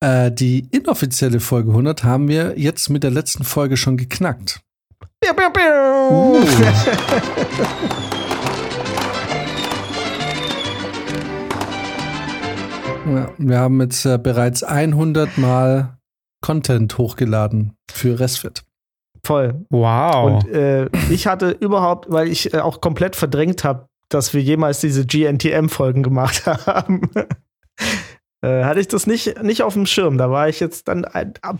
äh, 0.00 0.30
die 0.30 0.68
inoffizielle 0.70 1.40
Folge 1.40 1.70
100 1.70 2.04
haben 2.04 2.28
wir 2.28 2.58
jetzt 2.58 2.88
mit 2.90 3.02
der 3.02 3.10
letzten 3.10 3.44
Folge 3.44 3.76
schon 3.76 3.96
geknackt. 3.96 4.60
Piu, 5.20 5.34
piu, 5.34 5.50
piu. 5.50 5.62
Uh. 6.10 6.38
ja, 13.06 13.32
wir 13.36 13.58
haben 13.58 13.80
jetzt 13.80 14.04
äh, 14.04 14.18
bereits 14.18 14.62
100 14.62 15.38
Mal 15.38 15.98
Content 16.40 16.96
hochgeladen 16.98 17.74
für 17.90 18.20
Resfit. 18.20 18.62
Voll. 19.24 19.66
Wow. 19.70 20.44
Und 20.44 20.48
äh, 20.52 20.88
ich 21.10 21.26
hatte 21.26 21.50
überhaupt, 21.50 22.06
weil 22.08 22.28
ich 22.28 22.54
äh, 22.54 22.60
auch 22.60 22.80
komplett 22.80 23.16
verdrängt 23.16 23.64
habe, 23.64 23.88
dass 24.08 24.32
wir 24.32 24.40
jemals 24.40 24.80
diese 24.80 25.04
GNTM-Folgen 25.04 26.04
gemacht 26.04 26.46
haben 26.66 27.10
äh, 28.42 28.64
hatte 28.64 28.80
ich 28.80 28.88
das 28.88 29.06
nicht, 29.06 29.42
nicht 29.42 29.62
auf 29.62 29.74
dem 29.74 29.86
Schirm. 29.86 30.18
Da 30.18 30.30
war 30.30 30.48
ich 30.48 30.60
jetzt 30.60 30.88
dann 30.88 31.06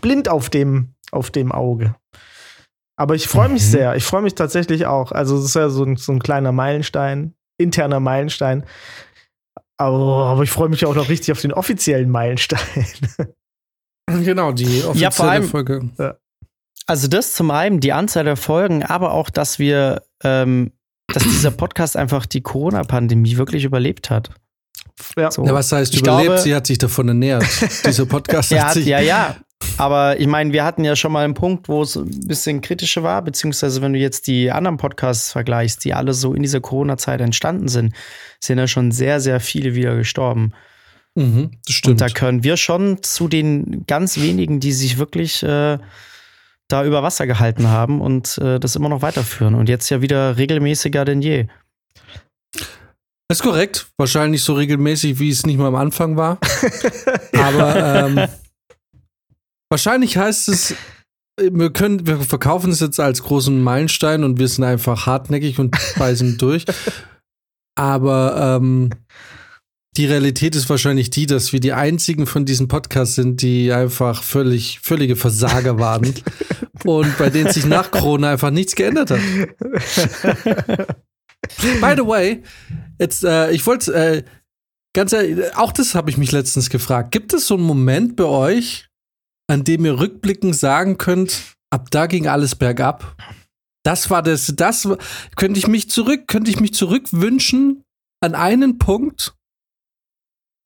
blind 0.01 0.29
auf 0.29 0.49
dem, 0.49 0.93
auf 1.11 1.31
dem 1.31 1.51
Auge. 1.51 1.95
Aber 2.99 3.15
ich 3.15 3.27
freue 3.27 3.47
mich 3.47 3.63
mhm. 3.63 3.67
sehr. 3.67 3.95
Ich 3.95 4.03
freue 4.03 4.21
mich 4.21 4.35
tatsächlich 4.35 4.85
auch. 4.85 5.13
Also, 5.13 5.37
es 5.37 5.45
ist 5.45 5.55
ja 5.55 5.69
so 5.69 5.85
ein, 5.85 5.95
so 5.95 6.11
ein 6.11 6.19
kleiner 6.19 6.51
Meilenstein, 6.51 7.33
interner 7.57 8.01
Meilenstein. 8.01 8.65
Aber, 9.77 10.25
aber 10.25 10.43
ich 10.43 10.51
freue 10.51 10.67
mich 10.67 10.85
auch 10.85 10.95
noch 10.95 11.07
richtig 11.07 11.31
auf 11.31 11.39
den 11.39 11.53
offiziellen 11.53 12.09
Meilenstein. 12.09 12.85
genau, 14.07 14.51
die 14.51 14.65
offizielle 14.65 14.99
ja, 14.99 15.11
vor 15.11 15.29
allem, 15.29 15.45
Folge. 15.45 15.89
Ja. 15.97 16.17
Also, 16.87 17.07
das 17.07 17.35
zum 17.35 17.51
einen, 17.51 17.79
die 17.79 17.93
Anzahl 17.93 18.25
der 18.25 18.35
Folgen, 18.35 18.83
aber 18.83 19.13
auch, 19.13 19.29
dass 19.29 19.59
wir, 19.59 20.03
ähm, 20.23 20.73
dass 21.07 21.23
dieser 21.23 21.51
Podcast 21.51 21.95
einfach 21.95 22.25
die 22.25 22.41
Corona-Pandemie 22.41 23.37
wirklich 23.37 23.63
überlebt 23.63 24.09
hat. 24.09 24.31
Ja. 25.17 25.31
So. 25.31 25.45
ja 25.45 25.53
was 25.53 25.71
heißt 25.71 25.93
ich 25.93 26.01
überlebt? 26.01 26.25
Glaube, 26.25 26.41
sie 26.41 26.55
hat 26.55 26.67
sich 26.67 26.77
davon 26.77 27.07
ernährt. 27.07 27.45
Dieser 27.85 28.05
Podcast 28.05 28.51
hat, 28.51 28.59
hat 28.59 28.73
sich. 28.73 28.85
Ja, 28.85 28.99
ja. 28.99 29.35
Aber 29.77 30.19
ich 30.19 30.27
meine, 30.27 30.53
wir 30.53 30.63
hatten 30.63 30.83
ja 30.83 30.95
schon 30.95 31.11
mal 31.11 31.25
einen 31.25 31.33
Punkt, 31.33 31.67
wo 31.67 31.81
es 31.81 31.97
ein 31.97 32.27
bisschen 32.27 32.61
kritischer 32.61 33.03
war, 33.03 33.21
beziehungsweise 33.21 33.81
wenn 33.81 33.93
du 33.93 33.99
jetzt 33.99 34.27
die 34.27 34.51
anderen 34.51 34.77
Podcasts 34.77 35.31
vergleichst, 35.31 35.83
die 35.83 35.93
alle 35.93 36.13
so 36.13 36.33
in 36.33 36.41
dieser 36.41 36.61
Corona-Zeit 36.61 37.19
entstanden 37.21 37.67
sind, 37.67 37.93
sind 38.39 38.57
ja 38.57 38.67
schon 38.67 38.91
sehr, 38.91 39.19
sehr 39.19 39.39
viele 39.39 39.75
wieder 39.75 39.95
gestorben. 39.95 40.53
Mhm, 41.15 41.51
das 41.65 41.75
stimmt. 41.75 41.93
Und 41.93 42.01
da 42.01 42.13
können 42.13 42.43
wir 42.43 42.55
schon 42.55 43.03
zu 43.03 43.27
den 43.27 43.85
ganz 43.85 44.19
wenigen, 44.19 44.59
die 44.59 44.71
sich 44.71 44.97
wirklich 44.97 45.43
äh, 45.43 45.77
da 46.69 46.85
über 46.85 47.03
Wasser 47.03 47.27
gehalten 47.27 47.67
haben 47.67 47.99
und 47.99 48.37
äh, 48.37 48.59
das 48.59 48.75
immer 48.75 48.89
noch 48.89 49.01
weiterführen. 49.01 49.55
Und 49.55 49.67
jetzt 49.67 49.89
ja 49.89 50.01
wieder 50.01 50.37
regelmäßiger 50.37 51.03
denn 51.03 51.21
je. 51.21 51.47
Das 53.29 53.41
ist 53.41 53.43
korrekt. 53.43 53.91
Wahrscheinlich 53.97 54.41
so 54.41 54.53
regelmäßig, 54.53 55.19
wie 55.19 55.29
es 55.29 55.45
nicht 55.45 55.59
mal 55.59 55.67
am 55.67 55.75
Anfang 55.75 56.17
war. 56.17 56.39
Aber 57.33 58.07
ähm, 58.07 58.27
wahrscheinlich 59.69 60.17
heißt 60.17 60.49
es, 60.49 60.73
wir 61.39 61.71
können, 61.71 62.07
wir 62.07 62.21
verkaufen 62.21 62.71
es 62.71 62.79
jetzt 62.79 62.99
als 62.99 63.21
großen 63.21 63.61
Meilenstein 63.61 64.23
und 64.23 64.39
wir 64.39 64.47
sind 64.47 64.63
einfach 64.63 65.05
hartnäckig 65.05 65.59
und 65.59 65.77
beißen 65.99 66.37
durch. 66.39 66.65
Aber 67.75 68.57
ähm, 68.57 68.89
die 69.95 70.07
Realität 70.07 70.55
ist 70.55 70.67
wahrscheinlich 70.67 71.11
die, 71.11 71.27
dass 71.27 71.53
wir 71.53 71.59
die 71.59 71.73
einzigen 71.73 72.25
von 72.25 72.45
diesen 72.45 72.67
Podcasts 72.67 73.13
sind, 73.13 73.43
die 73.43 73.71
einfach 73.71 74.23
völlig, 74.23 74.79
völlige 74.81 75.15
Versager 75.15 75.77
waren 75.77 76.15
und 76.83 77.15
bei 77.19 77.29
denen 77.29 77.51
sich 77.51 77.67
nach 77.67 77.91
Corona 77.91 78.31
einfach 78.31 78.49
nichts 78.49 78.75
geändert 78.75 79.11
hat. 79.11 79.19
By 81.81 81.93
the 81.95 82.05
way, 82.05 82.43
jetzt, 82.99 83.23
äh, 83.23 83.51
ich 83.51 83.65
wollte, 83.65 83.93
äh, 83.93 84.23
ganz 84.93 85.13
ehrlich, 85.13 85.55
auch 85.55 85.71
das 85.71 85.95
habe 85.95 86.09
ich 86.09 86.17
mich 86.17 86.31
letztens 86.31 86.69
gefragt. 86.69 87.11
Gibt 87.11 87.33
es 87.33 87.47
so 87.47 87.55
einen 87.55 87.63
Moment 87.63 88.15
bei 88.15 88.25
euch, 88.25 88.89
an 89.47 89.63
dem 89.63 89.85
ihr 89.85 89.99
rückblickend 89.99 90.55
sagen 90.55 90.97
könnt, 90.97 91.55
ab 91.71 91.89
da 91.91 92.07
ging 92.07 92.27
alles 92.27 92.55
bergab? 92.55 93.15
Das 93.83 94.09
war 94.09 94.21
das, 94.21 94.53
das 94.55 94.87
könnte 95.35 95.59
ich 95.59 95.67
mich 95.67 95.89
zurück, 95.89 96.27
könnte 96.27 96.51
ich 96.51 96.59
mich 96.59 96.73
zurückwünschen 96.73 97.83
an 98.21 98.35
einen 98.35 98.77
Punkt, 98.77 99.35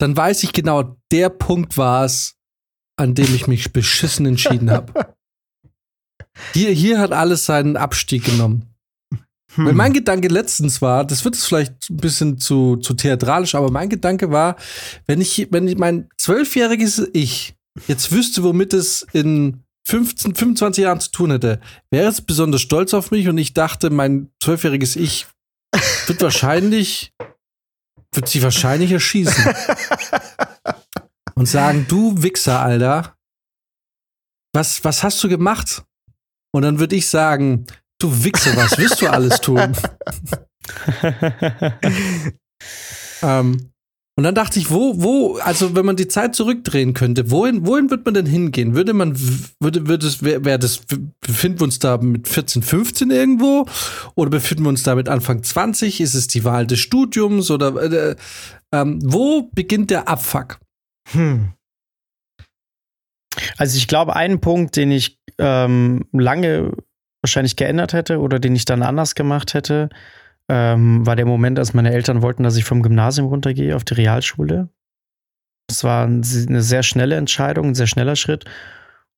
dann 0.00 0.16
weiß 0.16 0.42
ich 0.42 0.52
genau, 0.52 0.96
der 1.12 1.28
Punkt 1.28 1.76
war 1.76 2.04
es, 2.04 2.36
an 2.96 3.14
dem 3.14 3.34
ich 3.34 3.46
mich 3.46 3.72
beschissen 3.72 4.26
entschieden 4.26 4.70
habe. 4.70 5.14
Hier, 6.52 6.70
hier 6.72 6.98
hat 6.98 7.12
alles 7.12 7.46
seinen 7.46 7.76
Abstieg 7.76 8.24
genommen. 8.24 8.73
Hm. 9.54 9.66
Weil 9.66 9.74
mein 9.74 9.92
Gedanke 9.92 10.28
letztens 10.28 10.82
war, 10.82 11.04
das 11.04 11.24
wird 11.24 11.34
es 11.34 11.44
vielleicht 11.44 11.90
ein 11.90 11.96
bisschen 11.96 12.38
zu, 12.38 12.76
zu 12.76 12.94
theatralisch, 12.94 13.54
aber 13.54 13.70
mein 13.70 13.88
Gedanke 13.88 14.30
war, 14.30 14.56
wenn 15.06 15.20
ich, 15.20 15.48
wenn 15.50 15.68
ich 15.68 15.78
mein 15.78 16.08
zwölfjähriges 16.18 17.08
Ich 17.12 17.54
jetzt 17.86 18.12
wüsste, 18.12 18.42
womit 18.42 18.72
es 18.72 19.06
in 19.12 19.64
15, 19.86 20.34
25 20.34 20.82
Jahren 20.82 21.00
zu 21.00 21.10
tun 21.10 21.30
hätte, 21.30 21.60
wäre 21.90 22.08
es 22.08 22.20
besonders 22.20 22.62
stolz 22.62 22.94
auf 22.94 23.10
mich 23.10 23.28
und 23.28 23.38
ich 23.38 23.54
dachte, 23.54 23.90
mein 23.90 24.30
zwölfjähriges 24.42 24.96
Ich 24.96 25.26
wird 26.06 26.22
wahrscheinlich, 26.22 27.12
wird 28.12 28.28
sie 28.28 28.42
wahrscheinlich 28.42 28.92
erschießen. 28.92 29.54
und 31.34 31.46
sagen, 31.46 31.86
du 31.88 32.22
Wichser, 32.22 32.60
Alter, 32.60 33.16
was, 34.52 34.84
was 34.84 35.02
hast 35.02 35.22
du 35.22 35.28
gemacht? 35.28 35.84
Und 36.52 36.62
dann 36.62 36.78
würde 36.78 36.96
ich 36.96 37.08
sagen, 37.08 37.66
du 37.98 38.24
Wichser, 38.24 38.56
was 38.56 38.78
willst 38.78 39.00
du 39.02 39.08
alles 39.08 39.40
tun? 39.40 39.60
ähm, 43.22 43.74
und 44.16 44.22
dann 44.22 44.34
dachte 44.36 44.60
ich, 44.60 44.70
wo, 44.70 45.02
wo, 45.02 45.36
also 45.38 45.74
wenn 45.74 45.84
man 45.84 45.96
die 45.96 46.06
Zeit 46.06 46.36
zurückdrehen 46.36 46.94
könnte, 46.94 47.32
wohin, 47.32 47.66
wohin 47.66 47.90
wird 47.90 48.04
man 48.04 48.14
denn 48.14 48.26
hingehen? 48.26 48.76
Würde 48.76 48.92
man, 48.92 49.18
würde, 49.58 49.88
würde 49.88 50.06
es, 50.06 50.22
wäre 50.22 50.44
wär 50.44 50.56
das, 50.56 50.82
befinden 51.20 51.58
wir 51.58 51.64
uns 51.64 51.80
da 51.80 51.96
mit 51.96 52.28
14, 52.28 52.62
15 52.62 53.10
irgendwo? 53.10 53.66
Oder 54.14 54.30
befinden 54.30 54.62
wir 54.64 54.68
uns 54.68 54.84
da 54.84 54.94
mit 54.94 55.08
Anfang 55.08 55.42
20? 55.42 56.00
Ist 56.00 56.14
es 56.14 56.28
die 56.28 56.44
Wahl 56.44 56.64
des 56.68 56.78
Studiums? 56.78 57.50
Oder 57.50 57.74
äh, 57.74 58.14
ähm, 58.72 59.00
wo 59.02 59.50
beginnt 59.52 59.90
der 59.90 60.06
Abfuck? 60.06 60.60
Hm. 61.10 61.52
Also 63.56 63.76
ich 63.76 63.88
glaube, 63.88 64.14
einen 64.14 64.40
Punkt, 64.40 64.76
den 64.76 64.92
ich 64.92 65.18
ähm, 65.38 66.04
lange 66.12 66.70
wahrscheinlich 67.24 67.56
geändert 67.56 67.94
hätte 67.94 68.20
oder 68.20 68.38
den 68.38 68.54
ich 68.54 68.66
dann 68.66 68.82
anders 68.82 69.14
gemacht 69.14 69.54
hätte, 69.54 69.88
ähm, 70.48 71.06
war 71.06 71.16
der 71.16 71.24
Moment, 71.24 71.58
als 71.58 71.72
meine 71.72 71.92
Eltern 71.92 72.20
wollten, 72.20 72.42
dass 72.42 72.56
ich 72.56 72.64
vom 72.64 72.82
Gymnasium 72.82 73.28
runtergehe 73.28 73.74
auf 73.74 73.84
die 73.84 73.94
Realschule. 73.94 74.68
Das 75.66 75.84
war 75.84 76.04
eine 76.04 76.22
sehr 76.22 76.82
schnelle 76.82 77.16
Entscheidung, 77.16 77.68
ein 77.68 77.74
sehr 77.74 77.86
schneller 77.86 78.16
Schritt. 78.16 78.44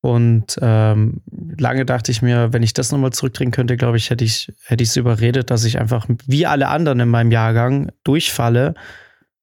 Und 0.00 0.56
ähm, 0.62 1.22
lange 1.58 1.84
dachte 1.84 2.12
ich 2.12 2.22
mir, 2.22 2.52
wenn 2.52 2.62
ich 2.62 2.74
das 2.74 2.92
nochmal 2.92 3.12
zurückdrehen 3.12 3.50
könnte, 3.50 3.76
glaube 3.76 3.96
ich, 3.96 4.10
hätte 4.10 4.24
ich 4.24 4.52
hätte 4.62 4.84
ich 4.84 4.90
es 4.90 4.96
überredet, 4.96 5.50
dass 5.50 5.64
ich 5.64 5.80
einfach 5.80 6.06
wie 6.26 6.46
alle 6.46 6.68
anderen 6.68 7.00
in 7.00 7.08
meinem 7.08 7.32
Jahrgang 7.32 7.90
durchfalle, 8.04 8.74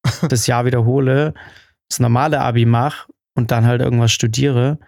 das 0.30 0.48
Jahr 0.48 0.64
wiederhole, 0.64 1.34
das 1.90 2.00
normale 2.00 2.40
Abi 2.40 2.66
mache 2.66 3.12
und 3.36 3.52
dann 3.52 3.66
halt 3.66 3.82
irgendwas 3.82 4.14
studiere. 4.14 4.80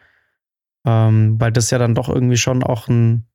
Ähm, 0.87 1.35
weil 1.41 1.51
das 1.51 1.71
ja 1.71 1.77
dann 1.77 1.95
doch 1.95 2.07
irgendwie 2.07 2.37
schon 2.37 2.63
auch 2.63 2.87
ein, 2.87 3.25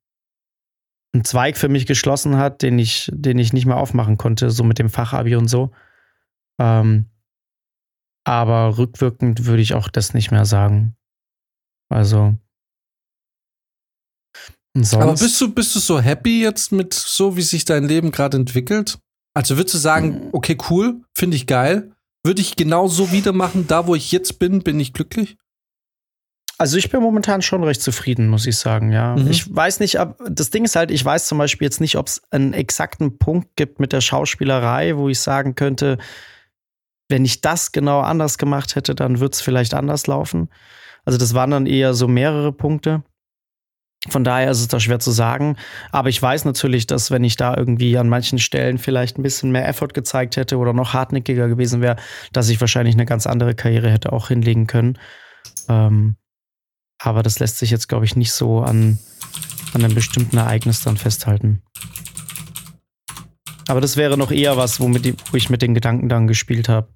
ein 1.13 1.25
Zweig 1.25 1.59
für 1.59 1.69
mich 1.69 1.87
geschlossen 1.87 2.37
hat, 2.37 2.63
den 2.63 2.79
ich, 2.79 3.11
den 3.13 3.39
ich 3.39 3.53
nicht 3.53 3.67
mehr 3.67 3.77
aufmachen 3.77 4.17
konnte, 4.17 4.51
so 4.51 4.65
mit 4.65 4.79
dem 4.79 4.91
Fachabi 4.91 5.37
und 5.37 5.49
so. 5.49 5.73
Ähm, 6.61 7.07
aber 8.25 8.79
rückwirkend 8.79 9.47
würde 9.47 9.63
ich 9.63 9.75
auch 9.75 9.89
das 9.89 10.15
nicht 10.15 10.31
mehr 10.31 10.45
sagen. 10.45 10.97
Also. 11.89 12.37
Aber 14.93 15.15
bist 15.15 15.41
du, 15.41 15.53
bist 15.53 15.75
du 15.75 15.81
so 15.81 16.01
happy 16.01 16.43
jetzt 16.43 16.71
mit 16.71 16.95
so, 16.95 17.37
wie 17.37 17.43
sich 17.43 17.65
dein 17.65 17.85
Leben 17.85 18.13
gerade 18.13 18.37
entwickelt? 18.37 18.99
Also 19.35 19.57
würdest 19.57 19.75
du 19.75 19.79
sagen, 19.79 20.27
mhm. 20.27 20.29
okay, 20.33 20.57
cool, 20.71 21.03
finde 21.15 21.37
ich 21.37 21.47
geil. 21.47 21.93
Würde 22.23 22.41
ich 22.41 22.55
genau 22.55 22.87
so 22.87 23.11
wieder 23.11 23.33
machen, 23.33 23.67
da 23.67 23.87
wo 23.87 23.95
ich 23.95 24.13
jetzt 24.13 24.39
bin, 24.39 24.63
bin 24.63 24.79
ich 24.79 24.93
glücklich? 24.93 25.39
Also 26.61 26.77
ich 26.77 26.91
bin 26.91 27.01
momentan 27.01 27.41
schon 27.41 27.65
recht 27.65 27.81
zufrieden, 27.81 28.29
muss 28.29 28.47
ich 28.47 28.59
sagen, 28.59 28.93
ja. 28.93 29.17
Mhm. 29.17 29.31
Ich 29.31 29.57
weiß 29.57 29.81
nicht, 29.81 29.99
ob, 29.99 30.19
das 30.31 30.51
Ding 30.51 30.67
ist 30.67 30.77
halt, 30.77 30.91
ich 30.91 31.03
weiß 31.03 31.27
zum 31.27 31.39
Beispiel 31.39 31.65
jetzt 31.65 31.81
nicht, 31.81 31.97
ob 31.97 32.07
es 32.07 32.21
einen 32.31 32.53
exakten 32.53 33.17
Punkt 33.17 33.57
gibt 33.57 33.81
mit 33.81 33.95
der 33.95 34.03
Schauspielerei, 34.03 34.99
wo 34.99 35.09
ich 35.09 35.21
sagen 35.21 35.55
könnte, 35.55 35.97
wenn 37.09 37.25
ich 37.25 37.41
das 37.41 37.73
genau 37.73 38.01
anders 38.01 38.37
gemacht 38.37 38.77
hätte, 38.77 38.95
dann 38.95 39.21
würde 39.21 39.33
es 39.33 39.41
vielleicht 39.41 39.73
anders 39.73 40.07
laufen. 40.07 40.51
Also 41.07 41.19
das 41.19 41.33
waren 41.33 41.51
dann 41.51 41.65
eher 41.65 41.95
so 41.95 42.07
mehrere 42.07 42.53
Punkte. 42.53 43.05
Von 44.11 44.23
daher 44.23 44.51
ist 44.51 44.61
es 44.61 44.69
da 44.69 44.81
schwer 44.81 44.99
zu 44.99 45.13
sagen. 45.13 45.57
Aber 45.93 46.11
ich 46.11 46.21
weiß 46.21 46.45
natürlich, 46.45 46.87
dass 46.87 47.11
wenn 47.11 47.25
ich 47.25 47.37
da 47.37 47.57
irgendwie 47.57 47.97
an 47.97 48.11
manchen 48.11 48.39
Stellen 48.39 48.77
vielleicht 48.77 49.17
ein 49.17 49.23
bisschen 49.23 49.51
mehr 49.51 49.67
Effort 49.67 49.95
gezeigt 49.95 50.37
hätte 50.37 50.59
oder 50.59 50.75
noch 50.75 50.93
hartnäckiger 50.93 51.49
gewesen 51.49 51.81
wäre, 51.81 51.97
dass 52.35 52.51
ich 52.51 52.61
wahrscheinlich 52.61 52.97
eine 52.97 53.07
ganz 53.07 53.27
andere 53.27 53.55
Karriere 53.55 53.91
hätte 53.91 54.13
auch 54.13 54.29
hinlegen 54.29 54.67
können. 54.67 54.99
Ähm, 55.67 56.17
aber 57.01 57.23
das 57.23 57.39
lässt 57.39 57.59
sich 57.59 57.71
jetzt, 57.71 57.89
glaube 57.89 58.05
ich, 58.05 58.15
nicht 58.15 58.33
so 58.33 58.61
an, 58.61 58.99
an 59.73 59.83
einem 59.85 59.95
bestimmten 59.95 60.37
Ereignis 60.37 60.83
dann 60.83 60.97
festhalten. 60.97 61.63
Aber 63.69 63.81
das 63.81 63.97
wäre 63.97 64.19
noch 64.19 64.31
eher 64.31 64.57
was, 64.57 64.81
womit 64.81 65.05
die, 65.05 65.15
wo 65.31 65.37
ich 65.37 65.49
mit 65.49 65.63
den 65.63 65.75
Gedanken 65.75 66.09
dann 66.09 66.27
gespielt 66.27 66.69
habe. 66.69 66.89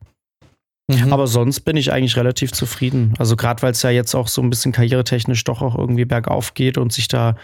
Mhm. 0.89 1.13
Aber 1.13 1.27
sonst 1.27 1.61
bin 1.61 1.77
ich 1.77 1.93
eigentlich 1.93 2.17
relativ 2.17 2.53
zufrieden. 2.53 3.15
Also 3.19 3.37
gerade 3.37 3.63
weil 3.63 3.73
es 3.73 3.83
ja 3.83 3.91
jetzt 3.91 4.15
auch 4.15 4.29
so 4.29 4.43
ein 4.43 4.51
bisschen 4.51 4.73
karrieretechnisch 4.73 5.45
doch 5.45 5.63
auch 5.63 5.77
irgendwie 5.79 6.05
bergauf 6.05 6.53
geht 6.53 6.77
und 6.77 6.93
sich 6.93 7.09
da 7.09 7.37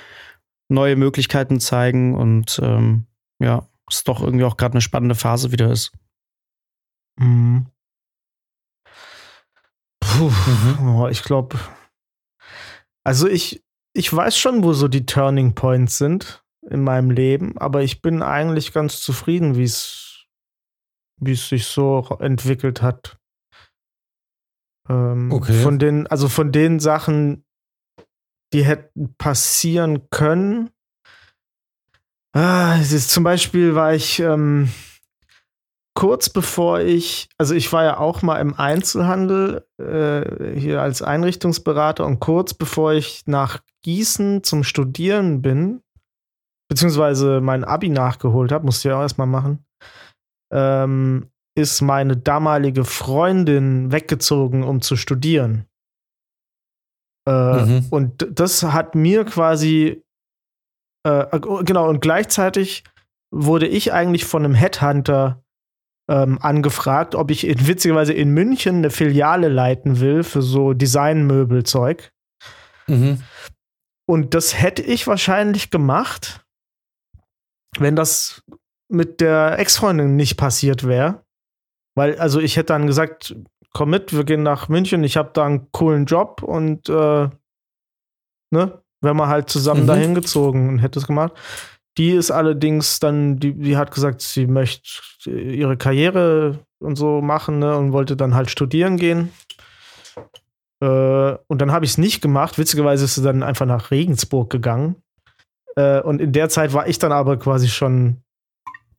neue 0.68 0.96
Möglichkeiten 0.96 1.60
zeigen 1.60 2.14
und 2.14 2.60
ähm, 2.62 3.06
ja, 3.40 3.66
es 3.90 4.04
doch 4.04 4.20
irgendwie 4.22 4.44
auch 4.44 4.56
gerade 4.56 4.74
eine 4.74 4.82
spannende 4.82 5.14
Phase 5.14 5.52
wieder 5.52 5.70
ist. 5.70 5.92
Mhm. 7.18 7.66
Puh, 10.00 10.30
mhm. 10.30 10.96
Oh, 10.96 11.08
ich 11.08 11.22
glaube, 11.22 11.58
also 13.10 13.26
ich, 13.26 13.64
ich 13.92 14.14
weiß 14.14 14.38
schon, 14.38 14.62
wo 14.62 14.72
so 14.72 14.86
die 14.86 15.04
Turning 15.04 15.56
Points 15.56 15.98
sind 15.98 16.44
in 16.70 16.80
meinem 16.80 17.10
Leben, 17.10 17.58
aber 17.58 17.82
ich 17.82 18.02
bin 18.02 18.22
eigentlich 18.22 18.72
ganz 18.72 19.00
zufrieden, 19.00 19.56
wie 19.56 19.64
es 19.64 20.28
wie 21.20 21.32
es 21.32 21.48
sich 21.48 21.66
so 21.66 22.06
entwickelt 22.20 22.82
hat. 22.82 23.18
Ähm, 24.88 25.32
okay. 25.32 25.60
Von 25.60 25.80
den, 25.80 26.06
also 26.06 26.28
von 26.28 26.52
den 26.52 26.78
Sachen, 26.78 27.44
die 28.52 28.64
hätten 28.64 29.16
passieren 29.16 30.08
können. 30.10 30.70
Ah, 32.32 32.78
es 32.80 32.92
ist, 32.92 33.10
zum 33.10 33.24
Beispiel 33.24 33.74
war 33.74 33.92
ich 33.92 34.20
ähm, 34.20 34.70
kurz 36.00 36.30
bevor 36.30 36.80
ich, 36.80 37.28
also 37.36 37.54
ich 37.54 37.70
war 37.74 37.84
ja 37.84 37.98
auch 37.98 38.22
mal 38.22 38.40
im 38.40 38.54
Einzelhandel 38.54 39.66
äh, 39.78 40.58
hier 40.58 40.80
als 40.80 41.02
Einrichtungsberater 41.02 42.06
und 42.06 42.20
kurz 42.20 42.54
bevor 42.54 42.94
ich 42.94 43.26
nach 43.26 43.60
Gießen 43.82 44.42
zum 44.42 44.64
Studieren 44.64 45.42
bin, 45.42 45.82
beziehungsweise 46.70 47.42
mein 47.42 47.64
Abi 47.64 47.90
nachgeholt 47.90 48.50
habe, 48.50 48.64
musste 48.64 48.88
ich 48.88 48.94
auch 48.94 49.02
erstmal 49.02 49.26
machen, 49.26 49.66
ähm, 50.50 51.28
ist 51.54 51.82
meine 51.82 52.16
damalige 52.16 52.86
Freundin 52.86 53.92
weggezogen, 53.92 54.62
um 54.62 54.80
zu 54.80 54.96
studieren. 54.96 55.66
Äh, 57.28 57.62
mhm. 57.62 57.86
Und 57.90 58.26
das 58.30 58.62
hat 58.62 58.94
mir 58.94 59.26
quasi, 59.26 60.02
äh, 61.06 61.40
genau, 61.40 61.90
und 61.90 62.00
gleichzeitig 62.00 62.84
wurde 63.30 63.66
ich 63.66 63.92
eigentlich 63.92 64.24
von 64.24 64.46
einem 64.46 64.54
Headhunter 64.54 65.42
ähm, 66.10 66.38
angefragt, 66.42 67.14
ob 67.14 67.30
ich 67.30 67.46
in, 67.46 67.68
witzigerweise 67.68 68.12
in 68.12 68.30
München 68.30 68.76
eine 68.76 68.90
Filiale 68.90 69.48
leiten 69.48 70.00
will 70.00 70.24
für 70.24 70.42
so 70.42 70.72
Designmöbelzeug. 70.72 72.10
Mhm. 72.88 73.22
Und 74.08 74.34
das 74.34 74.60
hätte 74.60 74.82
ich 74.82 75.06
wahrscheinlich 75.06 75.70
gemacht, 75.70 76.44
wenn 77.78 77.94
das 77.94 78.42
mit 78.90 79.20
der 79.20 79.56
Ex-Freundin 79.60 80.16
nicht 80.16 80.36
passiert 80.36 80.84
wäre. 80.84 81.24
Weil, 81.96 82.18
also 82.18 82.40
ich 82.40 82.56
hätte 82.56 82.72
dann 82.72 82.88
gesagt, 82.88 83.36
komm 83.72 83.90
mit, 83.90 84.12
wir 84.12 84.24
gehen 84.24 84.42
nach 84.42 84.68
München, 84.68 85.04
ich 85.04 85.16
habe 85.16 85.30
da 85.32 85.46
einen 85.46 85.70
coolen 85.70 86.06
Job 86.06 86.42
und 86.42 86.88
äh, 86.88 87.28
ne, 88.52 88.82
wären 89.00 89.16
wir 89.16 89.28
halt 89.28 89.48
zusammen 89.48 89.82
mhm. 89.82 89.86
dahin 89.86 90.14
gezogen 90.16 90.68
und 90.68 90.78
hätte 90.80 90.98
es 90.98 91.06
gemacht. 91.06 91.34
Die 91.98 92.10
ist 92.10 92.30
allerdings 92.30 93.00
dann, 93.00 93.38
die, 93.38 93.52
die 93.52 93.76
hat 93.76 93.92
gesagt, 93.92 94.22
sie 94.22 94.46
möchte 94.46 95.30
ihre 95.30 95.76
Karriere 95.76 96.60
und 96.78 96.96
so 96.96 97.20
machen 97.20 97.58
ne, 97.58 97.76
und 97.76 97.92
wollte 97.92 98.16
dann 98.16 98.34
halt 98.34 98.50
studieren 98.50 98.96
gehen. 98.96 99.30
Äh, 100.82 101.36
und 101.46 101.60
dann 101.60 101.72
habe 101.72 101.84
ich 101.84 101.92
es 101.92 101.98
nicht 101.98 102.20
gemacht. 102.20 102.58
Witzigerweise 102.58 103.04
ist 103.04 103.16
sie 103.16 103.22
dann 103.22 103.42
einfach 103.42 103.66
nach 103.66 103.90
Regensburg 103.90 104.50
gegangen. 104.50 104.96
Äh, 105.76 106.00
und 106.00 106.20
in 106.20 106.32
der 106.32 106.48
Zeit 106.48 106.72
war 106.72 106.88
ich 106.88 106.98
dann 106.98 107.12
aber 107.12 107.38
quasi 107.38 107.68
schon, 107.68 108.22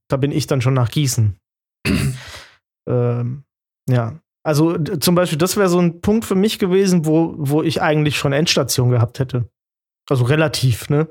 da 0.08 0.18
bin 0.18 0.32
ich 0.32 0.48
dann 0.48 0.62
schon 0.62 0.74
nach 0.74 0.90
Gießen. 0.90 1.38
Ähm, 2.90 3.44
ja. 3.88 4.20
Also 4.44 4.76
zum 4.76 5.14
Beispiel, 5.14 5.38
das 5.38 5.56
wäre 5.56 5.70
so 5.70 5.78
ein 5.78 6.02
Punkt 6.02 6.26
für 6.26 6.34
mich 6.34 6.58
gewesen, 6.58 7.06
wo, 7.06 7.36
wo 7.38 7.62
ich 7.62 7.80
eigentlich 7.84 8.18
schon 8.18 8.34
Endstation 8.34 8.90
gehabt 8.90 9.20
hätte. 9.20 9.48
Also 10.10 10.26
relativ, 10.26 10.90
ne? 10.90 11.08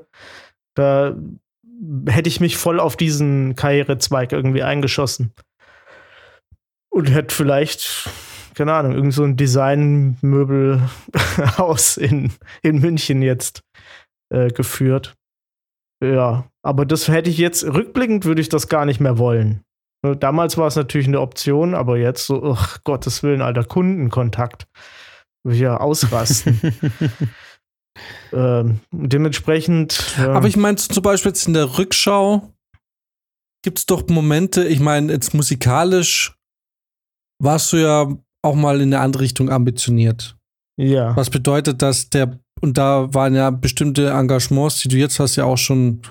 Da 0.75 1.15
hätte 2.07 2.29
ich 2.29 2.39
mich 2.39 2.57
voll 2.57 2.79
auf 2.79 2.95
diesen 2.95 3.55
Karrierezweig 3.55 4.31
irgendwie 4.31 4.63
eingeschossen. 4.63 5.33
Und 6.89 7.11
hätte 7.11 7.33
vielleicht, 7.33 8.09
keine 8.53 8.73
Ahnung, 8.73 8.93
irgend 8.93 9.13
so 9.13 9.23
ein 9.23 9.37
Designmöbelhaus 9.37 11.97
in, 11.97 12.31
in 12.61 12.79
München 12.79 13.21
jetzt 13.21 13.61
äh, 14.29 14.49
geführt. 14.49 15.15
Ja, 16.03 16.47
Aber 16.63 16.85
das 16.85 17.07
hätte 17.07 17.29
ich 17.29 17.37
jetzt, 17.37 17.63
rückblickend 17.63 18.25
würde 18.25 18.41
ich 18.41 18.49
das 18.49 18.67
gar 18.67 18.85
nicht 18.85 18.99
mehr 18.99 19.17
wollen. 19.17 19.63
Ne, 20.03 20.17
Damals 20.17 20.57
war 20.57 20.67
es 20.67 20.75
natürlich 20.75 21.07
eine 21.07 21.21
Option, 21.21 21.75
aber 21.75 21.97
jetzt 21.97 22.25
so, 22.25 22.53
ach, 22.53 22.83
Gottes 22.83 23.23
Willen, 23.23 23.41
alter 23.41 23.63
Kundenkontakt. 23.63 24.67
Würde 25.43 25.55
ich 25.55 25.61
ja 25.61 25.77
ausrasten. 25.77 26.59
ähm, 28.33 28.79
dementsprechend. 28.91 30.15
Ja. 30.17 30.33
Aber 30.33 30.47
ich 30.47 30.57
meine 30.57 30.77
zum 30.77 31.03
Beispiel 31.03 31.29
jetzt 31.31 31.47
in 31.47 31.53
der 31.53 31.77
Rückschau 31.77 32.51
gibt 33.63 33.79
es 33.79 33.85
doch 33.85 34.07
Momente, 34.07 34.67
ich 34.67 34.79
meine, 34.79 35.13
jetzt 35.13 35.33
musikalisch 35.33 36.35
warst 37.39 37.73
du 37.73 37.77
ja 37.77 38.07
auch 38.43 38.55
mal 38.55 38.81
in 38.81 38.93
eine 38.93 39.03
andere 39.03 39.23
Richtung 39.23 39.49
ambitioniert. 39.49 40.35
ja. 40.77 41.15
Was 41.15 41.29
bedeutet, 41.29 41.81
dass 41.81 42.09
der, 42.09 42.39
und 42.59 42.77
da 42.77 43.13
waren 43.13 43.35
ja 43.35 43.49
bestimmte 43.49 44.09
Engagements, 44.09 44.79
die 44.79 44.87
du 44.87 44.97
jetzt 44.97 45.19
hast, 45.19 45.35
ja 45.35 45.45
auch 45.45 45.57
schon 45.57 46.01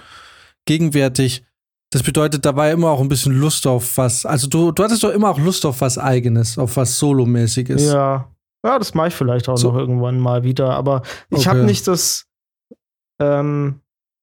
gegenwärtig. 0.66 1.44
Das 1.92 2.04
bedeutet, 2.04 2.44
da 2.44 2.54
war 2.54 2.68
ja 2.68 2.74
immer 2.74 2.90
auch 2.90 3.00
ein 3.00 3.08
bisschen 3.08 3.32
Lust 3.32 3.66
auf 3.66 3.96
was. 3.96 4.24
Also 4.24 4.46
du, 4.46 4.70
du 4.70 4.84
hattest 4.84 5.02
doch 5.02 5.10
immer 5.10 5.30
auch 5.30 5.38
Lust 5.38 5.66
auf 5.66 5.80
was 5.80 5.98
Eigenes, 5.98 6.56
auf 6.56 6.76
was 6.76 6.98
Solomäßiges. 6.98 7.90
Ja. 7.90 8.30
Ja, 8.64 8.78
das 8.78 8.94
mache 8.94 9.08
ich 9.08 9.14
vielleicht 9.14 9.48
auch 9.48 9.56
So. 9.56 9.72
noch 9.72 9.78
irgendwann 9.78 10.18
mal 10.20 10.42
wieder. 10.44 10.74
Aber 10.74 11.02
ich 11.30 11.46
habe 11.48 11.60
Okay. 11.60 11.66
nicht 11.66 11.86
das. 11.88 12.26
Ähm, 13.20 13.80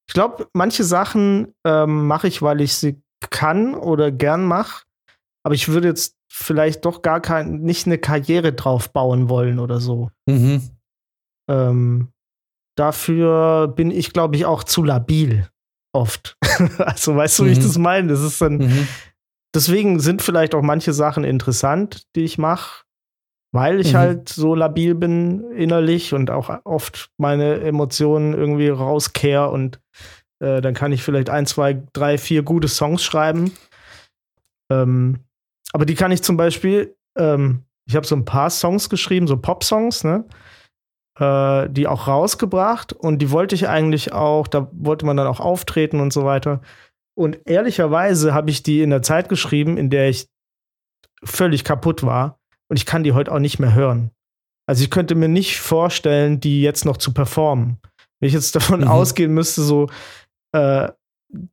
ich 0.08 0.14
glaube, 0.14 0.48
manche 0.54 0.84
Sachen 0.84 1.54
ähm, 1.66 2.08
mache 2.08 2.28
ich, 2.28 2.42
weil 2.42 2.62
ich 2.62 2.76
sie 2.76 3.02
kann 3.30 3.74
oder 3.76 4.12
gern 4.12 4.46
mache. 4.46 4.86
Aber 5.44 5.56
ich 5.56 5.68
würde 5.70 5.88
jetzt 5.88 6.16
vielleicht 6.32 6.86
doch 6.86 7.02
gar 7.02 7.20
kein, 7.20 7.62
nicht 7.62 7.86
eine 7.88 7.98
Karriere 7.98 8.54
drauf 8.54 8.92
bauen 8.92 9.28
wollen 9.30 9.60
oder 9.60 9.80
so. 9.80 10.10
Mhm. 10.28 10.62
Ähm, 11.50 12.10
dafür 12.78 13.68
bin 13.68 13.92
ich, 13.92 14.14
glaube 14.14 14.36
ich, 14.36 14.46
auch 14.46 14.64
zu 14.64 14.84
labil. 14.84 15.48
Oft. 15.94 16.38
also, 16.80 17.16
weißt 17.16 17.40
du, 17.40 17.46
wie 17.46 17.52
ich 17.52 17.60
Mhm. 17.60 17.64
das 17.64 17.78
meine? 17.78 18.08
Das 18.10 18.22
ist 18.22 18.42
dann. 18.42 18.58
Mhm. 18.58 18.88
Deswegen 19.56 20.00
sind 20.00 20.22
vielleicht 20.22 20.54
auch 20.54 20.62
manche 20.62 20.94
Sachen 20.94 21.24
interessant, 21.24 22.04
die 22.16 22.24
ich 22.24 22.38
mache, 22.38 22.84
weil 23.52 23.80
ich 23.80 23.94
Mhm. 23.94 23.98
halt 23.98 24.30
so 24.30 24.56
labil 24.56 24.96
bin 24.96 25.52
innerlich 25.52 26.14
und 26.14 26.30
auch 26.30 26.50
oft 26.66 27.10
meine 27.18 27.60
Emotionen 27.62 28.34
irgendwie 28.34 28.70
rauskehre 28.70 29.50
und 29.50 29.80
äh, 30.40 30.62
dann 30.62 30.74
kann 30.74 30.92
ich 30.92 31.04
vielleicht 31.04 31.30
ein, 31.30 31.46
zwei, 31.46 31.82
drei, 31.94 32.18
vier 32.18 32.44
gute 32.44 32.68
Songs 32.68 33.04
schreiben. 33.04 33.52
Ähm, 34.72 35.20
aber 35.74 35.86
die 35.86 35.96
kann 35.96 36.12
ich 36.12 36.24
zum 36.24 36.38
Beispiel, 36.38 36.96
ähm, 37.18 37.64
ich 37.88 37.96
habe 37.96 38.06
so 38.06 38.16
ein 38.16 38.26
paar 38.26 38.50
Songs 38.50 38.90
geschrieben, 38.90 39.28
so 39.28 39.38
Pop-Songs, 39.38 40.04
ne? 40.04 40.26
Äh, 41.20 41.70
die 41.72 41.88
auch 41.88 42.08
rausgebracht 42.08 42.94
und 42.94 43.20
die 43.20 43.32
wollte 43.32 43.56
ich 43.56 43.68
eigentlich 43.68 44.14
auch, 44.14 44.48
da 44.48 44.70
wollte 44.72 45.06
man 45.06 45.18
dann 45.18 45.26
auch 45.26 45.40
auftreten 45.40 46.00
und 46.00 46.14
so 46.14 46.26
weiter. 46.26 46.62
Und 47.18 47.40
ehrlicherweise 47.46 48.36
habe 48.36 48.52
ich 48.52 48.62
die 48.62 48.82
in 48.84 48.92
der 48.92 49.02
Zeit 49.02 49.28
geschrieben, 49.28 49.78
in 49.78 49.90
der 49.90 50.10
ich 50.10 50.28
völlig 51.24 51.64
kaputt 51.64 52.04
war. 52.04 52.38
Und 52.70 52.78
ich 52.78 52.86
kann 52.86 53.04
die 53.04 53.14
heute 53.14 53.32
auch 53.32 53.40
nicht 53.40 53.60
mehr 53.60 53.74
hören. 53.74 54.12
Also 54.68 54.84
ich 54.84 54.90
könnte 54.90 55.16
mir 55.16 55.30
nicht 55.30 55.60
vorstellen, 55.60 56.40
die 56.40 56.62
jetzt 56.62 56.84
noch 56.86 56.98
zu 56.98 57.14
performen. 57.14 57.78
Wenn 58.20 58.28
ich 58.28 58.34
jetzt 58.34 58.56
davon 58.56 58.82
Mhm. 58.82 58.88
ausgehen 58.88 59.34
müsste, 59.34 59.62
so, 59.62 59.90
äh, 60.54 60.90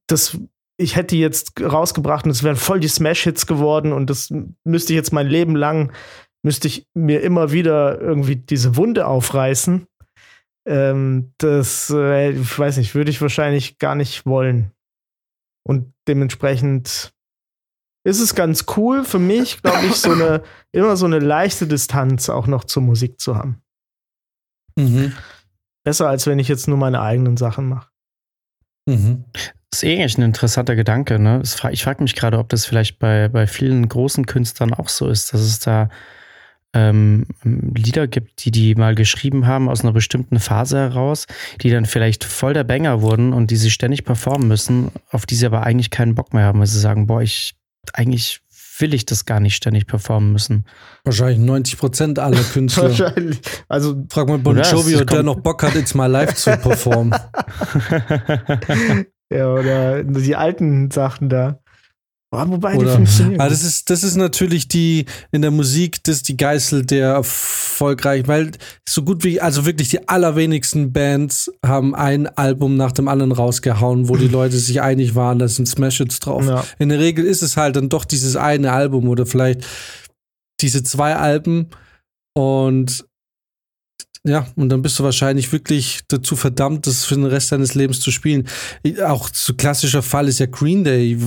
das, 0.09 0.37
ich 0.77 0.97
hätte 0.97 1.15
die 1.15 1.21
jetzt 1.21 1.61
rausgebracht 1.61 2.25
und 2.25 2.31
es 2.33 2.43
wären 2.43 2.57
voll 2.57 2.81
die 2.81 2.89
Smash-Hits 2.89 3.47
geworden 3.47 3.93
und 3.93 4.11
das 4.11 4.33
müsste 4.65 4.93
ich 4.93 4.97
jetzt 4.97 5.13
mein 5.13 5.29
Leben 5.29 5.55
lang, 5.57 5.93
müsste 6.45 6.69
ich 6.69 6.87
mir 6.95 7.23
immer 7.23 7.53
wieder 7.53 8.01
irgendwie 8.01 8.37
diese 8.37 8.77
Wunde 8.77 9.07
aufreißen. 9.07 9.87
Ähm, 10.67 11.33
das, 11.39 11.91
äh, 11.91 12.31
ich 12.33 12.59
weiß 12.59 12.79
nicht, 12.79 12.95
würde 12.95 13.11
ich 13.11 13.21
wahrscheinlich 13.21 13.79
gar 13.79 13.95
nicht 13.95 14.27
wollen. 14.27 14.73
Und 15.67 15.93
dementsprechend 16.09 17.14
ist 18.05 18.21
es 18.21 18.35
ganz 18.35 18.67
cool 18.77 19.05
für 19.05 19.19
mich, 19.19 19.63
glaube 19.63 19.87
ich, 19.87 19.97
so 19.97 20.13
eine, 20.13 20.43
immer 20.73 20.97
so 20.97 21.07
eine 21.07 21.19
leichte 21.19 21.67
Distanz 21.67 22.29
auch 22.29 22.47
noch 22.47 22.65
zur 22.65 22.83
Musik 22.83 23.21
zu 23.21 23.37
haben. 23.37 23.63
Mhm. 24.77 25.13
Besser 25.85 26.09
als 26.09 26.27
wenn 26.27 26.39
ich 26.39 26.49
jetzt 26.49 26.69
nur 26.69 26.77
meine 26.77 27.01
eigenen 27.01 27.37
Sachen 27.37 27.69
mache. 27.69 27.89
Mhm. 28.87 29.25
Das 29.71 29.83
ist 29.83 29.89
eh 29.89 29.95
eigentlich 29.95 30.19
ein 30.19 30.23
interessanter 30.23 30.77
Gedanke. 30.77 31.19
Ne? 31.19 31.43
Ich 31.73 31.83
frage 31.83 32.03
mich 32.03 32.15
gerade, 32.15 32.39
ob 32.39 32.49
das 32.51 32.67
vielleicht 32.67 32.99
bei, 32.99 33.29
bei 33.29 33.47
vielen 33.47 33.89
großen 33.89 34.27
Künstlern 34.27 34.73
auch 34.73 34.89
so 34.89 35.09
ist, 35.09 35.33
dass 35.33 35.41
es 35.41 35.59
da 35.59 35.89
ähm, 36.75 37.27
Lieder 37.43 38.07
gibt, 38.07 38.45
die 38.45 38.51
die 38.51 38.75
mal 38.75 38.95
geschrieben 38.95 39.47
haben 39.47 39.69
aus 39.69 39.81
einer 39.81 39.93
bestimmten 39.93 40.41
Phase 40.41 40.79
heraus, 40.79 41.27
die 41.63 41.71
dann 41.71 41.87
vielleicht 41.87 42.25
voll 42.25 42.53
der 42.53 42.65
Banger 42.65 43.01
wurden 43.01 43.33
und 43.33 43.51
die 43.51 43.57
sie 43.57 43.71
ständig 43.71 44.05
performen 44.05 44.49
müssen, 44.49 44.91
auf 45.11 45.25
die 45.25 45.37
sie 45.37 45.47
aber 45.47 45.63
eigentlich 45.63 45.91
keinen 45.91 46.15
Bock 46.15 46.35
mehr 46.35 46.45
haben, 46.45 46.59
weil 46.59 46.67
sie 46.67 46.81
sagen, 46.81 47.07
boah, 47.07 47.23
ich 47.23 47.55
eigentlich 47.95 48.41
will 48.79 48.95
ich 48.95 49.07
das 49.07 49.25
gar 49.25 49.41
nicht 49.41 49.55
ständig 49.55 49.87
performen 49.87 50.33
müssen. 50.33 50.65
Wahrscheinlich 51.05 51.39
90 51.39 51.79
Prozent 51.79 52.19
aller 52.19 52.43
Künstler. 52.53 52.85
Wahrscheinlich. 52.85 53.41
Also, 53.69 54.05
Frag 54.11 54.29
mal 54.29 54.39
Bon? 54.39 54.57
Jovi, 54.57 54.97
ob 54.97 55.07
der 55.07 55.23
noch 55.23 55.41
Bock 55.41 55.63
hat, 55.63 55.75
jetzt 55.75 55.95
mal 55.95 56.07
live 56.07 56.35
zu 56.35 56.57
performen. 56.57 57.15
ja, 59.31 59.53
oder 59.53 60.03
die 60.03 60.37
alten 60.37 60.91
Sachen 60.91 61.29
da. 61.29 61.61
Oh, 62.35 62.51
wobei, 62.51 62.73
die 62.73 62.79
Oder- 62.79 62.95
funktionieren. 62.95 63.41
Aber 63.41 63.51
das 63.51 63.63
ist, 63.65 63.91
das 63.91 64.03
ist 64.03 64.17
natürlich 64.17 64.69
die, 64.69 65.07
in 65.33 65.43
der 65.43 65.51
Musik, 65.51 66.03
das 66.05 66.17
ist 66.17 66.29
die 66.29 66.37
Geißel 66.37 66.85
der 66.85 67.09
erfolgreich, 67.11 68.27
weil 68.27 68.53
so 68.89 69.03
gut 69.03 69.25
wie, 69.25 69.41
also 69.41 69.67
wirklich 69.67 69.89
die 69.89 70.09
allerwenigsten 70.09 70.93
Bands 70.93 71.51
haben 71.65 71.95
ein 71.95 72.27
Album 72.27 72.77
nach 72.77 72.93
dem 72.93 73.09
anderen 73.09 73.33
rausgehauen, 73.33 74.09
wo 74.09 74.17
die 74.17 74.29
Leute 74.29 74.57
sich 74.59 74.81
einig 74.83 75.15
waren, 75.15 75.39
da 75.39 75.49
sind 75.49 75.67
Smash-Hits 75.67 76.21
drauf. 76.21 76.47
ja. 76.47 76.65
In 76.79 76.89
der 76.89 76.99
Regel 76.99 77.25
ist 77.25 77.43
es 77.43 77.57
halt 77.57 77.77
dann 77.77 77.89
doch 77.89 78.05
dieses 78.05 78.37
eine 78.37 78.73
Album 78.73 79.09
oder 79.09 79.27
vielleicht 79.27 79.65
diese 80.61 80.83
zwei 80.83 81.17
Alben 81.17 81.69
und 82.37 83.05
ja, 84.27 84.47
und 84.57 84.71
dann 84.71 84.81
bist 84.81 84.99
du 84.99 85.05
wahrscheinlich 85.05 85.53
wirklich 85.53 86.01
dazu 86.09 86.35
verdammt, 86.35 86.87
das 86.87 87.05
für 87.05 87.15
den 87.15 87.27
Rest 87.27 87.53
deines 87.53 87.75
Lebens 87.75 88.01
zu 88.01 88.11
spielen. 88.11 88.49
Auch 89.07 89.29
so 89.31 89.53
klassischer 89.53 90.03
Fall 90.03 90.29
ist 90.29 90.39
ja 90.39 90.47
Green 90.47 90.83
Day 90.83 91.19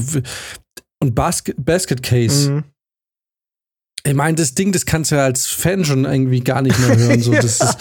und 1.01 1.15
Basket, 1.15 1.55
Basket 1.63 2.01
Case. 2.03 2.51
Mhm. 2.51 2.63
Ich 4.05 4.13
meine, 4.13 4.35
das 4.35 4.53
Ding, 4.53 4.71
das 4.71 4.85
kannst 4.85 5.11
du 5.11 5.15
ja 5.15 5.25
als 5.25 5.47
Fan 5.47 5.83
schon 5.83 6.05
irgendwie 6.05 6.39
gar 6.41 6.61
nicht 6.61 6.79
mehr 6.79 6.97
hören. 6.97 7.21
So, 7.21 7.31
das 7.33 7.59
ist, 7.61 7.77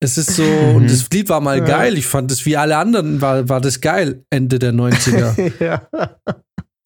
es 0.00 0.18
ist 0.18 0.36
so, 0.36 0.42
und 0.44 0.90
das 0.90 1.08
Lied 1.10 1.28
war 1.28 1.40
mal 1.40 1.58
Ja. 1.58 1.64
geil. 1.64 1.96
Ich 1.96 2.06
fand 2.06 2.30
das 2.30 2.44
wie 2.44 2.56
alle 2.56 2.76
anderen, 2.76 3.20
war, 3.20 3.48
war 3.48 3.60
das 3.60 3.80
geil, 3.80 4.24
Ende 4.30 4.58
der 4.58 4.72
90er. 4.72 5.52
ja, 5.64 5.88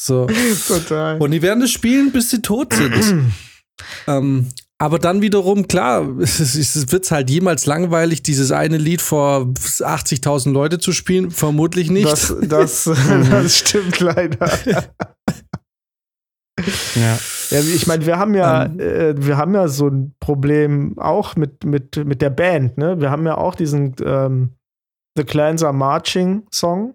So. 0.00 0.26
total. 0.68 1.18
Und 1.20 1.30
die 1.32 1.42
werden 1.42 1.60
das 1.60 1.70
spielen, 1.70 2.12
bis 2.12 2.30
sie 2.30 2.40
tot 2.42 2.72
sind. 2.74 3.32
ähm, 4.06 4.48
aber 4.78 4.98
dann 4.98 5.22
wiederum, 5.22 5.68
klar, 5.68 6.06
es, 6.18 6.92
wird 6.92 7.10
halt 7.10 7.30
jemals 7.30 7.66
langweilig, 7.66 8.22
dieses 8.22 8.52
eine 8.52 8.76
Lied 8.76 9.00
vor 9.00 9.52
80.000 9.54 10.52
Leute 10.52 10.78
zu 10.78 10.92
spielen. 10.92 11.30
Vermutlich 11.30 11.90
nicht. 11.90 12.06
Das, 12.06 12.34
das, 12.42 12.84
das 13.30 13.56
stimmt 13.56 14.00
leider. 14.00 14.50
ja. 16.94 17.18
Ja, 17.50 17.60
ich 17.60 17.86
meine, 17.86 18.06
wir 18.06 18.18
haben 18.18 18.34
ja, 18.34 18.64
Ähm. 18.64 18.80
äh, 18.80 19.14
wir 19.16 19.36
haben 19.36 19.54
ja 19.54 19.68
so 19.68 19.88
ein 19.88 20.14
Problem 20.20 20.98
auch 20.98 21.36
mit, 21.36 21.64
mit, 21.64 21.96
mit 22.04 22.22
der 22.22 22.30
Band, 22.30 22.78
ne? 22.78 23.00
Wir 23.00 23.10
haben 23.10 23.26
ja 23.26 23.36
auch 23.36 23.54
diesen 23.54 23.94
ähm, 24.04 24.54
The 25.16 25.24
Clans 25.24 25.62
Are 25.62 25.74
Marching 25.74 26.46
Song, 26.50 26.94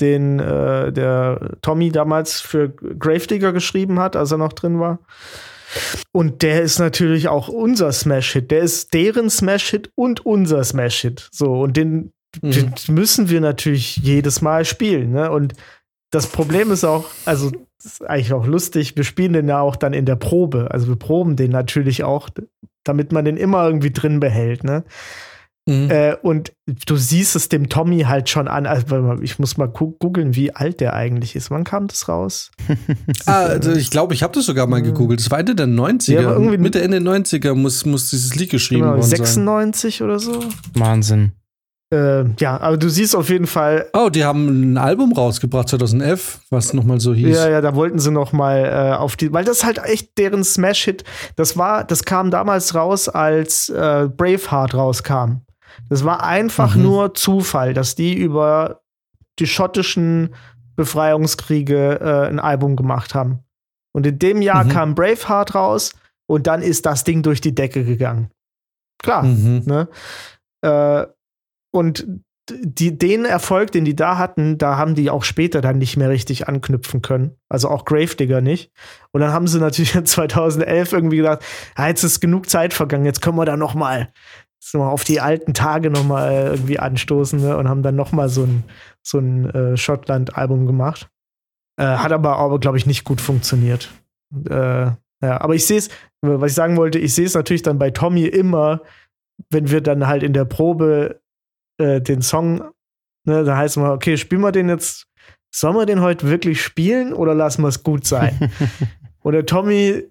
den 0.00 0.38
äh, 0.38 0.92
der 0.92 1.58
Tommy 1.60 1.90
damals 1.90 2.40
für 2.40 2.70
Gravedigger 2.70 3.52
geschrieben 3.52 3.98
hat, 4.00 4.16
als 4.16 4.30
er 4.32 4.38
noch 4.38 4.52
drin 4.52 4.80
war. 4.80 5.00
Und 6.12 6.42
der 6.42 6.62
ist 6.62 6.78
natürlich 6.78 7.28
auch 7.28 7.48
unser 7.48 7.92
Smash-Hit. 7.92 8.50
Der 8.50 8.60
ist 8.60 8.94
deren 8.94 9.30
Smash-Hit 9.30 9.90
und 9.94 10.24
unser 10.24 10.62
Smash-Hit. 10.64 11.28
So, 11.32 11.62
und 11.62 11.76
den, 11.76 12.12
Mhm. 12.42 12.50
den 12.50 12.74
müssen 12.88 13.28
wir 13.28 13.40
natürlich 13.40 13.96
jedes 13.98 14.40
Mal 14.40 14.64
spielen. 14.64 15.12
Ne? 15.12 15.30
Und 15.30 15.54
das 16.10 16.26
Problem 16.26 16.70
ist 16.70 16.84
auch, 16.84 17.06
also 17.24 17.50
das 17.50 17.92
ist 17.92 18.08
eigentlich 18.08 18.32
auch 18.32 18.46
lustig, 18.46 18.96
wir 18.96 19.04
spielen 19.04 19.32
den 19.34 19.48
ja 19.48 19.60
auch 19.60 19.76
dann 19.76 19.92
in 19.92 20.06
der 20.06 20.16
Probe. 20.16 20.68
Also 20.70 20.88
wir 20.88 20.96
proben 20.96 21.36
den 21.36 21.50
natürlich 21.50 22.04
auch, 22.04 22.28
damit 22.84 23.12
man 23.12 23.24
den 23.24 23.36
immer 23.36 23.66
irgendwie 23.66 23.90
drin 23.90 24.20
behält. 24.20 24.64
Ne? 24.64 24.84
Mhm. 25.66 25.90
Äh, 25.90 26.14
und 26.22 26.52
du 26.86 26.96
siehst 26.96 27.36
es 27.36 27.48
dem 27.48 27.70
Tommy 27.70 28.00
halt 28.02 28.28
schon 28.28 28.48
an. 28.48 28.66
Also, 28.66 29.14
ich 29.22 29.38
muss 29.38 29.56
mal 29.56 29.66
googeln, 29.66 30.34
wie 30.36 30.54
alt 30.54 30.80
der 30.80 30.92
eigentlich 30.92 31.34
ist. 31.36 31.50
Wann 31.50 31.64
kam 31.64 31.86
das 31.86 32.08
raus? 32.08 32.50
Ah, 33.26 33.44
also 33.44 33.72
ich 33.72 33.90
glaube, 33.90 34.12
ich 34.12 34.22
habe 34.22 34.34
das 34.34 34.44
sogar 34.46 34.66
mal 34.66 34.82
gegoogelt. 34.82 35.20
Das 35.20 35.30
war 35.30 35.38
Ende 35.38 35.54
der 35.54 35.66
90er. 35.66 36.20
Ja, 36.20 36.38
Mitte, 36.38 36.82
Ende 36.82 36.98
90er 36.98 37.54
muss, 37.54 37.86
muss 37.86 38.10
dieses 38.10 38.34
Lied 38.34 38.50
geschrieben 38.50 38.82
Genau, 38.82 38.92
worden 38.94 39.02
sein. 39.02 39.18
96 39.18 40.02
oder 40.02 40.18
so. 40.18 40.40
Wahnsinn. 40.74 41.32
Äh, 41.92 42.24
ja, 42.38 42.60
aber 42.60 42.76
du 42.76 42.88
siehst 42.88 43.14
auf 43.16 43.30
jeden 43.30 43.46
Fall, 43.46 43.86
Oh, 43.94 44.08
die 44.10 44.24
haben 44.24 44.72
ein 44.72 44.78
Album 44.78 45.12
rausgebracht, 45.12 45.68
2011, 45.68 46.40
was 46.50 46.74
nochmal 46.74 47.00
so 47.00 47.14
hieß. 47.14 47.36
Ja, 47.36 47.48
ja, 47.48 47.60
da 47.60 47.74
wollten 47.74 47.98
sie 47.98 48.10
noch 48.10 48.32
mal 48.32 48.64
äh, 48.64 48.96
auf 48.96 49.16
die, 49.16 49.32
weil 49.32 49.44
das 49.44 49.64
halt 49.64 49.78
echt 49.78 50.18
deren 50.18 50.44
Smash-Hit. 50.44 51.04
Das 51.36 51.56
war, 51.56 51.84
das 51.84 52.04
kam 52.04 52.30
damals 52.30 52.74
raus, 52.74 53.08
als 53.08 53.68
äh, 53.68 54.08
Braveheart 54.14 54.74
rauskam. 54.74 55.42
Das 55.88 56.04
war 56.04 56.22
einfach 56.22 56.74
Mhm. 56.76 56.82
nur 56.82 57.14
Zufall, 57.14 57.74
dass 57.74 57.94
die 57.94 58.14
über 58.14 58.80
die 59.38 59.46
schottischen 59.46 60.34
Befreiungskriege 60.76 62.00
äh, 62.00 62.28
ein 62.28 62.38
Album 62.40 62.76
gemacht 62.76 63.14
haben. 63.14 63.40
Und 63.92 64.06
in 64.06 64.18
dem 64.18 64.42
Jahr 64.42 64.64
Mhm. 64.64 64.68
kam 64.70 64.94
Braveheart 64.94 65.54
raus 65.54 65.92
und 66.26 66.46
dann 66.46 66.62
ist 66.62 66.86
das 66.86 67.04
Ding 67.04 67.22
durch 67.22 67.40
die 67.40 67.54
Decke 67.54 67.84
gegangen. 67.84 68.30
Klar. 69.02 69.22
Mhm. 69.24 69.62
Ne? 69.66 69.88
Äh, 70.62 71.06
und 71.72 72.06
die, 72.50 72.98
den 72.98 73.24
Erfolg, 73.24 73.72
den 73.72 73.86
die 73.86 73.96
da 73.96 74.18
hatten, 74.18 74.58
da 74.58 74.76
haben 74.76 74.94
die 74.94 75.08
auch 75.08 75.24
später 75.24 75.62
dann 75.62 75.78
nicht 75.78 75.96
mehr 75.96 76.10
richtig 76.10 76.46
anknüpfen 76.46 77.00
können. 77.00 77.36
Also 77.48 77.70
auch 77.70 77.86
Gravedigger 77.86 78.42
nicht. 78.42 78.70
Und 79.12 79.22
dann 79.22 79.32
haben 79.32 79.46
sie 79.46 79.58
natürlich 79.58 79.92
2011 80.04 80.92
irgendwie 80.92 81.16
gedacht, 81.18 81.42
ah, 81.74 81.88
jetzt 81.88 82.04
ist 82.04 82.20
genug 82.20 82.50
Zeit 82.50 82.74
vergangen, 82.74 83.06
jetzt 83.06 83.22
können 83.22 83.38
wir 83.38 83.46
da 83.46 83.56
noch 83.56 83.74
mal 83.74 84.12
so 84.66 84.82
auf 84.82 85.04
die 85.04 85.20
alten 85.20 85.52
Tage 85.52 85.90
noch 85.90 86.04
mal 86.04 86.32
äh, 86.32 86.46
irgendwie 86.46 86.78
anstoßen 86.78 87.40
ne? 87.40 87.56
und 87.56 87.68
haben 87.68 87.82
dann 87.82 87.96
noch 87.96 88.12
mal 88.12 88.30
so 88.30 88.44
ein, 88.44 88.64
so 89.02 89.18
ein 89.18 89.50
äh, 89.50 89.76
Schottland-Album 89.76 90.66
gemacht. 90.66 91.10
Äh, 91.76 91.84
hat 91.84 92.12
aber, 92.12 92.38
aber 92.38 92.58
glaube 92.58 92.78
ich, 92.78 92.86
nicht 92.86 93.04
gut 93.04 93.20
funktioniert. 93.20 93.90
Äh, 94.48 94.86
ja, 95.22 95.40
aber 95.40 95.54
ich 95.54 95.66
sehe 95.66 95.78
es, 95.78 95.90
was 96.22 96.52
ich 96.52 96.54
sagen 96.54 96.76
wollte, 96.78 96.98
ich 96.98 97.14
sehe 97.14 97.26
es 97.26 97.34
natürlich 97.34 97.62
dann 97.62 97.78
bei 97.78 97.90
Tommy 97.90 98.24
immer, 98.24 98.80
wenn 99.50 99.70
wir 99.70 99.82
dann 99.82 100.06
halt 100.06 100.22
in 100.22 100.32
der 100.32 100.46
Probe 100.46 101.20
äh, 101.78 102.00
den 102.00 102.22
Song, 102.22 102.70
ne, 103.26 103.44
da 103.44 103.56
heißt 103.56 103.76
es 103.76 103.82
mal, 103.82 103.92
okay, 103.92 104.16
spielen 104.16 104.40
wir 104.40 104.52
den 104.52 104.68
jetzt, 104.70 105.08
sollen 105.54 105.76
wir 105.76 105.86
den 105.86 106.00
heute 106.00 106.28
wirklich 106.28 106.62
spielen 106.62 107.12
oder 107.12 107.34
lassen 107.34 107.62
wir 107.62 107.68
es 107.68 107.82
gut 107.82 108.06
sein? 108.06 108.50
Und 109.22 109.32
der 109.32 109.46
Tommy, 109.46 110.04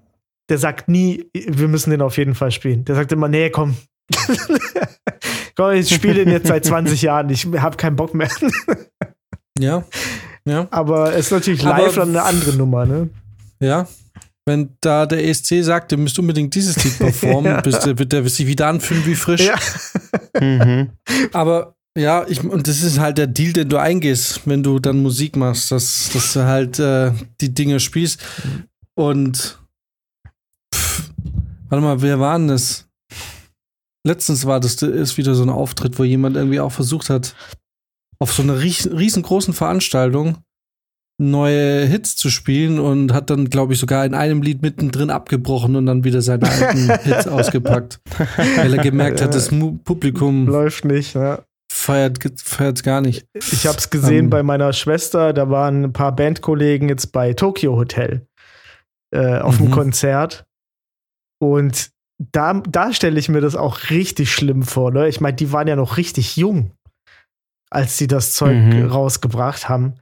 der 0.50 0.58
sagt 0.60 0.90
nie, 0.90 1.30
wir 1.34 1.68
müssen 1.68 1.92
den 1.92 2.02
auf 2.02 2.18
jeden 2.18 2.36
Fall 2.36 2.52
spielen. 2.52 2.86
Der 2.86 2.96
sagt 2.96 3.12
immer, 3.12 3.28
nee, 3.28 3.50
komm. 3.50 3.76
komm, 5.56 5.72
ich 5.74 5.94
spiele 5.94 6.26
den 6.26 6.30
jetzt 6.30 6.48
seit 6.48 6.66
20 6.66 7.02
Jahren, 7.02 7.30
ich 7.30 7.46
habe 7.46 7.78
keinen 7.78 7.96
Bock 7.96 8.14
mehr. 8.14 8.30
Ja. 9.58 9.84
Ja. 10.46 10.68
Aber 10.72 11.14
es 11.14 11.28
ist 11.28 11.32
natürlich 11.32 11.66
Aber 11.66 11.84
live 11.84 11.96
dann 11.96 12.10
eine 12.10 12.24
andere 12.24 12.54
Nummer, 12.54 12.86
ne? 12.86 13.10
Ja. 13.62 13.88
Wenn 14.46 14.76
da 14.82 15.06
der 15.06 15.26
ESC 15.26 15.64
sagt, 15.64 15.94
ihr 15.94 15.98
müsst 15.98 16.20
unbedingt 16.20 16.54
dieses 16.54 16.84
Lied 16.84 16.98
performen, 16.98 17.52
Ja. 17.52 17.62
bis 17.62 17.80
der, 17.80 17.98
wird 17.98 18.12
der 18.12 18.28
sich 18.28 18.46
wieder 18.46 18.68
anfühlen 18.68 19.06
wie 19.06 19.16
frisch. 19.16 19.48
Ja. 19.48 19.56
mhm. 20.42 20.90
Aber 21.32 21.76
ja, 21.98 22.26
ich, 22.28 22.44
und 22.44 22.68
das 22.68 22.82
ist 22.82 23.00
halt 23.00 23.18
der 23.20 23.28
Deal, 23.28 23.54
den 23.54 23.70
du 23.70 23.78
eingehst, 23.78 24.42
wenn 24.46 24.64
du 24.64 24.80
dann 24.80 25.02
Musik 25.02 25.36
machst, 25.38 25.72
dass, 25.72 26.10
dass 26.12 26.34
du 26.34 26.44
halt 26.44 26.80
äh, 26.80 27.12
die 27.40 27.54
Dinge 27.54 27.80
spielst. 27.80 28.20
Und 28.96 29.60
pff, 30.74 31.12
warte 31.70 31.84
mal, 31.84 32.02
wer 32.02 32.20
war 32.20 32.38
denn 32.38 32.48
das? 32.50 32.90
Letztens 34.06 34.46
war 34.46 34.60
das 34.60 34.82
ist 34.82 35.18
wieder 35.18 35.34
so 35.36 35.44
ein 35.44 35.50
Auftritt, 35.50 35.98
wo 36.00 36.04
jemand 36.04 36.36
irgendwie 36.36 36.60
auch 36.60 36.72
versucht 36.72 37.10
hat, 37.10 37.36
auf 38.20 38.34
so 38.34 38.44
einer 38.44 38.58
ries- 38.60 38.90
riesengroßen 38.92 39.54
Veranstaltung 39.54 40.38
neue 41.22 41.86
Hits 41.86 42.16
zu 42.16 42.30
spielen 42.30 42.80
und 42.80 43.14
hat 43.14 43.30
dann, 43.30 43.50
glaube 43.50 43.74
ich, 43.74 43.80
sogar 43.80 44.04
in 44.06 44.14
einem 44.16 44.42
Lied 44.42 44.62
mittendrin 44.62 45.10
abgebrochen 45.10 45.76
und 45.76 45.86
dann 45.86 46.04
wieder 46.04 46.22
seine 46.22 46.50
alten 46.50 46.92
Hits 47.04 47.28
ausgepackt, 47.28 48.00
weil 48.58 48.74
er 48.74 48.84
gemerkt 48.84 49.22
hat, 49.22 49.34
das 49.36 49.50
Publikum 49.50 50.48
Läuft 50.48 50.86
nicht, 50.86 51.16
ne? 51.16 51.44
feiert 51.72 52.20
feiert's 52.42 52.82
gar 52.84 53.00
nicht. 53.02 53.26
Ich 53.34 53.68
habe 53.68 53.78
es 53.78 53.90
gesehen 53.90 54.26
Ähm. 54.26 54.30
bei 54.32 54.42
meiner 54.44 54.74
Schwester, 54.74 55.34
da 55.34 55.50
waren 55.50 55.84
ein 55.86 55.94
paar 55.94 56.16
Bandkollegen 56.16 56.90
jetzt 56.90 57.12
bei 57.12 57.34
Tokyo 57.34 57.76
Hotel 57.76 58.26
äh, 59.14 59.38
auf 59.40 59.58
dem 59.58 59.68
Mhm. 59.68 59.72
Konzert. 59.72 60.46
Und 61.40 61.92
da, 62.32 62.54
da 62.54 62.94
stelle 62.94 63.20
ich 63.20 63.30
mir 63.30 63.42
das 63.42 63.56
auch 63.56 63.90
richtig 63.90 64.32
schlimm 64.32 64.64
vor. 64.64 64.92
Ne? 64.92 65.08
Ich 65.08 65.20
meine, 65.22 65.36
die 65.36 65.52
waren 65.52 65.68
ja 65.68 65.76
noch 65.76 65.98
richtig 65.98 66.38
jung, 66.38 66.72
als 67.70 67.98
sie 67.98 68.08
das 68.08 68.34
Zeug 68.34 68.56
Mhm. 68.56 68.86
rausgebracht 68.88 69.68
haben. 69.70 69.96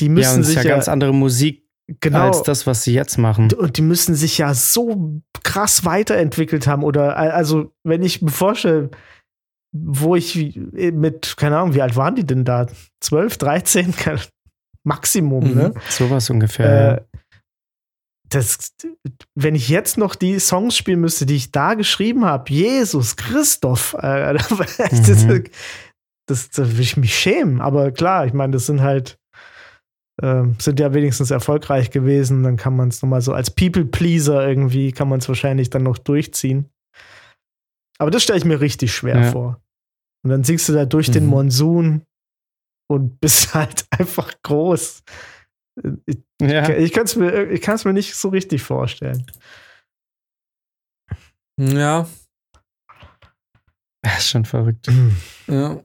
Die 0.00 0.06
Ja, 0.06 0.12
müssen 0.12 0.34
und 0.36 0.40
es 0.42 0.48
ist 0.48 0.54
sich 0.54 0.64
ja 0.64 0.70
ja, 0.70 0.74
ganz 0.76 0.88
andere 0.88 1.14
Musik 1.14 1.64
genau, 2.00 2.26
als 2.26 2.42
das, 2.42 2.66
was 2.66 2.82
sie 2.84 2.92
jetzt 2.92 3.16
machen. 3.18 3.52
und 3.52 3.76
die 3.78 3.82
müssen 3.82 4.14
sich 4.14 4.38
ja 4.38 4.52
so 4.54 5.20
krass 5.42 5.84
weiterentwickelt 5.84 6.66
haben. 6.66 6.82
Oder 6.84 7.16
also, 7.16 7.72
wenn 7.84 8.02
ich 8.02 8.20
mir 8.22 8.30
vorstelle, 8.30 8.90
wo 9.72 10.16
ich 10.16 10.58
mit, 10.72 11.36
keine 11.36 11.58
Ahnung, 11.58 11.74
wie 11.74 11.82
alt 11.82 11.96
waren 11.96 12.14
die 12.14 12.24
denn 12.26 12.44
da? 12.44 12.66
12, 13.00 13.38
13? 13.38 13.94
Kein- 13.96 14.20
Maximum, 14.84 15.48
Mhm. 15.50 15.54
ne? 15.56 15.74
Sowas 15.88 16.30
ungefähr. 16.30 16.98
Äh, 17.12 17.15
das, 18.28 18.74
wenn 19.34 19.54
ich 19.54 19.68
jetzt 19.68 19.98
noch 19.98 20.14
die 20.14 20.38
Songs 20.40 20.76
spielen 20.76 21.00
müsste, 21.00 21.26
die 21.26 21.36
ich 21.36 21.52
da 21.52 21.74
geschrieben 21.74 22.24
habe, 22.24 22.52
Jesus 22.52 23.16
Christoph, 23.16 23.94
äh, 23.94 24.34
das, 24.38 25.24
Mhm. 25.24 25.44
das, 26.26 26.50
da 26.50 26.66
würde 26.68 26.82
ich 26.82 26.96
mich 26.96 27.16
schämen. 27.18 27.60
Aber 27.60 27.92
klar, 27.92 28.26
ich 28.26 28.32
meine, 28.32 28.52
das 28.52 28.66
sind 28.66 28.80
halt, 28.82 29.18
ähm, 30.22 30.56
sind 30.58 30.80
ja 30.80 30.92
wenigstens 30.94 31.30
erfolgreich 31.30 31.90
gewesen. 31.90 32.42
Dann 32.42 32.56
kann 32.56 32.74
man 32.74 32.88
es 32.88 33.02
nochmal 33.02 33.20
so 33.20 33.32
als 33.32 33.50
People-Pleaser 33.50 34.46
irgendwie, 34.48 34.92
kann 34.92 35.08
man 35.08 35.20
es 35.20 35.28
wahrscheinlich 35.28 35.70
dann 35.70 35.82
noch 35.84 35.98
durchziehen. 35.98 36.68
Aber 37.98 38.10
das 38.10 38.22
stelle 38.22 38.38
ich 38.38 38.44
mir 38.44 38.60
richtig 38.60 38.92
schwer 38.94 39.22
Ja. 39.22 39.30
vor. 39.32 39.60
Und 40.24 40.30
dann 40.30 40.42
singst 40.44 40.68
du 40.68 40.72
da 40.72 40.84
durch 40.84 41.10
den 41.10 41.24
Mhm. 41.24 41.30
Monsun 41.30 42.02
und 42.90 43.20
bist 43.20 43.54
halt 43.54 43.86
einfach 43.90 44.32
groß. 44.42 45.02
Ich, 46.06 46.18
ja. 46.40 46.68
ich 46.70 46.92
kann 46.92 47.04
es 47.04 47.16
mir, 47.16 47.50
ich 47.50 47.66
mir 47.84 47.92
nicht 47.92 48.14
so 48.14 48.28
richtig 48.28 48.62
vorstellen. 48.62 49.26
Ja, 51.58 52.06
Das 54.02 54.18
ist 54.18 54.28
schon 54.28 54.44
verrückt. 54.44 54.88
ja. 55.46 55.82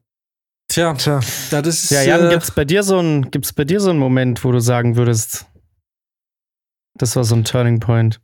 Tja, 0.70 0.94
Tja, 0.94 1.62
das 1.62 1.84
ist. 1.84 1.92
Ja, 1.92 2.04
Jan, 2.04 2.28
äh, 2.28 2.30
gibt's 2.30 2.52
bei 2.52 2.64
dir 2.64 2.84
so 2.84 3.00
ein, 3.00 3.30
gibt's 3.30 3.52
bei 3.52 3.66
dir 3.66 3.82
so 3.82 3.90
einen 3.90 4.00
Moment, 4.00 4.44
wo 4.46 4.52
du 4.52 4.60
sagen 4.62 4.96
würdest, 4.96 5.46
das 6.98 7.16
war 7.16 7.26
so 7.26 7.36
ein 7.36 7.44
Turning 7.44 7.80
Point? 7.80 8.22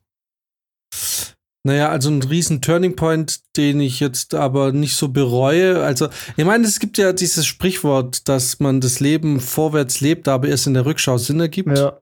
Naja, 1.67 1.89
also 1.89 2.09
ein 2.09 2.23
riesen 2.23 2.61
Turning 2.61 2.95
Point, 2.95 3.41
den 3.57 3.81
ich 3.81 3.99
jetzt 3.99 4.33
aber 4.33 4.71
nicht 4.71 4.95
so 4.95 5.09
bereue. 5.09 5.83
Also, 5.83 6.07
ich 6.37 6.45
meine, 6.45 6.65
es 6.65 6.79
gibt 6.79 6.97
ja 6.97 7.11
dieses 7.11 7.45
Sprichwort, 7.45 8.29
dass 8.29 8.61
man 8.61 8.79
das 8.79 9.01
Leben 9.01 9.41
vorwärts 9.41 9.99
lebt, 9.99 10.29
aber 10.29 10.47
erst 10.47 10.67
in 10.67 10.75
der 10.75 10.85
Rückschau 10.85 11.17
Sinn 11.17 11.41
ergibt. 11.41 11.77
ja. 11.77 11.99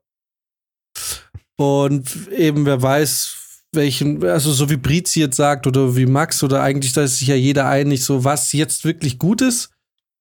Und 1.57 2.29
eben, 2.31 2.67
wer 2.67 2.79
weiß, 2.79 3.37
welchen, 3.73 4.23
also 4.23 4.53
so 4.53 4.69
wie 4.69 4.77
Brizi 4.77 5.21
jetzt 5.21 5.37
sagt 5.37 5.65
oder 5.65 5.95
wie 5.95 6.05
Max 6.05 6.43
oder 6.43 6.61
eigentlich, 6.61 6.93
da 6.93 7.01
ist 7.01 7.17
sich 7.17 7.29
ja 7.29 7.35
jeder 7.35 7.67
einig, 7.67 8.03
so 8.03 8.23
was 8.23 8.51
jetzt 8.51 8.85
wirklich 8.85 9.17
gut 9.17 9.41
ist, 9.41 9.71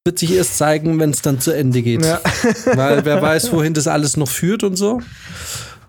wird 0.06 0.18
sich 0.18 0.32
erst 0.32 0.56
zeigen, 0.56 0.98
wenn 0.98 1.10
es 1.10 1.20
dann 1.20 1.38
zu 1.38 1.50
Ende 1.50 1.82
geht. 1.82 2.02
ja. 2.02 2.18
Weil 2.64 3.04
wer 3.04 3.20
weiß, 3.20 3.52
wohin 3.52 3.74
das 3.74 3.88
alles 3.88 4.16
noch 4.16 4.28
führt 4.28 4.64
und 4.64 4.76
so. 4.76 5.02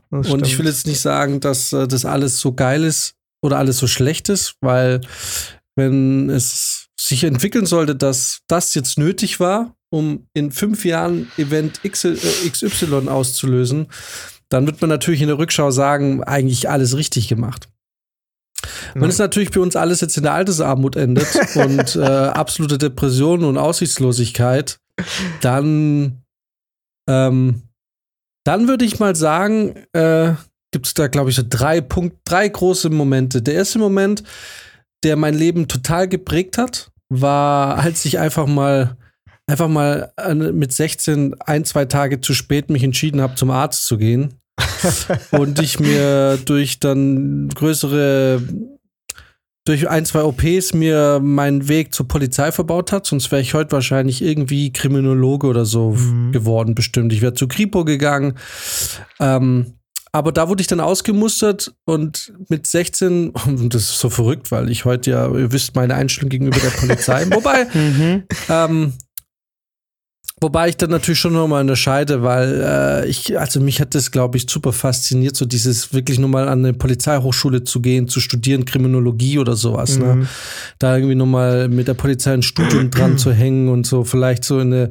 Und 0.09 0.45
ich 0.45 0.59
will 0.59 0.65
jetzt 0.65 0.87
nicht 0.87 0.99
sagen, 0.99 1.39
dass 1.39 1.71
äh, 1.71 1.87
das 1.87 2.03
alles 2.03 2.41
so 2.41 2.53
geil 2.53 2.83
ist 2.83 3.15
oder 3.45 3.57
alles 3.57 3.77
so 3.77 3.87
schlecht 3.87 4.29
ist, 4.29 4.55
weil 4.61 5.01
wenn 5.75 6.29
es 6.29 6.87
sich 6.99 7.23
entwickeln 7.23 7.65
sollte, 7.65 7.95
dass 7.95 8.39
das 8.47 8.73
jetzt 8.73 8.97
nötig 8.97 9.39
war, 9.39 9.75
um 9.89 10.27
in 10.33 10.51
fünf 10.51 10.85
Jahren 10.85 11.31
Event 11.37 11.79
X, 11.83 12.03
äh, 12.05 12.15
XY 12.49 13.07
auszulösen, 13.07 13.87
dann 14.49 14.65
wird 14.65 14.81
man 14.81 14.89
natürlich 14.89 15.21
in 15.21 15.27
der 15.27 15.37
Rückschau 15.37 15.71
sagen, 15.71 16.23
eigentlich 16.23 16.69
alles 16.69 16.95
richtig 16.95 17.27
gemacht. 17.27 17.69
Wenn 18.93 19.09
es 19.09 19.17
natürlich 19.17 19.51
bei 19.51 19.59
uns 19.59 19.75
alles 19.75 20.01
jetzt 20.01 20.17
in 20.17 20.23
der 20.23 20.33
Altersarmut 20.33 20.95
endet 20.95 21.27
und 21.55 21.95
äh, 21.95 22.01
absolute 22.01 22.77
Depression 22.77 23.43
und 23.43 23.57
Aussichtslosigkeit, 23.57 24.79
dann, 25.41 26.23
ähm, 27.07 27.63
dann 28.43 28.67
würde 28.67 28.85
ich 28.85 28.99
mal 28.99 29.15
sagen, 29.15 29.75
äh, 29.93 30.33
gibt 30.75 30.87
es 30.87 30.93
da, 30.93 31.07
glaube 31.07 31.29
ich, 31.29 31.37
so 31.37 31.43
drei 31.47 31.79
Punkt, 31.79 32.17
drei 32.25 32.49
große 32.49 32.89
Momente. 32.89 33.41
Der 33.41 33.53
erste 33.53 33.79
Moment, 33.79 34.23
der 35.05 35.15
mein 35.15 35.33
Leben 35.33 35.69
total 35.69 36.09
geprägt 36.09 36.57
hat, 36.57 36.91
war, 37.07 37.77
als 37.77 38.03
ich 38.03 38.19
einfach 38.19 38.45
mal, 38.45 38.97
einfach 39.47 39.69
mal 39.69 40.11
mit 40.51 40.73
16 40.73 41.35
ein, 41.39 41.63
zwei 41.63 41.85
Tage 41.85 42.19
zu 42.19 42.33
spät 42.33 42.69
mich 42.69 42.83
entschieden 42.83 43.21
habe, 43.21 43.35
zum 43.35 43.51
Arzt 43.51 43.85
zu 43.87 43.97
gehen. 43.97 44.33
und 45.31 45.61
ich 45.61 45.79
mir 45.79 46.35
durch 46.43 46.81
dann 46.81 47.47
größere, 47.55 48.41
durch 49.63 49.89
ein, 49.89 50.05
zwei 50.05 50.23
OPs 50.23 50.73
mir 50.73 51.21
meinen 51.23 51.69
Weg 51.69 51.93
zur 51.93 52.09
Polizei 52.09 52.51
verbaut 52.51 52.91
hat, 52.91 53.05
sonst 53.05 53.31
wäre 53.31 53.41
ich 53.41 53.53
heute 53.53 53.71
wahrscheinlich 53.71 54.21
irgendwie 54.21 54.73
Kriminologe 54.73 55.47
oder 55.47 55.63
so 55.63 55.91
Mhm. 55.91 56.33
geworden, 56.33 56.75
bestimmt. 56.75 57.13
Ich 57.13 57.21
wäre 57.21 57.33
zu 57.33 57.47
Kripo 57.47 57.85
gegangen. 57.85 58.33
Ähm, 59.21 59.75
aber 60.15 60.31
da 60.31 60.47
wurde 60.47 60.61
ich 60.61 60.67
dann 60.67 60.79
ausgemustert 60.79 61.73
und 61.83 62.31
mit 62.47 62.65
16, 62.67 63.29
und 63.47 63.73
das 63.73 63.83
ist 63.83 63.99
so 63.99 64.09
verrückt, 64.09 64.49
weil 64.49 64.69
ich 64.71 64.85
heute 64.85 65.11
ja, 65.11 65.27
ihr 65.27 65.51
wisst, 65.51 65.75
meine 65.75 65.93
Einstellung 65.95 66.29
gegenüber 66.29 66.57
der 66.57 66.69
Polizei. 66.69 67.25
Wobei, 67.31 67.65
Mhm. 67.73 68.23
ähm, 68.47 68.93
wobei 70.39 70.69
ich 70.69 70.77
dann 70.77 70.89
natürlich 70.89 71.19
schon 71.19 71.33
nochmal 71.33 71.59
unterscheide, 71.59 72.23
weil 72.23 72.61
äh, 72.63 73.09
ich, 73.09 73.37
also 73.37 73.59
mich 73.59 73.81
hat 73.81 73.93
das, 73.93 74.09
glaube 74.11 74.37
ich, 74.37 74.49
super 74.49 74.71
fasziniert, 74.71 75.35
so 75.35 75.45
dieses 75.45 75.91
wirklich 75.93 76.17
nochmal 76.17 76.47
an 76.47 76.59
eine 76.59 76.73
Polizeihochschule 76.73 77.65
zu 77.65 77.81
gehen, 77.81 78.07
zu 78.07 78.21
studieren, 78.21 78.63
Kriminologie 78.63 79.37
oder 79.37 79.57
sowas. 79.57 79.97
Ne? 79.97 80.15
Mhm. 80.15 80.27
da 80.79 80.95
irgendwie 80.95 81.15
nochmal 81.15 81.67
mit 81.67 81.89
der 81.89 81.93
Polizei 81.93 82.33
ein 82.33 82.41
Studium 82.41 82.89
dran 82.89 83.17
zu 83.17 83.33
hängen 83.33 83.67
und 83.67 83.85
so 83.85 84.05
vielleicht 84.05 84.45
so 84.45 84.61
in 84.61 84.71
eine, 84.73 84.89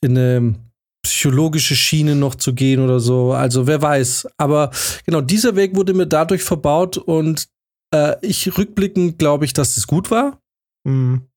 in 0.00 0.16
eine 0.16 0.54
psychologische 1.02 1.76
Schiene 1.76 2.14
noch 2.14 2.34
zu 2.34 2.54
gehen 2.54 2.80
oder 2.80 3.00
so. 3.00 3.32
Also 3.32 3.66
wer 3.66 3.82
weiß. 3.82 4.28
Aber 4.36 4.70
genau, 5.04 5.20
dieser 5.20 5.56
Weg 5.56 5.74
wurde 5.76 5.94
mir 5.94 6.06
dadurch 6.06 6.42
verbaut 6.42 6.96
und 6.96 7.48
äh, 7.94 8.16
ich 8.22 8.56
rückblickend 8.56 9.18
glaube 9.18 9.44
ich, 9.44 9.52
dass 9.52 9.76
es 9.76 9.86
gut 9.86 10.10
war. 10.10 10.40
Mhm. 10.84 11.28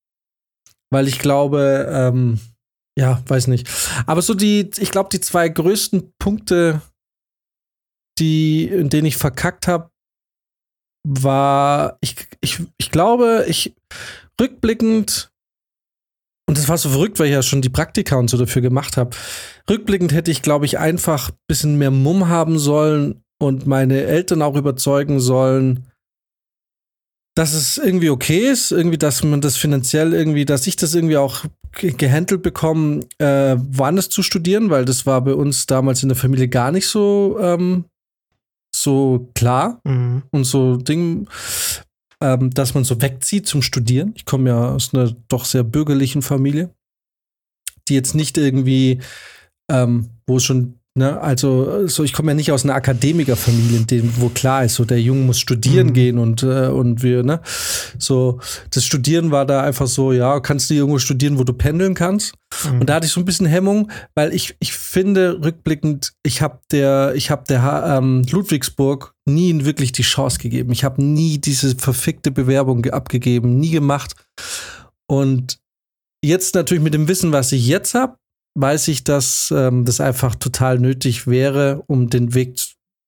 Weil 0.92 1.08
ich 1.08 1.20
glaube, 1.20 1.88
ähm, 1.92 2.40
ja, 2.98 3.22
weiß 3.28 3.48
nicht. 3.48 3.68
Aber 4.06 4.22
so 4.22 4.34
die, 4.34 4.70
ich 4.78 4.92
glaube, 4.92 5.10
die 5.12 5.20
zwei 5.20 5.50
größten 5.50 6.14
Punkte, 6.20 6.82
die, 8.20 8.66
in 8.66 8.90
denen 8.90 9.08
ich 9.08 9.18
verkackt 9.18 9.68
habe, 9.68 9.90
war, 11.06 11.98
ich, 12.02 12.16
ich, 12.42 12.62
ich 12.78 12.92
glaube, 12.92 13.46
ich 13.48 13.76
rückblickend, 14.40 15.32
und 16.48 16.58
das 16.58 16.70
war 16.70 16.78
so 16.78 16.90
verrückt, 16.90 17.20
weil 17.20 17.28
ich 17.28 17.34
ja 17.34 17.44
schon 17.44 17.62
die 17.62 17.70
Praktika 17.70 18.16
und 18.16 18.30
so 18.30 18.38
dafür 18.38 18.62
gemacht 18.62 18.98
habe. 18.98 19.16
Rückblickend 19.70 20.14
hätte 20.14 20.32
ich, 20.32 20.42
glaube 20.42 20.66
ich, 20.66 20.78
einfach 20.78 21.30
ein 21.30 21.36
bisschen 21.48 21.78
mehr 21.78 21.92
Mumm 21.92 22.28
haben 22.28 22.60
sollen 22.60 23.24
und 23.40 23.66
meine 23.66 24.04
Eltern 24.04 24.42
auch 24.42 24.56
überzeugen 24.56 25.20
sollen, 25.20 25.88
dass 27.36 27.54
es 27.54 27.78
irgendwie 27.78 28.10
okay 28.10 28.50
ist, 28.50 28.72
irgendwie, 28.72 28.98
dass 28.98 29.24
man 29.24 29.42
das 29.42 29.58
finanziell 29.58 30.14
irgendwie, 30.14 30.46
dass 30.46 30.68
ich 30.68 30.78
das 30.78 30.96
irgendwie 30.96 31.18
auch 31.18 31.44
gehandelt 31.74 32.42
bekomme, 32.42 33.02
äh, 33.18 33.58
woanders 33.60 34.08
zu 34.08 34.24
studieren, 34.24 34.70
weil 34.70 34.86
das 34.86 35.06
war 35.06 35.22
bei 35.22 35.34
uns 35.34 35.66
damals 35.66 36.02
in 36.04 36.10
der 36.10 36.16
Familie 36.16 36.48
gar 36.48 36.72
nicht 36.72 36.88
so, 36.88 37.38
ähm, 37.42 37.86
so 38.74 39.30
klar 39.36 39.82
Mhm. 39.84 40.24
und 40.32 40.46
so 40.46 40.78
Ding, 40.78 41.28
ähm, 42.22 42.52
dass 42.52 42.74
man 42.74 42.86
so 42.86 43.02
wegzieht 43.02 43.48
zum 43.48 43.62
Studieren. 43.62 44.14
Ich 44.16 44.24
komme 44.24 44.50
ja 44.52 44.70
aus 44.72 44.94
einer 44.94 45.14
doch 45.28 45.44
sehr 45.44 45.64
bürgerlichen 45.64 46.22
Familie, 46.22 46.74
die 47.90 47.96
jetzt 47.96 48.16
nicht 48.16 48.38
irgendwie, 48.38 49.02
ähm, 49.72 50.10
wo 50.28 50.38
es 50.38 50.44
schon, 50.44 50.76
ne, 50.98 51.20
also 51.20 51.88
so, 51.88 52.04
ich 52.04 52.14
komme 52.14 52.32
ja 52.32 52.36
nicht 52.36 52.52
aus 52.52 52.64
einer 52.64 52.76
Akademikerfamilie, 52.76 53.78
in 53.80 53.88
dem, 53.88 54.14
wo 54.18 54.30
klar 54.30 54.64
ist, 54.66 54.76
so 54.76 54.86
der 54.86 55.02
Junge 55.02 55.22
muss 55.26 55.40
studieren 55.40 55.88
Mhm. 55.88 55.94
gehen 55.94 56.18
und, 56.20 56.44
äh, 56.44 56.68
und 56.68 57.04
wir, 57.04 57.24
ne, 57.24 57.42
so, 58.00 58.40
das 58.72 58.86
Studieren 58.86 59.32
war 59.32 59.46
da 59.46 59.62
einfach 59.64 59.88
so, 59.88 60.12
ja, 60.14 60.40
kannst 60.40 60.70
du 60.70 60.74
irgendwo 60.76 61.00
studieren, 61.00 61.38
wo 61.38 61.44
du 61.44 61.54
pendeln 61.54 61.94
kannst. 61.96 62.34
Mhm. 62.72 62.82
Und 62.82 62.90
da 62.90 62.96
hatte 62.96 63.08
ich 63.08 63.12
so 63.12 63.20
ein 63.22 63.26
bisschen 63.26 63.46
Hemmung, 63.48 63.92
weil 64.16 64.34
ich, 64.34 64.56
ich 64.60 64.74
finde, 64.74 65.40
rückblickend, 65.44 66.14
ich 66.24 66.42
habe 66.42 66.60
der, 66.72 67.14
ich 67.16 67.30
habe 67.32 67.44
der 67.50 67.98
ähm, 67.98 68.24
Ludwigsburg 68.32 69.14
nie 69.28 69.66
wirklich 69.66 69.92
die 69.92 70.04
Chance 70.04 70.38
gegeben. 70.40 70.72
Ich 70.72 70.84
habe 70.84 71.04
nie 71.04 71.38
diese 71.40 71.76
verfickte 71.76 72.32
Bewerbung 72.32 72.84
ge- 72.84 72.92
abgegeben, 72.94 73.58
nie 73.60 73.72
gemacht. 73.72 74.16
Und 75.08 75.58
jetzt 76.24 76.56
natürlich 76.56 76.84
mit 76.84 76.94
dem 76.94 77.08
Wissen, 77.08 77.32
was 77.32 77.52
ich 77.52 77.68
jetzt 77.68 77.94
habe, 77.96 78.18
weiß 78.58 78.88
ich, 78.88 79.04
dass 79.04 79.54
ähm, 79.56 79.86
das 79.86 80.00
einfach 80.02 80.36
total 80.36 80.80
nötig 80.80 81.28
wäre, 81.28 81.84
um 81.88 82.10
den 82.10 82.34
Weg 82.34 82.60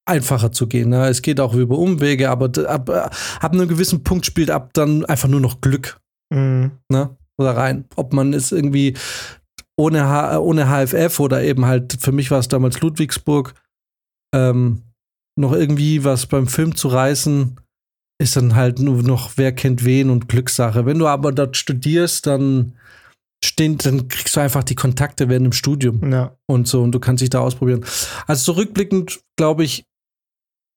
einfacher 0.06 0.52
zu 0.52 0.68
gehen. 0.68 0.90
Ne? 0.90 1.07
Es 1.07 1.22
geht 1.22 1.40
auch 1.40 1.53
über 1.53 1.78
Umwege, 1.78 2.30
aber 2.30 2.52
ab, 2.68 2.90
äh, 2.90 3.10
ab 3.40 3.53
einem 3.53 3.68
gewissen 3.68 4.03
Punkt 4.03 4.26
spielt 4.26 4.52
ab 4.52 4.72
dann 4.74 5.06
einfach 5.06 5.28
nur 5.28 5.41
noch 5.41 5.61
Glück 5.61 5.99
Mhm. 6.34 6.72
ne? 6.90 7.15
Oder 7.40 7.56
rein. 7.56 7.86
Ob 7.95 8.14
man 8.14 8.34
es 8.34 8.52
irgendwie 8.52 8.95
ohne, 9.80 10.06
H 10.07 10.40
ohne 10.40 10.65
HFF 10.68 11.19
oder 11.19 11.44
eben 11.44 11.65
halt, 11.65 11.98
für 12.02 12.11
mich 12.11 12.32
war 12.32 12.40
es 12.40 12.48
damals 12.48 12.82
Ludwigsburg, 12.82 13.53
ähm, 14.36 14.82
noch 15.40 15.53
irgendwie 15.53 16.03
was 16.03 16.26
beim 16.26 16.48
Film 16.48 16.76
zu 16.76 16.88
reißen, 16.88 17.60
ist 18.19 18.36
dann 18.36 18.56
halt 18.56 18.80
nur 18.80 19.03
noch, 19.03 19.34
wer 19.38 19.52
kennt 19.53 19.86
wen 19.86 20.10
und 20.10 20.28
Glückssache. 20.28 20.86
Wenn 20.86 20.98
du 20.99 21.07
aber 21.07 21.32
dort 21.32 21.56
studierst, 21.56 22.26
dann 22.26 22.74
stehen, 23.43 23.77
dann 23.77 24.07
kriegst 24.07 24.35
du 24.35 24.39
einfach 24.39 24.64
die 24.64 24.76
Kontakte 24.76 25.30
während 25.30 25.45
dem 25.45 25.51
Studium 25.53 26.11
Ja. 26.11 26.35
und 26.47 26.68
so 26.68 26.81
und 26.81 26.91
du 26.91 26.99
kannst 26.99 27.22
dich 27.22 27.30
da 27.30 27.39
ausprobieren. 27.39 27.85
Also 28.26 28.53
zurückblickend, 28.53 29.19
glaube 29.38 29.64
ich, 29.64 29.85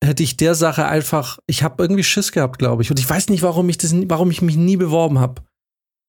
hätte 0.05 0.23
ich 0.23 0.37
der 0.37 0.55
Sache 0.55 0.87
einfach, 0.87 1.39
ich 1.47 1.63
habe 1.63 1.83
irgendwie 1.83 2.05
Schiss 2.05 2.33
gehabt, 2.33 2.59
glaube 2.59 2.83
ich. 2.83 2.91
Und 2.91 2.99
ich 2.99 3.09
weiß 3.09 3.29
nicht, 3.29 3.43
warum 3.43 3.69
ich 3.69 3.79
das, 3.79 3.95
warum 4.07 4.31
ich 4.31 4.41
mich 4.43 4.57
nie 4.57 4.77
beworben 4.77 5.19
habe. 5.19 5.43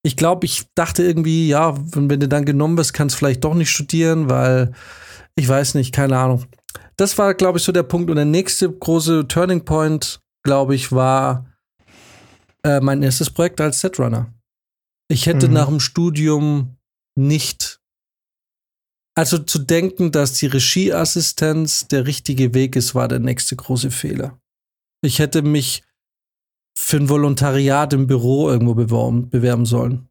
Ich 0.03 0.15
glaube, 0.17 0.45
ich 0.45 0.65
dachte 0.75 1.03
irgendwie, 1.03 1.47
ja, 1.47 1.77
wenn, 1.93 2.09
wenn 2.09 2.19
du 2.19 2.27
dann 2.27 2.45
genommen 2.45 2.77
wirst, 2.77 2.93
kannst 2.93 3.15
du 3.15 3.19
vielleicht 3.19 3.43
doch 3.43 3.53
nicht 3.53 3.69
studieren, 3.69 4.29
weil 4.29 4.71
ich 5.35 5.47
weiß 5.47 5.75
nicht, 5.75 5.93
keine 5.93 6.17
Ahnung. 6.17 6.45
Das 6.97 7.17
war, 7.17 7.33
glaube 7.33 7.57
ich, 7.59 7.63
so 7.63 7.71
der 7.71 7.83
Punkt. 7.83 8.09
Und 8.09 8.15
der 8.15 8.25
nächste 8.25 8.71
große 8.71 9.27
Turning 9.27 9.63
Point, 9.65 10.19
glaube 10.43 10.73
ich, 10.75 10.91
war 10.91 11.45
äh, 12.63 12.79
mein 12.79 13.03
erstes 13.03 13.29
Projekt 13.29 13.59
als 13.61 13.79
Setrunner. 13.79 14.33
Ich 15.11 15.25
hätte 15.25 15.47
Mhm. 15.47 15.53
nach 15.53 15.67
dem 15.67 15.79
Studium 15.79 16.77
nicht 17.15 17.79
also 19.13 19.37
zu 19.37 19.59
denken, 19.59 20.13
dass 20.13 20.33
die 20.35 20.45
Regieassistenz 20.45 21.87
der 21.89 22.07
richtige 22.07 22.53
Weg 22.53 22.77
ist, 22.77 22.95
war 22.95 23.09
der 23.09 23.19
nächste 23.19 23.57
große 23.57 23.91
Fehler. 23.91 24.39
Ich 25.03 25.19
hätte 25.19 25.41
mich 25.41 25.83
für 26.73 26.95
ein 26.97 27.09
Volontariat 27.09 27.91
im 27.91 28.07
Büro 28.07 28.49
irgendwo 28.49 28.73
beworben, 28.73 29.29
bewerben 29.29 29.65
sollen. 29.65 30.07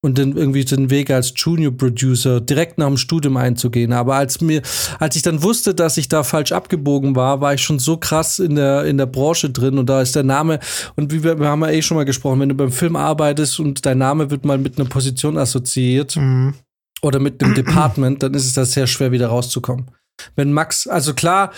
Und 0.00 0.16
dann 0.16 0.36
irgendwie 0.36 0.64
den 0.64 0.90
Weg 0.90 1.10
als 1.10 1.32
Junior 1.34 1.76
Producer 1.76 2.40
direkt 2.40 2.78
nach 2.78 2.86
dem 2.86 2.96
Studium 2.96 3.36
einzugehen. 3.36 3.92
Aber 3.92 4.14
als 4.14 4.40
mir, 4.40 4.62
als 5.00 5.16
ich 5.16 5.22
dann 5.22 5.42
wusste, 5.42 5.74
dass 5.74 5.96
ich 5.96 6.06
da 6.06 6.22
falsch 6.22 6.52
abgebogen 6.52 7.16
war, 7.16 7.40
war 7.40 7.54
ich 7.54 7.62
schon 7.62 7.80
so 7.80 7.96
krass 7.96 8.38
in 8.38 8.54
der, 8.54 8.84
in 8.84 8.96
der 8.96 9.06
Branche 9.06 9.50
drin 9.50 9.76
und 9.76 9.86
da 9.86 10.00
ist 10.00 10.14
der 10.14 10.22
Name, 10.22 10.60
und 10.94 11.12
wie 11.12 11.24
wir, 11.24 11.40
wir 11.40 11.48
haben 11.48 11.62
ja 11.62 11.70
eh 11.70 11.82
schon 11.82 11.96
mal 11.96 12.04
gesprochen, 12.04 12.38
wenn 12.38 12.48
du 12.48 12.54
beim 12.54 12.70
Film 12.70 12.94
arbeitest 12.94 13.58
und 13.58 13.84
dein 13.84 13.98
Name 13.98 14.30
wird 14.30 14.44
mal 14.44 14.56
mit 14.56 14.78
einer 14.78 14.88
Position 14.88 15.36
assoziiert, 15.36 16.14
Mhm. 16.14 16.54
oder 17.02 17.18
mit 17.18 17.42
dem 17.42 17.54
Department, 17.54 18.22
dann 18.22 18.34
ist 18.34 18.46
es 18.46 18.54
da 18.54 18.64
sehr 18.64 18.86
schwer, 18.86 19.10
wieder 19.10 19.26
rauszukommen. 19.28 19.90
Wenn 20.36 20.52
Max, 20.52 20.86
also 20.86 21.12
klar, 21.12 21.52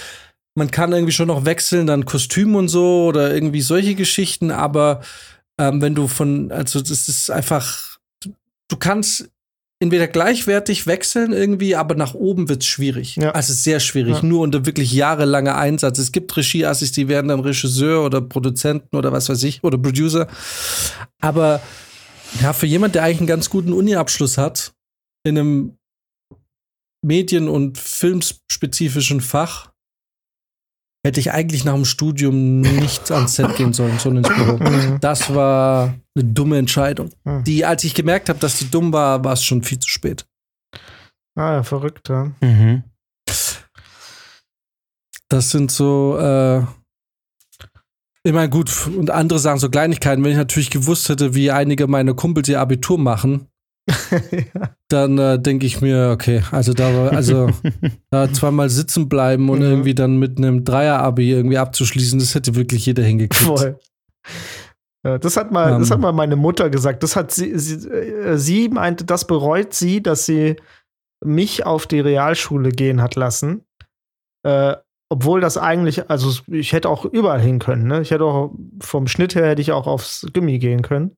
man 0.54 0.70
kann 0.70 0.92
irgendwie 0.92 1.12
schon 1.12 1.28
noch 1.28 1.44
wechseln, 1.44 1.86
dann 1.86 2.06
Kostüm 2.06 2.54
und 2.54 2.68
so 2.68 3.04
oder 3.06 3.34
irgendwie 3.34 3.60
solche 3.60 3.94
Geschichten, 3.94 4.50
aber 4.50 5.02
ähm, 5.58 5.82
wenn 5.82 5.94
du 5.94 6.08
von, 6.08 6.50
also 6.52 6.80
das 6.80 7.06
ist 7.08 7.30
einfach, 7.30 7.89
du 8.70 8.76
kannst 8.76 9.30
entweder 9.82 10.06
gleichwertig 10.09 10.86
wechseln 10.86 11.32
irgendwie, 11.32 11.74
aber 11.74 11.94
nach 11.94 12.12
oben 12.14 12.48
wird's 12.51 12.66
schwierig. 12.66 13.16
Ja. 13.16 13.30
Also 13.30 13.55
sehr 13.55 13.80
schwierig, 13.80 14.16
Ja. 14.16 14.22
nur 14.22 14.40
unter 14.42 14.66
wirklich 14.66 14.92
jahrelanger 14.92 15.56
Einsatz. 15.56 15.98
Es 15.98 16.12
gibt 16.12 16.36
Regieassis, 16.36 16.92
die 16.92 17.09
werden 17.09 17.28
dann 17.28 17.40
Regisseur 17.40 18.05
oder 18.05 18.20
Produzenten 18.20 18.94
oder 18.94 19.10
was 19.12 19.28
weiß 19.30 19.42
ich, 19.44 19.64
oder 19.64 19.78
Producer. 19.78 20.28
Aber 21.20 21.62
ja, 22.42 22.52
für 22.52 22.66
jemand, 22.66 22.94
der 22.94 23.05
eigentlich 23.05 23.20
einen 23.20 23.26
ganz 23.26 23.48
guten 23.48 23.72
Uni-Abschluss 23.72 24.36
hat, 24.38 24.72
in 25.24 25.38
einem 25.38 25.76
medien- 27.02 27.48
und 27.48 27.78
filmspezifischen 27.78 29.22
Fach, 29.22 29.69
hätte 31.05 31.20
ich 31.20 31.32
eigentlich 31.32 31.64
nach 31.64 31.74
dem 31.74 31.85
Studium 31.85 32.60
nicht 32.60 33.10
ans 33.10 33.36
Set 33.36 33.56
gehen 33.56 33.72
sollen, 33.72 33.98
sondern 33.98 34.24
ins 34.24 34.35
Büro. 34.35 34.59
Mhm. 34.59 35.01
Das 35.01 35.35
war 35.35 35.94
eine 36.14 36.24
dumme 36.24 36.59
Entscheidung. 36.59 37.10
Mhm. 37.24 37.44
Die, 37.44 37.64
als 37.64 37.85
ich 37.85 37.94
gemerkt 37.94 38.28
habe, 38.28 38.39
dass 38.39 38.59
die 38.59 38.70
dumm 38.70 38.93
war, 38.93 39.24
war 39.24 39.32
es 39.32 39.44
schon 39.44 39.62
viel 39.62 39.78
zu 39.78 39.89
spät. 39.89 40.27
Ah, 41.36 41.55
ja, 41.55 41.62
verrückt, 41.62 42.09
ja. 42.09 42.32
Mhm. 42.40 42.85
Das 45.28 45.51
sind 45.51 45.70
so, 45.70 46.18
äh, 46.18 46.62
ich 48.24 48.32
meine, 48.32 48.51
gut, 48.51 48.89
und 48.89 49.10
andere 49.10 49.39
sagen 49.39 49.60
so 49.60 49.70
Kleinigkeiten. 49.70 50.22
Wenn 50.22 50.32
ich 50.32 50.36
natürlich 50.36 50.70
gewusst 50.70 51.09
hätte, 51.09 51.35
wie 51.35 51.51
einige 51.51 51.86
meiner 51.86 52.14
Kumpels 52.14 52.48
ihr 52.48 52.60
Abitur 52.60 52.98
machen, 52.98 53.47
ja. 54.54 54.70
dann 54.88 55.18
äh, 55.18 55.38
denke 55.38 55.66
ich 55.66 55.80
mir, 55.80 56.10
okay, 56.12 56.42
also 56.50 56.72
da, 56.72 57.08
also 57.08 57.50
da 58.10 58.32
zweimal 58.32 58.68
sitzen 58.70 59.08
bleiben 59.08 59.48
und 59.48 59.58
Mhm. 59.60 59.64
irgendwie 59.64 59.94
dann 59.94 60.18
mit 60.18 60.38
einem 60.38 60.64
Dreier-Abi 60.64 61.30
irgendwie 61.32 61.58
abzuschließen, 61.58 62.18
das 62.18 62.34
hätte 62.34 62.54
wirklich 62.54 62.86
jeder 62.86 63.02
hingekriegt. 63.02 63.58
Voll. 63.58 63.78
Ja, 65.04 65.18
das 65.18 65.36
hat 65.36 65.50
mal, 65.50 65.78
das 65.78 65.88
Ähm. 65.88 65.94
hat 65.94 66.00
mal 66.00 66.12
meine 66.12 66.36
Mutter 66.36 66.68
gesagt. 66.70 67.02
Das 67.02 67.16
hat 67.16 67.30
sie, 67.32 67.58
sie, 67.58 67.88
äh, 67.88 68.36
sie 68.36 68.68
meinte, 68.68 69.04
das 69.04 69.26
bereut 69.26 69.72
sie, 69.72 70.02
dass 70.02 70.26
sie 70.26 70.56
mich 71.24 71.64
auf 71.66 71.86
die 71.86 72.00
Realschule 72.00 72.70
gehen 72.70 73.00
hat 73.02 73.14
lassen. 73.14 73.62
Äh, 74.46 74.76
obwohl 75.12 75.40
das 75.40 75.56
eigentlich, 75.58 76.08
also 76.08 76.40
ich 76.46 76.72
hätte 76.72 76.88
auch 76.88 77.04
überall 77.04 77.40
hin 77.40 77.58
können. 77.58 77.88
Ne? 77.88 78.00
Ich 78.00 78.10
hätte 78.10 78.24
auch 78.24 78.52
vom 78.80 79.06
Schnitt 79.08 79.34
her 79.34 79.48
hätte 79.48 79.60
ich 79.62 79.72
auch 79.72 79.86
aufs 79.86 80.26
Gimmi 80.32 80.58
gehen 80.58 80.82
können. 80.82 81.16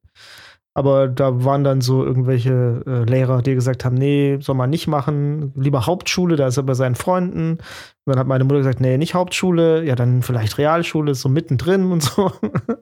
Aber 0.75 1.07
da 1.09 1.45
waren 1.45 1.65
dann 1.65 1.83
so 1.83 2.03
irgendwelche 2.05 2.83
äh, 2.87 3.05
Lehrer, 3.05 3.43
die 3.43 3.55
gesagt 3.55 3.85
haben, 3.85 3.95
nee, 3.95 4.39
soll 4.41 4.55
man 4.55 4.71
nicht 4.71 4.87
machen, 4.87 5.53
lieber 5.55 5.85
Hauptschule, 5.87 6.37
da 6.37 6.47
ist 6.47 6.57
er 6.57 6.63
bei 6.63 6.73
seinen 6.75 6.95
Freunden. 6.95 7.53
Und 7.53 7.61
dann 8.07 8.19
hat 8.19 8.27
meine 8.27 8.45
Mutter 8.45 8.59
gesagt, 8.59 8.81
nee, 8.81 8.97
nicht 8.97 9.15
Hauptschule, 9.15 9.85
ja, 9.85 9.95
dann 9.95 10.23
vielleicht 10.23 10.57
Realschule, 10.57 11.15
so 11.15 11.29
mittendrin 11.29 11.93
und 11.93 12.03
so. 12.03 12.33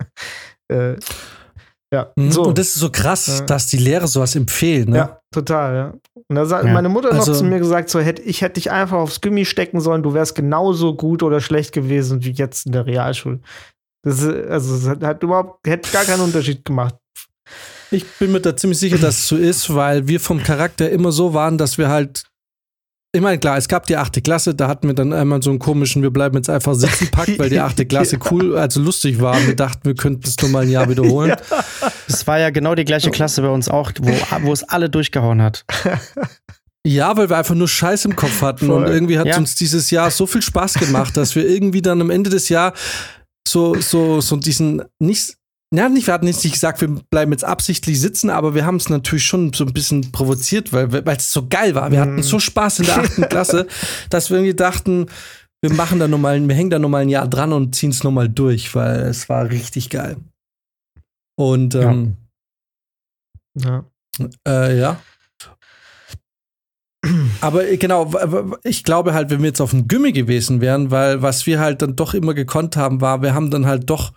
äh, 0.73 0.95
ja, 1.93 2.13
Mhm. 2.15 2.31
so. 2.31 2.45
Und 2.45 2.59
das 2.59 2.69
ist 2.69 2.75
so 2.77 2.91
krass, 2.91 3.41
Ja. 3.41 3.47
dass 3.47 3.67
die 3.67 3.79
Lehrer 3.79 4.07
sowas 4.07 4.37
empfehlen. 4.37 4.91
Ne? 4.91 4.97
Ja, 4.97 5.21
total, 5.35 5.75
ja. 5.75 5.95
Und 6.29 6.37
da 6.37 6.49
hat 6.49 6.65
Ja. 6.67 6.73
meine 6.73 6.89
Mutter 6.89 7.09
noch 7.11 7.19
Also- 7.19 7.35
zu 7.35 7.43
mir 7.45 7.59
gesagt, 7.59 7.91
so 7.91 7.99
hätte 7.99 8.23
ich 8.23 8.41
hätte 8.43 8.55
dich 8.55 8.71
einfach 8.71 8.99
aufs 8.99 9.21
Gummi 9.21 9.45
stecken 9.45 9.81
sollen, 9.81 10.05
du 10.05 10.15
wärst 10.15 10.37
genauso 10.37 10.95
gut 10.95 11.25
oder 11.25 11.41
schlecht 11.41 11.73
gewesen 11.73 12.23
wie 12.25 12.31
jetzt 12.31 12.67
in 12.67 12.71
der 12.73 12.87
Realschule. 12.87 13.41
Das 14.05 14.23
ist, 14.23 14.29
also 14.49 14.77
es 14.77 14.89
hat, 14.89 15.03
hat 15.03 15.23
überhaupt 15.25 15.67
hätte 15.67 15.91
gar 15.91 16.05
keinen 16.05 16.21
Unterschied 16.21 16.65
gemacht. 16.65 16.95
Ich 17.91 18.07
bin 18.19 18.33
mir 18.33 18.41
da 18.41 18.57
ziemlich 18.57 18.79
sicher, 18.79 18.99
dass 18.99 19.19
es 19.19 19.29
so 19.29 19.37
ist, 19.37 19.75
weil 19.75 20.07
wir 20.07 20.21
vom 20.21 20.43
Charakter 20.43 20.91
immer 20.91 21.13
so 21.13 21.35
waren, 21.35 21.59
dass 21.59 21.79
wir 21.79 21.89
halt 21.89 22.25
ich 23.13 23.21
meine, 23.21 23.39
klar, 23.39 23.57
es 23.57 23.67
gab 23.67 23.87
die 23.87 23.97
achte 23.97 24.23
Klasse, 24.23 24.55
da 24.55 24.69
hatten 24.69 24.87
wir 24.87 24.95
dann 24.95 25.13
einmal 25.13 25.43
so 25.43 25.51
einen 25.51 25.59
komischen, 25.59 26.01
wir 26.01 26.11
bleiben 26.11 26.37
jetzt 26.37 26.49
einfach 26.49 26.75
sitzen 26.75 27.09
packt, 27.11 27.41
weil 27.41 27.51
die 27.51 27.59
achte 27.59 27.85
Klasse 27.85 28.21
cool, 28.31 28.57
also 28.57 28.81
lustig 28.81 29.21
war. 29.21 29.37
Wir 29.47 29.57
dachten, 29.57 29.81
wir 29.83 29.97
könnten 29.97 30.25
es 30.25 30.37
nur 30.41 30.51
mal 30.51 30.63
ein 30.63 30.71
Jahr 30.71 30.89
wiederholen. 30.89 31.35
Das 32.07 32.27
war 32.27 32.39
ja 32.41 32.51
genau 32.51 32.75
die 32.75 32.85
gleiche 32.85 33.11
Klasse 33.11 33.41
bei 33.41 33.49
uns 33.49 33.69
auch, 33.69 33.93
wo, 34.01 34.13
wo 34.43 34.53
es 34.53 34.65
alle 34.65 34.91
durchgehauen 34.91 35.41
hat. 35.41 35.65
Ja, 36.85 37.17
weil 37.17 37.31
wir 37.31 37.37
einfach 37.37 37.55
nur 37.55 37.69
Scheiß 37.69 38.05
im 38.05 38.17
Kopf 38.17 38.43
hatten 38.43 38.67
Voll. 38.67 38.83
und 38.83 38.91
irgendwie 38.91 39.19
hat 39.19 39.27
ja. 39.27 39.37
uns 39.37 39.55
dieses 39.55 39.91
Jahr 39.91 40.11
so 40.11 40.27
viel 40.27 40.43
Spaß 40.43 40.75
gemacht, 40.75 41.17
dass 41.17 41.37
wir 41.37 41.49
irgendwie 41.49 41.83
dann 41.83 42.01
am 42.01 42.11
Ende 42.11 42.31
des 42.31 42.49
Jahres 42.49 42.79
so, 43.47 43.75
so, 43.81 44.21
so 44.21 44.37
diesen, 44.37 44.83
nicht, 44.99 45.37
ja, 45.73 45.89
nicht, 45.89 46.07
wir 46.07 46.15
hatten 46.15 46.27
jetzt 46.27 46.43
nicht 46.43 46.55
gesagt, 46.55 46.81
wir 46.81 46.89
bleiben 46.89 47.31
jetzt 47.31 47.45
absichtlich 47.45 48.01
sitzen, 48.01 48.29
aber 48.29 48.55
wir 48.55 48.67
haben 48.67 48.77
es 48.77 48.89
natürlich 48.89 49.25
schon 49.25 49.53
so 49.53 49.65
ein 49.65 49.73
bisschen 49.73 50.11
provoziert, 50.11 50.73
weil 50.73 51.03
es 51.17 51.33
so 51.33 51.47
geil 51.49 51.75
war. 51.77 51.93
Wir 51.93 51.99
mm. 51.99 52.03
hatten 52.03 52.23
so 52.23 52.41
Spaß 52.41 52.81
in 52.81 52.87
der 52.87 52.99
achten 52.99 53.29
Klasse, 53.29 53.69
dass 54.11 54.31
wir 54.31 54.39
irgendwie 54.39 54.57
dachten, 54.57 55.07
wir 55.63 55.73
machen 55.73 56.01
da 56.01 56.09
nochmal, 56.09 56.47
wir 56.47 56.55
hängen 56.55 56.71
da 56.71 56.79
nochmal 56.79 57.03
ein 57.03 57.09
Jahr 57.09 57.29
dran 57.29 57.53
und 57.53 57.75
ziehen 57.75 57.91
es 57.91 58.03
nochmal 58.03 58.29
durch, 58.29 58.75
weil 58.75 59.01
es 59.03 59.29
war 59.29 59.49
richtig 59.49 59.91
geil. 59.91 60.17
Und 61.39 61.75
ähm, 61.75 62.17
ja. 63.59 63.85
Ja. 64.19 64.29
Äh, 64.47 64.79
ja. 64.79 65.01
Aber 67.41 67.67
äh, 67.67 67.77
genau, 67.77 68.13
ich 68.63 68.85
glaube 68.85 69.15
halt, 69.15 69.31
wenn 69.31 69.41
wir 69.41 69.49
jetzt 69.49 69.61
auf 69.61 69.71
dem 69.71 69.89
Gummi 69.89 70.13
gewesen 70.13 70.61
wären, 70.61 70.91
weil 70.91 71.23
was 71.23 71.47
wir 71.47 71.61
halt 71.61 71.83
dann 71.83 71.97
doch 71.97 72.15
immer 72.15 72.35
gekonnt 72.35 72.77
haben, 72.77 73.01
war, 73.01 73.23
wir 73.23 73.35
haben 73.35 73.51
dann 73.51 73.67
halt 73.67 73.89
doch 73.89 74.13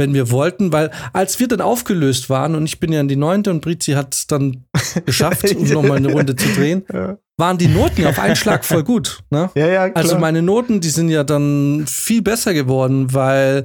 wenn 0.00 0.14
wir 0.14 0.32
wollten, 0.32 0.72
weil 0.72 0.90
als 1.12 1.38
wir 1.38 1.46
dann 1.46 1.60
aufgelöst 1.60 2.28
waren 2.28 2.56
und 2.56 2.64
ich 2.64 2.80
bin 2.80 2.92
ja 2.92 3.00
in 3.00 3.06
die 3.06 3.14
neunte 3.14 3.50
und 3.50 3.60
Brizi 3.60 3.92
hat 3.92 4.14
es 4.14 4.26
dann 4.26 4.64
geschafft, 5.06 5.54
um 5.54 5.68
nochmal 5.68 5.98
eine 5.98 6.10
Runde 6.10 6.34
zu 6.34 6.48
drehen, 6.54 6.84
ja 6.92 7.18
waren 7.40 7.58
die 7.58 7.66
Noten 7.66 8.06
auf 8.06 8.20
einen 8.20 8.36
Schlag 8.36 8.64
voll 8.64 8.84
gut. 8.84 9.18
Ne? 9.30 9.50
Ja, 9.56 9.66
ja, 9.66 9.88
klar. 9.88 9.96
Also 9.96 10.18
meine 10.18 10.42
Noten, 10.42 10.80
die 10.80 10.90
sind 10.90 11.08
ja 11.08 11.24
dann 11.24 11.86
viel 11.88 12.22
besser 12.22 12.54
geworden, 12.54 13.12
weil 13.12 13.64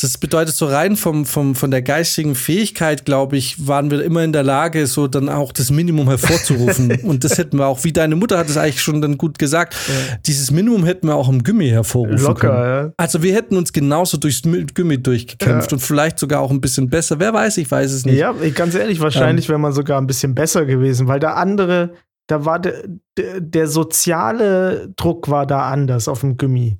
das 0.00 0.16
bedeutet 0.16 0.54
so 0.54 0.66
rein 0.66 0.96
vom, 0.96 1.26
vom, 1.26 1.54
von 1.54 1.70
der 1.70 1.82
geistigen 1.82 2.34
Fähigkeit, 2.34 3.04
glaube 3.04 3.36
ich, 3.36 3.66
waren 3.66 3.90
wir 3.90 4.02
immer 4.02 4.24
in 4.24 4.32
der 4.32 4.44
Lage, 4.44 4.86
so 4.86 5.08
dann 5.08 5.28
auch 5.28 5.52
das 5.52 5.70
Minimum 5.70 6.08
hervorzurufen. 6.08 7.00
Und 7.02 7.24
das 7.24 7.36
hätten 7.36 7.58
wir 7.58 7.66
auch, 7.66 7.84
wie 7.84 7.92
deine 7.92 8.16
Mutter 8.16 8.38
hat 8.38 8.48
es 8.48 8.56
eigentlich 8.56 8.80
schon 8.80 9.02
dann 9.02 9.18
gut 9.18 9.38
gesagt, 9.38 9.74
ja. 9.88 10.16
dieses 10.26 10.50
Minimum 10.50 10.84
hätten 10.84 11.08
wir 11.08 11.16
auch 11.16 11.28
im 11.28 11.42
Gummi 11.42 11.68
hervorrufen 11.68 12.24
Locker, 12.24 12.48
können. 12.48 12.86
Ja. 12.86 12.92
Also 12.96 13.22
wir 13.22 13.34
hätten 13.34 13.56
uns 13.56 13.72
genauso 13.72 14.16
durchs 14.16 14.42
Gummi 14.42 15.02
durchgekämpft 15.02 15.72
ja. 15.72 15.76
und 15.76 15.80
vielleicht 15.80 16.18
sogar 16.18 16.40
auch 16.40 16.50
ein 16.50 16.60
bisschen 16.60 16.88
besser. 16.88 17.18
Wer 17.18 17.34
weiß, 17.34 17.58
ich 17.58 17.70
weiß 17.70 17.92
es 17.92 18.06
nicht. 18.06 18.16
Ja, 18.16 18.32
ganz 18.54 18.74
ehrlich, 18.74 19.00
wahrscheinlich 19.00 19.46
ähm, 19.46 19.50
wäre 19.50 19.58
man 19.58 19.72
sogar 19.72 20.00
ein 20.00 20.06
bisschen 20.06 20.34
besser 20.34 20.64
gewesen, 20.64 21.08
weil 21.08 21.20
der 21.20 21.36
andere 21.36 21.90
da 22.30 22.44
war 22.44 22.58
de, 22.58 22.88
de, 23.18 23.40
der 23.40 23.66
soziale 23.66 24.92
Druck 24.96 25.28
war 25.28 25.46
da 25.46 25.70
anders 25.70 26.08
auf 26.08 26.20
dem 26.20 26.36
Gummi. 26.36 26.78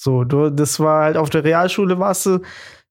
So, 0.00 0.24
du, 0.24 0.50
das 0.50 0.80
war 0.80 1.04
halt 1.04 1.16
auf 1.16 1.30
der 1.30 1.44
Realschule 1.44 1.98
warst 1.98 2.26
du 2.26 2.40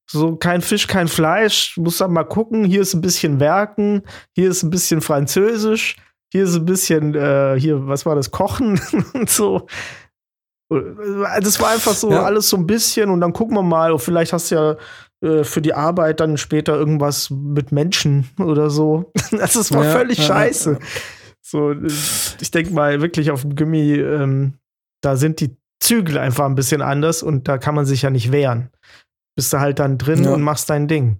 so 0.09 0.35
kein 0.35 0.61
Fisch, 0.61 0.87
kein 0.87 1.07
Fleisch, 1.07 1.77
musst 1.77 2.01
dann 2.01 2.11
mal 2.11 2.23
gucken, 2.23 2.65
hier 2.65 2.81
ist 2.81 2.93
ein 2.93 3.01
bisschen 3.01 3.39
Werken, 3.39 4.03
hier 4.35 4.49
ist 4.49 4.63
ein 4.63 4.69
bisschen 4.69 5.01
Französisch, 5.01 5.95
hier 6.31 6.43
ist 6.43 6.55
ein 6.55 6.65
bisschen, 6.65 7.15
äh, 7.15 7.55
hier, 7.57 7.87
was 7.87 8.05
war 8.05 8.15
das, 8.15 8.31
Kochen 8.31 8.81
und 9.13 9.29
so. 9.29 9.67
Das 10.69 11.59
war 11.59 11.69
einfach 11.69 11.93
so 11.93 12.11
ja. 12.11 12.23
alles 12.23 12.49
so 12.49 12.57
ein 12.57 12.65
bisschen 12.65 13.09
und 13.09 13.21
dann 13.21 13.33
gucken 13.33 13.55
wir 13.55 13.63
mal, 13.63 13.97
vielleicht 13.99 14.33
hast 14.33 14.51
du 14.51 14.55
ja 14.55 14.75
äh, 15.23 15.43
für 15.43 15.61
die 15.61 15.73
Arbeit 15.73 16.19
dann 16.19 16.37
später 16.37 16.75
irgendwas 16.75 17.29
mit 17.29 17.71
Menschen 17.71 18.29
oder 18.39 18.69
so. 18.69 19.11
Das 19.31 19.73
war 19.73 19.85
ja, 19.85 19.91
völlig 19.91 20.17
ja, 20.17 20.23
scheiße. 20.25 20.79
So, 21.53 21.71
ich 22.41 22.49
denke 22.49 22.73
mal 22.73 22.99
wirklich 23.03 23.29
auf 23.29 23.43
dem 23.43 23.55
Gummi, 23.55 23.93
ähm, 23.93 24.55
da 25.03 25.15
sind 25.15 25.39
die 25.39 25.55
Zügel 25.79 26.17
einfach 26.17 26.45
ein 26.45 26.55
bisschen 26.55 26.81
anders 26.81 27.21
und 27.21 27.47
da 27.47 27.59
kann 27.59 27.75
man 27.75 27.85
sich 27.85 28.01
ja 28.01 28.09
nicht 28.09 28.31
wehren. 28.31 28.71
Bist 29.35 29.53
du 29.53 29.59
halt 29.59 29.77
dann 29.77 29.99
drin 29.99 30.23
ja. 30.23 30.33
und 30.33 30.41
machst 30.41 30.71
dein 30.71 30.87
Ding. 30.87 31.19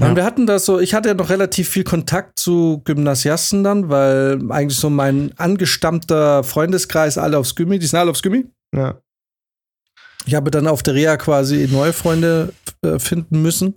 Ja. 0.00 0.16
Wir 0.16 0.24
hatten 0.24 0.46
das 0.46 0.64
so, 0.64 0.80
ich 0.80 0.94
hatte 0.94 1.10
ja 1.10 1.14
noch 1.14 1.28
relativ 1.28 1.68
viel 1.68 1.84
Kontakt 1.84 2.38
zu 2.38 2.80
Gymnasiasten 2.86 3.62
dann, 3.64 3.90
weil 3.90 4.40
eigentlich 4.50 4.78
so 4.78 4.88
mein 4.88 5.32
angestammter 5.36 6.42
Freundeskreis 6.42 7.18
alle 7.18 7.36
aufs 7.36 7.54
Gummi, 7.54 7.78
die 7.78 7.86
sind 7.86 7.98
alle 7.98 8.10
aufs 8.10 8.22
Gummi. 8.22 8.46
Ja. 8.74 8.98
Ich 10.24 10.34
habe 10.34 10.50
dann 10.50 10.66
auf 10.66 10.82
der 10.82 10.94
Reha 10.94 11.18
quasi 11.18 11.68
neue 11.70 11.92
Freunde 11.92 12.54
äh, 12.80 12.98
finden 12.98 13.42
müssen. 13.42 13.74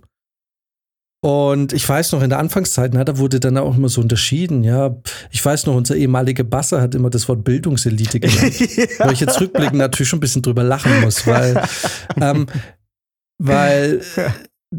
Und 1.22 1.74
ich 1.74 1.86
weiß 1.86 2.12
noch, 2.12 2.22
in 2.22 2.30
der 2.30 2.38
Anfangszeit, 2.38 2.94
na, 2.94 3.04
da 3.04 3.18
wurde 3.18 3.40
dann 3.40 3.58
auch 3.58 3.76
immer 3.76 3.90
so 3.90 4.00
unterschieden, 4.00 4.64
ja. 4.64 4.96
Ich 5.30 5.44
weiß 5.44 5.66
noch, 5.66 5.74
unser 5.74 5.94
ehemaliger 5.94 6.44
Basser 6.44 6.80
hat 6.80 6.94
immer 6.94 7.10
das 7.10 7.28
Wort 7.28 7.44
Bildungselite 7.44 8.20
genannt. 8.20 8.58
ja. 8.76 9.06
Wo 9.06 9.10
ich 9.10 9.20
jetzt 9.20 9.38
rückblickend 9.38 9.76
natürlich 9.76 10.08
schon 10.08 10.16
ein 10.16 10.20
bisschen 10.20 10.40
drüber 10.40 10.62
lachen 10.62 11.00
muss, 11.02 11.26
weil, 11.26 11.62
ähm, 12.20 12.46
weil, 13.36 14.00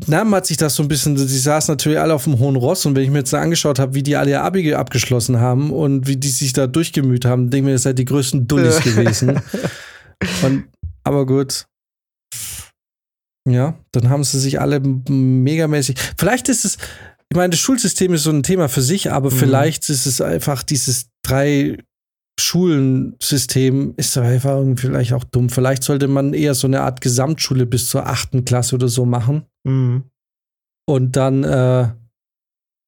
na, 0.07 0.23
man 0.23 0.37
hat 0.37 0.47
sich 0.47 0.57
das 0.57 0.75
so 0.75 0.81
ein 0.81 0.87
bisschen, 0.87 1.15
sie 1.15 1.37
saßen 1.37 1.73
natürlich 1.73 1.99
alle 1.99 2.15
auf 2.15 2.23
dem 2.23 2.39
hohen 2.39 2.55
Ross 2.55 2.87
und 2.87 2.95
wenn 2.95 3.03
ich 3.03 3.11
mir 3.11 3.19
jetzt 3.19 3.33
angeschaut 3.35 3.77
habe, 3.77 3.93
wie 3.93 4.03
die 4.03 4.15
alle 4.15 4.31
ihr 4.31 4.43
Abi 4.43 4.73
abgeschlossen 4.73 5.39
haben 5.39 5.71
und 5.71 6.07
wie 6.07 6.17
die 6.17 6.29
sich 6.29 6.53
da 6.53 6.65
durchgemüht 6.65 7.23
haben, 7.23 7.51
denke 7.51 7.57
ich 7.57 7.65
mir, 7.65 7.71
ihr 7.71 7.79
seid 7.79 7.99
die 7.99 8.05
größten 8.05 8.47
Dullis 8.47 8.81
gewesen. 8.81 9.41
Und, 10.43 10.65
aber 11.03 11.25
gut, 11.25 11.65
ja, 13.49 13.75
dann 13.91 14.09
haben 14.09 14.23
sie 14.23 14.39
sich 14.39 14.59
alle 14.61 14.79
megamäßig. 14.79 15.97
Vielleicht 16.17 16.49
ist 16.49 16.65
es, 16.65 16.77
ich 17.29 17.37
meine, 17.37 17.51
das 17.51 17.59
Schulsystem 17.59 18.13
ist 18.13 18.23
so 18.23 18.31
ein 18.31 18.43
Thema 18.43 18.69
für 18.69 18.81
sich, 18.81 19.11
aber 19.11 19.31
mhm. 19.31 19.35
vielleicht 19.35 19.89
ist 19.89 20.05
es 20.05 20.21
einfach 20.21 20.63
dieses 20.63 21.09
drei 21.23 21.77
Schulensystem 22.39 23.93
ist 23.97 24.17
einfach 24.17 24.51
irgendwie 24.51 24.87
vielleicht 24.87 25.13
auch 25.13 25.23
dumm. 25.23 25.49
Vielleicht 25.49 25.83
sollte 25.83 26.07
man 26.07 26.33
eher 26.33 26.55
so 26.55 26.67
eine 26.67 26.81
Art 26.81 27.01
Gesamtschule 27.01 27.65
bis 27.65 27.87
zur 27.87 28.07
achten 28.07 28.45
Klasse 28.45 28.75
oder 28.75 28.87
so 28.87 29.05
machen. 29.05 29.45
Mhm. 29.63 30.03
Und 30.87 31.15
dann, 31.15 31.43
äh, 31.43 31.89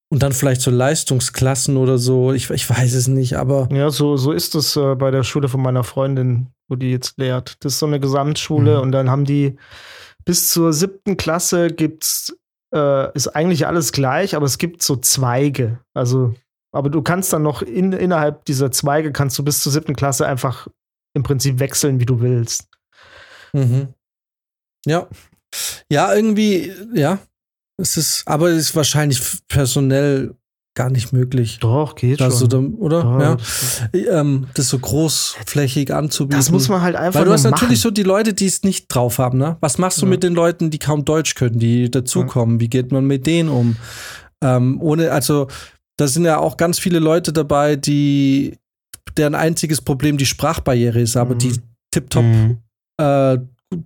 und 0.10 0.24
dann 0.24 0.34
vielleicht 0.34 0.62
so 0.62 0.72
Leistungsklassen 0.72 1.78
oder 1.78 1.98
so. 1.98 2.34
Ich, 2.34 2.50
ich 2.50 2.70
weiß 2.70 2.94
es 2.94 3.08
nicht, 3.08 3.36
aber. 3.36 3.70
Ja, 3.72 3.90
so, 3.92 4.18
so 4.18 4.32
ist 4.32 4.56
es 4.56 4.76
äh, 4.76 4.96
bei 4.96 5.12
der 5.12 5.24
Schule 5.24 5.48
von 5.48 5.62
meiner 5.62 5.84
Freundin, 5.84 6.48
wo 6.68 6.76
die 6.76 6.92
jetzt 6.92 7.18
lehrt. 7.18 7.58
Das 7.64 7.74
ist 7.74 7.80
so 7.80 7.86
eine 7.86 8.00
Gesamtschule 8.00 8.78
mhm. 8.78 8.82
und 8.82 8.92
dann 8.92 9.10
haben 9.10 9.26
die 9.26 9.56
bis 10.26 10.50
zur 10.50 10.74
siebten 10.74 11.18
Klasse 11.18 11.68
gibt's, 11.68 12.36
äh, 12.74 13.14
ist 13.16 13.30
eigentlich 13.30 13.68
alles 13.68 13.92
gleich, 13.92 14.36
aber 14.36 14.46
es 14.46 14.58
gibt 14.58 14.82
so 14.82 14.96
Zweige. 14.96 15.80
Also, 15.94 16.34
aber 16.74 16.90
du 16.90 17.02
kannst 17.02 17.34
dann 17.34 17.44
noch 17.44 17.62
in, 17.62 17.94
innerhalb 17.94 18.46
dieser 18.46 18.72
Zweige 18.72 19.12
kannst 19.12 19.38
du 19.38 19.44
bis 19.44 19.62
zur 19.62 19.72
siebten 19.72 19.96
Klasse 19.96 20.28
einfach 20.28 20.68
im 21.16 21.24
Prinzip 21.24 21.60
wechseln, 21.60 22.00
wie 22.00 22.06
du 22.06 22.22
willst. 22.22 22.68
Mhm. 23.54 23.94
Ja. 24.86 25.08
Ja, 25.92 26.14
irgendwie, 26.14 26.74
ja. 26.94 27.20
Es 27.78 27.98
ist, 27.98 28.28
aber 28.28 28.50
es 28.50 28.70
ist 28.70 28.76
wahrscheinlich 28.76 29.22
personell 29.48 30.36
gar 30.76 30.90
nicht 30.90 31.14
möglich. 31.14 31.60
Doch, 31.60 31.96
geht 31.96 32.22
also, 32.22 32.50
schon. 32.50 32.76
oder? 32.76 33.04
Doch, 33.04 33.20
ja. 33.20 33.36
Das, 33.36 33.82
ähm, 33.94 34.48
das 34.54 34.70
so 34.70 34.80
großflächig 34.80 35.94
anzubieten. 35.94 36.40
Das 36.40 36.52
muss 36.52 36.70
man 36.70 36.82
halt 36.82 36.96
einfach 36.96 37.20
Weil 37.20 37.26
du 37.26 37.32
hast 37.32 37.44
machen. 37.44 37.52
natürlich 37.52 37.80
so 37.80 37.92
die 37.92 38.04
Leute, 38.04 38.34
die 38.34 38.48
es 38.48 38.64
nicht 38.64 38.88
drauf 38.88 39.20
haben, 39.20 39.38
ne? 39.38 39.58
Was 39.62 39.78
machst 39.78 40.02
du 40.02 40.06
ja. 40.06 40.10
mit 40.10 40.24
den 40.24 40.34
Leuten, 40.34 40.72
die 40.72 40.80
kaum 40.80 41.06
Deutsch 41.06 41.36
können, 41.36 41.60
die 41.60 41.92
dazukommen? 41.92 42.56
Ja. 42.56 42.62
Wie 42.62 42.70
geht 42.70 42.92
man 42.92 43.06
mit 43.06 43.28
denen 43.28 43.50
um? 43.50 43.76
Ähm, 44.44 44.82
ohne, 44.82 45.12
also, 45.12 45.48
da 45.98 46.08
sind 46.08 46.26
ja 46.26 46.40
auch 46.40 46.58
ganz 46.58 46.80
viele 46.80 47.00
Leute 47.00 47.34
dabei, 47.34 47.76
die 47.76 48.58
deren 49.18 49.36
einziges 49.36 49.82
Problem 49.82 50.18
die 50.18 50.26
Sprachbarriere 50.26 51.02
ist, 51.02 51.18
aber 51.18 51.36
mhm. 51.36 51.40
die 51.40 51.56
tiptop 51.92 52.24
mhm. 52.24 52.58
äh, 53.00 53.38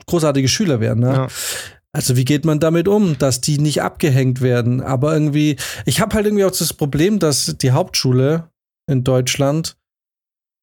großartige 0.05 0.47
Schüler 0.47 0.79
werden. 0.79 1.01
Ne? 1.01 1.13
Ja. 1.13 1.27
Also 1.97 2.15
wie 2.15 2.25
geht 2.25 2.45
man 2.45 2.59
damit 2.59 2.87
um, 2.87 3.17
dass 3.17 3.41
die 3.41 3.57
nicht 3.57 3.81
abgehängt 3.81 4.39
werden? 4.41 4.81
Aber 4.81 5.13
irgendwie, 5.13 5.55
ich 5.87 5.99
habe 5.99 6.13
halt 6.13 6.27
irgendwie 6.27 6.45
auch 6.45 6.51
das 6.51 6.71
Problem, 6.71 7.17
dass 7.17 7.57
die 7.57 7.71
Hauptschule 7.71 8.51
in 8.85 9.03
Deutschland, 9.03 9.75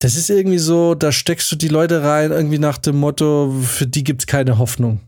das 0.00 0.14
ist 0.14 0.30
irgendwie 0.30 0.58
so, 0.58 0.94
da 0.94 1.10
steckst 1.10 1.50
du 1.50 1.56
die 1.56 1.66
Leute 1.66 2.04
rein, 2.04 2.30
irgendwie 2.30 2.60
nach 2.60 2.78
dem 2.78 2.98
Motto, 2.98 3.52
für 3.64 3.84
die 3.84 4.04
gibt 4.04 4.22
es 4.22 4.26
keine 4.28 4.58
Hoffnung. 4.58 5.00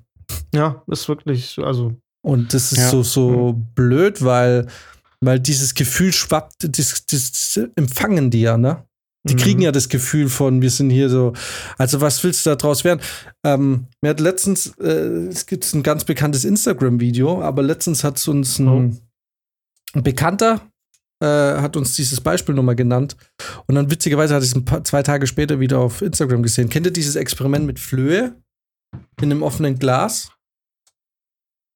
Ja, 0.52 0.82
ist 0.88 1.08
wirklich, 1.08 1.60
also. 1.60 1.94
Und 2.24 2.52
das 2.52 2.72
ist 2.72 2.78
ja. 2.78 2.90
so, 2.90 3.04
so 3.04 3.52
mhm. 3.52 3.66
blöd, 3.76 4.24
weil, 4.24 4.66
weil 5.20 5.38
dieses 5.38 5.74
Gefühl 5.76 6.12
schwappt, 6.12 6.76
das, 6.76 7.06
das 7.06 7.60
empfangen 7.76 8.32
die 8.32 8.40
ja, 8.40 8.58
ne? 8.58 8.84
Die 9.28 9.34
mhm. 9.34 9.38
kriegen 9.38 9.60
ja 9.62 9.72
das 9.72 9.88
Gefühl 9.88 10.28
von, 10.28 10.62
wir 10.62 10.70
sind 10.70 10.90
hier 10.90 11.08
so. 11.08 11.32
Also, 11.78 12.00
was 12.00 12.22
willst 12.22 12.46
du 12.46 12.50
da 12.50 12.56
draus 12.56 12.84
werden? 12.84 13.00
Ähm, 13.44 13.86
mir 14.00 14.10
hat 14.10 14.20
letztens, 14.20 14.74
äh, 14.78 15.26
es 15.28 15.46
gibt 15.46 15.72
ein 15.74 15.82
ganz 15.82 16.04
bekanntes 16.04 16.44
Instagram-Video, 16.44 17.42
aber 17.42 17.62
letztens 17.62 18.04
hat 18.04 18.26
uns 18.28 18.58
ein, 18.58 18.68
oh. 18.68 18.92
ein 19.94 20.02
Bekannter 20.02 20.60
äh, 21.22 21.26
hat 21.26 21.76
uns 21.76 21.96
dieses 21.96 22.20
Beispiel 22.20 22.54
nochmal 22.54 22.76
genannt. 22.76 23.16
Und 23.66 23.74
dann 23.74 23.90
witzigerweise 23.90 24.34
hatte 24.34 24.44
ich 24.44 24.54
es 24.54 24.64
paar, 24.64 24.84
zwei 24.84 25.02
Tage 25.02 25.26
später 25.26 25.60
wieder 25.60 25.78
auf 25.78 26.02
Instagram 26.02 26.42
gesehen. 26.42 26.68
Kennt 26.68 26.86
ihr 26.86 26.92
dieses 26.92 27.16
Experiment 27.16 27.66
mit 27.66 27.80
Flöhe 27.80 28.40
in 29.20 29.30
einem 29.30 29.42
offenen 29.42 29.78
Glas? 29.78 30.32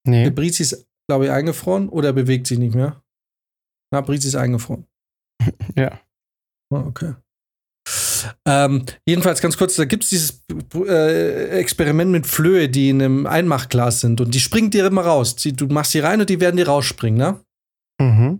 Nee. 0.07 0.23
Der 0.23 0.31
Brizi 0.31 0.63
ist, 0.63 0.87
glaube 1.07 1.25
ich, 1.25 1.31
eingefroren 1.31 1.89
oder 1.89 2.09
er 2.09 2.13
bewegt 2.13 2.47
sich 2.47 2.59
nicht 2.59 2.75
mehr. 2.75 3.01
Na, 3.91 4.01
Brizi 4.01 4.27
ist 4.27 4.35
eingefroren. 4.35 4.85
ja. 5.75 5.99
Oh, 6.69 6.77
okay. 6.77 7.15
Ähm, 8.45 8.85
jedenfalls 9.05 9.41
ganz 9.41 9.57
kurz, 9.57 9.75
da 9.75 9.85
gibt 9.85 10.03
es 10.03 10.09
dieses 10.09 10.43
äh, 10.75 11.49
Experiment 11.59 12.11
mit 12.11 12.27
Flöhe, 12.27 12.69
die 12.69 12.89
in 12.89 13.01
einem 13.01 13.25
Einmachglas 13.25 14.01
sind 14.01 14.21
und 14.21 14.33
die 14.33 14.39
springen 14.39 14.71
dir 14.71 14.85
immer 14.85 15.03
raus. 15.03 15.35
Die, 15.35 15.53
du 15.53 15.67
machst 15.67 15.93
die 15.93 15.99
rein 15.99 16.19
und 16.19 16.29
die 16.29 16.39
werden 16.39 16.57
dir 16.57 16.67
rausspringen, 16.67 17.17
ne? 17.17 17.39
Mhm. 18.01 18.39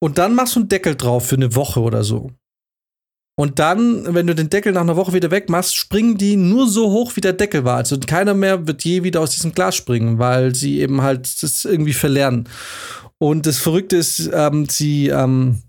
Und 0.00 0.18
dann 0.18 0.34
machst 0.34 0.54
du 0.54 0.60
einen 0.60 0.68
Deckel 0.68 0.94
drauf 0.94 1.26
für 1.26 1.36
eine 1.36 1.54
Woche 1.54 1.80
oder 1.80 2.04
so. 2.04 2.30
Und 3.38 3.60
dann, 3.60 4.14
wenn 4.14 4.26
du 4.26 4.34
den 4.34 4.50
Deckel 4.50 4.72
nach 4.72 4.80
einer 4.80 4.96
Woche 4.96 5.12
wieder 5.12 5.30
wegmachst, 5.30 5.76
springen 5.76 6.18
die 6.18 6.36
nur 6.36 6.68
so 6.68 6.90
hoch, 6.90 7.14
wie 7.14 7.20
der 7.20 7.34
Deckel 7.34 7.64
war. 7.64 7.76
Also 7.76 7.96
keiner 8.00 8.34
mehr 8.34 8.66
wird 8.66 8.82
je 8.82 9.04
wieder 9.04 9.20
aus 9.20 9.30
diesem 9.30 9.52
Glas 9.52 9.76
springen, 9.76 10.18
weil 10.18 10.56
sie 10.56 10.80
eben 10.80 11.02
halt 11.02 11.40
das 11.42 11.64
irgendwie 11.64 11.92
verlernen. 11.92 12.48
Und 13.18 13.46
das 13.46 13.58
Verrückte 13.58 13.96
ist, 13.96 14.28
ähm, 14.32 14.66
sie 14.68 15.08
ähm, 15.08 15.62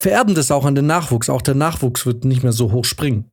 vererben 0.00 0.34
das 0.34 0.50
auch 0.50 0.64
an 0.64 0.74
den 0.74 0.86
Nachwuchs. 0.86 1.28
Auch 1.30 1.42
der 1.42 1.54
Nachwuchs 1.54 2.06
wird 2.06 2.24
nicht 2.24 2.42
mehr 2.42 2.52
so 2.52 2.72
hoch 2.72 2.84
springen. 2.84 3.30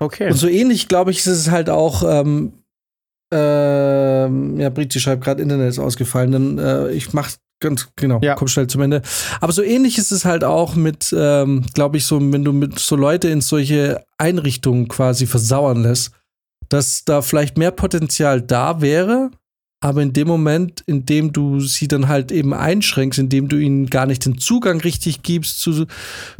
Okay. 0.00 0.28
Und 0.28 0.36
so 0.36 0.48
ähnlich, 0.48 0.88
glaube 0.88 1.10
ich, 1.12 1.18
ist 1.20 1.26
es 1.28 1.50
halt 1.50 1.70
auch. 1.70 2.02
Ähm, 2.06 2.52
ähm, 3.32 4.58
ja, 4.60 4.68
Brizi 4.70 5.00
schreibt 5.00 5.24
gerade, 5.24 5.42
Internet 5.42 5.70
ist 5.70 5.78
ausgefallen. 5.78 6.32
Dann 6.32 6.58
äh, 6.58 6.90
ich 6.92 7.12
mach 7.12 7.30
ganz 7.60 7.88
genau, 7.96 8.20
Ja. 8.22 8.34
komm 8.34 8.48
schnell 8.48 8.66
zum 8.66 8.82
Ende. 8.82 9.02
Aber 9.40 9.52
so 9.52 9.62
ähnlich 9.62 9.98
ist 9.98 10.12
es 10.12 10.24
halt 10.24 10.44
auch 10.44 10.74
mit, 10.74 11.14
ähm, 11.16 11.64
glaube 11.74 11.96
ich, 11.96 12.04
so, 12.04 12.20
wenn 12.20 12.44
du 12.44 12.52
mit 12.52 12.78
so 12.78 12.96
Leute 12.96 13.28
in 13.28 13.40
solche 13.40 14.04
Einrichtungen 14.18 14.88
quasi 14.88 15.26
versauern 15.26 15.82
lässt, 15.82 16.10
dass 16.68 17.04
da 17.04 17.22
vielleicht 17.22 17.56
mehr 17.58 17.70
Potenzial 17.70 18.42
da 18.42 18.80
wäre, 18.80 19.30
aber 19.80 20.02
in 20.02 20.12
dem 20.12 20.26
Moment, 20.26 20.82
in 20.86 21.04
dem 21.04 21.32
du 21.32 21.60
sie 21.60 21.86
dann 21.86 22.08
halt 22.08 22.32
eben 22.32 22.54
einschränkst, 22.54 23.18
indem 23.18 23.48
du 23.48 23.56
ihnen 23.56 23.86
gar 23.88 24.06
nicht 24.06 24.24
den 24.24 24.38
Zugang 24.38 24.80
richtig 24.80 25.22
gibst 25.22 25.60
zu, 25.60 25.86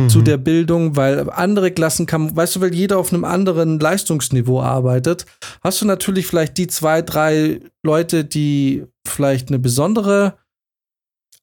zu 0.08 0.18
Mhm. 0.18 0.24
der 0.24 0.36
Bildung, 0.38 0.96
weil 0.96 1.28
andere 1.30 1.70
Klassen 1.70 2.06
kann, 2.06 2.34
weißt 2.34 2.56
du, 2.56 2.60
weil 2.60 2.74
jeder 2.74 2.98
auf 2.98 3.12
einem 3.12 3.24
anderen 3.24 3.78
Leistungsniveau 3.78 4.62
arbeitet, 4.62 5.26
hast 5.62 5.82
du 5.82 5.86
natürlich 5.86 6.26
vielleicht 6.26 6.56
die 6.56 6.66
zwei, 6.66 7.02
drei 7.02 7.60
Leute, 7.84 8.24
die 8.24 8.84
vielleicht 9.06 9.48
eine 9.48 9.58
besondere 9.58 10.34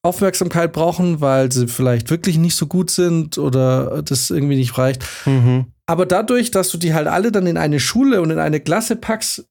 Aufmerksamkeit 0.02 0.74
brauchen, 0.74 1.22
weil 1.22 1.52
sie 1.52 1.68
vielleicht 1.68 2.10
wirklich 2.10 2.38
nicht 2.38 2.56
so 2.56 2.68
gut 2.68 2.90
sind 2.92 3.38
oder 3.38 4.02
das 4.04 4.30
irgendwie 4.32 4.58
nicht 4.58 4.78
reicht. 4.78 5.04
Mhm. 5.26 5.68
Aber 5.86 6.06
dadurch, 6.06 6.52
dass 6.52 6.70
du 6.70 6.78
die 6.78 6.94
halt 6.94 7.08
alle 7.08 7.32
dann 7.32 7.48
in 7.48 7.58
eine 7.58 7.80
Schule 7.80 8.22
und 8.22 8.30
in 8.32 8.40
eine 8.40 8.60
Klasse 8.60 8.96
packst, 8.96 9.46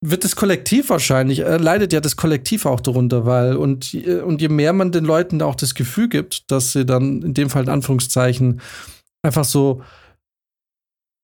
wird 0.00 0.24
das 0.24 0.34
Kollektiv 0.34 0.88
wahrscheinlich, 0.90 1.40
äh, 1.40 1.58
leidet 1.58 1.92
ja 1.92 2.00
das 2.00 2.16
Kollektiv 2.16 2.64
auch 2.66 2.80
darunter, 2.80 3.26
weil 3.26 3.56
und, 3.56 3.92
äh, 3.94 4.20
und 4.20 4.40
je 4.40 4.48
mehr 4.48 4.72
man 4.72 4.92
den 4.92 5.04
Leuten 5.04 5.42
auch 5.42 5.54
das 5.54 5.74
Gefühl 5.74 6.08
gibt, 6.08 6.50
dass 6.50 6.72
sie 6.72 6.86
dann 6.86 7.22
in 7.22 7.34
dem 7.34 7.50
Fall 7.50 7.64
in 7.64 7.68
Anführungszeichen 7.68 8.60
einfach 9.22 9.44
so 9.44 9.82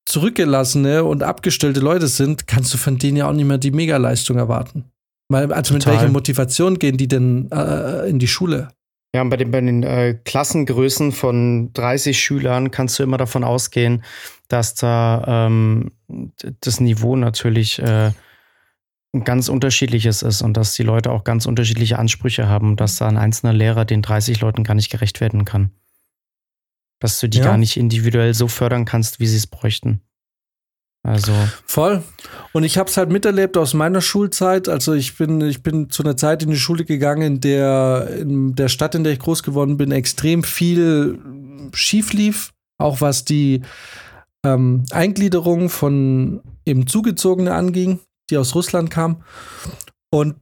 zurückgelassene 0.06 1.04
und 1.04 1.22
abgestellte 1.22 1.80
Leute 1.80 2.06
sind, 2.06 2.46
kannst 2.46 2.72
du 2.74 2.78
von 2.78 2.98
denen 2.98 3.16
ja 3.16 3.28
auch 3.28 3.32
nicht 3.32 3.46
mehr 3.46 3.58
die 3.58 3.72
Megaleistung 3.72 4.36
erwarten. 4.36 4.84
Weil, 5.28 5.52
also 5.52 5.74
mit 5.74 5.82
Total. 5.82 5.98
welcher 5.98 6.12
Motivation 6.12 6.78
gehen 6.78 6.96
die 6.96 7.08
denn 7.08 7.50
äh, 7.50 8.08
in 8.08 8.18
die 8.18 8.28
Schule? 8.28 8.68
Ja, 9.14 9.22
und 9.22 9.30
bei 9.30 9.36
den, 9.36 9.50
bei 9.50 9.60
den 9.60 9.82
äh, 9.82 10.14
Klassengrößen 10.24 11.10
von 11.10 11.72
30 11.72 12.20
Schülern 12.20 12.70
kannst 12.70 12.98
du 12.98 13.02
immer 13.02 13.16
davon 13.16 13.42
ausgehen, 13.42 14.04
dass 14.48 14.74
da 14.74 15.46
ähm, 15.46 15.90
das 16.60 16.80
Niveau 16.80 17.16
natürlich 17.16 17.78
äh, 17.80 18.12
ganz 19.24 19.48
unterschiedliches 19.48 20.22
ist 20.22 20.42
und 20.42 20.56
dass 20.56 20.74
die 20.74 20.82
Leute 20.82 21.10
auch 21.10 21.24
ganz 21.24 21.46
unterschiedliche 21.46 21.98
Ansprüche 21.98 22.48
haben 22.48 22.70
und 22.70 22.80
dass 22.80 22.96
da 22.96 23.08
ein 23.08 23.16
einzelner 23.16 23.52
Lehrer 23.52 23.84
den 23.84 24.02
30 24.02 24.40
Leuten 24.40 24.64
gar 24.64 24.74
nicht 24.74 24.90
gerecht 24.90 25.20
werden 25.20 25.44
kann. 25.44 25.70
Dass 27.00 27.20
du 27.20 27.28
die 27.28 27.38
Ja. 27.38 27.44
gar 27.44 27.58
nicht 27.58 27.76
individuell 27.76 28.34
so 28.34 28.48
fördern 28.48 28.84
kannst, 28.84 29.20
wie 29.20 29.26
sie 29.26 29.36
es 29.36 29.46
bräuchten. 29.46 30.00
Also, 31.02 31.32
Voll. 31.66 32.02
Und 32.52 32.64
ich 32.64 32.78
habe 32.78 32.90
es 32.90 32.96
halt 32.96 33.10
miterlebt 33.10 33.56
aus 33.56 33.74
meiner 33.74 34.00
Schulzeit. 34.00 34.68
Also 34.68 34.92
ich 34.92 35.16
bin, 35.16 35.40
ich 35.40 35.62
bin 35.62 35.88
zu 35.88 36.02
einer 36.02 36.16
Zeit 36.16 36.42
in 36.42 36.50
die 36.50 36.56
Schule 36.56 36.84
gegangen, 36.84 37.22
in 37.22 37.40
der 37.40 38.08
in 38.18 38.56
der 38.56 38.66
Stadt, 38.68 38.96
in 38.96 39.04
der 39.04 39.12
ich 39.12 39.20
groß 39.20 39.44
geworden 39.44 39.76
bin, 39.76 39.92
extrem 39.92 40.42
viel 40.42 41.20
schief 41.74 42.12
lief. 42.12 42.52
Auch 42.78 43.00
was 43.00 43.24
die 43.24 43.62
ähm, 44.44 44.84
Eingliederung 44.90 45.68
von 45.68 46.40
eben 46.64 46.88
Zugezogene 46.88 47.54
anging, 47.54 48.00
die 48.30 48.36
aus 48.36 48.54
Russland 48.54 48.90
kamen. 48.90 49.22
Und 50.10 50.36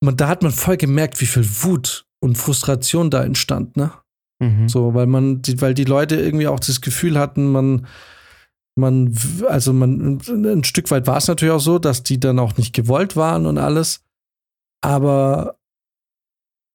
man, 0.00 0.16
da 0.16 0.28
hat 0.28 0.42
man 0.42 0.52
voll 0.52 0.76
gemerkt, 0.76 1.20
wie 1.20 1.26
viel 1.26 1.46
Wut 1.62 2.06
und 2.20 2.36
Frustration 2.36 3.10
da 3.10 3.22
entstand, 3.24 3.76
ne? 3.76 3.92
mhm. 4.40 4.68
So, 4.68 4.94
weil 4.94 5.06
man, 5.06 5.42
die, 5.42 5.60
weil 5.60 5.74
die 5.74 5.84
Leute 5.84 6.16
irgendwie 6.16 6.48
auch 6.48 6.60
das 6.60 6.80
Gefühl 6.80 7.18
hatten, 7.18 7.50
man, 7.50 7.86
man, 8.78 9.16
also 9.48 9.72
man, 9.72 10.18
ein 10.28 10.64
Stück 10.64 10.90
weit 10.90 11.06
war 11.06 11.16
es 11.16 11.28
natürlich 11.28 11.54
auch 11.54 11.60
so, 11.60 11.78
dass 11.78 12.02
die 12.02 12.20
dann 12.20 12.38
auch 12.38 12.56
nicht 12.56 12.74
gewollt 12.74 13.16
waren 13.16 13.46
und 13.46 13.58
alles. 13.58 14.02
Aber 14.82 15.56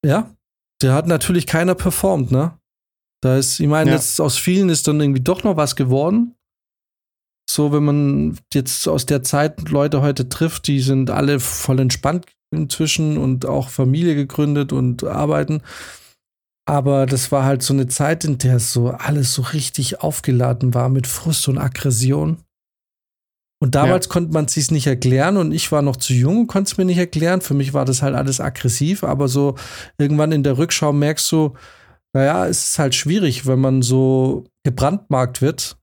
ja, 0.05 0.33
der 0.81 0.93
hat 0.93 1.07
natürlich 1.07 1.45
keiner 1.45 1.75
performt, 1.75 2.31
ne? 2.31 2.57
Da 3.23 3.37
ist, 3.37 3.59
ich 3.59 3.67
meine, 3.67 3.91
Ja. 3.91 3.97
jetzt 3.97 4.19
aus 4.19 4.37
vielen 4.37 4.69
ist 4.69 4.87
dann 4.87 4.99
irgendwie 4.99 5.21
doch 5.21 5.43
noch 5.43 5.55
was 5.55 5.75
geworden. 5.75 6.35
So, 7.53 7.73
wenn 7.73 7.83
man 7.83 8.39
jetzt 8.53 8.87
aus 8.87 9.05
der 9.05 9.23
Zeit 9.23 9.69
Leute 9.69 10.01
heute 10.01 10.29
trifft, 10.29 10.67
die 10.67 10.79
sind 10.79 11.09
alle 11.09 11.41
voll 11.41 11.79
entspannt 11.79 12.27
inzwischen 12.49 13.17
und 13.17 13.45
auch 13.45 13.67
Familie 13.67 14.15
gegründet 14.15 14.71
und 14.71 15.03
arbeiten. 15.03 15.61
Aber 16.65 17.05
das 17.05 17.29
war 17.33 17.43
halt 17.43 17.61
so 17.61 17.73
eine 17.73 17.87
Zeit, 17.87 18.23
in 18.23 18.37
der 18.37 18.59
so 18.59 18.91
alles 18.91 19.33
so 19.33 19.41
richtig 19.41 19.99
aufgeladen 19.99 20.73
war 20.73 20.87
mit 20.87 21.07
Frust 21.07 21.49
und 21.49 21.57
Aggression. 21.57 22.37
Und 23.61 23.75
damals 23.75 24.07
konnte 24.07 24.31
man 24.31 24.45
es 24.45 24.53
sich 24.53 24.71
nicht 24.71 24.87
erklären 24.87 25.35
und 25.35 25.51
ich 25.51 25.73
war 25.73 25.81
noch 25.81 25.97
zu 25.97 26.13
jung 26.13 26.47
konnte 26.47 26.71
es 26.71 26.77
mir 26.77 26.85
nicht 26.85 26.97
erklären. 26.97 27.41
Für 27.41 27.53
mich 27.53 27.73
war 27.73 27.83
das 27.83 28.01
halt 28.01 28.15
alles 28.15 28.39
aggressiv, 28.39 29.03
aber 29.03 29.27
so 29.27 29.55
irgendwann 29.97 30.31
in 30.31 30.43
der 30.43 30.57
Rückschau 30.57 30.93
merkst 30.93 31.29
du, 31.33 31.53
naja, 32.13 32.47
es 32.47 32.69
ist 32.69 32.79
halt 32.79 32.95
schwierig, 32.95 33.45
wenn 33.45 33.59
man 33.59 33.81
so 33.81 34.45
gebrandmarkt 34.63 35.41
wird 35.41 35.80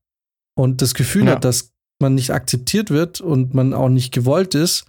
und 0.59 0.82
das 0.82 0.94
Gefühl 0.94 1.26
Ja. 1.26 1.32
hat, 1.32 1.44
dass 1.44 1.72
man 2.02 2.14
nicht 2.16 2.32
akzeptiert 2.32 2.90
wird 2.90 3.20
und 3.20 3.55
man 3.55 3.72
auch 3.72 3.89
nicht 3.89 4.12
gewollt 4.12 4.55
ist. 4.55 4.86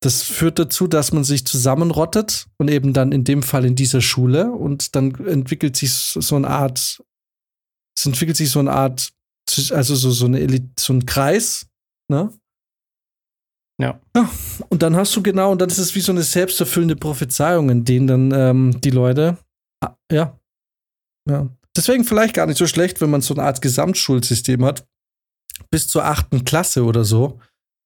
Das 0.00 0.22
führt 0.22 0.58
dazu, 0.58 0.86
dass 0.86 1.12
man 1.12 1.24
sich 1.24 1.46
zusammenrottet 1.46 2.46
und 2.58 2.68
eben 2.68 2.92
dann 2.92 3.10
in 3.10 3.24
dem 3.24 3.42
Fall 3.42 3.64
in 3.64 3.74
dieser 3.74 4.00
Schule 4.00 4.52
und 4.52 4.94
dann 4.94 5.14
entwickelt 5.26 5.76
sich 5.76 5.92
so 5.92 6.36
eine 6.36 6.48
Art, 6.48 7.02
es 7.96 8.06
entwickelt 8.06 8.36
sich 8.36 8.50
so 8.50 8.60
eine 8.60 8.72
Art, 8.72 9.12
also 9.70 9.94
so, 9.94 10.10
so 10.10 10.26
eine 10.26 10.40
Elit 10.40 10.78
so 10.78 10.92
ein 10.92 11.06
Kreis, 11.06 11.66
ne? 12.08 12.32
Ja. 13.80 14.00
ja. 14.16 14.30
Und 14.68 14.82
dann 14.82 14.94
hast 14.94 15.16
du 15.16 15.22
genau, 15.22 15.50
und 15.50 15.60
dann 15.60 15.68
ist 15.68 15.78
es 15.78 15.94
wie 15.96 16.00
so 16.00 16.12
eine 16.12 16.22
selbsterfüllende 16.22 16.94
Prophezeiung, 16.96 17.70
in 17.70 17.84
denen 17.84 18.06
dann 18.06 18.32
ähm, 18.32 18.80
die 18.80 18.90
Leute, 18.90 19.38
ah, 19.82 19.96
ja, 20.12 20.38
ja. 21.28 21.48
Deswegen 21.76 22.04
vielleicht 22.04 22.34
gar 22.34 22.46
nicht 22.46 22.58
so 22.58 22.66
schlecht, 22.66 23.00
wenn 23.00 23.10
man 23.10 23.20
so 23.20 23.34
eine 23.34 23.42
Art 23.42 23.60
Gesamtschulsystem 23.60 24.64
hat, 24.64 24.86
bis 25.70 25.88
zur 25.88 26.04
achten 26.04 26.44
Klasse 26.44 26.84
oder 26.84 27.04
so. 27.04 27.40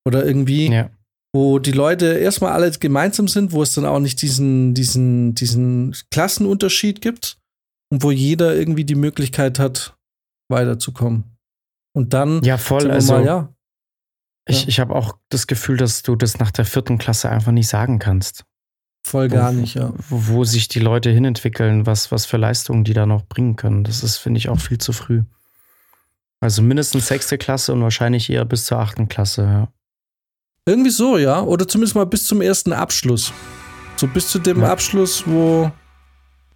Oder 0.06 0.24
irgendwie, 0.24 0.70
ja. 0.70 0.90
wo 1.34 1.58
die 1.58 1.72
Leute 1.72 2.18
erstmal 2.18 2.52
alle 2.52 2.70
gemeinsam 2.70 3.28
sind, 3.28 3.52
wo 3.52 3.62
es 3.62 3.74
dann 3.74 3.84
auch 3.84 3.98
nicht 3.98 4.22
diesen, 4.22 4.74
diesen, 4.74 5.34
diesen 5.34 5.94
Klassenunterschied 6.10 7.00
gibt 7.00 7.38
und 7.90 8.02
wo 8.02 8.10
jeder 8.10 8.54
irgendwie 8.54 8.84
die 8.84 8.94
Möglichkeit 8.94 9.58
hat, 9.58 9.96
weiterzukommen. 10.50 11.24
Und 11.94 12.14
dann, 12.14 12.42
ja, 12.42 12.56
voll. 12.58 12.90
Also, 12.90 13.14
mal, 13.14 13.24
ja, 13.24 13.54
ich, 14.48 14.66
ich 14.66 14.80
habe 14.80 14.94
auch 14.94 15.18
das 15.28 15.46
Gefühl, 15.46 15.76
dass 15.76 16.02
du 16.02 16.16
das 16.16 16.38
nach 16.38 16.50
der 16.50 16.64
vierten 16.64 16.98
Klasse 16.98 17.28
einfach 17.28 17.52
nicht 17.52 17.68
sagen 17.68 17.98
kannst. 17.98 18.44
Voll 19.04 19.28
gar 19.28 19.52
nicht, 19.52 19.74
ja. 19.74 19.92
Wo, 20.08 20.34
wo 20.34 20.44
sich 20.44 20.68
die 20.68 20.80
Leute 20.80 21.10
hinentwickeln, 21.10 21.86
was, 21.86 22.12
was 22.12 22.26
für 22.26 22.36
Leistungen 22.36 22.84
die 22.84 22.92
da 22.94 23.06
noch 23.06 23.24
bringen 23.24 23.56
können. 23.56 23.84
Das 23.84 24.02
ist, 24.02 24.18
finde 24.18 24.38
ich, 24.38 24.48
auch 24.48 24.60
viel 24.60 24.78
zu 24.78 24.92
früh. 24.92 25.22
Also 26.40 26.62
mindestens 26.62 27.08
sechste 27.08 27.38
Klasse 27.38 27.72
und 27.72 27.82
wahrscheinlich 27.82 28.30
eher 28.30 28.44
bis 28.44 28.64
zur 28.66 28.78
achten 28.78 29.08
Klasse, 29.08 29.42
ja. 29.42 29.68
Irgendwie 30.66 30.90
so, 30.90 31.16
ja. 31.18 31.40
Oder 31.42 31.66
zumindest 31.66 31.94
mal 31.96 32.04
bis 32.06 32.26
zum 32.26 32.42
ersten 32.42 32.72
Abschluss. 32.72 33.32
So 33.96 34.06
bis 34.06 34.28
zu 34.28 34.38
dem 34.38 34.60
Ja. 34.60 34.70
Abschluss, 34.70 35.24
wo, 35.26 35.70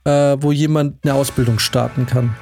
äh, 0.04 0.36
wo 0.38 0.52
jemand 0.52 1.02
eine 1.04 1.14
Ausbildung 1.14 1.58
starten 1.58 2.06
kann. 2.06 2.36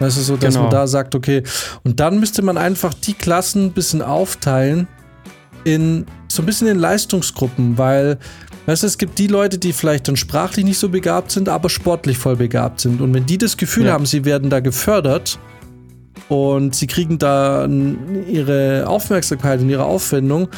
Weißt 0.00 0.16
du, 0.16 0.22
so, 0.22 0.36
dass 0.38 0.54
Genau. 0.54 0.62
man 0.64 0.72
da 0.72 0.86
sagt, 0.86 1.14
okay, 1.14 1.42
und 1.84 2.00
dann 2.00 2.18
müsste 2.20 2.40
man 2.40 2.56
einfach 2.56 2.94
die 2.94 3.12
Klassen 3.12 3.66
ein 3.66 3.72
bisschen 3.72 4.00
aufteilen 4.00 4.88
in 5.64 6.06
so 6.28 6.42
ein 6.42 6.46
bisschen 6.46 6.68
in 6.68 6.78
Leistungsgruppen, 6.78 7.76
weil, 7.76 8.18
weißt 8.70 8.84
du, 8.84 8.86
es 8.86 8.98
gibt 8.98 9.18
die 9.18 9.26
Leute, 9.26 9.58
die 9.58 9.72
vielleicht 9.72 10.06
dann 10.06 10.14
sprachlich 10.16 10.64
nicht 10.64 10.78
so 10.78 10.88
begabt 10.90 11.32
sind, 11.32 11.48
aber 11.48 11.68
sportlich 11.68 12.18
voll 12.18 12.36
begabt 12.36 12.80
sind. 12.80 13.00
Und 13.00 13.12
wenn 13.12 13.26
die 13.26 13.36
das 13.36 13.56
Gefühl 13.56 13.86
Ja. 13.86 13.94
haben, 13.94 14.06
sie 14.06 14.24
werden 14.24 14.48
da 14.48 14.60
gefördert 14.60 15.40
und 16.28 16.76
sie 16.76 16.86
kriegen 16.86 17.18
da 17.18 17.66
ihre 18.28 18.84
Aufmerksamkeit 18.86 19.60
und 19.60 19.70
ihre 19.70 19.84
Aufwendung, 19.84 20.48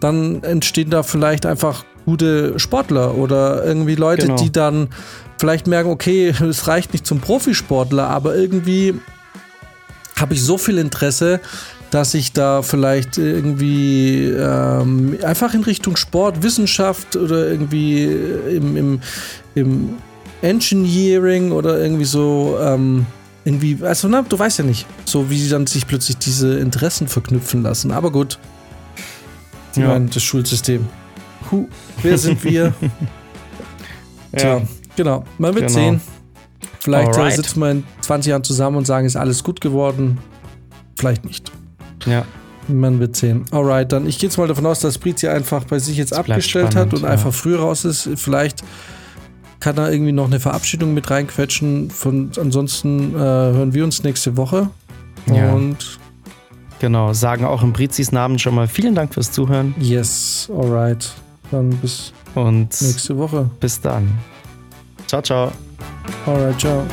dann 0.00 0.42
entstehen 0.42 0.90
da 0.90 1.04
vielleicht 1.04 1.46
einfach 1.46 1.84
gute 2.06 2.58
Sportler 2.58 3.14
oder 3.14 3.64
irgendwie 3.64 3.94
Leute, 3.94 4.26
Genau. 4.26 4.42
die 4.42 4.50
dann 4.50 4.88
vielleicht 5.38 5.68
merken, 5.68 5.90
okay, 5.90 6.28
es 6.40 6.66
reicht 6.66 6.92
nicht 6.92 7.06
zum 7.06 7.20
Profisportler, 7.20 8.08
aber 8.08 8.34
irgendwie 8.34 8.94
habe 10.16 10.34
ich 10.34 10.42
so 10.42 10.58
viel 10.58 10.76
Interesse, 10.78 11.40
dass 11.90 12.14
ich 12.14 12.32
da 12.32 12.62
vielleicht 12.62 13.18
irgendwie 13.18 14.26
ähm, 14.26 15.18
einfach 15.24 15.54
in 15.54 15.62
Richtung 15.64 15.96
Sport, 15.96 16.42
Wissenschaft 16.42 17.16
oder 17.16 17.48
irgendwie 17.50 18.04
im, 18.04 18.76
im, 18.76 19.00
im 19.54 19.88
Engineering 20.40 21.52
oder 21.52 21.78
irgendwie 21.80 22.04
so 22.04 22.58
ähm, 22.62 23.06
irgendwie, 23.44 23.78
also 23.82 24.06
na, 24.08 24.22
du 24.22 24.38
weißt 24.38 24.58
ja 24.60 24.64
nicht, 24.64 24.86
so 25.04 25.30
wie 25.30 25.48
dann 25.48 25.66
sich 25.66 25.86
plötzlich 25.86 26.18
diese 26.18 26.58
Interessen 26.58 27.08
verknüpfen 27.08 27.62
lassen. 27.62 27.90
Aber 27.90 28.10
gut. 28.12 28.38
Ich 29.72 29.78
Ja. 29.78 29.88
meine, 29.88 30.06
das 30.06 30.22
Schulsystem. 30.22 30.86
Huh, 31.50 31.66
wer 32.02 32.18
sind 32.18 32.42
wir? 32.44 32.72
Tja, 34.36 34.62
genau. 34.96 35.24
Man 35.38 35.54
wird 35.54 35.66
Genau. 35.68 35.78
sehen. 35.80 36.00
Vielleicht 36.80 37.14
äh, 37.16 37.18
Alright. 37.18 37.34
sitzen 37.36 37.60
wir 37.60 37.70
in 37.70 37.84
20 38.00 38.30
Jahren 38.30 38.44
zusammen 38.44 38.76
und 38.76 38.86
sagen, 38.86 39.06
ist 39.06 39.16
alles 39.16 39.42
gut 39.42 39.60
geworden. 39.60 40.18
Vielleicht 40.96 41.24
nicht. 41.24 41.50
Ja. 42.06 42.24
Man 42.68 43.00
wird 43.00 43.16
sehen. 43.16 43.44
Alright, 43.50 43.90
dann 43.90 44.06
ich 44.06 44.18
gehe 44.18 44.28
jetzt 44.28 44.36
mal 44.36 44.46
davon 44.46 44.66
aus, 44.66 44.80
dass 44.80 44.98
Brizi 44.98 45.28
einfach 45.28 45.64
bei 45.64 45.78
sich 45.78 45.96
jetzt 45.96 46.10
bleibt 46.10 46.30
abgestellt 46.30 46.66
hat 46.66 46.72
spannend, 46.72 46.94
und 46.94 47.02
ja. 47.02 47.08
einfach 47.08 47.32
früh 47.32 47.56
raus 47.56 47.84
ist. 47.84 48.08
Vielleicht 48.16 48.62
kann 49.58 49.76
er 49.76 49.90
irgendwie 49.92 50.12
noch 50.12 50.26
eine 50.26 50.40
Verabschiedung 50.40 50.94
mit 50.94 51.10
reinquetschen. 51.10 51.90
Von, 51.90 52.30
ansonsten 52.40 53.14
äh, 53.14 53.18
hören 53.18 53.74
wir 53.74 53.84
uns 53.84 54.04
nächste 54.04 54.36
Woche. 54.36 54.70
Ja. 55.26 55.52
Und 55.52 55.98
Genau. 56.80 57.12
Sagen 57.12 57.44
auch 57.44 57.62
im 57.62 57.72
Brizis 57.72 58.10
Namen 58.10 58.38
schon 58.38 58.54
mal 58.54 58.66
vielen 58.66 58.94
Dank 58.94 59.14
fürs 59.14 59.30
Zuhören 59.30 59.74
yes, 59.78 60.50
alright. 60.52 61.12
Dann 61.50 61.70
bis 61.70 62.12
und 62.34 62.80
nächste 62.80 63.16
Woche. 63.16 63.48
bis 63.60 63.80
dann. 63.80 64.10
Ciao, 65.06 65.20
ciao. 65.20 65.52
Alright, 66.26 66.58
ciao. 66.58 66.84